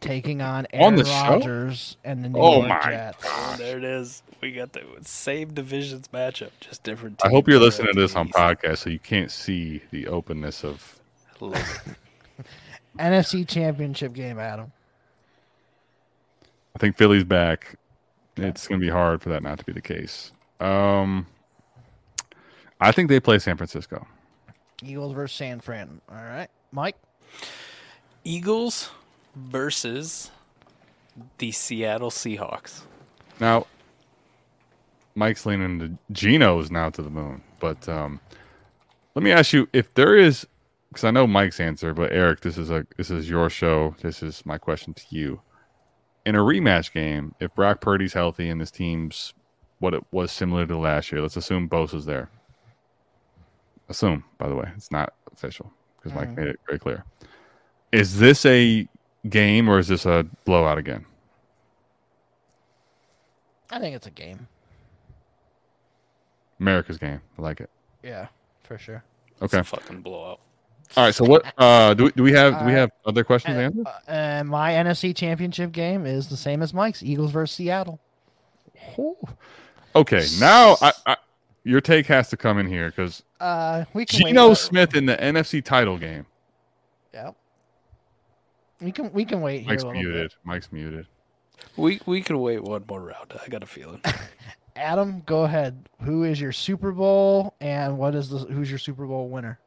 taking 0.00 0.40
on 0.42 0.66
On 0.74 0.80
Aaron 0.80 0.94
the 0.96 1.04
show? 1.04 1.10
Rodgers 1.10 1.96
and 2.04 2.24
the 2.24 2.28
New 2.28 2.38
Oh 2.38 2.56
York 2.58 2.68
my 2.68 2.90
Jets. 2.90 3.24
Oh, 3.26 3.54
there 3.58 3.78
it 3.78 3.84
is. 3.84 4.22
We 4.40 4.52
got 4.52 4.72
the 4.72 4.82
same 5.02 5.54
divisions 5.54 6.08
matchup, 6.08 6.50
just 6.60 6.82
different. 6.84 7.18
Teams 7.18 7.30
I 7.32 7.34
hope 7.34 7.48
you're 7.48 7.56
in 7.56 7.62
listening 7.62 7.94
to 7.94 8.00
this 8.00 8.14
on 8.14 8.28
podcast 8.28 8.78
so 8.78 8.90
you 8.90 8.98
can't 8.98 9.30
see 9.30 9.82
the 9.90 10.06
openness 10.08 10.64
of. 10.64 11.00
Love 11.40 11.54
it. 12.38 12.44
NFC 12.98 13.46
Championship 13.46 14.12
game, 14.12 14.38
Adam. 14.38 14.72
I 16.74 16.78
think 16.78 16.96
Philly's 16.96 17.24
back. 17.24 17.76
It's 18.36 18.66
going 18.66 18.80
to 18.80 18.84
be 18.84 18.90
hard 18.90 19.22
for 19.22 19.28
that 19.28 19.42
not 19.42 19.58
to 19.58 19.64
be 19.64 19.72
the 19.72 19.82
case. 19.82 20.32
Um, 20.58 21.26
I 22.80 22.92
think 22.92 23.08
they 23.08 23.20
play 23.20 23.38
San 23.38 23.56
Francisco. 23.56 24.06
Eagles 24.82 25.12
versus 25.12 25.36
San 25.36 25.60
Fran. 25.60 26.00
All 26.10 26.16
right, 26.16 26.48
Mike. 26.72 26.96
Eagles 28.24 28.90
versus 29.36 30.30
the 31.38 31.52
Seattle 31.52 32.10
Seahawks. 32.10 32.82
Now, 33.40 33.66
Mike's 35.14 35.44
leaning 35.46 35.78
to 35.78 35.98
Geno's 36.12 36.70
now 36.70 36.90
to 36.90 37.02
the 37.02 37.10
moon. 37.10 37.42
But 37.60 37.88
um, 37.88 38.20
let 39.14 39.22
me 39.22 39.30
ask 39.30 39.52
you 39.52 39.68
if 39.72 39.92
there 39.94 40.16
is, 40.16 40.46
because 40.92 41.04
I 41.04 41.10
know 41.10 41.26
Mike's 41.26 41.58
answer, 41.58 41.94
but 41.94 42.12
Eric, 42.12 42.40
this 42.40 42.58
is 42.58 42.70
a 42.70 42.86
this 42.98 43.10
is 43.10 43.30
your 43.30 43.48
show. 43.48 43.96
This 44.02 44.22
is 44.22 44.44
my 44.44 44.58
question 44.58 44.92
to 44.92 45.02
you. 45.08 45.40
In 46.26 46.34
a 46.34 46.40
rematch 46.40 46.92
game, 46.92 47.34
if 47.40 47.54
Brock 47.54 47.80
Purdy's 47.80 48.12
healthy 48.12 48.50
and 48.50 48.60
this 48.60 48.70
team's 48.70 49.32
what 49.78 49.94
it 49.94 50.04
was 50.12 50.30
similar 50.30 50.66
to 50.66 50.76
last 50.76 51.10
year, 51.10 51.22
let's 51.22 51.36
assume 51.36 51.66
Bosa's 51.66 52.04
there. 52.04 52.28
Assume, 53.88 54.24
by 54.36 54.48
the 54.48 54.54
way, 54.54 54.70
it's 54.76 54.90
not 54.90 55.14
official 55.32 55.72
because 55.96 56.14
Mike 56.14 56.28
mm. 56.28 56.36
made 56.36 56.48
it 56.48 56.60
very 56.66 56.78
clear. 56.78 57.04
Is 57.90 58.18
this 58.18 58.44
a 58.44 58.86
game 59.30 59.68
or 59.70 59.78
is 59.78 59.88
this 59.88 60.04
a 60.04 60.26
blowout 60.44 60.76
again? 60.76 61.06
I 63.70 63.78
think 63.78 63.96
it's 63.96 64.06
a 64.06 64.10
game. 64.10 64.46
America's 66.60 66.98
game. 66.98 67.22
I 67.38 67.42
like 67.42 67.60
it. 67.60 67.70
Yeah, 68.02 68.28
for 68.62 68.76
sure. 68.76 69.02
It's 69.32 69.42
Okay. 69.42 69.58
a 69.60 69.64
fucking 69.64 70.02
blowout. 70.02 70.40
All 70.96 71.04
right. 71.04 71.14
So 71.14 71.24
what 71.24 71.44
uh 71.58 71.94
do 71.94 72.04
we, 72.04 72.12
do 72.12 72.22
we 72.22 72.32
have 72.32 72.58
do 72.58 72.64
we 72.66 72.72
Uh, 72.72 72.76
have 72.76 72.90
other 73.06 73.24
questions 73.24 73.54
to 73.56 73.60
And, 73.60 73.78
answer? 73.86 73.92
uh, 74.08 74.44
my 74.44 74.72
NFC 74.72 75.14
Championship 75.16 75.72
game 75.72 76.04
is 76.06 76.28
the 76.28 76.36
same 76.36 76.62
as 76.62 76.74
Mike's. 76.74 77.02
Eagles 77.02 77.30
versus 77.30 77.54
Seattle. 77.56 78.00
Okay. 79.94 80.26
Now 80.40 80.76
I, 80.80 80.92
I 81.06 81.16
your 81.64 81.80
take 81.80 82.06
has 82.06 82.28
to 82.30 82.36
come 82.36 82.58
in 82.58 82.66
here 82.66 82.88
because 82.90 83.22
Uh, 83.40 83.84
we 83.94 84.04
can 84.04 84.20
Geno 84.26 84.48
wait. 84.48 84.58
Smith 84.58 84.94
in 84.96 85.06
the 85.06 85.16
NFC 85.16 85.64
title 85.64 85.98
game. 85.98 86.26
Yep. 87.14 87.36
We 88.80 88.90
can 88.92 89.12
we 89.12 89.24
can 89.24 89.40
wait 89.40 89.60
here 89.60 89.68
Mike's 89.70 89.82
a 89.82 89.86
little 89.86 90.02
muted. 90.02 90.30
bit. 90.30 90.34
Mike's 90.44 90.72
muted. 90.72 91.06
We 91.76 92.00
we 92.06 92.20
can 92.22 92.38
wait 92.40 92.62
one 92.62 92.84
more 92.88 93.00
round. 93.00 93.32
I 93.42 93.48
got 93.48 93.62
a 93.62 93.66
feeling. 93.66 94.00
Adam, 94.76 95.22
go 95.26 95.44
ahead. 95.44 95.88
Who 96.02 96.24
is 96.24 96.40
your 96.40 96.50
Super 96.52 96.90
Bowl 96.92 97.54
and 97.60 97.98
what 97.98 98.14
is 98.14 98.28
the 98.30 98.38
who's 98.38 98.68
your 98.70 98.78
Super 98.78 99.06
Bowl 99.06 99.28
winner? 99.28 99.58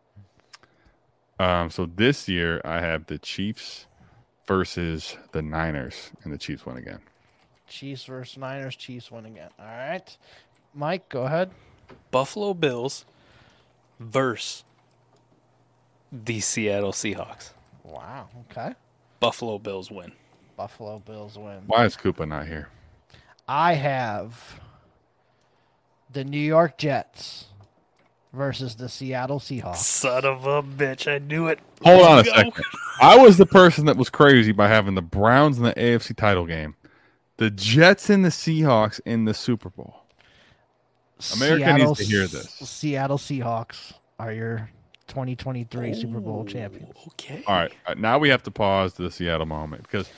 Um. 1.40 1.70
So 1.70 1.86
this 1.86 2.28
year 2.30 2.62
I 2.64 2.80
have 2.80 3.08
the 3.08 3.18
Chiefs 3.18 3.88
versus 4.48 5.18
the 5.32 5.42
Niners, 5.42 6.12
and 6.24 6.34
the 6.34 6.38
Chiefs 6.38 6.66
win 6.66 6.78
again. 6.78 7.00
Chiefs 7.68 8.06
versus 8.06 8.38
Niners. 8.38 8.76
Chiefs 8.76 9.12
win 9.12 9.26
again. 9.26 9.50
All 9.60 9.66
right. 9.66 10.18
Mike, 10.74 11.10
go 11.10 11.24
ahead. 11.24 11.52
Buffalo 12.12 12.54
Bills 12.54 13.06
versus 14.00 14.64
the 16.12 16.40
Seattle 16.40 16.92
Seahawks. 16.92 17.52
Wow. 17.84 18.28
Okay. 18.52 18.74
Buffalo 19.20 19.58
Bills 19.58 19.90
win. 19.90 20.12
Buffalo 20.56 21.00
Bills 21.00 21.38
win. 21.38 21.64
Why 21.68 21.86
is 21.86 21.96
Koopa 21.96 22.28
not 22.28 22.48
here? 22.48 22.70
I 23.48 23.74
have 23.74 24.60
the 26.12 26.24
New 26.24 26.40
York 26.40 26.78
Jets 26.78 27.46
versus 28.36 28.76
the 28.76 28.90
Seattle 28.90 29.40
Seahawks. 29.40 29.78
Son 29.78 30.26
of 30.26 30.46
a 30.46 30.62
bitch! 30.62 31.12
I 31.12 31.18
knew 31.20 31.48
it. 31.48 31.60
Hold 31.84 32.02
on 32.02 32.20
a 32.20 32.24
Go. 32.24 32.32
second. 32.32 32.64
I 33.02 33.18
was 33.18 33.38
the 33.38 33.46
person 33.46 33.86
that 33.86 33.98
was 33.98 34.10
crazy 34.10 34.52
by 34.52 34.68
having 34.68 34.96
the 34.96 35.02
Browns 35.02 35.58
in 35.58 35.64
the 35.64 35.74
AFC 35.74 36.16
title 36.16 36.46
game, 36.46 36.76
the 37.38 37.50
Jets 37.50 38.10
and 38.10 38.24
the 38.24 38.30
Seahawks 38.30 39.00
in 39.06 39.26
the 39.26 39.34
Super 39.34 39.70
Bowl. 39.70 40.02
America 41.36 41.74
needs 41.74 41.98
to 41.98 42.04
hear 42.04 42.28
this. 42.28 42.50
Seattle 42.50 43.18
Seahawks 43.18 43.94
are 44.20 44.34
your 44.34 44.70
2023 45.08 45.94
Super 45.94 46.20
Bowl 46.20 46.46
champions. 46.46 46.96
Okay. 47.10 47.44
All 47.48 47.56
right, 47.56 47.72
uh, 47.88 47.94
now 47.96 48.18
we 48.18 48.30
have 48.30 48.44
to 48.44 48.52
pause 48.52 48.94
the 48.96 49.10
Seattle 49.10 49.46
moment 49.46 49.84
because, 49.84 50.10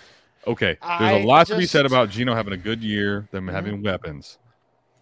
okay, 0.46 0.78
there's 0.82 1.02
I 1.02 1.20
a 1.20 1.26
lot 1.26 1.48
to 1.48 1.58
be 1.58 1.66
said 1.66 1.86
about 1.86 2.10
Geno 2.10 2.34
having 2.34 2.54
a 2.54 2.58
good 2.58 2.82
year, 2.82 3.28
them 3.32 3.48
having 3.48 3.84
weapons. 3.84 4.38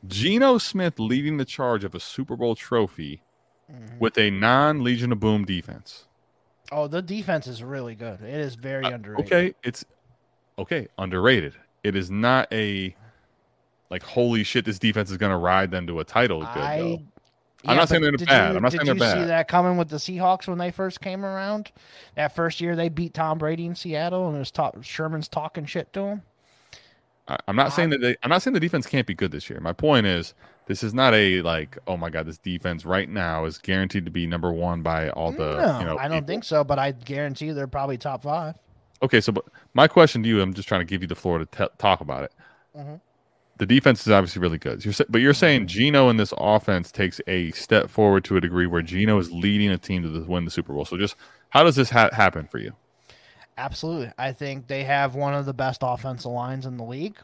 Geno 0.08 0.58
Smith 0.58 1.00
leading 1.00 1.38
the 1.38 1.46
charge 1.46 1.84
of 1.84 1.96
a 1.96 2.00
Super 2.00 2.36
Bowl 2.36 2.56
trophy 2.56 3.22
with 4.00 4.18
a 4.18 4.30
non-Legion 4.30 5.12
of 5.12 5.20
Boom 5.20 5.46
defense. 5.46 6.06
Oh, 6.72 6.88
the 6.88 7.02
defense 7.02 7.48
is 7.48 7.64
really 7.64 7.96
good. 7.96 8.22
It 8.22 8.40
is 8.40 8.56
very 8.56 8.86
underrated. 8.86 9.32
Uh, 9.32 9.36
Okay, 9.36 9.56
it's 9.64 9.86
okay, 10.58 10.88
underrated. 10.98 11.54
It 11.84 11.96
is 11.96 12.10
not 12.10 12.52
a 12.52 12.96
like 13.90 14.04
holy 14.04 14.44
shit. 14.44 14.66
This 14.66 14.80
defense 14.80 15.12
is 15.12 15.18
going 15.18 15.32
to 15.32 15.38
ride 15.38 15.72
them 15.72 15.86
to 15.88 16.00
a 16.00 16.04
title. 16.04 16.40
Good, 16.40 16.48
I, 16.48 16.80
though. 16.80 17.02
I'm 17.68 17.78
not 17.78 17.90
saying 17.90 18.04
they're 18.04 18.12
bad. 18.12 18.52
You, 18.52 18.58
I'm 18.58 18.64
not 18.64 18.72
saying 18.72 18.86
they're 18.86 18.96
bad. 18.96 19.14
Did 19.14 19.20
you 19.20 19.24
see 19.26 19.28
that 19.28 19.48
coming 19.48 19.78
with 19.78 19.90
the 19.90 19.98
Seahawks 19.98 20.48
when 20.48 20.58
they 20.58 20.72
first 20.72 21.02
came 21.02 21.26
around? 21.26 21.72
That 22.16 22.36
first 22.36 22.62
year 22.62 22.76
they 22.76 22.90
beat 22.90 23.14
Tom 23.14 23.40
Brady 23.40 23.66
in 23.66 23.76
Seattle, 23.76 24.28
and 24.28 24.36
it 24.36 24.40
was 24.40 24.52
talk, 24.52 24.76
Sherman's 24.84 25.28
talking 25.28 25.66
shit 25.66 25.92
to 25.94 26.02
him. 26.02 26.22
I, 27.28 27.38
I'm 27.48 27.56
not 27.56 27.74
saying 27.74 27.90
that 27.90 28.02
they. 28.02 28.16
I'm 28.24 28.30
not 28.30 28.42
saying 28.42 28.54
the 28.54 28.60
defense 28.60 28.86
can't 28.86 29.08
be 29.08 29.14
good 29.16 29.32
this 29.32 29.50
year. 29.50 29.60
My 29.60 29.74
point 29.74 30.06
is, 30.06 30.34
this 30.68 30.84
is 30.84 30.94
not 30.94 31.14
a 31.14 31.42
like, 31.42 31.78
oh 31.88 31.98
my 31.98 32.10
god, 32.10 32.28
this 32.28 32.38
defense 32.38 32.86
right 32.86 33.10
now 33.10 33.46
is 33.46 33.58
guaranteed 33.58 34.06
to 34.06 34.12
be 34.12 34.28
number 34.28 34.52
one 34.52 34.82
by 34.82 35.10
all 35.10 35.32
the. 35.32 35.58
no, 35.58 35.80
you 35.80 35.86
know, 35.86 35.98
I 35.98 36.08
don't 36.08 36.18
people. 36.18 36.28
think 36.28 36.44
so, 36.44 36.64
but 36.64 36.78
I 36.78 36.92
guarantee 36.92 37.52
they're 37.52 37.68
probably 37.68 37.98
top 37.98 38.24
five. 38.24 38.56
Okay, 39.02 39.22
so 39.22 39.32
but 39.32 39.46
my 39.74 39.88
question 39.88 40.24
to 40.24 40.30
you, 40.30 40.42
I'm 40.42 40.54
just 40.54 40.68
trying 40.68 40.82
to 40.82 40.86
give 40.86 41.02
you 41.02 41.08
the 41.08 41.16
floor 41.16 41.40
to 41.40 41.46
te- 41.46 41.74
talk 41.78 42.02
about 42.02 42.24
it. 42.24 42.32
Mhm. 42.78 43.02
The 43.58 43.66
defense 43.66 44.02
is 44.06 44.12
obviously 44.12 44.42
really 44.42 44.58
good. 44.58 44.84
You're, 44.84 44.94
but 45.08 45.22
you're 45.22 45.34
saying 45.34 45.68
Geno 45.68 46.10
in 46.10 46.18
this 46.18 46.34
offense 46.38 46.92
takes 46.92 47.22
a 47.26 47.52
step 47.52 47.90
forward 47.90 48.26
to 48.26 48.36
a 48.36 48.42
degree 48.42 48.68
where 48.68 48.82
Geno 48.82 49.18
is 49.18 49.32
leading 49.32 49.70
a 49.72 49.78
team 49.78 50.04
to 50.04 50.10
the, 50.10 50.26
win 50.26 50.44
the 50.44 50.52
Super 50.52 50.74
Bowl. 50.74 50.84
So 50.84 50.98
just 50.98 51.16
how 51.50 51.64
does 51.64 51.78
this 51.78 51.90
ha- 51.90 52.10
happen 52.12 52.48
for 52.48 52.58
you? 52.58 52.74
Absolutely. 53.58 54.12
I 54.18 54.34
think 54.34 54.68
they 54.68 54.84
have 54.84 55.16
one 55.16 55.34
of 55.34 55.46
the 55.46 55.54
best 55.54 55.82
offensive 55.84 56.32
lines 56.32 56.66
in 56.66 56.78
the 56.78 56.84
league. 56.84 57.18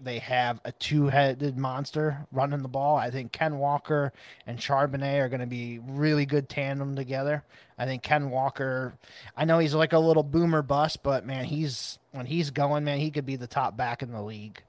they 0.00 0.18
have 0.18 0.60
a 0.64 0.72
two-headed 0.72 1.56
monster 1.56 2.26
running 2.32 2.62
the 2.62 2.68
ball. 2.68 2.96
I 2.96 3.10
think 3.10 3.32
Ken 3.32 3.58
Walker 3.58 4.12
and 4.46 4.58
Charbonnet 4.58 5.20
are 5.20 5.28
going 5.28 5.40
to 5.40 5.46
be 5.46 5.78
really 5.78 6.26
good 6.26 6.48
tandem 6.48 6.94
together. 6.96 7.42
I 7.78 7.86
think 7.86 8.02
Ken 8.02 8.30
Walker, 8.30 8.94
I 9.36 9.44
know 9.44 9.58
he's 9.58 9.74
like 9.74 9.92
a 9.92 9.98
little 9.98 10.22
boomer 10.22 10.62
bust, 10.62 11.02
but 11.02 11.24
man, 11.26 11.44
he's 11.44 11.98
when 12.12 12.26
he's 12.26 12.50
going, 12.50 12.84
man, 12.84 12.98
he 13.00 13.10
could 13.10 13.26
be 13.26 13.36
the 13.36 13.46
top 13.46 13.76
back 13.76 14.02
in 14.02 14.12
the 14.12 14.22
league. 14.22 14.62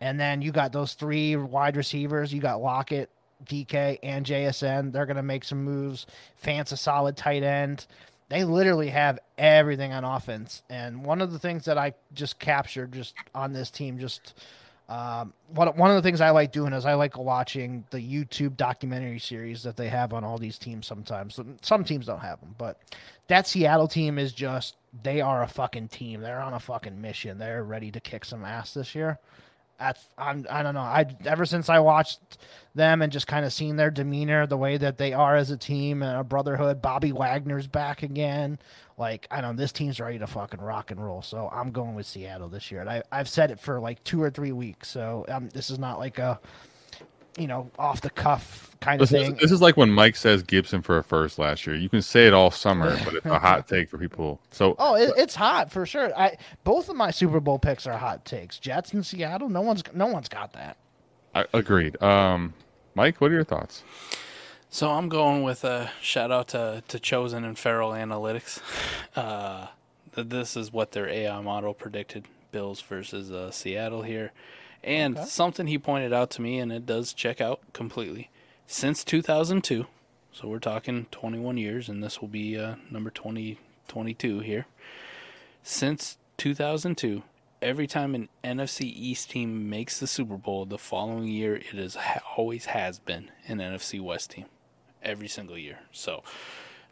And 0.00 0.20
then 0.20 0.42
you 0.42 0.52
got 0.52 0.72
those 0.72 0.92
three 0.94 1.36
wide 1.36 1.76
receivers. 1.76 2.32
You 2.32 2.40
got 2.40 2.60
Lockett, 2.60 3.08
DK, 3.46 3.98
and 4.02 4.26
JSN. 4.26 4.92
They're 4.92 5.06
going 5.06 5.16
to 5.16 5.22
make 5.22 5.42
some 5.44 5.64
moves. 5.64 6.06
Fant's 6.36 6.72
a 6.72 6.76
solid 6.76 7.16
tight 7.16 7.42
end. 7.42 7.86
They 8.28 8.44
literally 8.44 8.88
have 8.88 9.18
everything 9.38 9.92
on 9.92 10.04
offense. 10.04 10.62
And 10.68 11.04
one 11.04 11.20
of 11.20 11.32
the 11.32 11.38
things 11.38 11.64
that 11.66 11.78
I 11.78 11.94
just 12.12 12.38
captured 12.38 12.92
just 12.92 13.14
on 13.34 13.52
this 13.52 13.70
team, 13.70 13.98
just 13.98 14.34
um, 14.88 15.32
one, 15.48 15.68
one 15.76 15.90
of 15.90 15.96
the 15.96 16.02
things 16.02 16.20
I 16.20 16.30
like 16.30 16.52
doing 16.52 16.72
is 16.72 16.84
I 16.84 16.94
like 16.94 17.16
watching 17.16 17.84
the 17.90 17.98
YouTube 17.98 18.56
documentary 18.56 19.18
series 19.18 19.62
that 19.62 19.76
they 19.76 19.88
have 19.88 20.12
on 20.12 20.24
all 20.24 20.38
these 20.38 20.58
teams 20.58 20.86
sometimes. 20.86 21.38
Some 21.62 21.84
teams 21.84 22.06
don't 22.06 22.20
have 22.20 22.40
them, 22.40 22.54
but 22.58 22.80
that 23.28 23.46
Seattle 23.46 23.88
team 23.88 24.18
is 24.18 24.32
just, 24.32 24.76
they 25.02 25.20
are 25.20 25.42
a 25.42 25.48
fucking 25.48 25.88
team. 25.88 26.20
They're 26.20 26.40
on 26.40 26.54
a 26.54 26.60
fucking 26.60 27.00
mission. 27.00 27.38
They're 27.38 27.64
ready 27.64 27.90
to 27.92 28.00
kick 28.00 28.24
some 28.24 28.44
ass 28.44 28.74
this 28.74 28.94
year 28.94 29.18
I'm 29.78 30.46
I 30.50 30.62
don't 30.62 30.74
know. 30.74 30.80
I 30.80 31.06
ever 31.24 31.44
since 31.44 31.68
I 31.68 31.78
watched 31.80 32.38
them 32.74 33.02
and 33.02 33.12
just 33.12 33.26
kind 33.26 33.44
of 33.44 33.52
seen 33.52 33.76
their 33.76 33.90
demeanor, 33.90 34.46
the 34.46 34.56
way 34.56 34.76
that 34.76 34.98
they 34.98 35.12
are 35.12 35.36
as 35.36 35.50
a 35.50 35.56
team 35.56 36.02
and 36.02 36.18
a 36.18 36.24
brotherhood. 36.24 36.82
Bobby 36.82 37.12
Wagner's 37.12 37.66
back 37.66 38.02
again. 38.02 38.58
Like 38.98 39.26
I 39.30 39.40
know, 39.40 39.52
this 39.52 39.72
team's 39.72 40.00
ready 40.00 40.18
to 40.18 40.26
fucking 40.26 40.60
rock 40.60 40.90
and 40.90 41.04
roll. 41.04 41.22
So 41.22 41.50
I'm 41.52 41.70
going 41.70 41.94
with 41.94 42.06
Seattle 42.06 42.48
this 42.48 42.70
year. 42.70 42.80
And 42.80 42.90
I 42.90 43.02
I've 43.12 43.28
said 43.28 43.50
it 43.50 43.60
for 43.60 43.80
like 43.80 44.02
two 44.04 44.22
or 44.22 44.30
three 44.30 44.52
weeks. 44.52 44.88
So 44.88 45.24
um, 45.28 45.48
this 45.50 45.70
is 45.70 45.78
not 45.78 45.98
like 45.98 46.18
a 46.18 46.40
you 47.38 47.46
know, 47.46 47.70
off 47.78 48.00
the 48.00 48.10
cuff 48.10 48.76
kind 48.80 49.00
this 49.00 49.12
of 49.12 49.20
is, 49.20 49.28
thing. 49.28 49.36
this 49.40 49.52
is 49.52 49.60
like 49.62 49.76
when 49.76 49.90
Mike 49.90 50.16
says 50.16 50.42
Gibson 50.42 50.82
for 50.82 50.98
a 50.98 51.04
first 51.04 51.38
last 51.38 51.66
year. 51.66 51.76
You 51.76 51.88
can 51.88 52.02
say 52.02 52.26
it 52.26 52.34
all 52.34 52.50
summer, 52.50 52.96
but 53.04 53.14
it's 53.14 53.26
a 53.26 53.38
hot 53.38 53.68
take 53.68 53.88
for 53.88 53.98
people. 53.98 54.40
So 54.50 54.74
Oh, 54.78 54.94
it, 54.96 55.12
it's 55.16 55.34
hot 55.34 55.70
for 55.70 55.86
sure. 55.86 56.16
I 56.16 56.36
both 56.64 56.88
of 56.88 56.96
my 56.96 57.10
Super 57.10 57.40
Bowl 57.40 57.58
picks 57.58 57.86
are 57.86 57.96
hot 57.98 58.24
takes. 58.24 58.58
Jets 58.58 58.92
and 58.92 59.04
Seattle. 59.04 59.48
No 59.48 59.60
one's 59.62 59.82
no 59.94 60.06
one's 60.06 60.28
got 60.28 60.52
that. 60.54 60.76
I 61.34 61.44
agreed. 61.52 62.00
Um, 62.02 62.54
Mike, 62.94 63.20
what 63.20 63.30
are 63.30 63.34
your 63.34 63.44
thoughts? 63.44 63.82
So 64.70 64.90
I'm 64.90 65.08
going 65.08 65.42
with 65.42 65.64
a 65.64 65.90
shout 66.02 66.30
out 66.30 66.48
to, 66.48 66.82
to 66.88 66.98
Chosen 66.98 67.44
and 67.44 67.58
Feral 67.58 67.92
Analytics. 67.92 68.60
Uh, 69.14 69.68
this 70.14 70.56
is 70.56 70.72
what 70.72 70.92
their 70.92 71.08
AI 71.08 71.40
model 71.40 71.72
predicted 71.74 72.24
Bills 72.52 72.80
versus 72.80 73.30
uh, 73.30 73.50
Seattle 73.50 74.02
here. 74.02 74.32
And 74.86 75.18
Okay. 75.18 75.26
something 75.26 75.66
he 75.66 75.78
pointed 75.78 76.12
out 76.12 76.30
to 76.30 76.42
me, 76.42 76.58
and 76.58 76.72
it 76.72 76.86
does 76.86 77.12
check 77.12 77.40
out 77.40 77.60
completely. 77.72 78.30
Since 78.66 79.04
2002, 79.04 79.86
so 80.32 80.48
we're 80.48 80.58
talking 80.60 81.06
21 81.10 81.56
years, 81.58 81.88
and 81.88 82.02
this 82.02 82.20
will 82.20 82.28
be 82.28 82.56
uh, 82.56 82.76
number 82.90 83.10
20, 83.10 83.58
22 83.88 84.40
here. 84.40 84.66
Since 85.62 86.18
2002, 86.36 87.22
every 87.60 87.86
time 87.86 88.14
an 88.14 88.28
NFC 88.44 88.82
East 88.82 89.30
team 89.30 89.68
makes 89.68 89.98
the 89.98 90.06
Super 90.06 90.36
Bowl, 90.36 90.64
the 90.66 90.78
following 90.78 91.26
year 91.26 91.56
it 91.56 91.74
is 91.74 91.96
always 92.36 92.66
has 92.66 92.98
been 92.98 93.30
an 93.48 93.58
NFC 93.58 94.00
West 94.00 94.30
team, 94.30 94.46
every 95.02 95.28
single 95.28 95.58
year. 95.58 95.80
So 95.90 96.22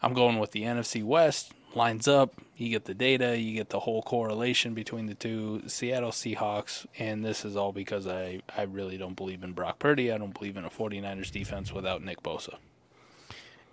I'm 0.03 0.14
going 0.14 0.38
with 0.38 0.51
the 0.51 0.62
NFC 0.62 1.05
West 1.05 1.53
lines 1.76 2.06
up. 2.08 2.40
You 2.56 2.68
get 2.68 2.84
the 2.84 2.94
data, 2.94 3.36
you 3.36 3.54
get 3.54 3.70
the 3.70 3.80
whole 3.80 4.02
correlation 4.02 4.74
between 4.74 5.06
the 5.06 5.14
two 5.14 5.62
Seattle 5.66 6.10
Seahawks, 6.10 6.86
and 6.98 7.24
this 7.24 7.44
is 7.44 7.56
all 7.56 7.72
because 7.72 8.06
I 8.06 8.40
I 8.56 8.62
really 8.62 8.96
don't 8.96 9.16
believe 9.16 9.42
in 9.42 9.52
Brock 9.52 9.78
Purdy. 9.80 10.12
I 10.12 10.18
don't 10.18 10.32
believe 10.32 10.56
in 10.56 10.64
a 10.64 10.70
49ers 10.70 11.30
defense 11.32 11.72
without 11.72 12.02
Nick 12.02 12.22
Bosa. 12.22 12.54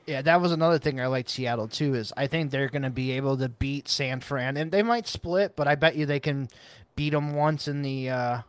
Yeah, 0.07 0.23
that 0.23 0.41
was 0.41 0.51
another 0.51 0.79
thing 0.79 0.99
I 0.99 1.05
liked 1.07 1.29
Seattle 1.29 1.67
too. 1.67 1.93
Is 1.93 2.11
I 2.17 2.25
think 2.27 2.49
they're 2.49 2.69
going 2.69 2.81
to 2.81 2.89
be 2.89 3.11
able 3.11 3.37
to 3.37 3.49
beat 3.49 3.87
San 3.87 4.19
Fran, 4.19 4.57
and 4.57 4.71
they 4.71 4.81
might 4.83 5.07
split, 5.07 5.55
but 5.55 5.67
I 5.67 5.75
bet 5.75 5.95
you 5.95 6.05
they 6.07 6.19
can 6.19 6.49
beat 6.95 7.11
them 7.11 7.35
once 7.35 7.67
in 7.67 7.83
the 7.83 8.09
uh, 8.09 8.41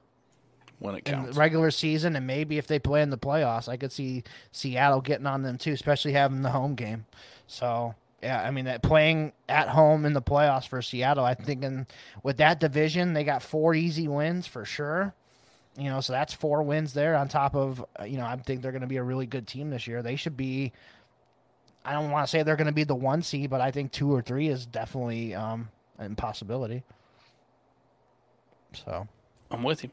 When 0.79 0.95
it 0.95 1.05
counts. 1.05 1.35
the 1.35 1.39
regular 1.39 1.71
season, 1.71 2.17
and 2.17 2.27
maybe 2.27 2.57
if 2.57 2.67
they 2.67 2.79
play 2.79 3.03
in 3.03 3.11
the 3.11 3.19
playoffs, 3.19 3.69
I 3.69 3.77
could 3.77 3.93
see 3.93 4.25
Seattle 4.51 5.03
getting 5.03 5.27
on 5.27 5.43
them 5.43 5.59
too, 5.59 5.73
especially 5.73 6.13
having 6.13 6.41
the 6.41 6.51
home 6.51 6.75
game. 6.75 7.05
So 7.47 7.95
yeah, 8.23 8.41
I 8.43 8.51
mean 8.51 8.67
that 8.67 8.83
playing 8.83 9.33
at 9.49 9.69
home 9.69 10.05
in 10.05 10.13
the 10.13 10.23
playoffs 10.23 10.69
for 10.69 10.81
Seattle, 10.81 11.25
I'm 11.25 11.37
thinking 11.37 11.87
with 12.23 12.37
that 12.37 12.61
division, 12.61 13.13
they 13.15 13.25
got 13.25 13.43
four 13.43 13.75
easy 13.75 14.09
wins 14.09 14.47
for 14.47 14.65
sure. 14.65 15.15
You 15.77 15.89
know, 15.89 16.01
so 16.01 16.13
that's 16.13 16.35
four 16.35 16.63
wins 16.63 16.93
there 16.93 17.17
on 17.17 17.29
top 17.29 17.57
of 17.57 17.85
uh, 17.99 18.05
you 18.05 18.19
know 18.19 18.25
I 18.25 18.37
think 18.37 18.63
they're 18.63 18.73
going 18.73 18.83
to 18.83 18.89
be 18.89 18.99
a 18.99 19.03
really 19.03 19.27
good 19.27 19.47
team 19.47 19.71
this 19.71 19.87
year. 19.87 20.03
They 20.03 20.17
should 20.17 20.37
be. 20.37 20.73
I 21.85 21.93
don't 21.95 22.13
want 22.13 22.27
to 22.27 22.31
say 22.31 22.45
they're 22.45 22.57
going 22.57 22.67
to 22.69 22.73
be 22.73 22.85
the 22.85 22.95
one 22.95 23.23
seed, 23.23 23.51
but 23.51 23.61
I 23.61 23.73
think 23.73 23.91
two 23.91 24.15
or 24.15 24.23
three 24.23 24.47
is 24.47 24.67
definitely 24.67 25.35
um, 25.35 25.69
an 25.99 26.07
impossibility. 26.07 26.85
So 28.73 29.09
I'm 29.51 29.65
with 29.65 29.83
you. 29.83 29.91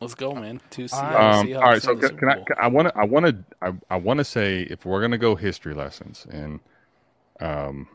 Let's 0.00 0.14
go, 0.14 0.34
man. 0.34 0.60
Two 0.70 0.82
All 0.82 0.88
Seahawks. 0.88 1.02
right. 1.02 1.34
Um, 1.34 1.46
Seahawks 1.46 1.56
all 1.56 1.62
right, 1.62 1.82
so 1.82 1.96
can, 1.96 2.16
can 2.16 2.28
I? 2.28 2.34
Can, 2.34 2.56
I 2.60 2.66
want 2.68 2.88
to. 2.88 2.96
I 2.98 3.04
want 3.04 3.26
to. 3.26 3.44
I, 3.62 3.72
I 3.90 3.96
want 3.96 4.18
to 4.18 4.24
say 4.24 4.62
if 4.62 4.84
we're 4.84 5.00
gonna 5.00 5.18
go 5.18 5.34
history 5.34 5.74
lessons, 5.74 6.26
and 6.30 6.60
um, 7.40 7.88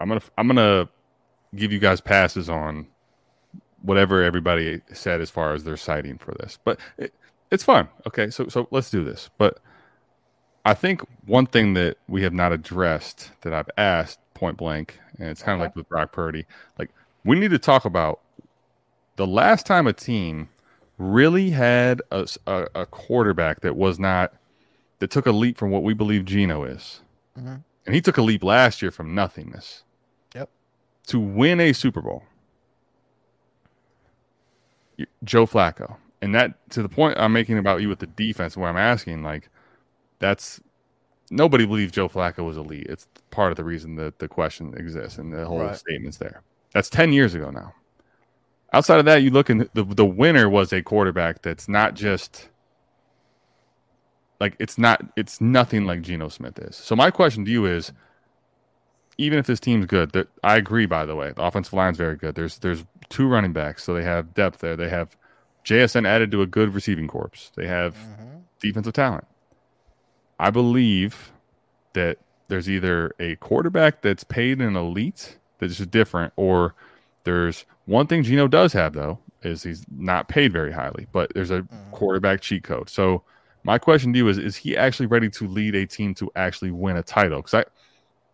I'm 0.00 0.08
gonna. 0.08 0.22
I'm 0.38 0.46
gonna 0.46 0.88
give 1.54 1.72
you 1.72 1.78
guys 1.78 2.00
passes 2.00 2.48
on 2.48 2.86
whatever 3.82 4.22
everybody 4.22 4.80
said 4.92 5.20
as 5.20 5.30
far 5.30 5.52
as 5.54 5.62
their 5.64 5.76
citing 5.76 6.18
for 6.18 6.32
this, 6.40 6.58
but 6.64 6.80
it, 6.98 7.12
it's 7.50 7.62
fun. 7.64 7.88
Okay, 8.06 8.30
so 8.30 8.48
so 8.48 8.66
let's 8.70 8.90
do 8.90 9.04
this. 9.04 9.30
But 9.38 9.58
I 10.64 10.74
think 10.74 11.02
one 11.26 11.46
thing 11.46 11.74
that 11.74 11.98
we 12.08 12.22
have 12.22 12.32
not 12.32 12.52
addressed 12.52 13.30
that 13.42 13.52
I've 13.54 13.70
asked 13.76 14.18
point 14.34 14.56
blank, 14.56 14.98
and 15.18 15.28
it's 15.28 15.42
kind 15.42 15.54
of 15.54 15.60
Okay. 15.60 15.68
like 15.68 15.76
with 15.76 15.88
Brock 15.88 16.12
Purdy, 16.12 16.46
like 16.78 16.90
we 17.24 17.38
need 17.38 17.50
to 17.52 17.58
talk 17.58 17.84
about 17.84 18.20
the 19.16 19.26
last 19.26 19.64
time 19.66 19.86
a 19.86 19.92
team 19.92 20.48
really 20.98 21.50
had 21.50 22.02
a 22.10 22.26
a 22.74 22.86
quarterback 22.86 23.60
that 23.60 23.76
was 23.76 23.98
not 23.98 24.32
that 24.98 25.10
took 25.10 25.26
a 25.26 25.32
leap 25.32 25.58
from 25.58 25.70
what 25.70 25.82
we 25.82 25.92
believe 25.94 26.24
Geno 26.24 26.64
is, 26.64 27.00
Mhm. 27.38 27.62
And 27.86 27.94
he 27.94 28.00
took 28.00 28.16
a 28.18 28.22
leap 28.22 28.42
last 28.44 28.80
year 28.82 28.90
from 28.90 29.14
nothingness. 29.14 29.82
Yep. 30.34 30.48
To 31.08 31.20
win 31.20 31.60
a 31.60 31.72
Super 31.72 32.00
Bowl, 32.00 32.24
Joe 35.24 35.46
Flacco, 35.46 35.96
and 36.22 36.34
that 36.34 36.54
to 36.70 36.82
the 36.82 36.88
point 36.88 37.18
I'm 37.18 37.32
making 37.32 37.58
about 37.58 37.80
you 37.82 37.88
with 37.88 37.98
the 37.98 38.06
defense, 38.06 38.56
where 38.56 38.68
I'm 38.68 38.76
asking 38.76 39.22
like, 39.22 39.48
that's 40.18 40.60
nobody 41.30 41.66
believes 41.66 41.92
Joe 41.92 42.08
Flacco 42.08 42.44
was 42.44 42.56
elite. 42.56 42.86
It's 42.88 43.08
part 43.30 43.50
of 43.50 43.56
the 43.56 43.64
reason 43.64 43.96
that 43.96 44.18
the 44.20 44.28
question 44.28 44.74
exists 44.76 45.18
and 45.18 45.32
the 45.32 45.44
whole 45.46 45.60
Right. 45.60 45.76
statement's 45.76 46.18
there. 46.18 46.42
That's 46.72 46.88
ten 46.88 47.12
years 47.12 47.34
ago 47.34 47.50
now. 47.50 47.74
Outside 48.72 48.98
of 48.98 49.04
that, 49.04 49.22
you 49.22 49.30
look 49.30 49.50
and 49.50 49.68
the 49.74 49.84
the 49.84 50.06
winner 50.06 50.48
was 50.48 50.72
a 50.72 50.82
quarterback 50.82 51.42
that's 51.42 51.68
not 51.68 51.94
just 51.94 52.48
like 54.40 54.56
it's 54.58 54.78
not 54.78 55.02
it's 55.16 55.40
nothing 55.40 55.84
like 55.86 56.02
Geno 56.02 56.28
Smith 56.28 56.58
is. 56.58 56.76
So 56.76 56.96
my 56.96 57.10
question 57.10 57.44
to 57.44 57.50
you 57.50 57.66
is 57.66 57.92
even 59.16 59.38
if 59.38 59.46
this 59.46 59.60
team's 59.60 59.86
good, 59.86 60.12
that 60.12 60.28
I 60.42 60.56
agree 60.56 60.86
by 60.86 61.06
the 61.06 61.14
way, 61.14 61.32
the 61.32 61.42
offensive 61.42 61.72
line's 61.72 61.96
very 61.96 62.16
good. 62.16 62.34
There's 62.34 62.58
there's 62.58 62.84
two 63.08 63.28
running 63.28 63.52
backs, 63.52 63.84
so 63.84 63.94
they 63.94 64.02
have 64.02 64.34
depth 64.34 64.58
there. 64.58 64.76
They 64.76 64.88
have 64.88 65.16
JSN 65.64 66.06
added 66.06 66.30
to 66.32 66.42
a 66.42 66.46
good 66.46 66.74
receiving 66.74 67.08
corps. 67.08 67.50
They 67.56 67.66
have 67.66 67.94
mm-hmm. 67.96 68.38
defensive 68.60 68.92
talent. 68.92 69.26
I 70.38 70.50
believe 70.50 71.32
that 71.92 72.18
there's 72.48 72.68
either 72.68 73.14
a 73.20 73.36
quarterback 73.36 74.02
that's 74.02 74.24
paid 74.24 74.60
an 74.60 74.76
elite 74.76 75.38
that's 75.58 75.76
just 75.76 75.90
different, 75.90 76.32
or 76.36 76.74
there's 77.22 77.64
one 77.86 78.06
thing 78.06 78.22
Geno 78.22 78.48
does 78.48 78.72
have 78.72 78.92
though 78.92 79.18
is 79.42 79.62
he's 79.62 79.84
not 79.90 80.28
paid 80.28 80.52
very 80.52 80.72
highly, 80.72 81.06
but 81.12 81.32
there's 81.34 81.50
a 81.50 81.60
mm-hmm. 81.60 81.90
quarterback 81.92 82.40
cheat 82.40 82.64
code. 82.64 82.90
So 82.90 83.22
my 83.64 83.78
question 83.78 84.12
to 84.12 84.18
you 84.18 84.28
is: 84.28 84.38
Is 84.38 84.56
he 84.56 84.76
actually 84.76 85.06
ready 85.06 85.28
to 85.30 85.48
lead 85.48 85.74
a 85.74 85.86
team 85.86 86.14
to 86.16 86.30
actually 86.36 86.70
win 86.70 86.96
a 86.96 87.02
title? 87.02 87.38
Because 87.38 87.54
I 87.54 87.64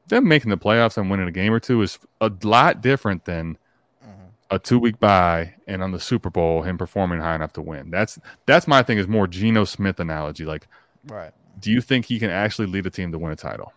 them 0.09 0.29
making 0.29 0.51
the 0.51 0.59
playoffs 0.59 0.99
and 0.99 1.11
winning 1.11 1.29
a 1.29 1.33
game 1.33 1.53
or 1.53 1.61
two 1.61 1.81
is 1.83 1.99
a 2.21 2.31
lot 2.43 2.83
different 2.83 3.25
than 3.25 3.57
mm-hmm. 4.05 4.27
a 4.51 4.59
two 4.59 4.79
week 4.79 5.01
bye 5.01 5.55
and 5.67 5.83
on 5.83 5.93
the 5.93 6.01
Super 6.01 6.29
Bowl 6.29 6.63
him 6.63 6.77
performing 6.77 7.21
high 7.21 7.35
enough 7.35 7.53
to 7.55 7.63
win. 7.63 7.91
That's 7.91 8.19
that's 8.45 8.67
my 8.69 8.83
thing 8.83 8.99
is 8.99 9.09
more 9.09 9.27
Geno 9.27 9.65
Smith 9.65 9.99
analogy. 10.01 10.45
Like, 10.45 10.67
right. 11.07 11.33
do 11.59 11.71
you 11.71 11.81
think 11.81 12.05
he 12.05 12.19
can 12.19 12.31
actually 12.31 12.67
lead 12.67 12.87
a 12.87 12.91
team 12.91 13.13
to 13.13 13.19
win 13.19 13.33
a 13.33 13.37
title? 13.37 13.73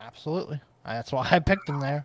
Absolutely. 0.00 0.60
That's 0.84 1.12
why 1.12 1.28
I 1.30 1.38
picked 1.38 1.68
him 1.68 1.80
there. 1.80 2.04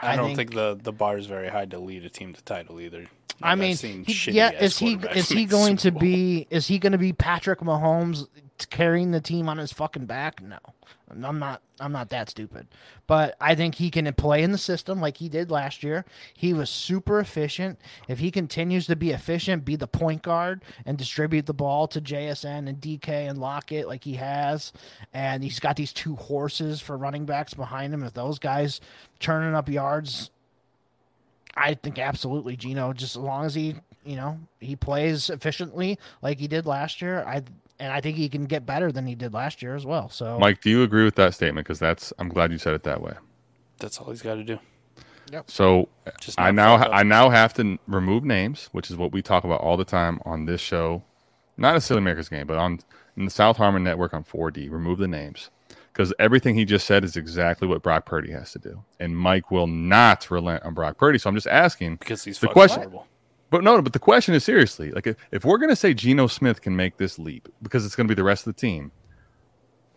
I, 0.00 0.14
I 0.14 0.16
don't 0.16 0.34
think- 0.34 0.50
think, 0.50 0.54
the 0.54 0.78
the 0.82 0.92
bar 0.92 1.16
is 1.16 1.26
very 1.26 1.48
high 1.48 1.66
to 1.66 1.78
lead 1.78 2.04
a 2.04 2.10
team 2.10 2.32
to 2.32 2.42
title 2.42 2.80
either. 2.80 3.06
I 3.42 3.54
mean, 3.54 3.76
he, 3.76 4.32
yeah, 4.32 4.50
is 4.50 4.78
he 4.78 4.94
is 5.14 5.28
he 5.28 5.46
going 5.46 5.76
to 5.78 5.90
be 5.90 6.46
is 6.50 6.66
he 6.66 6.78
going 6.78 6.92
to 6.92 6.98
be 6.98 7.12
Patrick 7.12 7.60
Mahomes 7.60 8.26
carrying 8.70 9.10
the 9.10 9.20
team 9.20 9.48
on 9.48 9.58
his 9.58 9.72
fucking 9.72 10.06
back? 10.06 10.42
No, 10.42 10.58
I'm 11.10 11.38
not. 11.38 11.62
I'm 11.80 11.92
not 11.92 12.10
that 12.10 12.30
stupid. 12.30 12.68
But 13.06 13.36
I 13.40 13.54
think 13.54 13.74
he 13.74 13.90
can 13.90 14.10
play 14.14 14.42
in 14.42 14.52
the 14.52 14.58
system 14.58 15.00
like 15.00 15.16
he 15.16 15.28
did 15.28 15.50
last 15.50 15.82
year. 15.82 16.04
He 16.32 16.52
was 16.52 16.70
super 16.70 17.18
efficient. 17.18 17.80
If 18.08 18.20
he 18.20 18.30
continues 18.30 18.86
to 18.86 18.94
be 18.94 19.10
efficient, 19.10 19.64
be 19.64 19.74
the 19.74 19.88
point 19.88 20.22
guard 20.22 20.62
and 20.86 20.96
distribute 20.96 21.46
the 21.46 21.54
ball 21.54 21.88
to 21.88 22.00
JSN 22.00 22.68
and 22.68 22.80
DK 22.80 23.08
and 23.08 23.38
Lockett 23.38 23.88
like 23.88 24.04
he 24.04 24.14
has, 24.14 24.72
and 25.12 25.42
he's 25.42 25.60
got 25.60 25.76
these 25.76 25.92
two 25.92 26.14
horses 26.16 26.80
for 26.80 26.96
running 26.96 27.26
backs 27.26 27.54
behind 27.54 27.92
him. 27.92 28.04
If 28.04 28.14
those 28.14 28.38
guys 28.38 28.80
turning 29.18 29.54
up 29.54 29.68
yards 29.68 30.30
I 31.54 31.74
think 31.74 31.98
absolutely 31.98 32.56
Geno. 32.56 32.92
Just 32.92 33.16
as 33.16 33.22
long 33.22 33.44
as 33.44 33.54
he, 33.54 33.74
you 34.04 34.16
know, 34.16 34.38
he 34.60 34.76
plays 34.76 35.30
efficiently 35.30 35.98
like 36.22 36.38
he 36.38 36.48
did 36.48 36.66
last 36.66 37.02
year. 37.02 37.24
I 37.24 37.42
and 37.78 37.92
I 37.92 38.00
think 38.00 38.16
he 38.16 38.28
can 38.28 38.44
get 38.44 38.64
better 38.64 38.92
than 38.92 39.06
he 39.06 39.14
did 39.14 39.34
last 39.34 39.62
year 39.62 39.74
as 39.74 39.84
well. 39.84 40.08
So 40.08 40.38
Mike, 40.38 40.60
do 40.60 40.70
you 40.70 40.82
agree 40.82 41.04
with 41.04 41.16
that 41.16 41.34
statement? 41.34 41.66
Because 41.66 41.78
that's 41.78 42.12
I'm 42.18 42.28
glad 42.28 42.52
you 42.52 42.58
said 42.58 42.74
it 42.74 42.84
that 42.84 43.02
way. 43.02 43.14
That's 43.78 43.98
all 43.98 44.10
he's 44.10 44.22
got 44.22 44.36
to 44.36 44.44
do. 44.44 44.58
Yep. 45.32 45.50
So 45.50 45.88
Just 46.20 46.38
I 46.38 46.50
now 46.50 46.78
fuck 46.78 46.88
up. 46.88 46.94
I 46.94 47.02
now 47.02 47.30
have 47.30 47.54
to 47.54 47.78
remove 47.86 48.22
names, 48.24 48.68
which 48.72 48.90
is 48.90 48.96
what 48.96 49.12
we 49.12 49.22
talk 49.22 49.44
about 49.44 49.60
all 49.60 49.76
the 49.76 49.84
time 49.84 50.20
on 50.24 50.44
this 50.46 50.60
show. 50.60 51.02
Not 51.56 51.76
a 51.76 51.80
silly 51.80 51.98
America's 51.98 52.28
Game, 52.28 52.46
but 52.46 52.58
on 52.58 52.80
in 53.16 53.24
the 53.24 53.30
South 53.30 53.56
Harmon 53.56 53.84
Network 53.84 54.14
on 54.14 54.24
4D. 54.24 54.70
Remove 54.70 54.98
the 54.98 55.08
names 55.08 55.50
because 55.92 56.12
everything 56.18 56.54
he 56.54 56.64
just 56.64 56.86
said 56.86 57.04
is 57.04 57.16
exactly 57.16 57.68
what 57.68 57.82
Brock 57.82 58.06
Purdy 58.06 58.32
has 58.32 58.52
to 58.52 58.58
do, 58.58 58.82
and 59.00 59.16
Mike 59.16 59.50
will 59.50 59.66
not 59.66 60.30
relent 60.30 60.62
on 60.64 60.74
Brock 60.74 60.96
Purdy. 60.98 61.18
So 61.18 61.28
I'm 61.28 61.34
just 61.36 61.46
asking. 61.46 61.96
because 61.96 62.24
he's 62.24 62.38
The 62.38 62.48
question- 62.48 62.80
horrible. 62.80 63.06
But 63.50 63.62
no, 63.64 63.82
but 63.82 63.92
the 63.92 63.98
question 63.98 64.34
is 64.34 64.44
seriously, 64.44 64.90
like 64.92 65.06
if, 65.06 65.16
if 65.30 65.44
we're 65.44 65.58
gonna 65.58 65.76
say 65.76 65.92
Geno 65.92 66.26
Smith 66.26 66.62
can 66.62 66.74
make 66.74 66.96
this 66.96 67.18
leap 67.18 67.48
because 67.60 67.84
it's 67.84 67.94
gonna 67.94 68.08
be 68.08 68.14
the 68.14 68.24
rest 68.24 68.46
of 68.46 68.54
the 68.54 68.58
team, 68.60 68.92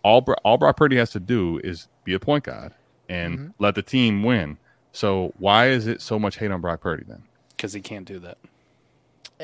all 0.04 0.22
all 0.44 0.58
Brock 0.58 0.76
Purdy 0.78 0.98
has 0.98 1.12
to 1.12 1.20
do 1.22 1.60
is 1.64 1.88
be 2.04 2.14
a 2.14 2.20
point 2.20 2.44
guard 2.44 2.74
and 3.08 3.40
Mm-hmm. 3.40 3.48
let 3.60 3.76
the 3.76 3.82
team 3.82 4.24
win. 4.24 4.58
So 4.92 5.34
why 5.38 5.68
is 5.70 5.88
it 5.88 6.02
so 6.02 6.20
much 6.20 6.38
hate 6.38 6.52
on 6.52 6.60
Brock 6.62 6.82
Purdy 6.82 7.06
then? 7.08 7.24
Because 7.56 7.72
he 7.74 7.80
can't 7.82 8.06
do 8.06 8.20
that. 8.20 8.38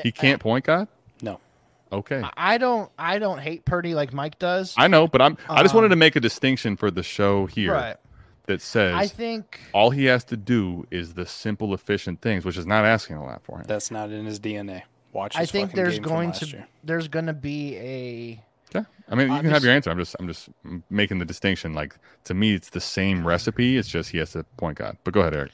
He 0.02 0.12
can't 0.12 0.40
point 0.40 0.64
guard. 0.66 0.88
No. 1.22 1.40
Okay, 1.92 2.22
I 2.36 2.56
don't 2.58 2.90
I 2.98 3.18
don't 3.18 3.38
hate 3.38 3.64
Purdy 3.66 3.94
like 3.94 4.12
Mike 4.12 4.38
does. 4.38 4.74
I 4.78 4.88
know, 4.88 5.06
but 5.06 5.20
I'm 5.20 5.36
I 5.48 5.62
just 5.62 5.74
wanted 5.74 5.86
Um, 5.86 5.90
to 5.90 5.96
make 5.96 6.16
a 6.16 6.20
distinction 6.20 6.76
for 6.76 6.90
the 6.90 7.02
show 7.02 7.46
here 7.46 7.72
Right. 7.74 7.96
that 8.46 8.62
says 8.62 8.94
I 8.94 9.06
think 9.06 9.60
all 9.74 9.90
he 9.90 10.06
has 10.06 10.24
to 10.24 10.36
do 10.36 10.86
is 10.90 11.14
the 11.14 11.26
simple, 11.26 11.74
efficient 11.74 12.20
things, 12.22 12.44
which 12.44 12.56
is 12.56 12.66
not 12.66 12.84
asking 12.84 13.16
a 13.16 13.24
lot 13.24 13.42
for 13.44 13.58
him. 13.58 13.64
That's 13.68 13.90
not 13.90 14.10
in 14.10 14.24
his 14.24 14.40
DNA. 14.40 14.82
Watch. 15.12 15.36
I 15.36 15.44
think 15.44 15.72
there's 15.72 15.96
game 15.96 16.02
going 16.04 16.32
to 16.32 16.46
year. 16.46 16.66
there's 16.82 17.08
going 17.08 17.26
to 17.26 17.34
be 17.34 17.76
a 17.76 18.42
Yeah, 18.74 18.84
I 19.10 19.14
mean, 19.14 19.30
you 19.30 19.40
can 19.42 19.50
have 19.50 19.62
your 19.62 19.74
answer. 19.74 19.90
I'm 19.90 19.98
just, 19.98 20.16
I'm 20.18 20.26
just 20.26 20.48
making 20.88 21.18
the 21.18 21.26
distinction. 21.26 21.74
Like 21.74 21.94
to 22.24 22.32
me, 22.32 22.54
it's 22.54 22.70
the 22.70 22.80
same 22.80 23.26
recipe. 23.26 23.76
It's 23.76 23.88
just 23.90 24.08
he 24.12 24.18
has 24.18 24.32
to 24.32 24.44
point 24.56 24.78
guard. 24.78 24.96
But 25.04 25.12
go 25.12 25.20
ahead, 25.20 25.34
Eric. 25.34 25.52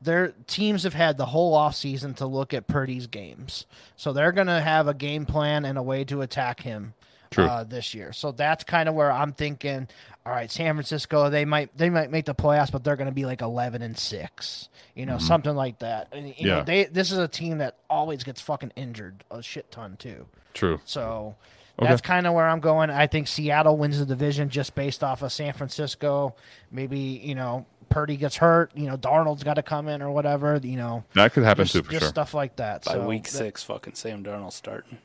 Their 0.00 0.28
teams 0.46 0.84
have 0.84 0.94
had 0.94 1.16
the 1.18 1.26
whole 1.26 1.54
off 1.54 1.74
season 1.74 2.14
to 2.14 2.26
look 2.26 2.54
at 2.54 2.66
Purdy's 2.66 3.06
games. 3.06 3.66
So 3.96 4.12
they're 4.12 4.32
going 4.32 4.46
to 4.46 4.60
have 4.60 4.86
a 4.88 4.94
game 4.94 5.26
plan 5.26 5.64
and 5.64 5.76
a 5.76 5.82
way 5.82 6.04
to 6.04 6.22
attack 6.22 6.60
him 6.62 6.94
uh, 7.36 7.64
this 7.64 7.94
year. 7.94 8.12
So 8.12 8.32
that's 8.32 8.64
kind 8.64 8.88
of 8.88 8.94
where 8.94 9.10
I'm 9.12 9.32
thinking, 9.32 9.88
all 10.24 10.32
right, 10.32 10.50
San 10.50 10.74
Francisco, 10.74 11.30
they 11.30 11.44
might 11.44 11.76
they 11.76 11.90
might 11.90 12.10
make 12.10 12.26
the 12.26 12.34
playoffs, 12.34 12.70
but 12.70 12.84
they're 12.84 12.96
going 12.96 13.08
to 13.08 13.14
be 13.14 13.24
like 13.26 13.40
11 13.42 13.82
and 13.82 13.98
6. 13.98 14.68
You 14.94 15.06
know, 15.06 15.18
something 15.18 15.54
like 15.54 15.78
that. 15.80 16.08
And, 16.12 16.28
you 16.36 16.46
know, 16.48 16.56
Yeah. 16.58 16.62
they 16.64 16.84
this 16.84 17.10
is 17.12 17.18
a 17.18 17.28
team 17.28 17.58
that 17.58 17.76
always 17.90 18.24
gets 18.24 18.40
fucking 18.40 18.72
injured 18.76 19.24
a 19.30 19.42
shit 19.42 19.70
ton 19.70 19.96
too. 19.96 20.26
True. 20.54 20.80
So 20.84 21.36
Okay. 21.80 21.88
that's 21.90 22.00
kind 22.02 22.26
of 22.26 22.34
where 22.34 22.48
I'm 22.48 22.58
going. 22.58 22.90
I 22.90 23.06
think 23.06 23.28
Seattle 23.28 23.76
wins 23.76 24.00
the 24.00 24.06
division 24.06 24.48
just 24.48 24.74
based 24.74 25.04
off 25.04 25.22
of 25.22 25.30
San 25.32 25.52
Francisco. 25.52 26.34
Maybe, 26.72 26.98
you 26.98 27.36
know, 27.36 27.66
Purdy 27.88 28.16
gets 28.16 28.36
hurt, 28.36 28.70
you 28.74 28.86
know, 28.86 28.96
Darnold's 28.96 29.42
got 29.44 29.54
to 29.54 29.62
come 29.62 29.88
in 29.88 30.02
or 30.02 30.10
whatever, 30.10 30.58
you 30.62 30.76
know, 30.76 31.04
That 31.14 31.32
could 31.32 31.44
happen 31.44 31.64
just, 31.64 31.74
too, 31.74 31.82
for 31.82 31.90
just 31.90 32.02
sure. 32.02 32.08
stuff 32.10 32.34
like 32.34 32.56
that. 32.56 32.84
By 32.84 32.92
so 32.94 33.06
week 33.06 33.24
that- 33.24 33.30
six, 33.30 33.62
fucking 33.64 33.94
Sam 33.94 34.22
Darnold 34.24 34.52
starting. 34.52 34.98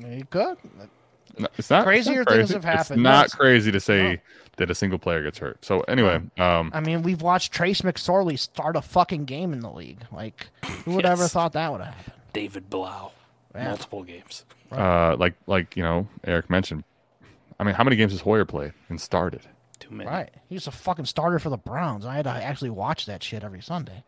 You 0.00 0.26
could. 0.30 0.56
No, 0.64 0.88
It's 1.28 1.40
not 1.40 1.52
it's 1.58 1.70
not 1.70 1.84
Crazier 1.84 2.24
things 2.24 2.50
have 2.50 2.64
happened. 2.64 2.98
It's 3.00 3.04
not 3.04 3.10
That's- 3.12 3.34
crazy 3.34 3.70
to 3.72 3.80
say 3.80 4.20
that 4.56 4.70
a 4.70 4.74
single 4.74 4.98
player 4.98 5.22
gets 5.22 5.38
hurt. 5.38 5.64
So 5.64 5.80
anyway, 5.82 6.20
um, 6.38 6.70
I 6.74 6.80
mean, 6.80 7.02
we've 7.02 7.20
watched 7.22 7.52
Trace 7.52 7.82
McSorley 7.82 8.38
start 8.38 8.74
a 8.76 8.82
fucking 8.82 9.26
game 9.26 9.52
in 9.52 9.60
the 9.60 9.70
league. 9.70 10.00
Like, 10.10 10.48
who 10.84 10.92
would 10.96 11.04
ever 11.06 11.28
thought 11.28 11.52
that 11.52 11.70
would 11.72 11.82
happen? 11.82 12.12
David 12.32 12.70
Blough. 12.70 13.12
Yeah. 13.54 13.68
Multiple 13.68 14.02
games. 14.02 14.44
uh, 14.72 15.16
like, 15.18 15.34
like 15.46 15.76
you 15.76 15.82
know, 15.82 16.08
Eric 16.24 16.48
mentioned. 16.50 16.84
I 17.58 17.64
mean, 17.64 17.74
how 17.74 17.84
many 17.84 17.96
games 17.96 18.12
has 18.12 18.20
Hoyer 18.22 18.44
played 18.44 18.72
and 18.88 19.00
started? 19.00 19.42
Too 19.78 19.90
many. 19.94 20.08
Right. 20.08 20.30
He 20.48 20.54
was 20.54 20.66
a 20.66 20.70
fucking 20.70 21.04
starter 21.04 21.38
for 21.38 21.50
the 21.50 21.56
Browns. 21.58 22.06
I 22.06 22.14
had 22.14 22.24
to 22.24 22.30
actually 22.30 22.70
watch 22.70 23.06
that 23.06 23.22
shit 23.22 23.44
every 23.44 23.60
Sunday. 23.60 24.04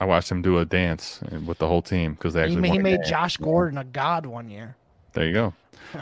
I 0.00 0.04
watched 0.04 0.30
him 0.30 0.42
do 0.42 0.58
a 0.58 0.64
dance 0.64 1.20
with 1.46 1.58
the 1.58 1.66
whole 1.68 1.82
team 1.82 2.14
because 2.14 2.34
they 2.34 2.40
He, 2.40 2.44
actually 2.46 2.60
ma- 2.68 2.74
he 2.74 2.78
won 2.78 2.80
a 2.80 2.96
made. 2.98 3.00
Josh 3.06 3.36
Gordon 3.36 3.78
a 3.78 3.84
god 3.84 4.26
one 4.26 4.48
year. 4.50 4.76
There 5.12 5.26
you 5.26 5.32
go. 5.32 5.54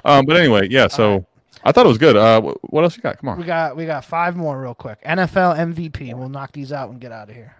Um, 0.05 0.25
but 0.27 0.37
anyway, 0.37 0.69
yeah. 0.71 0.89
So 0.91 1.25
I 1.63 1.73
thought 1.73 1.87
it 1.87 1.89
was 1.89 1.99
good. 1.99 2.17
Uh, 2.17 2.41
what 2.63 2.83
else 2.83 2.97
you 2.97 3.03
got? 3.03 3.19
Come 3.19 3.29
on. 3.31 3.39
We 3.39 3.45
got 3.45 3.77
we 3.77 3.87
got 3.87 4.05
five 4.05 4.37
more 4.37 4.61
real 4.61 4.75
quick. 4.75 5.03
NFL 5.05 5.57
MVP. 5.75 6.13
We'll 6.15 6.29
knock 6.29 6.53
these 6.53 6.73
out 6.73 6.91
and 6.91 7.01
get 7.01 7.13
out 7.13 7.29
of 7.29 7.35
here. 7.35 7.57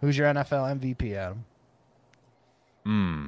Who's 0.00 0.16
your 0.16 0.32
NFL 0.32 0.78
MVP, 0.78 1.14
Adam? 1.14 1.44
Hmm. 2.84 3.26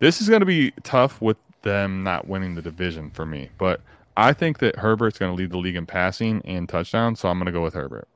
This 0.00 0.20
is 0.20 0.28
going 0.28 0.40
to 0.40 0.46
be 0.46 0.72
tough 0.82 1.22
with 1.22 1.38
them 1.62 2.02
not 2.02 2.26
winning 2.26 2.54
the 2.56 2.62
division 2.62 3.10
for 3.10 3.24
me, 3.24 3.50
but 3.58 3.80
I 4.16 4.32
think 4.32 4.58
that 4.58 4.76
Herbert's 4.76 5.18
going 5.18 5.32
to 5.32 5.36
lead 5.36 5.50
the 5.50 5.58
league 5.58 5.76
in 5.76 5.86
passing 5.86 6.40
and 6.44 6.68
touchdowns, 6.68 7.20
so 7.20 7.28
I'm 7.28 7.38
going 7.38 7.46
to 7.46 7.52
go 7.52 7.62
with 7.62 7.74
Herbert. 7.74 8.08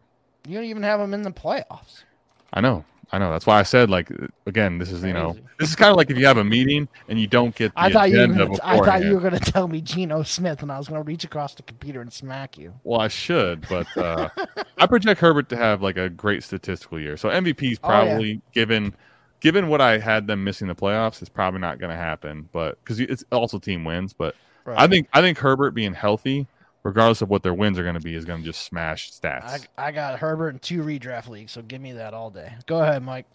You 0.47 0.55
don't 0.55 0.65
even 0.65 0.83
have 0.83 1.01
him 1.01 1.13
in 1.15 1.23
the 1.23 1.31
playoffs. 1.31 2.05
I 2.53 2.61
know, 2.61 2.85
I 3.13 3.19
know. 3.19 3.31
That's 3.31 3.45
why 3.47 3.59
I 3.59 3.63
said 3.63 3.91
like 3.91 4.11
again, 4.47 4.79
this 4.79 4.91
is 4.91 5.03
you 5.05 5.13
know, 5.13 5.37
this 5.59 5.69
is 5.69 5.77
kind 5.77 5.91
of 5.91 5.97
like 5.99 6.09
if 6.11 6.17
you 6.17 6.25
have 6.25 6.39
a 6.39 6.45
meeting 6.45 6.89
and 7.09 7.21
you 7.21 7.27
don't 7.27 7.55
get 7.55 7.75
the 7.75 7.81
I 7.81 7.93
thought 7.93 8.11
you 8.11 8.19
were 8.21 8.27
gonna, 8.29 8.57
I 8.63 8.79
thought 8.79 9.05
you 9.05 9.15
were 9.15 9.21
gonna 9.21 9.39
tell 9.41 9.69
me 9.69 9.83
Geno 9.83 10.23
Smith, 10.23 10.63
and 10.63 10.73
I 10.73 10.79
was 10.79 10.89
gonna 10.89 11.03
reach 11.03 11.25
across 11.25 11.55
the 11.55 11.63
computer 11.63 12.01
and 12.01 12.11
smack 12.11 12.57
you. 12.57 12.73
Well, 12.85 13.01
I 13.01 13.09
should, 13.09 13.69
but 13.69 13.95
uh, 13.99 14.31
I 14.79 14.87
project 14.87 15.21
Herbert 15.21 15.51
to 15.51 15.57
have 15.57 15.83
like 15.83 15.99
a 15.99 16.09
great 16.09 16.43
statistical 16.43 16.99
year. 16.99 17.19
So 17.19 17.29
MVP 17.29 17.73
is 17.73 17.79
Oh, 17.83 17.91
yeah. 17.91 18.05
probably 18.05 18.41
given 18.55 18.95
given 19.41 19.69
what 19.69 19.81
I 19.81 19.99
had 19.99 20.27
them 20.27 20.43
missing 20.45 20.69
the 20.69 20.75
playoffs, 20.75 21.21
it's 21.21 21.29
probably 21.29 21.61
not 21.61 21.79
going 21.79 21.91
to 21.91 21.97
happen. 21.97 22.49
But 22.53 22.83
because 22.83 22.99
it's 23.01 23.25
also 23.31 23.59
team 23.59 23.85
wins, 23.85 24.13
but 24.13 24.35
I 24.77 24.87
think 24.87 25.09
I 25.13 25.21
think 25.21 25.39
Herbert 25.39 25.73
being 25.73 25.95
healthy, 25.95 26.47
regardless 26.83 27.23
of 27.23 27.29
what 27.31 27.43
their 27.43 27.55
wins 27.55 27.79
are 27.79 27.83
going 27.83 27.95
to 27.95 28.01
be, 28.01 28.15
is 28.15 28.25
going 28.25 28.41
to 28.41 28.45
just 28.45 28.65
smash 28.65 29.11
stats. 29.13 29.67
I, 29.79 29.89
I 29.89 29.93
got 29.93 30.19
Herbert 30.19 30.51
in 30.51 30.59
two 30.59 30.83
redraft 30.83 31.29
leagues, 31.29 31.53
so 31.53 31.63
give 31.63 31.81
me 31.81 31.93
that 31.93 32.15
all 32.15 32.31
day. 32.31 32.55
Go 32.67 32.81
ahead, 32.83 33.03
Mike. 33.03 33.27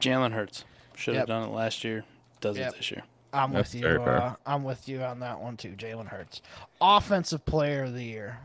Jalen 0.00 0.32
Hurts. 0.32 0.64
Should 0.96 1.14
have 1.14 1.22
Yep. 1.22 1.28
done 1.28 1.48
it 1.48 1.52
last 1.52 1.84
year. 1.84 2.04
Does 2.40 2.58
Yep. 2.58 2.72
it 2.72 2.76
this 2.76 2.90
year. 2.90 3.02
I'm 3.32 3.52
That's 3.52 3.72
with 3.72 3.82
you. 3.82 3.88
Uh, 4.02 4.34
I'm 4.44 4.62
with 4.62 4.88
you 4.88 5.00
on 5.02 5.20
that 5.20 5.40
one 5.40 5.56
too. 5.56 5.70
Jalen 5.70 6.08
Hurts, 6.08 6.42
offensive 6.80 7.44
player 7.46 7.84
of 7.84 7.94
the 7.94 8.04
year. 8.04 8.38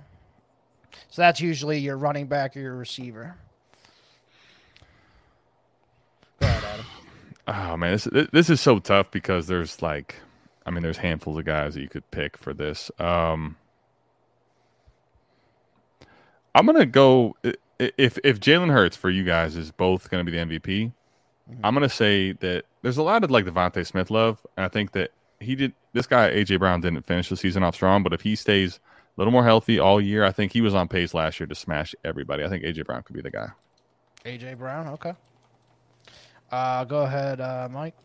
So 1.10 1.22
that's 1.22 1.42
usually 1.42 1.80
your 1.80 1.98
running 1.98 2.28
back 2.28 2.56
or 2.56 2.62
your 2.62 2.76
receiver. 2.76 3.36
Go 6.40 6.48
ahead, 6.48 6.64
Adam. 6.64 6.86
Oh 7.48 7.78
man, 7.78 7.92
this 7.92 8.08
this 8.32 8.50
is 8.50 8.62
so 8.62 8.80
tough 8.80 9.12
because 9.12 9.48
there's 9.48 9.82
like, 9.82 10.16
I 10.68 10.70
mean, 10.70 10.84
there's 10.84 10.98
handfuls 10.98 11.38
of 11.38 11.46
guys 11.46 11.76
that 11.76 11.82
you 11.82 11.88
could 11.88 12.10
pick 12.12 12.38
for 12.38 12.54
this. 12.54 12.92
Um, 13.00 13.56
I'm 16.54 16.66
gonna 16.66 16.86
go 16.86 17.38
if 17.80 18.20
if 18.24 18.40
Jalen 18.40 18.72
Hurts 18.72 18.98
for 18.98 19.10
you 19.10 19.24
guys 19.24 19.56
is 19.56 19.72
both 19.72 20.10
gonna 20.10 20.26
be 20.26 20.32
the 20.32 20.40
MVP. 20.40 20.92
I'm 21.64 21.74
gonna 21.74 21.88
say 21.88 22.34
that 22.34 22.66
there's 22.82 22.98
a 22.98 23.04
lot 23.04 23.24
of 23.24 23.32
like 23.32 23.46
DeVonta 23.46 23.86
Smith 23.86 24.12
love, 24.12 24.46
and 24.58 24.66
I 24.66 24.68
think 24.68 24.92
that 24.92 25.12
he 25.40 25.56
did. 25.56 25.74
This 25.94 26.06
guy 26.06 26.32
AJ 26.32 26.60
Brown 26.60 26.82
didn't 26.82 27.04
finish 27.04 27.30
the 27.30 27.38
season 27.38 27.64
off 27.64 27.76
strong, 27.76 28.04
but 28.04 28.12
if 28.12 28.22
he 28.22 28.36
stays 28.36 28.76
a 28.76 29.22
little 29.22 29.32
more 29.32 29.46
healthy 29.46 29.80
all 29.80 30.02
year, 30.02 30.26
I 30.26 30.34
think 30.34 30.52
he 30.52 30.60
was 30.60 30.76
on 30.76 30.90
pace 30.90 31.14
last 31.14 31.40
year 31.40 31.48
to 31.48 31.56
smash 31.56 31.96
everybody. 32.04 32.44
I 32.44 32.50
think 32.50 32.66
AJ 32.66 32.86
Brown 32.86 33.04
could 33.04 33.16
be 33.16 33.22
the 33.22 33.32
guy. 33.32 33.48
AJ 34.26 34.58
Brown. 34.58 34.88
Okay. 34.90 35.14
Uh, 36.52 36.84
go 36.84 37.00
ahead, 37.02 37.40
uh, 37.40 37.70
Mike. 37.72 37.96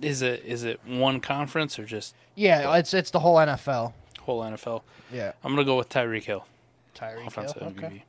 Is 0.00 0.22
it 0.22 0.44
is 0.44 0.64
it 0.64 0.80
one 0.86 1.20
conference 1.20 1.78
or 1.78 1.84
just 1.84 2.14
Yeah, 2.34 2.76
it's 2.76 2.92
it's 2.94 3.10
the 3.10 3.20
whole 3.20 3.36
NFL. 3.36 3.92
whole 4.20 4.42
NFL? 4.42 4.82
Yeah, 5.12 5.32
I'm 5.44 5.52
gonna 5.52 5.64
go 5.64 5.76
with 5.76 5.88
Tyreek 5.88 6.24
Hill, 6.24 6.46
Tyreek 6.94 7.26
offensive 7.26 7.60
Hill. 7.62 7.70
MVP. 7.70 7.84
Okay. 7.84 8.04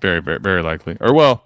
Very, 0.00 0.20
very, 0.20 0.38
very 0.38 0.62
likely, 0.62 0.96
or 1.00 1.14
well, 1.14 1.44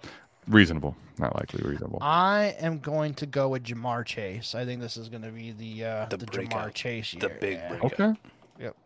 reasonable, 0.49 0.97
not 1.19 1.37
likely, 1.37 1.63
reasonable. 1.69 1.99
I 2.03 2.57
am 2.59 2.81
going 2.81 3.15
to 3.15 3.27
go 3.27 3.49
with 3.49 3.63
Ja'Marr 3.65 4.05
Chase. 4.05 4.55
I 4.55 4.65
think 4.65 4.81
this 4.81 4.97
is 4.97 5.09
going 5.09 5.23
to 5.23 5.31
be 5.31 5.53
the 5.53 5.85
uh, 5.85 6.07
The 6.07 6.17
the, 6.17 6.27
Ja'Marr 6.27 6.33
breakout. 6.35 6.75
Chase 6.75 7.15
year. 7.15 7.21
The 7.21 7.29
big 7.29 7.55
yeah. 7.55 7.69
breakout. 7.69 7.93
Okay. 7.93 8.21
Yep. 8.61 8.77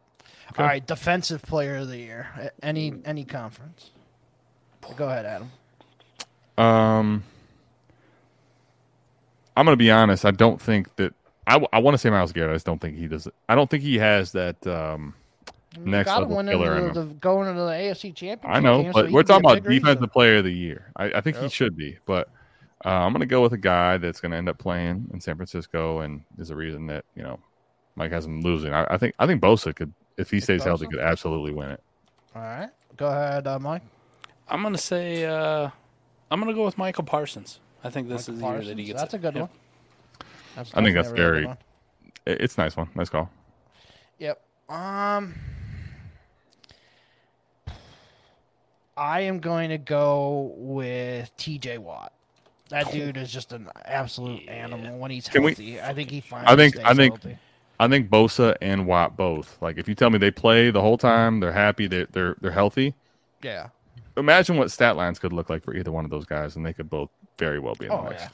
All 0.58 0.66
right, 0.66 0.86
defensive 0.86 1.42
player 1.42 1.76
of 1.76 1.88
the 1.88 1.96
year. 1.98 2.52
Any 2.62 2.94
any 3.04 3.24
conference. 3.24 3.90
Go 4.96 5.08
ahead, 5.08 5.24
Adam. 5.26 5.50
Um, 6.58 7.22
I'm 9.60 9.66
going 9.66 9.74
to 9.74 9.78
be 9.78 9.90
honest. 9.90 10.24
I 10.24 10.30
don't 10.30 10.58
think 10.58 10.96
that 10.96 11.12
I, 11.46 11.62
I 11.70 11.80
want 11.80 11.92
to 11.92 11.98
say 11.98 12.08
Myles 12.08 12.32
Garrett. 12.32 12.50
I 12.50 12.54
just 12.54 12.64
don't 12.64 12.80
think 12.80 12.96
he 12.96 13.06
does. 13.08 13.28
I 13.46 13.54
don't 13.54 13.68
think 13.68 13.82
he 13.82 13.98
has 13.98 14.32
that 14.32 14.66
um, 14.66 15.12
next 15.78 16.06
got 16.06 16.22
level 16.22 16.36
one 16.36 16.46
killer 16.46 16.78
into 16.78 17.02
the, 17.02 17.14
going 17.16 17.46
into 17.46 17.60
the 17.60 17.68
AFC 17.68 18.14
Championship. 18.14 18.46
I 18.46 18.60
know, 18.60 18.84
game, 18.84 18.92
but 18.92 19.08
he 19.08 19.12
we're 19.12 19.20
could 19.20 19.26
be 19.26 19.32
a 19.32 19.34
talking 19.34 19.44
about 19.44 19.54
big 19.56 19.66
reason. 19.66 19.84
defensive 19.84 20.12
player 20.14 20.36
of 20.38 20.44
the 20.44 20.50
year. 20.50 20.90
I, 20.96 21.04
I 21.12 21.20
think 21.20 21.36
he 21.36 21.50
should 21.50 21.76
be, 21.76 21.98
but 22.06 22.30
uh, 22.86 22.88
I'm 22.88 23.12
going 23.12 23.20
to 23.20 23.26
go 23.26 23.42
with 23.42 23.52
a 23.52 23.58
guy 23.58 23.98
that's 23.98 24.18
going 24.18 24.32
to 24.32 24.38
end 24.38 24.48
up 24.48 24.56
playing 24.56 25.10
in 25.12 25.20
San 25.20 25.36
Francisco, 25.36 26.00
and 26.00 26.22
is 26.38 26.48
a 26.48 26.56
reason 26.56 26.86
that 26.86 27.04
you 27.14 27.22
know 27.22 27.38
Mike 27.96 28.12
has 28.12 28.24
him 28.24 28.40
losing. 28.40 28.72
I, 28.72 28.86
I 28.88 28.96
think 28.96 29.14
I 29.18 29.26
think 29.26 29.42
Bosa 29.42 29.76
could, 29.76 29.92
if 30.16 30.30
he 30.30 30.40
stays 30.40 30.64
healthy, 30.64 30.86
could 30.86 31.00
absolutely 31.00 31.52
win 31.52 31.72
it. 31.72 31.82
All 32.34 32.40
right, 32.40 32.70
go 32.96 33.08
ahead, 33.08 33.46
uh, 33.46 33.58
Mike. 33.58 33.82
I'm 34.48 34.62
gonna 34.62 34.78
say 34.78 35.26
uh, 35.26 35.68
I'm 36.30 36.40
gonna 36.40 36.54
go 36.54 36.64
with 36.64 36.78
Micah 36.78 37.02
Parsons. 37.02 37.60
I 37.82 37.90
think 37.90 38.08
this 38.08 38.28
Micah 38.28 38.32
is 38.32 38.38
the 38.38 38.42
year 38.44 38.52
that 38.52 38.56
Parsons. 38.58 38.78
he 38.80 38.84
gets. 38.86 39.00
That's 39.00 39.14
it. 39.14 39.16
a 39.16 39.20
good 39.20 39.34
Yep. 39.34 39.42
one. 39.42 39.50
That's 40.56 40.74
I 40.74 40.82
think 40.82 40.94
that's 40.96 41.08
definitely 41.08 41.24
a 41.24 41.30
really 41.30 41.30
very- 41.30 41.40
good 41.42 41.48
one. 41.48 41.58
It- 42.26 42.40
It's 42.42 42.58
a 42.58 42.60
nice 42.60 42.76
one. 42.76 42.88
Nice 42.94 43.08
call. 43.08 43.30
Yep. 44.18 44.40
Um, 44.68 45.34
I 48.96 49.20
am 49.20 49.38
going 49.40 49.70
to 49.70 49.78
go 49.78 50.52
with 50.56 51.34
T.J. 51.36 51.78
Watt. 51.78 52.12
That 52.68 52.92
dude 52.92 53.16
is 53.16 53.32
just 53.32 53.52
an 53.52 53.68
absolute 53.84 54.48
animal 54.48 54.98
when 54.98 55.10
he's 55.10 55.26
Can 55.28 55.42
we- 55.42 55.50
healthy. 55.52 55.80
I 55.80 55.92
think 55.94 56.10
he 56.10 56.20
finally 56.20 56.52
I 56.52 56.56
think- 56.56 56.74
stays 56.74 56.86
I 56.86 56.94
think- 56.94 57.22
healthy. 57.22 57.38
I 57.80 57.88
think 57.88 58.10
Bosa 58.10 58.56
and 58.60 58.86
Watt 58.86 59.16
both. 59.16 59.56
Like 59.62 59.78
if 59.78 59.88
you 59.88 59.94
tell 59.94 60.10
me 60.10 60.18
they 60.18 60.30
play 60.30 60.70
the 60.70 60.82
whole 60.82 60.98
time, 60.98 61.40
they're 61.40 61.50
happy, 61.52 61.86
they're 61.86 62.06
they're, 62.12 62.36
they're 62.38 62.50
healthy. 62.50 62.94
Yeah. 63.42 63.68
Imagine 64.18 64.58
what 64.58 64.70
stat 64.70 64.96
lines 64.96 65.18
could 65.18 65.32
look 65.32 65.48
like 65.48 65.64
for 65.64 65.74
either 65.74 65.90
one 65.90 66.04
of 66.04 66.10
those 66.10 66.26
guys, 66.26 66.56
and 66.56 66.66
they 66.66 66.74
could 66.74 66.90
both 66.90 67.08
very 67.40 67.58
well 67.58 67.74
be 67.74 67.86
in 67.86 67.90
the 67.90 67.96
Oh 67.98 68.08
mix. 68.08 68.22
yeah. 68.22 68.28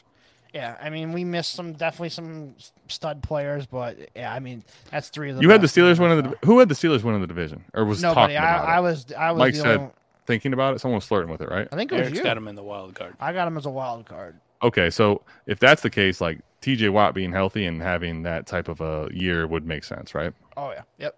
Yeah, 0.54 0.76
I 0.80 0.88
mean, 0.90 1.12
we 1.12 1.22
missed 1.24 1.52
some 1.52 1.72
definitely 1.74 2.08
some 2.10 2.54
stud 2.88 3.22
players, 3.22 3.66
but 3.66 3.98
yeah, 4.16 4.32
I 4.32 4.38
mean, 4.38 4.64
that's 4.90 5.10
three 5.10 5.28
of 5.30 5.36
the. 5.36 5.42
You 5.42 5.50
had 5.50 5.60
the 5.60 5.64
best 5.64 5.76
in 5.76 5.84
Steelers 5.84 5.98
winning 5.98 6.22
the 6.30 6.46
who 6.46 6.58
had 6.60 6.68
the 6.70 6.74
Steelers 6.74 7.02
winning 7.02 7.20
the 7.20 7.26
division 7.26 7.64
or 7.74 7.84
was 7.84 8.00
Nobody. 8.00 8.34
talking 8.34 8.36
I, 8.36 8.56
about 8.56 8.68
I 8.68 8.78
it? 8.78 8.82
was. 8.82 9.12
I 9.12 9.32
was 9.32 9.38
Mike 9.38 9.54
said- 9.54 9.78
only, 9.78 9.90
thinking 10.26 10.52
about 10.54 10.74
it. 10.74 10.80
Someone 10.80 10.96
was 10.96 11.04
flirting 11.04 11.30
with 11.30 11.42
it, 11.42 11.50
right? 11.50 11.68
I 11.70 11.76
think 11.76 11.92
it 11.92 11.96
was 11.96 12.02
Eric's 12.04 12.18
you. 12.18 12.24
got 12.24 12.36
him 12.38 12.48
in 12.48 12.54
the 12.54 12.62
wild 12.62 12.94
card. 12.94 13.16
I 13.20 13.32
got 13.34 13.46
him 13.48 13.56
as 13.58 13.66
a 13.66 13.70
wild 13.70 14.06
card. 14.06 14.40
Okay, 14.62 14.88
so 14.88 15.20
if 15.46 15.58
that's 15.58 15.82
the 15.82 15.90
case, 15.90 16.22
like 16.22 16.38
T.J. 16.62 16.88
Watt 16.88 17.12
being 17.14 17.32
healthy 17.32 17.66
and 17.66 17.82
having 17.82 18.22
that 18.22 18.46
type 18.46 18.68
of 18.68 18.80
a 18.80 19.08
year 19.12 19.46
would 19.46 19.66
make 19.66 19.84
sense, 19.84 20.14
right? 20.14 20.32
Oh 20.56 20.70
yeah. 20.70 20.82
Yep. 20.98 21.16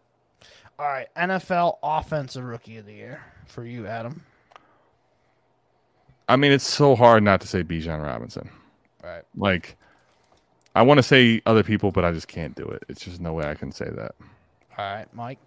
All 0.81 0.87
right. 0.87 1.07
NFL 1.17 1.79
Offensive 1.85 2.43
Rookie 2.45 2.79
of 2.79 2.87
the 2.87 2.93
Year 2.95 3.23
for 3.47 3.65
you, 3.65 3.87
Adam. 3.87 4.25
I 6.29 6.37
mean, 6.37 6.53
it's 6.53 6.67
so 6.67 6.95
hard 6.95 7.23
not 7.23 7.41
to 7.41 7.47
say 7.47 7.63
Bijan 7.63 8.03
Robinson. 8.03 8.51
Right. 9.03 9.23
Like, 9.37 9.77
I 10.75 10.83
want 10.83 10.99
to 10.99 11.03
say 11.03 11.41
other 11.47 11.63
people, 11.63 11.91
but 11.91 12.05
I 12.05 12.13
just 12.13 12.29
can't 12.29 12.55
do 12.55 12.65
it. 12.65 12.85
It's 12.89 13.05
just 13.05 13.21
no 13.21 13.33
way 13.33 13.47
I 13.47 13.55
can 13.55 13.73
say 13.73 13.89
that. 13.91 14.15
All 14.77 14.85
right, 14.85 15.07
Mike. 15.13 15.39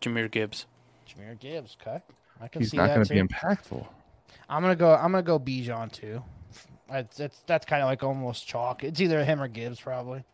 Jahmyr 0.00 0.30
Gibbs. 0.30 0.66
Jahmyr 1.08 1.38
Gibbs. 1.38 1.76
Okay. 1.80 2.00
I 2.40 2.48
can 2.48 2.60
He's 2.60 2.72
see 2.72 2.76
not 2.76 2.88
that 2.88 2.94
going 2.96 3.06
too. 3.06 3.14
to 3.14 3.22
be 3.22 3.28
impactful. 3.28 3.86
I'm 4.48 4.62
gonna 4.62 4.76
go. 4.76 4.94
I'm 4.94 5.12
gonna 5.12 5.22
go 5.22 5.38
Bijan 5.38 5.90
too. 5.90 6.22
It's, 6.90 7.18
it's 7.18 7.42
that's 7.46 7.64
kind 7.64 7.82
of 7.82 7.86
like 7.86 8.02
almost 8.02 8.46
chalk. 8.46 8.84
It's 8.84 9.00
either 9.00 9.24
him 9.24 9.40
or 9.40 9.48
Gibbs 9.48 9.80
probably. 9.80 10.24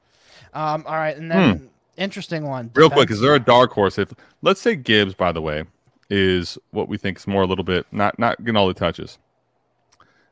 Um. 0.55 0.85
All 0.87 0.97
right, 0.97 1.17
and 1.17 1.31
then 1.31 1.71
interesting 1.97 2.45
one. 2.47 2.67
Hmm. 2.69 2.79
Real 2.79 2.91
quick, 2.91 3.11
is 3.11 3.21
there 3.21 3.35
a 3.35 3.41
dark 3.41 3.73
horse? 3.73 3.99
If 3.99 4.13
let's 4.43 4.61
say 4.61 4.75
Gibbs, 4.75 5.15
by 5.15 5.31
the 5.31 5.43
way, 5.43 5.65
is 6.09 6.59
what 6.73 6.89
we 6.89 6.97
think 6.97 7.19
is 7.19 7.27
more 7.27 7.43
a 7.43 7.47
little 7.47 7.65
bit 7.65 7.87
not 7.93 8.19
not 8.19 8.39
getting 8.39 8.57
all 8.57 8.67
the 8.67 8.75
touches. 8.75 9.19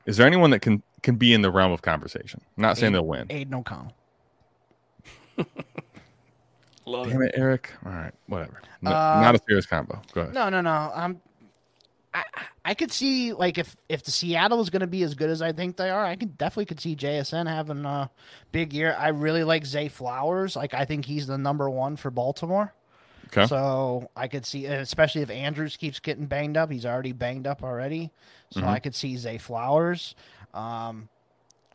Is 0.09 0.17
there 0.17 0.27
anyone 0.27 0.51
that 0.51 0.61
can 0.61 0.83
can 1.03 1.17
be 1.17 1.35
in 1.35 1.43
the 1.43 1.51
realm 1.51 1.71
of 1.71 1.83
conversation? 1.83 2.41
I'm 2.57 2.63
not 2.63 2.79
saying 2.79 2.95
they'll 2.95 3.07
win. 3.07 3.27
Aidan 3.29 3.53
O'Connell? 3.53 3.93
Love 6.87 7.11
Damn 7.11 7.21
it, 7.21 7.33
Eric. 7.35 7.71
All 7.85 7.93
right, 7.93 8.15
whatever. 8.27 8.63
No, 8.81 8.91
Uh, 8.91 9.21
not 9.21 9.35
a 9.35 9.41
serious 9.47 9.67
combo. 9.67 10.01
Go 10.15 10.23
ahead. 10.23 10.33
No, 10.33 10.49
no, 10.49 10.63
no. 10.63 10.91
Um, 10.95 11.21
I 12.15 12.25
I 12.65 12.73
could 12.73 12.91
see 12.91 13.35
like 13.35 13.59
if 13.59 13.77
if 13.91 14.03
the 14.03 14.11
Seattle 14.11 14.63
is 14.63 14.71
going 14.71 14.81
to 14.81 14.87
be 14.87 15.03
as 15.03 15.15
good 15.15 15.29
as 15.29 15.43
I 15.43 15.53
think 15.53 15.77
they 15.77 15.91
are, 15.91 16.07
I 16.07 16.17
could 16.17 16.39
definitely 16.39 16.65
could 16.65 16.81
see 16.81 16.97
JSN 16.97 17.47
having 17.47 17.85
a 17.85 18.11
big 18.51 18.73
year. 18.73 18.97
I 18.99 19.09
really 19.09 19.45
like 19.45 19.67
Zay 19.67 19.89
Flowers. 19.89 20.57
Like 20.57 20.73
I 20.73 20.87
think 20.87 21.05
he's 21.05 21.27
the 21.27 21.37
number 21.37 21.69
one 21.69 21.97
for 21.97 22.11
Baltimore. 22.11 22.73
Okay. 23.29 23.47
So 23.47 24.11
I 24.17 24.29
could 24.29 24.45
see, 24.47 24.67
especially 24.67 25.23
if 25.23 25.31
Andrews 25.31 25.77
keeps 25.77 26.01
getting 26.01 26.27
banged 26.27 26.57
up. 26.57 26.71
He's 26.71 26.87
already 26.87 27.13
banged 27.13 27.47
up 27.47 27.63
already. 27.63 28.11
So 28.51 28.61
Mhm. 28.63 28.69
I 28.69 28.79
could 28.79 28.95
see 28.95 29.17
Zay 29.17 29.39
Flowers. 29.39 30.15
Um, 30.55 31.09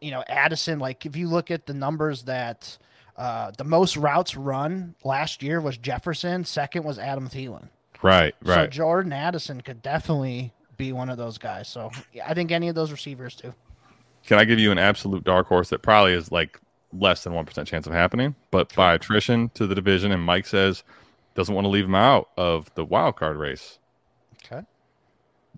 you 0.01 0.11
know, 0.11 0.23
Addison. 0.27 0.79
Like 0.79 1.05
if 1.05 1.15
you 1.15 1.27
look 1.29 1.51
at 1.51 1.65
the 1.65 1.73
numbers 1.73 2.23
that. 2.23 2.77
Uh, 3.15 3.51
the 3.59 3.63
most 3.63 3.95
routes 3.95 4.35
run 4.35 4.95
last 5.03 5.43
year 5.43 5.61
was 5.61 5.77
Jefferson. 5.77 6.43
Second 6.43 6.83
was 6.83 6.97
Adam 6.97 7.29
Thielen. 7.29 7.67
Right, 8.01 8.33
Right. 8.41 8.55
So. 8.55 8.67
Jordan 8.67 9.13
Addison 9.13 9.61
could 9.61 9.83
definitely 9.83 10.51
be 10.77 10.91
one 10.91 11.11
of 11.11 11.17
those 11.19 11.37
guys. 11.37 11.67
So 11.67 11.91
yeah, 12.11 12.25
I 12.27 12.33
think 12.33 12.51
any 12.51 12.69
of 12.69 12.73
those 12.75 12.91
receivers 12.91 13.35
too. 13.35 13.53
Can 14.25 14.39
I 14.39 14.45
give 14.45 14.57
you 14.57 14.71
an 14.71 14.79
absolute 14.79 15.23
dark 15.23 15.45
horse 15.45 15.69
that 15.69 15.83
probably 15.83 16.13
is 16.13 16.31
like 16.31 16.59
less 16.91 17.23
than 17.23 17.33
one 17.33 17.45
percent 17.45 17.67
chance 17.67 17.85
of 17.85 17.93
happening, 17.93 18.33
but 18.49 18.73
by 18.73 18.95
attrition 18.95 19.49
to 19.53 19.67
the 19.67 19.75
division, 19.75 20.11
and 20.11 20.23
Mike 20.23 20.47
says 20.47 20.83
doesn't 21.35 21.53
want 21.55 21.65
to 21.65 21.69
leave 21.69 21.85
him 21.85 21.95
out 21.95 22.29
of 22.37 22.73
the 22.75 22.85
wild 22.85 23.15
card 23.15 23.37
race. 23.37 23.79
Okay. 24.45 24.65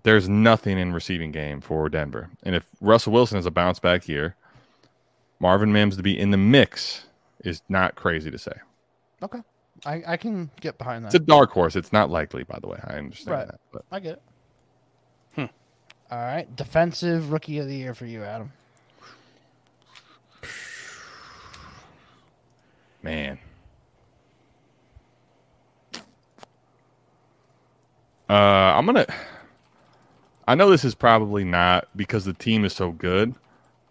There's 0.03 0.29
nothing 0.29 0.77
in 0.77 0.93
receiving 0.93 1.31
game 1.31 1.61
for 1.61 1.89
Denver, 1.89 2.29
and 2.43 2.55
if 2.55 2.65
Russell 2.81 3.13
Wilson 3.13 3.37
has 3.37 3.45
a 3.45 3.51
bounce 3.51 3.79
back 3.79 4.07
year, 4.07 4.35
Marvin 5.39 5.73
Mims 5.73 5.97
to 5.97 6.03
be 6.03 6.17
in 6.17 6.31
the 6.31 6.37
mix 6.37 7.05
is 7.43 7.61
not 7.69 7.95
crazy 7.95 8.29
to 8.31 8.37
say. 8.37 8.53
Okay. 9.23 9.39
I, 9.85 10.03
I 10.07 10.17
can 10.17 10.49
get 10.61 10.77
behind 10.77 11.03
that. 11.03 11.07
It's 11.09 11.15
a 11.15 11.19
dark 11.19 11.51
horse. 11.51 11.75
It's 11.75 11.91
not 11.91 12.09
likely, 12.09 12.43
by 12.43 12.57
the 12.59 12.67
way. 12.67 12.79
I 12.85 12.93
understand 12.95 13.37
Right. 13.37 13.47
that, 13.47 13.59
but 13.71 13.85
I 13.91 13.99
get 13.99 14.13
it. 14.13 14.21
Hmm. 15.35 15.45
All 16.11 16.19
right. 16.23 16.55
Defensive 16.55 17.31
rookie 17.31 17.57
of 17.59 17.67
the 17.67 17.75
year 17.75 17.93
for 17.93 18.05
you, 18.05 18.23
Adam. 18.23 18.51
Man. 23.03 23.37
Uh, 28.29 28.33
I'm 28.33 28.85
gonna. 28.85 29.05
I 30.47 30.55
know 30.55 30.69
this 30.69 30.85
is 30.85 30.95
probably 30.95 31.43
not 31.43 31.87
because 31.95 32.25
the 32.25 32.33
team 32.33 32.65
is 32.65 32.73
so 32.73 32.91
good, 32.91 33.33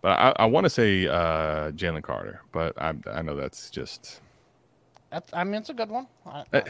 but 0.02 0.18
I, 0.18 0.32
I 0.36 0.46
want 0.46 0.64
to 0.64 0.70
say 0.70 1.06
uh, 1.06 1.70
Jalen 1.72 2.02
Carter. 2.02 2.40
But 2.52 2.80
I, 2.80 2.94
I 3.12 3.22
know 3.22 3.34
that's 3.36 3.70
just. 3.70 4.20
That's, 5.10 5.32
I 5.32 5.44
mean, 5.44 5.54
it's 5.56 5.70
a 5.70 5.74
good 5.74 5.90
one. 5.90 6.06
I, 6.26 6.44
Eh. 6.52 6.62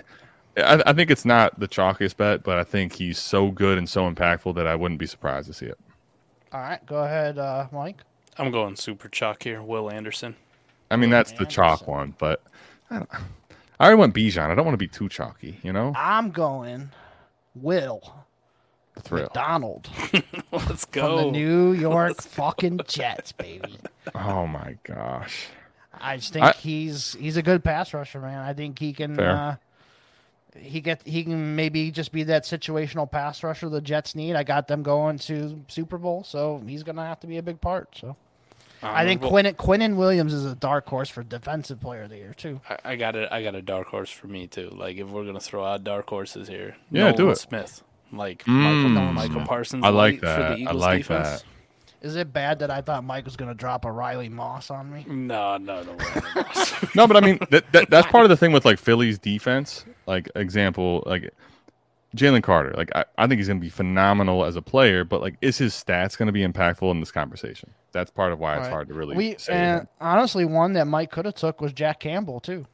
I, 0.57 0.83
I 0.87 0.93
think 0.93 1.11
it's 1.11 1.25
not 1.25 1.59
the 1.59 1.67
chalkiest 1.67 2.17
bet, 2.17 2.45
but 2.45 2.59
I 2.59 2.65
think 2.65 2.93
he's 2.93 3.19
so 3.19 3.51
good 3.51 3.77
and 3.77 3.89
so 3.89 4.09
impactful 4.11 4.55
that 4.55 4.67
I 4.67 4.75
wouldn't 4.77 5.01
be 5.01 5.07
surprised 5.07 5.49
to 5.49 5.53
see 5.55 5.67
it. 5.67 5.79
all 6.53 6.61
right. 6.61 6.85
Go 6.87 7.03
ahead, 7.03 7.39
uh, 7.39 7.67
Mike. 7.73 8.03
I'm 8.39 8.51
going 8.51 8.77
super 8.77 9.09
chalk 9.09 9.43
here. 9.43 9.63
Will 9.63 9.91
Anderson. 9.91 10.37
I 10.91 10.97
mean, 10.97 11.11
that's 11.11 11.33
the 11.33 11.47
chalk 11.47 11.89
one, 11.89 12.15
but 12.19 12.43
I, 12.91 12.99
don't, 12.99 13.11
I 13.81 13.87
already 13.87 13.99
went 13.99 14.15
Bijan. 14.15 14.51
I 14.51 14.55
don't 14.55 14.65
want 14.65 14.75
to 14.75 14.79
be 14.79 14.87
too 14.87 15.09
chalky, 15.09 15.59
you 15.63 15.73
know. 15.73 15.93
I'm 15.97 16.31
going 16.31 16.91
Will 17.55 18.15
The 18.95 19.01
thrill. 19.01 19.23
McDonald 19.25 19.89
Let's 20.53 20.85
go. 20.85 21.01
from 21.03 21.11
go. 21.11 21.17
the 21.25 21.31
New 21.31 21.73
York 21.73 22.21
fucking 22.23 22.81
Jets, 22.89 23.33
baby. 23.33 23.79
Oh 24.15 24.47
my 24.47 24.77
gosh. 24.85 25.47
I 26.01 26.17
just 26.17 26.33
think 26.33 26.45
I- 26.45 26.53
he's 26.53 27.15
he's 27.15 27.37
a 27.37 27.43
good 27.43 27.63
pass 27.65 27.95
rusher, 27.95 28.21
man. 28.21 28.39
I 28.39 28.53
think 28.53 28.79
he 28.79 28.93
can 28.93 29.15
Fair. 29.17 29.31
uh, 29.31 29.57
he 30.59 30.81
get 30.81 31.07
he 31.07 31.23
can 31.25 31.57
maybe 31.57 31.91
just 31.91 32.13
be 32.13 32.23
that 32.25 32.45
situational 32.45 33.11
pass 33.11 33.43
rusher 33.43 33.69
the 33.69 33.81
Jets 33.81 34.15
need. 34.15 34.35
I 34.35 34.43
got 34.45 34.69
them 34.69 34.83
going 34.83 35.19
to 35.21 35.61
Super 35.69 35.99
Bowl, 35.99 36.23
so 36.25 36.63
he's 36.67 36.83
gonna 36.83 37.05
have 37.05 37.21
to 37.21 37.27
be 37.27 37.39
a 37.39 37.43
big 37.43 37.61
part. 37.61 37.97
So 38.01 38.17
I 38.85 39.05
think 39.05 39.23
Honorable- 39.23 39.53
Quinn 39.55 39.81
Quinnen 39.81 39.97
Williams 39.97 40.33
is 40.33 40.45
a 40.45 40.55
dark 40.55 40.89
horse 40.89 41.09
for 41.09 41.23
defensive 41.23 41.81
player 41.81 42.03
of 42.05 42.11
the 42.11 42.17
year 42.17 42.35
too. 42.37 42.61
I, 42.69 42.79
I 42.93 42.97
got 42.97 43.17
it. 43.17 43.29
I 43.33 43.43
got 43.43 43.55
a 43.55 43.63
dark 43.63 43.89
horse 43.89 44.11
for 44.11 44.27
me 44.27 44.47
too. 44.47 44.71
Like 44.71 44.97
if 44.97 45.09
we're 45.09 45.25
gonna 45.25 45.41
throw 45.41 45.65
out 45.65 45.85
dark 45.85 46.09
horses 46.09 46.49
here, 46.49 46.77
Yeah, 46.91 47.13
do 47.13 47.31
it. 47.31 47.37
Smith, 47.39 47.83
like 48.13 48.45
Mm. 48.45 48.93
Michael, 48.93 49.13
Micah 49.13 49.47
Parsons. 49.47 49.85
I 49.85 49.89
like 49.89 50.15
light 50.15 50.21
for 50.21 50.27
that. 50.27 50.43
I 50.43 50.49
the 50.55 50.61
Eagles 50.61 50.81
like 50.83 50.99
defense. 50.99 51.29
that. 51.43 51.45
Is 52.03 52.17
it 52.17 52.35
bad 52.35 52.59
that 52.59 52.71
I 52.71 52.83
thought 52.83 53.03
Mike 53.03 53.25
was 53.25 53.35
gonna 53.37 53.55
drop 53.55 53.87
a 53.87 53.91
Riley 53.91 54.29
Moss 54.29 54.71
on 54.71 54.93
me? 54.93 55.07
No, 55.09 55.57
no, 55.57 55.83
no. 55.83 55.97
No, 56.95 57.07
but 57.07 57.17
I 57.17 57.21
mean 57.21 57.39
that, 57.51 57.65
that 57.73 57.89
that's 57.89 58.07
part 58.09 58.25
of 58.25 58.29
the 58.31 58.37
thing 58.37 58.53
with 58.53 58.65
like 58.67 58.79
Philly's 58.79 59.19
defense. 59.19 59.87
Like 60.07 60.29
example, 60.37 61.03
like 61.07 61.33
Jalen 62.15 62.43
Carter. 62.43 62.73
Like 62.77 62.91
I, 62.95 63.05
I 63.19 63.27
think 63.27 63.39
he's 63.39 63.49
gonna 63.49 63.61
be 63.61 63.69
phenomenal 63.69 64.45
as 64.45 64.57
a 64.57 64.63
player, 64.63 65.05
but 65.05 65.21
like 65.21 65.37
is 65.41 65.59
his 65.59 65.73
stats 65.75 66.17
gonna 66.17 66.33
be 66.33 66.47
impactful 66.47 66.91
in 66.91 67.01
this 67.01 67.11
conversation? 67.11 67.71
That's 67.93 68.11
part 68.11 68.33
of 68.33 68.39
why 68.39 68.55
it's 68.57 68.63
Right. 68.65 68.71
hard 68.71 68.89
to 68.89 68.95
really 68.95 69.17
We 69.17 69.37
say. 69.39 69.53
and 69.53 69.89
honestly, 70.01 70.45
one 70.45 70.73
that 70.75 70.87
Mike 70.87 71.11
could 71.11 71.25
have 71.25 71.35
took 71.35 71.61
was 71.61 71.73
Jack 71.73 72.01
Campbell 72.01 72.41
too. 72.41 72.67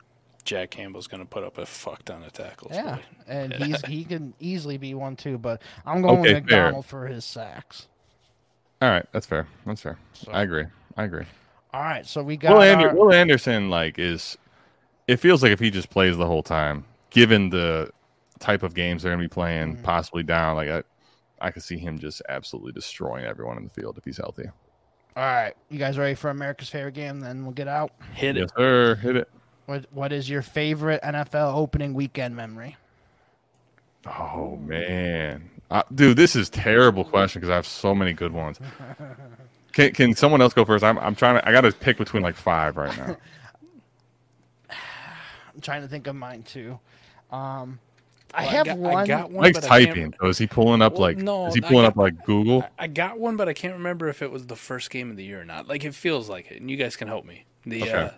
Jack 0.45 0.71
Campbell's 0.71 1.07
gonna 1.07 1.25
put 1.27 1.45
up 1.45 1.59
a 1.59 1.67
fuck 1.67 2.05
ton 2.05 2.23
of 2.23 2.33
tackles. 2.33 2.73
Yeah, 2.75 2.97
boy. 2.97 3.01
and 3.29 3.53
he's 3.63 3.85
he 3.87 4.05
can 4.05 4.35
easily 4.41 4.79
be 4.79 4.95
one 4.95 5.17
too. 5.17 5.39
But 5.39 5.63
I'm 5.87 6.03
going 6.03 6.21
Okay, 6.21 6.35
with 6.35 6.49
fair. 6.49 6.63
McDonald 6.65 6.87
for 6.87 7.07
his 7.07 7.25
sacks. 7.25 7.89
All 8.83 8.89
right, 8.89 9.07
that's 9.13 9.27
fair. 9.27 9.47
That's 9.67 9.81
fair. 9.83 9.99
So- 10.15 10.33
I 10.33 10.43
agree. 10.43 10.65
I 10.97 11.05
agree. 11.05 11.25
All 11.73 11.83
right, 11.83 12.05
so 12.05 12.23
we 12.23 12.37
got 12.37 12.55
Will, 12.55 12.63
Ander- 12.63 12.89
our- 12.89 12.95
Will 12.95 13.13
Anderson 13.13 13.71
like 13.71 13.99
is. 13.99 14.37
It 15.07 15.17
feels 15.17 15.43
like 15.43 15.53
if 15.53 15.61
he 15.61 15.71
just 15.71 15.91
plays 15.91 16.17
the 16.17 16.27
whole 16.27 16.43
time, 16.43 16.85
given 17.11 17.51
the 17.51 17.91
type 18.41 18.63
of 18.65 18.75
games 18.75 19.03
they're 19.03 19.13
going 19.13 19.23
to 19.23 19.29
be 19.29 19.33
playing, 19.33 19.77
Mhm. 19.77 19.83
possibly 19.85 20.23
down, 20.25 20.57
like 20.57 20.69
I, 20.69 20.83
I 21.41 21.51
could 21.53 21.63
see 21.63 21.79
him 21.79 21.99
just 21.99 22.21
absolutely 22.29 22.73
destroying 22.73 23.25
everyone 23.25 23.57
in 23.59 23.65
the 23.65 23.71
field 23.71 23.97
if 23.99 24.05
he's 24.05 24.17
healthy. 24.19 24.45
All 25.17 25.23
right, 25.25 25.55
you 25.69 25.79
guys 25.79 25.97
ready 25.99 26.15
for 26.15 26.31
America's 26.31 26.69
favorite 26.69 26.95
game? 26.95 27.21
Then 27.21 27.43
we'll 27.45 27.53
get 27.53 27.69
out. 27.69 27.93
Hit 28.15 28.37
it. 28.37 28.41
Yes, 28.41 28.51
sir. 28.57 28.95
Hit 28.97 29.17
it. 29.17 29.29
What 29.67 29.87
What 29.93 30.13
is 30.13 30.29
your 30.29 30.43
favorite 30.43 31.01
NFL 31.03 31.55
opening 31.55 31.95
weekend 31.95 32.35
memory? 32.37 32.77
Oh 34.07 34.57
man, 34.57 35.51
uh, 35.71 35.83
dude, 35.95 36.17
this 36.17 36.35
is 36.35 36.49
terrible 36.49 37.05
question 37.05 37.41
because 37.41 37.51
I 37.51 37.55
have 37.57 37.67
so 37.67 37.95
many 37.95 38.13
good 38.13 38.33
ones. 38.33 38.59
Can 39.73 39.93
Can 39.93 40.15
someone 40.17 40.41
else 40.41 40.55
go 40.55 40.65
first? 40.65 40.83
I'm 40.85 40.99
I'm 40.99 41.15
trying 41.15 41.37
to. 41.37 41.47
I 41.49 41.53
got 41.53 41.61
to 41.63 41.73
pick 41.73 41.99
between 41.99 42.23
like 42.23 42.35
five 42.37 42.77
right 42.77 42.97
now. 42.97 43.17
I'm 45.55 45.61
trying 45.61 45.83
to 45.83 45.89
think 45.89 46.07
of 46.07 46.17
mine 46.17 46.43
too. 46.43 46.79
Um, 47.31 47.79
I 48.33 48.43
Well, 48.43 48.51
have 48.53 48.67
got, 48.67 48.79
one. 48.79 48.97
I 48.97 49.07
got 49.07 49.31
one. 49.31 49.43
Mike's 49.43 49.59
I 49.59 49.85
can't 49.85 49.95
typing. 49.95 50.15
So 50.21 50.27
is 50.29 50.39
he 50.39 50.47
pulling 50.47 50.83
up 50.83 50.93
Well, 50.95 51.03
like? 51.03 51.17
no, 51.19 51.47
is 51.47 51.55
he 51.55 51.61
pulling 51.61 51.83
got- 51.85 51.89
up 51.93 51.97
like 51.97 52.25
Google? 52.25 52.65
I 52.79 52.87
got 52.87 53.19
one, 53.19 53.37
but 53.37 53.49
I 53.49 53.53
can't 53.53 53.75
remember 53.75 54.09
if 54.09 54.23
it 54.23 54.31
was 54.31 54.47
the 54.47 54.57
first 54.57 54.91
game 54.91 55.11
of 55.11 55.17
the 55.17 55.25
year 55.25 55.41
or 55.41 55.45
not. 55.45 55.67
Like 55.69 55.85
it 55.85 55.95
feels 55.95 56.29
like 56.29 56.51
it, 56.51 56.61
and 56.61 56.71
you 56.71 56.77
guys 56.77 56.97
can 56.97 57.09
help 57.09 57.25
me. 57.25 57.45
The 57.67 57.83
Okay. 57.83 57.93
uh, 57.93 58.11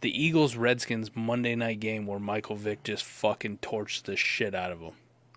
the 0.00 0.24
Eagles 0.24 0.56
Redskins 0.56 1.10
Monday 1.14 1.54
night 1.54 1.78
game 1.80 2.06
where 2.06 2.18
Michael 2.18 2.56
Vick 2.56 2.82
just 2.84 3.04
fucking 3.04 3.58
torched 3.58 4.04
the 4.04 4.16
shit 4.16 4.54
out 4.54 4.72
of 4.72 4.80
him. 4.80 4.92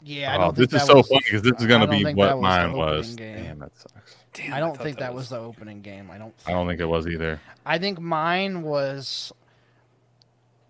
yeah, 0.05 0.31
I 0.33 0.35
Oh, 0.35 0.39
don't 0.39 0.55
this 0.55 0.69
think 0.69 0.81
is 0.81 0.87
that 0.87 0.91
so 0.91 0.97
was- 0.97 1.07
funny 1.07 1.21
because 1.25 1.41
this 1.43 1.53
is 1.59 1.65
gonna 1.67 1.87
be 1.87 2.03
what 2.13 2.35
was 2.37 2.41
mine 2.41 2.73
was. 2.73 3.15
game. 3.15 3.43
Damn, 3.43 3.59
that 3.59 3.71
sucks. 3.77 4.15
Damn, 4.33 4.53
I 4.53 4.59
don't 4.59 4.75
thought 4.75 4.83
think 4.83 4.99
that 4.99 5.13
was 5.13 5.29
the 5.29 5.37
opening 5.39 5.81
game. 5.81 6.09
I 6.11 6.17
don't. 6.17 6.33
I 6.47 6.51
don't 6.51 6.67
think 6.67 6.79
it 6.81 6.85
was 6.85 7.07
either. 7.07 7.39
I 7.65 7.77
think 7.77 7.99
mine 7.99 8.63
was, 8.63 9.31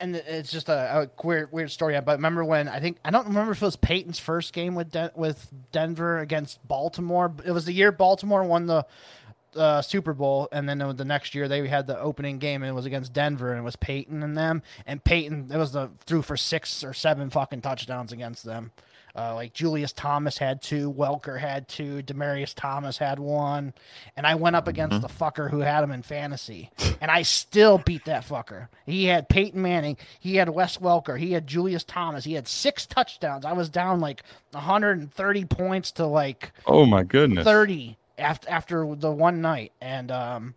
and 0.04 0.18
it's 0.18 0.52
just 0.52 0.68
a, 0.68 1.02
a 1.02 1.26
weird, 1.26 1.52
weird 1.52 1.72
story. 1.72 2.00
But 2.02 2.18
remember 2.18 2.44
when 2.44 2.68
I 2.68 2.82
think 2.82 2.98
I 3.06 3.10
don't 3.10 3.28
remember 3.28 3.54
if 3.54 3.62
it 3.62 3.66
was 3.66 3.78
Peyton's 3.78 4.20
first 4.20 4.52
game 4.52 4.76
with 4.76 4.96
with 5.16 5.50
Denver 5.72 6.20
against 6.20 6.66
Baltimore. 6.68 7.34
It 7.46 7.52
was 7.52 7.66
the 7.66 7.72
year 7.72 7.92
Baltimore 7.92 8.44
won 8.44 8.68
the 8.68 8.86
uh, 9.56 9.82
Super 9.82 10.14
Bowl, 10.14 10.50
and 10.52 10.68
then 10.68 10.80
the 10.80 11.06
next 11.06 11.34
year 11.34 11.48
they 11.48 11.66
had 11.68 11.88
the 11.88 11.98
opening 11.98 12.38
game, 12.38 12.64
and 12.64 12.70
it 12.70 12.74
was 12.74 12.86
against 12.86 13.14
Denver, 13.14 13.52
and 13.52 13.60
it 13.60 13.64
was 13.64 13.78
Peyton 13.78 14.22
and 14.24 14.36
them. 14.36 14.62
And 14.86 15.02
Peyton, 15.04 15.50
it 15.52 15.58
was 15.58 15.72
the 15.72 15.92
threw 16.06 16.22
for 16.22 16.36
six 16.36 16.84
or 16.84 16.94
seven 16.94 17.30
fucking 17.30 17.62
touchdowns 17.62 18.12
against 18.12 18.44
them. 18.44 18.72
Uh, 19.16 19.36
like 19.36 19.54
Julius 19.54 19.94
Thomas 19.94 20.40
had 20.40 20.64
two, 20.64 20.92
Welker 20.92 21.40
had 21.40 21.68
two, 21.68 22.02
Demaryius 22.02 22.56
Thomas 22.56 22.98
had 22.98 23.20
one, 23.20 23.74
and 24.18 24.26
I 24.26 24.34
went 24.34 24.56
up 24.56 24.68
against 24.68 25.02
the 25.02 25.08
fucker 25.08 25.52
who 25.52 25.60
had 25.60 25.84
him 25.84 25.92
in 25.92 26.02
fantasy, 26.02 26.72
and 27.00 27.12
I 27.12 27.22
still 27.22 27.78
beat 27.78 28.06
that 28.06 28.26
fucker. 28.26 28.70
He 28.88 29.06
had 29.06 29.30
Peyton 29.30 29.62
Manning, 29.62 29.98
he 30.20 30.38
had 30.38 30.50
Wes 30.50 30.78
Welker, 30.78 31.20
he 31.20 31.34
had 31.34 31.46
Julius 31.46 31.84
Thomas, 31.84 32.24
he 32.24 32.34
had 32.34 32.48
six 32.48 32.88
touchdowns. 32.88 33.46
I 33.46 33.54
was 33.54 33.70
down 33.70 34.00
like 34.00 34.24
130 34.52 35.46
points 35.46 35.92
to 35.92 36.08
like 36.08 36.52
Oh 36.66 36.88
my 36.88 37.04
goodness. 37.04 37.44
30 37.44 37.98
after 38.18 38.50
after 38.50 38.96
the 38.96 39.12
one 39.12 39.42
night, 39.42 39.74
and 39.80 40.10
um, 40.12 40.56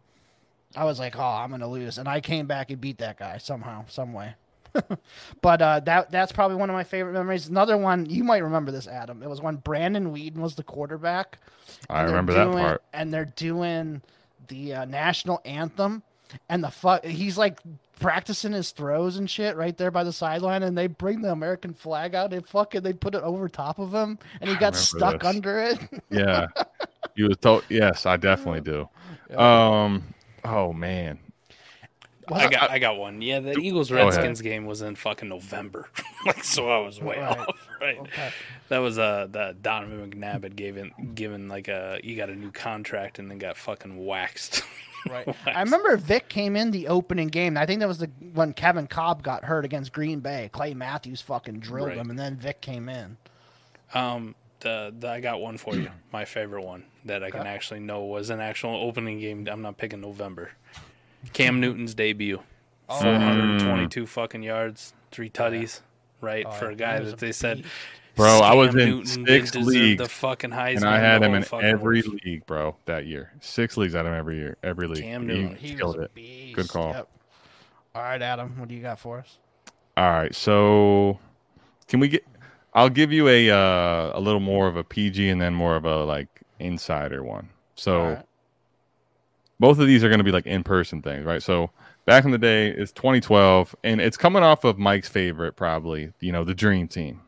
I 0.75 0.85
was 0.85 0.99
like, 0.99 1.15
oh, 1.19 1.23
I'm 1.23 1.51
gonna 1.51 1.69
lose, 1.69 1.99
and 1.99 2.09
I 2.09 2.21
came 2.23 2.47
back 2.47 2.71
and 2.71 2.81
beat 2.81 2.99
that 2.99 3.19
guy 3.19 3.37
somehow, 3.37 3.85
some 3.89 4.15
way. 4.15 4.35
but 5.43 5.63
uh, 5.63 5.81
that 5.81 6.11
that's 6.11 6.33
probably 6.33 6.57
one 6.57 6.71
of 6.71 6.75
my 6.75 6.85
favorite 6.85 7.13
memories. 7.13 7.49
Another 7.49 7.77
one 7.77 8.07
you 8.07 8.25
might 8.25 8.43
remember 8.43 8.71
this, 8.71 8.87
Adam. 8.87 9.23
It 9.23 9.29
was 9.29 9.41
when 9.41 9.57
Brandon 9.57 10.13
Weeden 10.13 10.39
was 10.39 10.55
the 10.55 10.63
quarterback. 10.63 11.39
I 11.89 12.03
remember 12.03 12.33
that 12.33 12.51
part. 12.53 12.83
And 12.93 13.13
they're 13.13 13.33
doing 13.37 14.03
the 14.49 14.75
uh, 14.75 14.85
national 14.85 15.41
anthem, 15.45 16.03
and 16.49 16.63
the 16.63 16.71
fuck, 16.71 17.05
he's 17.05 17.37
like 17.37 17.61
practicing 17.99 18.53
his 18.53 18.71
throws 18.73 19.17
and 19.17 19.29
shit 19.29 19.57
right 19.57 19.77
there 19.77 19.91
by 19.91 20.05
the 20.05 20.13
sideline, 20.13 20.63
and 20.63 20.77
they 20.77 20.87
bring 20.87 21.23
the 21.23 21.33
American 21.33 21.73
flag 21.73 22.15
out 22.15 22.33
and 22.33 22.47
fucking 22.47 22.83
they 22.83 22.93
put 22.93 23.15
it 23.15 23.23
over 23.23 23.49
top 23.49 23.79
of 23.79 23.93
him, 23.93 24.19
and 24.41 24.51
he 24.51 24.57
got 24.57 24.77
stuck 24.77 25.21
this. 25.21 25.29
under 25.29 25.59
it. 25.59 25.79
Yeah, 26.11 26.47
you 27.15 27.29
was 27.29 27.39
told. 27.39 27.65
Yes, 27.69 28.07
I 28.07 28.17
definitely 28.17 28.61
do. 28.61 28.89
Um. 29.37 30.15
Oh 30.45 30.73
man. 30.73 31.19
I 32.33 32.49
got 32.49 32.71
I 32.71 32.79
got 32.79 32.97
one. 32.97 33.23
Yeah, 33.23 33.41
the 33.41 33.59
Eagles 33.59 33.91
Redskins 33.93 34.41
game 34.41 34.67
was 34.67 34.83
in 34.83 34.97
fucking 34.97 35.29
November. 35.29 35.89
like 36.27 36.43
so 36.45 36.69
I 36.69 36.79
was 36.85 37.01
way 37.01 37.19
Right. 37.19 37.39
off. 37.39 37.69
Right. 37.81 37.99
Okay. 37.99 38.31
That 38.69 38.79
was 38.79 38.99
uh 38.99 39.29
that 39.33 39.63
Donovan 39.63 40.11
McNabb 40.11 40.43
had 40.43 40.57
given 40.57 40.93
given 41.15 41.49
like 41.49 41.69
a 41.69 42.01
you 42.03 42.17
got 42.17 42.31
a 42.31 42.35
new 42.35 42.51
contract 42.51 43.19
and 43.19 43.31
then 43.31 43.39
got 43.39 43.57
fucking 43.57 44.05
waxed. 44.05 44.63
Right. 45.09 45.29
I 45.47 45.61
remember 45.63 45.97
Vick 45.99 46.29
came 46.29 46.57
in 46.57 46.73
the 46.73 46.89
opening 46.89 47.29
game. 47.29 47.57
I 47.57 47.65
think 47.65 47.79
that 47.79 47.87
was 47.87 47.99
the 47.99 48.11
when 48.33 48.53
Kevin 48.55 48.89
Kolb 48.89 49.23
got 49.23 49.45
hurt 49.45 49.65
against 49.65 49.93
Green 49.93 50.19
Bay. 50.19 50.51
Clay 50.53 50.75
Matthews 50.75 51.21
fucking 51.21 51.61
drilled 51.61 51.91
Right. 51.91 51.97
him, 51.97 52.11
and 52.11 52.19
then 52.19 52.35
Vick 52.35 52.61
came 52.61 52.89
in. 52.89 53.17
Um 53.95 54.35
the, 54.61 54.93
the 54.99 55.09
I 55.09 55.21
got 55.21 55.41
one 55.41 55.59
for 55.59 55.77
you. 55.77 55.91
My 56.13 56.25
favorite 56.25 56.65
one 56.65 56.83
that 57.05 57.23
I 57.23 57.31
can 57.31 57.47
actually 57.47 57.79
know 57.81 58.05
was 58.05 58.31
an 58.31 58.41
actual 58.41 58.75
opening 58.75 59.21
game. 59.21 59.47
I'm 59.49 59.63
not 59.63 59.77
picking 59.77 60.01
November. 60.01 60.51
Cam 61.33 61.61
Newton's 61.61 61.95
debut. 61.95 62.41
Oh. 62.89 63.01
422 63.01 64.07
fucking 64.07 64.43
yards, 64.43 64.95
three 65.11 65.29
tutties, 65.31 65.81
right? 66.21 66.47
Oh, 66.47 66.53
for 66.53 66.71
a 66.71 66.77
guy 66.77 67.01
that 67.01 67.15
a 67.15 67.17
they 67.17 67.33
said 67.33 67.59
beast. 67.59 67.69
Bro, 68.15 68.39
I 68.39 68.55
was 68.55 68.71
Cam 68.71 68.79
in 68.79 68.89
Newton 68.89 69.27
six 69.27 69.55
leagues, 69.55 70.03
the 70.03 70.09
fucking 70.09 70.51
Heisman. 70.51 70.77
and 70.77 70.85
I 70.87 70.99
had 70.99 71.23
him 71.23 71.35
in 71.35 71.45
every 71.53 72.03
works. 72.03 72.25
league, 72.25 72.47
bro. 72.47 72.77
That 72.87 73.07
year, 73.07 73.33
six 73.41 73.77
leagues 73.77 73.95
out 73.95 74.07
of 74.07 74.13
him 74.13 74.19
every 74.19 74.37
year, 74.37 74.57
every 74.63 74.87
league. 74.87 75.03
Cam 75.03 75.27
Newton. 75.27 75.57
He 75.57 75.73
was 75.73 75.81
killed 75.81 75.97
a 75.97 76.03
it. 76.03 76.15
beast. 76.15 76.57
Good 76.57 76.69
call. 76.69 76.93
Yep. 76.93 77.09
All 77.95 78.03
right, 78.03 78.23
Adam, 78.23 78.59
what 78.59 78.69
do 78.69 78.75
you 78.75 78.83
got 78.83 78.99
for 78.99 79.19
us? 79.19 79.39
All 79.97 80.11
right, 80.11 80.35
so 80.35 81.19
can 81.89 82.01
we 82.01 82.09
get? 82.09 82.25
I'll 82.73 82.91
give 82.91 83.13
you 83.13 83.29
a 83.29 83.51
uh, 83.51 84.13
a 84.15 84.21
little 84.21 84.41
more 84.41 84.67
of 84.67 84.77
a 84.77 84.85
PG 84.85 85.29
and 85.29 85.41
then 85.41 85.55
more 85.55 85.77
of 85.77 85.85
a 85.85 86.05
like 86.05 86.29
insider 86.59 87.23
one. 87.23 87.49
So 87.75 88.01
All 88.01 88.09
right. 88.13 88.25
Both 89.59 89.79
of 89.79 89.87
these 89.87 90.05
are 90.05 90.09
going 90.09 90.19
to 90.19 90.25
be 90.25 90.33
like 90.33 90.47
in 90.47 90.63
person 90.63 91.01
things, 91.03 91.25
right? 91.25 91.43
So 91.43 91.71
back 92.05 92.25
in 92.25 92.31
the 92.31 92.39
day, 92.39 92.69
it's 92.69 92.93
2012, 92.93 93.75
and 93.85 94.01
it's 94.01 94.17
coming 94.17 94.43
off 94.43 94.65
of 94.65 94.79
Mike's 94.79 95.09
favorite, 95.09 95.57
probably 95.57 96.13
you 96.21 96.33
know 96.33 96.45
the 96.45 96.55
Dream 96.55 96.89
Team. 96.89 97.23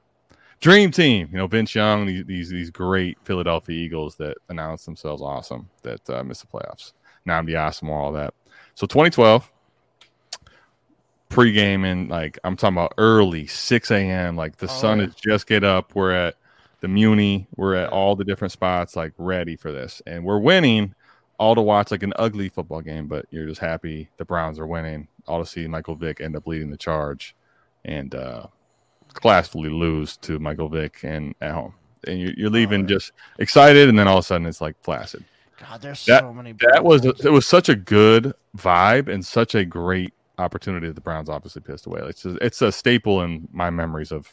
Dream 0.60 0.90
Team, 0.90 1.28
you 1.32 1.38
know 1.38 1.46
Vince 1.46 1.74
Young, 1.74 2.06
these 2.06 2.24
these, 2.26 2.50
these 2.50 2.70
great 2.70 3.16
Philadelphia 3.22 3.76
Eagles 3.76 4.16
that 4.16 4.36
announced 4.48 4.84
themselves 4.86 5.22
awesome 5.22 5.68
that 5.82 6.09
uh, 6.10 6.22
missed 6.24 6.42
the 6.42 6.46
playoffs. 6.59 6.92
Nnamdi 7.26 7.50
Asomugha, 7.50 7.90
all 7.92 8.12
that. 8.12 8.34
So 8.74 8.86
2012, 8.86 9.50
pregame 11.30 11.84
and 11.84 12.09
like 12.09 12.38
I'm 12.44 12.56
talking 12.56 12.76
about 12.76 12.94
early 12.98 13.46
6 13.46 13.90
a.m. 13.90 14.36
Like 14.36 14.56
the 14.56 14.66
Oh, 14.66 14.68
sun 14.68 14.98
yeah. 15.00 15.06
is 15.06 15.14
just 15.14 15.46
get 15.46 15.64
up. 15.64 15.94
We're 15.94 16.12
at 16.12 16.34
the 16.80 16.88
Muni. 16.88 17.46
We're 17.56 17.74
at 17.74 17.90
all 17.90 18.16
the 18.16 18.24
different 18.24 18.52
spots, 18.52 18.96
like 18.96 19.12
ready 19.18 19.56
for 19.56 19.72
this, 19.72 20.00
and 20.06 20.24
we're 20.24 20.38
winning. 20.38 20.94
All 21.39 21.55
to 21.55 21.62
watch 21.62 21.90
like 21.90 22.02
an 22.02 22.12
ugly 22.16 22.48
football 22.48 22.81
game, 22.81 23.06
but 23.06 23.27
you're 23.31 23.47
just 23.47 23.60
happy 23.60 24.09
the 24.16 24.24
Browns 24.24 24.59
are 24.59 24.66
winning. 24.66 25.06
All 25.27 25.39
to 25.39 25.47
see 25.48 25.66
Michael 25.69 25.94
Vick 25.94 26.20
end 26.20 26.35
up 26.36 26.47
leading 26.47 26.70
the 26.70 26.77
charge, 26.77 27.36
and 27.85 28.15
uh, 28.15 28.47
classfully 29.12 29.69
lose 29.70 30.16
to 30.19 30.39
Michael 30.39 30.69
Vick 30.69 31.01
and 31.05 31.35
at 31.40 31.52
home. 31.52 31.74
And 32.06 32.20
you're, 32.20 32.32
you're 32.36 32.51
leaving 32.51 32.82
yeah. 32.82 32.86
just 32.86 33.12
excited, 33.39 33.89
and 33.89 33.98
then 33.98 34.09
all 34.09 34.19
of 34.19 34.24
a 34.24 34.27
sudden 34.27 34.47
it's 34.47 34.60
like 34.60 34.77
flaccid 34.82 35.24
God, 35.60 35.82
there's 35.82 36.05
that- 36.06 36.20
so 36.23 36.32
many. 36.32 36.52
that 36.73 36.85
was 36.85 37.02
Browns. 37.02 37.24
it 37.24 37.31
was 37.32 37.47
such 37.47 37.69
a 37.69 37.74
good 37.77 38.32
vibe 38.56 39.09
and 39.09 39.24
such 39.24 39.55
a 39.55 39.65
great 39.65 40.15
opportunity 40.39 40.86
that 40.86 40.94
the 40.94 41.01
Browns 41.01 41.28
obviously 41.28 41.62
pissed 41.62 41.86
away. 41.86 42.01
It's 42.05 42.24
a, 42.24 42.35
it's 42.44 42.62
a 42.62 42.70
staple 42.70 43.23
in 43.23 43.48
my 43.52 43.70
memories 43.70 44.12
of 44.12 44.32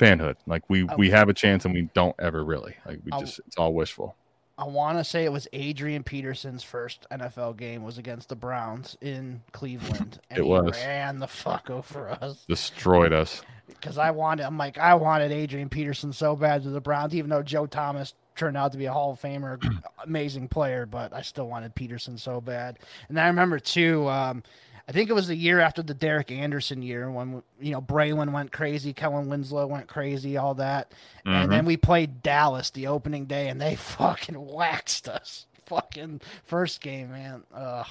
fanhood. 0.00 0.36
Like 0.46 0.68
we 0.70 0.88
I- 0.88 0.96
we 0.96 1.10
have 1.10 1.28
a 1.28 1.34
chance 1.34 1.64
and 1.64 1.74
we 1.74 1.82
don't 1.94 2.14
ever 2.18 2.44
really. 2.44 2.74
Like 2.86 3.00
we 3.04 3.12
I- 3.12 3.20
just 3.20 3.40
it's 3.46 3.56
all 3.56 3.74
wishful. 3.74 4.16
I 4.62 4.66
want 4.68 4.98
to 4.98 5.04
say 5.04 5.24
it 5.24 5.32
was 5.32 5.48
Adrian 5.52 6.02
Peterson's 6.04 6.62
first 6.62 7.06
NFL 7.10 7.56
game 7.56 7.82
was 7.82 7.98
against 7.98 8.28
the 8.28 8.36
Browns 8.36 8.96
in 9.00 9.42
Cleveland, 9.52 10.20
and 10.30 10.38
It 10.38 10.44
he 10.44 10.48
was. 10.48 10.72
ran 10.84 11.18
the 11.18 11.26
fuck 11.26 11.68
over 11.70 12.08
us. 12.10 12.44
Destroyed 12.48 13.12
us. 13.12 13.42
because 13.66 13.98
I 13.98 14.10
wanted. 14.12 14.44
I'm 14.46 14.58
like, 14.58 14.78
I 14.78 14.94
wanted 14.94 15.32
Adrian 15.32 15.68
Peterson 15.68 16.12
so 16.12 16.36
bad 16.36 16.62
to 16.62 16.70
the 16.70 16.80
Browns, 16.80 17.14
even 17.14 17.30
though 17.30 17.42
Joe 17.42 17.66
Thomas 17.66 18.14
turned 18.36 18.56
out 18.56 18.72
to 18.72 18.78
be 18.78 18.84
a 18.86 18.92
Hall 18.92 19.12
of 19.12 19.20
Famer, 19.20 19.60
amazing 20.04 20.48
player, 20.48 20.86
but 20.86 21.12
I 21.12 21.22
still 21.22 21.48
wanted 21.48 21.74
Peterson 21.74 22.16
so 22.16 22.40
bad. 22.40 22.78
And 23.08 23.18
I 23.18 23.26
remember 23.26 23.58
too. 23.58 24.08
Um, 24.08 24.42
I 24.88 24.92
think 24.92 25.08
it 25.08 25.12
was 25.12 25.28
the 25.28 25.36
year 25.36 25.60
after 25.60 25.82
the 25.82 25.94
Derek 25.94 26.30
Anderson 26.32 26.82
year 26.82 27.10
when 27.10 27.42
you 27.60 27.70
know 27.72 27.80
Braylon 27.80 28.32
went 28.32 28.50
crazy, 28.52 28.92
Kellen 28.92 29.28
Winslow 29.28 29.66
went 29.66 29.86
crazy, 29.86 30.36
all 30.36 30.54
that, 30.54 30.92
Mhm. 31.24 31.44
and 31.44 31.52
then 31.52 31.64
we 31.64 31.76
played 31.76 32.22
Dallas 32.22 32.70
the 32.70 32.88
opening 32.88 33.26
day, 33.26 33.48
and 33.48 33.60
they 33.60 33.74
fucking 33.76 34.44
waxed 34.44 35.08
us. 35.08 35.46
Fucking 35.66 36.20
first 36.44 36.80
game, 36.80 37.12
man. 37.12 37.44
Ugh. 37.54 37.86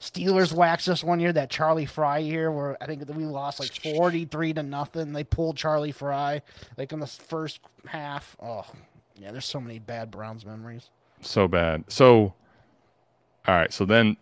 Steelers 0.00 0.52
waxed 0.52 0.88
us 0.88 1.02
one 1.02 1.20
year, 1.20 1.32
that 1.32 1.48
Charlie 1.48 1.86
Frye 1.86 2.18
year, 2.18 2.50
where 2.50 2.76
I 2.82 2.86
think 2.86 3.08
we 3.08 3.24
lost 3.24 3.60
like 3.60 3.72
forty 3.94 4.24
three 4.26 4.52
to 4.52 4.62
nothing. 4.62 5.12
They 5.12 5.24
pulled 5.24 5.56
Charlie 5.56 5.92
Frye 5.92 6.42
like 6.76 6.92
in 6.92 6.98
the 7.00 7.06
first 7.06 7.60
half. 7.86 8.36
Oh, 8.42 8.66
yeah. 9.16 9.30
There's 9.30 9.46
so 9.46 9.60
many 9.60 9.78
bad 9.78 10.10
Browns 10.10 10.44
memories. 10.44 10.90
So 11.22 11.48
bad. 11.48 11.84
So 11.88 12.34
all 13.46 13.54
right, 13.54 13.72
so 13.72 13.84
then 13.86 14.16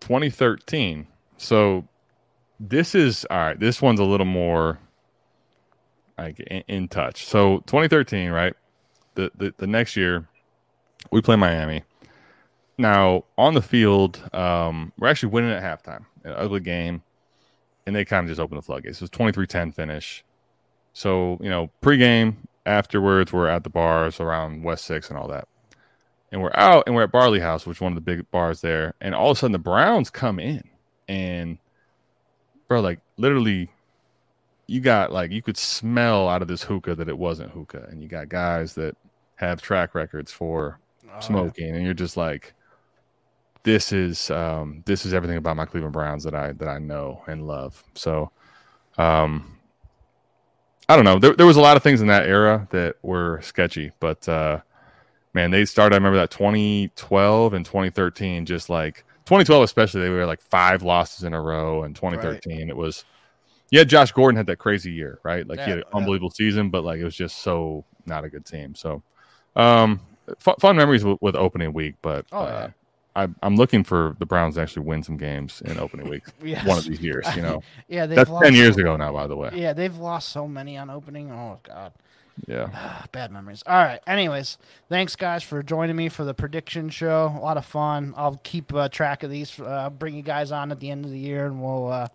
2013. 0.00 1.06
So 1.40 1.88
this 2.60 2.94
is 2.94 3.26
all 3.30 3.38
right. 3.38 3.58
This 3.58 3.80
one's 3.80 3.98
a 3.98 4.04
little 4.04 4.26
more 4.26 4.78
like 6.18 6.38
in, 6.38 6.62
in 6.68 6.88
touch. 6.88 7.24
So 7.24 7.60
2013, 7.60 8.30
right? 8.30 8.54
The, 9.14 9.32
the 9.34 9.54
the 9.56 9.66
next 9.66 9.96
year 9.96 10.28
we 11.10 11.22
play 11.22 11.36
Miami. 11.36 11.82
Now 12.76 13.24
on 13.38 13.54
the 13.54 13.62
field, 13.62 14.22
um, 14.34 14.92
we're 14.98 15.08
actually 15.08 15.30
winning 15.30 15.50
at 15.50 15.62
halftime. 15.62 16.04
An 16.24 16.32
ugly 16.32 16.60
game, 16.60 17.02
and 17.86 17.96
they 17.96 18.04
kind 18.04 18.24
of 18.24 18.28
just 18.28 18.40
open 18.40 18.56
the 18.56 18.62
floodgates. 18.62 18.98
It 18.98 19.04
was 19.04 19.10
23-10 19.10 19.74
finish. 19.74 20.22
So 20.92 21.38
you 21.40 21.48
know, 21.48 21.70
pregame, 21.80 22.36
afterwards, 22.66 23.32
we're 23.32 23.48
at 23.48 23.64
the 23.64 23.70
bars 23.70 24.20
around 24.20 24.62
West 24.62 24.84
Six 24.84 25.08
and 25.08 25.18
all 25.18 25.28
that 25.28 25.48
and 26.30 26.42
we're 26.42 26.52
out 26.54 26.84
and 26.86 26.94
we're 26.94 27.04
at 27.04 27.10
Barley 27.10 27.40
House, 27.40 27.66
which 27.66 27.78
is 27.78 27.80
one 27.80 27.92
of 27.92 27.96
the 27.96 28.02
big 28.02 28.30
bars 28.30 28.60
there. 28.60 28.94
And 29.00 29.14
all 29.14 29.30
of 29.30 29.38
a 29.38 29.40
sudden 29.40 29.52
the 29.52 29.58
Browns 29.58 30.10
come 30.10 30.38
in 30.38 30.69
and 31.10 31.58
bro, 32.68 32.80
like 32.80 33.00
literally 33.16 33.70
you 34.66 34.80
got 34.80 35.12
like 35.12 35.30
you 35.32 35.42
could 35.42 35.56
smell 35.56 36.28
out 36.28 36.42
of 36.42 36.48
this 36.48 36.62
hookah 36.62 36.94
that 36.96 37.08
it 37.08 37.18
wasn't 37.18 37.50
hookah. 37.50 37.86
And 37.90 38.02
you 38.02 38.08
got 38.08 38.28
guys 38.28 38.74
that 38.74 38.96
have 39.36 39.60
track 39.62 39.94
records 39.94 40.32
for 40.32 40.78
Oh, 41.08 41.10
smoking, 41.18 41.74
and 41.74 41.84
you're 41.84 41.94
just 41.94 42.16
like 42.16 42.54
this 43.62 43.92
is 43.92 44.30
um 44.30 44.82
this 44.86 45.04
is 45.04 45.12
everything 45.12 45.36
about 45.36 45.56
my 45.56 45.66
Cleveland 45.66 45.92
Browns 45.92 46.24
that 46.24 46.34
I 46.34 46.52
that 46.52 46.68
I 46.68 46.78
know 46.78 47.22
and 47.26 47.46
love. 47.46 47.82
So 47.94 48.30
um 48.98 49.58
I 50.88 50.96
don't 50.96 51.04
know. 51.04 51.18
There, 51.18 51.34
there 51.34 51.46
was 51.46 51.56
a 51.56 51.60
lot 51.60 51.76
of 51.76 51.82
things 51.82 52.00
in 52.00 52.08
that 52.08 52.26
era 52.26 52.66
that 52.72 52.96
were 53.02 53.40
sketchy, 53.42 53.92
but 54.00 54.28
uh 54.28 54.60
man, 55.34 55.50
they 55.50 55.64
started. 55.64 55.94
I 55.94 55.98
remember 55.98 56.18
that 56.18 56.30
2012 56.30 57.54
and 57.54 57.64
2013, 57.64 58.46
just 58.46 58.70
like 58.70 59.04
2012, 59.30 59.62
especially, 59.64 60.02
they 60.02 60.10
were 60.10 60.26
like 60.26 60.42
five 60.42 60.82
losses 60.82 61.24
in 61.24 61.34
a 61.34 61.40
row. 61.40 61.84
And 61.84 61.94
2013, 61.96 62.68
it 62.68 62.76
was, 62.76 63.04
yeah, 63.70 63.84
Josh 63.84 64.12
Gordon 64.12 64.36
had 64.36 64.46
that 64.46 64.58
crazy 64.58 64.92
year, 64.92 65.20
right? 65.24 65.46
Like 65.46 65.60
he 65.60 65.70
had 65.70 65.78
Yeah, 65.78 65.84
an 65.84 65.84
yeah. 65.94 65.98
unbelievable 65.98 66.30
season, 66.30 66.70
but 66.70 66.84
like 66.84 67.00
it 67.00 67.04
was 67.04 67.16
just 67.16 67.38
so 67.38 67.84
not 68.06 68.24
a 68.24 68.30
good 68.30 68.44
team. 68.46 68.74
So, 68.74 69.02
um, 69.56 70.00
fun, 70.38 70.56
fun 70.60 70.76
memories 70.76 71.04
with, 71.04 71.18
with 71.20 71.36
opening 71.36 71.72
week, 71.72 71.96
but 72.02 72.26
Oh, 72.32 72.42
uh, 72.42 72.46
yeah. 72.46 72.68
I, 73.16 73.28
I'm 73.42 73.56
looking 73.56 73.84
for 73.84 74.16
the 74.20 74.26
Browns 74.26 74.56
to 74.56 74.62
actually 74.62 74.86
win 74.86 75.02
some 75.02 75.16
games 75.16 75.62
in 75.64 75.78
opening 75.78 76.08
week 76.08 76.24
Yes. 76.44 76.66
one 76.66 76.78
of 76.78 76.84
these 76.86 77.00
years. 77.00 77.26
You 77.36 77.42
know, 77.42 77.62
Yeah, 77.88 78.06
they've 78.06 78.16
that's 78.16 78.30
lost 78.30 78.44
10 78.44 78.54
years 78.54 78.76
ago 78.76 78.96
now, 78.96 79.12
by 79.12 79.26
the 79.26 79.36
way. 79.36 79.50
Yeah, 79.54 79.72
they've 79.72 79.96
lost 79.96 80.28
so 80.30 80.46
many 80.48 80.76
on 80.76 80.90
opening. 80.90 81.30
Oh 81.30 81.58
god. 81.62 81.92
Yeah. 82.46 83.04
Bad 83.12 83.30
memories. 83.30 83.62
All 83.66 83.76
right. 83.76 84.00
Anyways, 84.06 84.58
thanks 84.88 85.16
guys 85.16 85.42
for 85.42 85.62
joining 85.62 85.96
me 85.96 86.08
for 86.08 86.24
the 86.24 86.34
prediction 86.34 86.88
show. 86.88 87.34
A 87.36 87.40
lot 87.40 87.56
of 87.56 87.64
fun. 87.64 88.14
I'll 88.16 88.40
keep 88.42 88.72
uh, 88.74 88.88
track 88.88 89.22
of 89.22 89.30
these. 89.30 89.58
Uh, 89.58 89.90
bring 89.90 90.14
you 90.14 90.22
guys 90.22 90.52
on 90.52 90.72
at 90.72 90.80
the 90.80 90.90
end 90.90 91.04
of 91.04 91.10
the 91.10 91.18
year, 91.18 91.46
and 91.46 91.62
we'll 91.62 91.88
uh, 91.88 92.08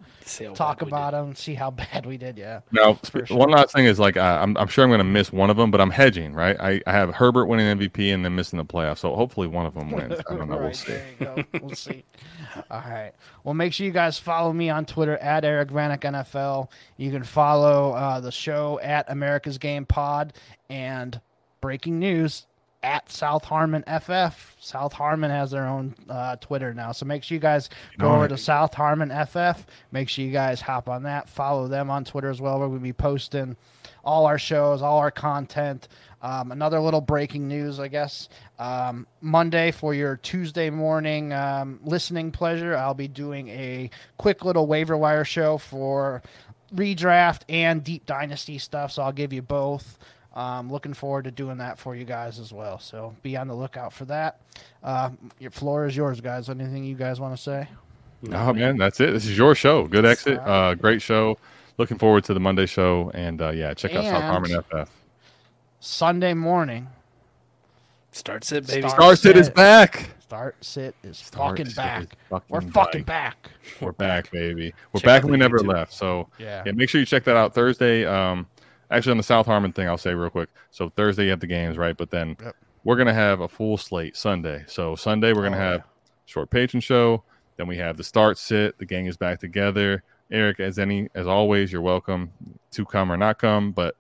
talk 0.54 0.80
bad 0.80 0.86
we 0.86 0.90
about 0.90 1.12
them. 1.12 1.36
See 1.36 1.54
how 1.54 1.72
bad 1.94 2.06
we 2.06 2.18
did. 2.18 2.38
Yeah. 2.38 2.62
Now, 2.72 2.96
For 2.96 3.26
sp- 3.26 3.28
sure. 3.28 3.38
one 3.38 3.50
last 3.50 3.74
thing 3.74 3.86
is 3.86 4.00
like 4.00 4.18
uh, 4.18 4.40
I'm, 4.42 4.58
I'm 4.58 4.68
sure 4.68 4.84
I'm 4.84 4.90
going 4.90 5.00
to 5.00 5.04
miss 5.04 5.32
one 5.32 5.50
of 5.50 5.58
them, 5.58 5.72
but 5.72 5.82
I'm 5.82 5.92
hedging, 5.92 6.34
right? 6.34 6.58
I, 6.60 6.82
I 6.88 6.92
have 6.92 7.14
Herbert 7.14 7.46
winning 7.46 7.78
MVP 7.78 8.14
and 8.14 8.24
then 8.26 8.36
missing 8.36 8.58
the 8.58 8.66
playoffs, 8.66 9.00
so 9.00 9.16
hopefully 9.16 9.48
one 9.48 9.66
of 9.66 9.74
them 9.74 9.92
wins. 9.92 10.20
I 10.30 10.36
don't 10.36 10.50
know. 10.50 10.56
We'll 10.66 10.74
see. 10.74 10.92
There 10.94 11.06
you 11.20 11.26
go. 11.26 11.44
We'll 11.62 11.76
see. 11.76 12.04
All 12.72 12.82
right. 12.88 13.12
Well, 13.46 13.54
make 13.54 13.74
sure 13.74 13.86
you 13.86 13.92
guys 13.94 14.18
follow 14.18 14.52
me 14.52 14.72
on 14.72 14.86
Twitter 14.86 15.18
at 15.18 15.46
Eric 15.46 15.70
Vanek 15.70 16.00
NFL. 16.00 16.68
You 16.98 17.12
can 17.12 17.24
follow 17.24 17.92
uh, 17.94 18.20
the 18.20 18.32
show 18.32 18.80
at 18.82 19.06
America's 19.08 19.60
Game 19.60 19.86
Pod 19.86 20.34
and 20.68 21.22
breaking 21.62 22.00
news 22.00 22.48
at 22.86 23.12
South 23.12 23.44
Harmon 23.44 23.84
FF. 23.84 24.56
South 24.60 24.94
Harmon 24.94 25.32
has 25.32 25.50
their 25.50 25.66
own 25.66 25.96
uh, 26.08 26.36
Twitter 26.36 26.72
now, 26.72 26.92
so 26.92 27.04
make 27.08 27.24
sure 27.24 27.34
you 27.34 27.42
guys 27.42 27.68
go 27.98 28.14
over 28.14 28.28
to 28.28 28.38
South 28.38 28.76
Harmon 28.76 29.10
FF. 29.10 29.66
Make 29.92 30.08
sure 30.08 30.24
you 30.24 30.32
guys 30.32 30.62
hop 30.62 30.88
on 30.88 31.02
that. 31.04 31.28
Follow 31.28 31.68
them 31.68 31.90
on 31.90 32.06
Twitter 32.06 32.30
as 32.30 32.40
well. 32.40 32.60
We're 32.60 32.68
going 32.68 32.80
to 32.80 32.84
be 32.84 32.94
posting 32.94 33.58
all 34.04 34.28
our 34.28 34.38
shows, 34.38 34.84
all 34.84 35.00
our 35.00 35.10
content. 35.10 35.88
Um, 36.22 36.52
another 36.52 36.80
little 36.80 37.02
breaking 37.02 37.48
news, 37.48 37.80
I 37.80 37.88
guess. 37.88 38.30
Um, 38.60 39.08
Monday 39.20 39.72
for 39.72 39.96
your 39.96 40.18
Tuesday 40.18 40.70
morning 40.70 41.34
um, 41.34 41.80
listening 41.84 42.32
pleasure, 42.32 42.78
I'll 42.78 42.94
be 42.94 43.08
doing 43.08 43.48
a 43.48 43.90
quick 44.18 44.46
little 44.46 44.68
waiver 44.68 44.96
wire 44.96 45.26
show 45.26 45.58
for 45.58 46.22
redraft 46.74 47.42
and 47.50 47.84
deep 47.84 48.06
dynasty 48.06 48.60
stuff. 48.60 48.92
So 48.92 49.02
I'll 49.02 49.12
give 49.12 49.34
you 49.34 49.42
both. 49.42 49.98
Um, 50.36 50.70
looking 50.72 50.94
forward 50.94 51.24
to 51.26 51.32
doing 51.32 51.58
that 51.60 51.80
for 51.80 51.96
you 51.96 52.04
guys 52.04 52.40
as 52.40 52.52
well. 52.52 52.78
So 52.80 53.16
be 53.24 53.38
on 53.38 53.48
the 53.48 53.56
lookout 53.56 53.94
for 53.94 54.04
that. 54.06 54.42
Uh, 54.84 55.12
your 55.40 55.52
floor 55.52 55.86
is 55.86 55.96
yours, 55.96 56.20
guys. 56.20 56.50
Anything 56.50 56.84
you 56.84 56.96
guys 56.96 57.20
want 57.22 57.36
to 57.36 57.42
say? 57.42 57.68
Oh 58.34 58.52
man, 58.54 58.78
that's 58.78 59.00
it. 59.00 59.12
This 59.14 59.26
is 59.26 59.38
your 59.38 59.56
show. 59.56 59.88
Good 59.88 60.06
exit. 60.06 60.40
Uh, 60.40 60.74
great 60.76 61.02
show. 61.02 61.38
Looking 61.78 61.98
forward 61.98 62.24
to 62.26 62.34
the 62.34 62.40
Monday 62.40 62.66
show, 62.66 63.12
and 63.14 63.42
uh, 63.42 63.50
yeah, 63.50 63.74
check 63.74 63.94
out 63.96 64.04
South 64.06 64.16
And- 64.16 64.24
Harmon 64.52 64.62
FF. 64.86 64.92
Sunday 65.80 66.34
morning, 66.34 66.88
Starts 68.12 68.52
it, 68.54 68.66
baby. 68.66 68.82
Start- 68.88 68.94
Star 68.96 69.16
Sit 69.18 69.38
is 69.38 69.50
back. 69.50 70.10
start 70.20 70.56
sit 70.64 70.96
is 71.04 71.18
Start 71.18 71.52
fucking 71.52 71.66
Sit 71.68 71.76
back. 71.76 72.02
is 72.04 72.10
fucking 72.30 72.46
We're 72.50 72.62
fucking 72.62 73.04
back. 73.04 73.44
back. 73.44 73.52
We're 73.82 73.92
back, 73.92 74.32
baby. 74.32 74.74
We're 74.94 75.02
Check 75.02 75.06
back 75.06 75.22
and 75.24 75.32
we 75.32 75.38
never 75.38 75.60
YouTube. 75.60 75.74
left. 75.74 75.94
So 75.94 76.30
Yeah. 76.40 76.64
yeah, 76.66 76.72
make 76.72 76.90
sure 76.90 77.00
you 77.00 77.06
check 77.06 77.26
that 77.26 77.36
out 77.36 77.54
Thursday. 77.54 78.06
Um, 78.06 78.48
actually 78.92 79.12
on 79.12 79.18
the 79.18 79.24
South 79.24 79.46
Harmon 79.46 79.72
thing, 79.74 79.88
I'll 79.88 79.98
say 79.98 80.14
real 80.14 80.30
quick. 80.30 80.50
So 80.72 80.90
Thursday 80.90 81.26
you 81.26 81.30
have 81.32 81.40
the 81.40 81.48
games, 81.48 81.78
right? 81.78 81.96
But 81.96 82.10
then 82.12 82.36
Yep. 82.42 82.56
we're 82.84 82.96
gonna 82.96 83.14
have 83.14 83.42
a 83.42 83.48
full 83.48 83.78
slate 83.78 84.16
Sunday. 84.16 84.64
So 84.68 84.96
Sunday 84.96 85.34
we're 85.34 85.44
gonna 85.44 85.58
Oh, 85.58 85.60
have 85.60 85.84
short 86.26 86.50
Patreon 86.50 86.82
show. 86.84 87.24
Then 87.58 87.68
we 87.68 87.78
have 87.78 87.98
the 87.98 88.04
start 88.04 88.38
sit. 88.38 88.78
The 88.78 88.86
gang 88.86 89.06
is 89.06 89.18
back 89.18 89.40
together. 89.40 90.04
Eric, 90.32 90.60
as 90.60 90.80
any 90.80 91.08
as 91.16 91.28
always, 91.28 91.72
you're 91.72 91.82
welcome 91.82 92.32
to 92.72 92.86
come 92.86 93.12
or 93.12 93.18
not 93.18 93.38
come. 93.40 93.72
But 93.72 93.96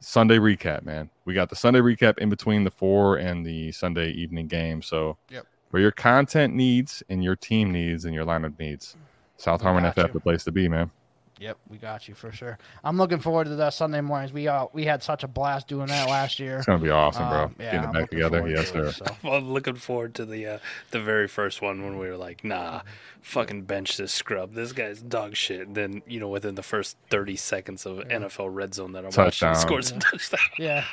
Sunday 0.00 0.36
recap, 0.38 0.82
man. 0.84 1.10
We 1.24 1.34
got 1.34 1.48
the 1.48 1.56
Sunday 1.56 1.80
recap 1.80 2.18
in 2.18 2.28
between 2.28 2.64
the 2.64 2.70
four 2.70 3.16
and 3.16 3.44
the 3.44 3.72
Sunday 3.72 4.10
evening 4.10 4.46
game. 4.46 4.82
So 4.82 5.16
Yep. 5.30 5.46
for 5.70 5.78
your 5.80 5.90
content 5.90 6.54
needs 6.54 7.02
and 7.08 7.24
your 7.24 7.34
team 7.34 7.72
needs 7.72 8.04
and 8.04 8.14
your 8.14 8.24
lineup 8.26 8.58
needs, 8.58 8.96
South 9.38 9.62
Harmon 9.62 9.84
FF 9.84 10.08
you. 10.08 10.12
the 10.12 10.20
place 10.20 10.44
to 10.44 10.52
be, 10.52 10.68
man. 10.68 10.90
Yep, 11.38 11.58
we 11.68 11.76
got 11.76 12.08
you 12.08 12.14
for 12.14 12.32
sure. 12.32 12.56
I'm 12.82 12.96
looking 12.96 13.18
forward 13.18 13.44
to 13.44 13.56
the 13.56 13.70
Sunday 13.70 14.00
mornings. 14.00 14.32
We 14.32 14.48
uh, 14.48 14.66
we 14.72 14.84
had 14.84 15.02
such 15.02 15.22
a 15.22 15.28
blast 15.28 15.68
doing 15.68 15.88
that 15.88 16.08
last 16.08 16.38
year. 16.40 16.56
It's 16.56 16.66
gonna 16.66 16.82
be 16.82 16.88
awesome, 16.88 17.28
bro. 17.28 17.42
Um, 17.44 17.56
yeah, 17.58 17.64
Getting 17.72 17.80
it 17.82 17.86
I'm 17.88 17.92
back 17.92 18.10
together. 18.10 18.48
Yes, 18.48 18.70
to 18.70 18.86
it, 18.86 18.92
sir. 18.94 19.04
so. 19.22 19.30
I'm 19.32 19.52
looking 19.52 19.74
forward 19.74 20.14
to 20.14 20.24
the 20.24 20.46
uh, 20.46 20.58
the 20.92 21.00
very 21.00 21.28
first 21.28 21.60
one 21.60 21.84
when 21.84 21.98
we 21.98 22.08
were 22.08 22.16
like, 22.16 22.42
nah, 22.42 22.80
fucking 23.20 23.62
bench 23.64 23.98
this 23.98 24.14
scrub. 24.14 24.54
This 24.54 24.72
guy's 24.72 25.02
dog 25.02 25.36
shit. 25.36 25.74
Then 25.74 26.00
you 26.06 26.20
know, 26.20 26.28
within 26.28 26.54
the 26.54 26.62
first 26.62 26.96
30 27.10 27.36
seconds 27.36 27.84
of 27.84 27.98
NFL 27.98 28.48
red 28.54 28.72
zone 28.72 28.92
that 28.92 29.04
I'm 29.04 29.10
Touchdown. 29.10 29.50
watching, 29.50 29.60
scores 29.60 29.90
a 29.90 29.98
touchdown. 29.98 30.40
Yeah, 30.58 30.84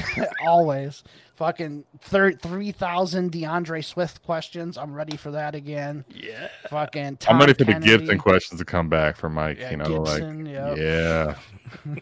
always. 0.46 1.04
Fucking 1.34 1.84
thir- 2.00 2.32
3,000 2.32 3.32
D'Andre 3.32 3.80
Swift 3.80 4.22
questions. 4.22 4.76
I'm 4.76 4.92
ready 4.92 5.16
for 5.16 5.30
that 5.30 5.54
again. 5.54 6.04
Yeah. 6.14 6.48
Fucking 6.68 7.16
Tom 7.16 7.34
I'm 7.36 7.40
ready 7.40 7.54
for 7.54 7.64
Kennedy. 7.64 7.90
the 7.90 7.98
Gibson 7.98 8.18
questions 8.18 8.60
to 8.60 8.64
come 8.66 8.88
back 8.88 9.16
from 9.16 9.34
Mike. 9.34 9.58
Yeah, 9.58 9.70
you 9.70 9.76
know, 9.78 10.04
Gibson, 10.04 10.44
like 10.44 10.54
yep. 10.54 10.76
yeah, 10.76 11.34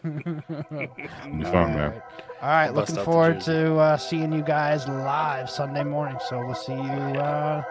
It'll 0.03 0.95
be 0.95 1.43
fun, 1.45 1.73
man. 1.73 1.93
Alright. 1.93 2.01
All 2.41 2.49
right, 2.49 2.71
Bust 2.73 2.89
looking 2.91 3.05
forward 3.05 3.33
jersey. 3.35 3.51
to 3.53 3.77
uh, 3.77 3.97
seeing 3.97 4.33
you 4.33 4.41
guys 4.43 4.87
live 4.87 5.49
Sunday 5.49 5.83
morning. 5.83 6.17
So 6.27 6.43
we'll 6.45 6.53
see 6.55 6.73
you 6.73 6.79
uh, 6.79 7.63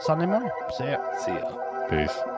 Sunday 0.00 0.26
morning. 0.26 0.50
See 0.76 0.84
ya. 0.84 1.16
See 1.18 1.32
ya. 1.32 1.86
Peace. 1.88 2.37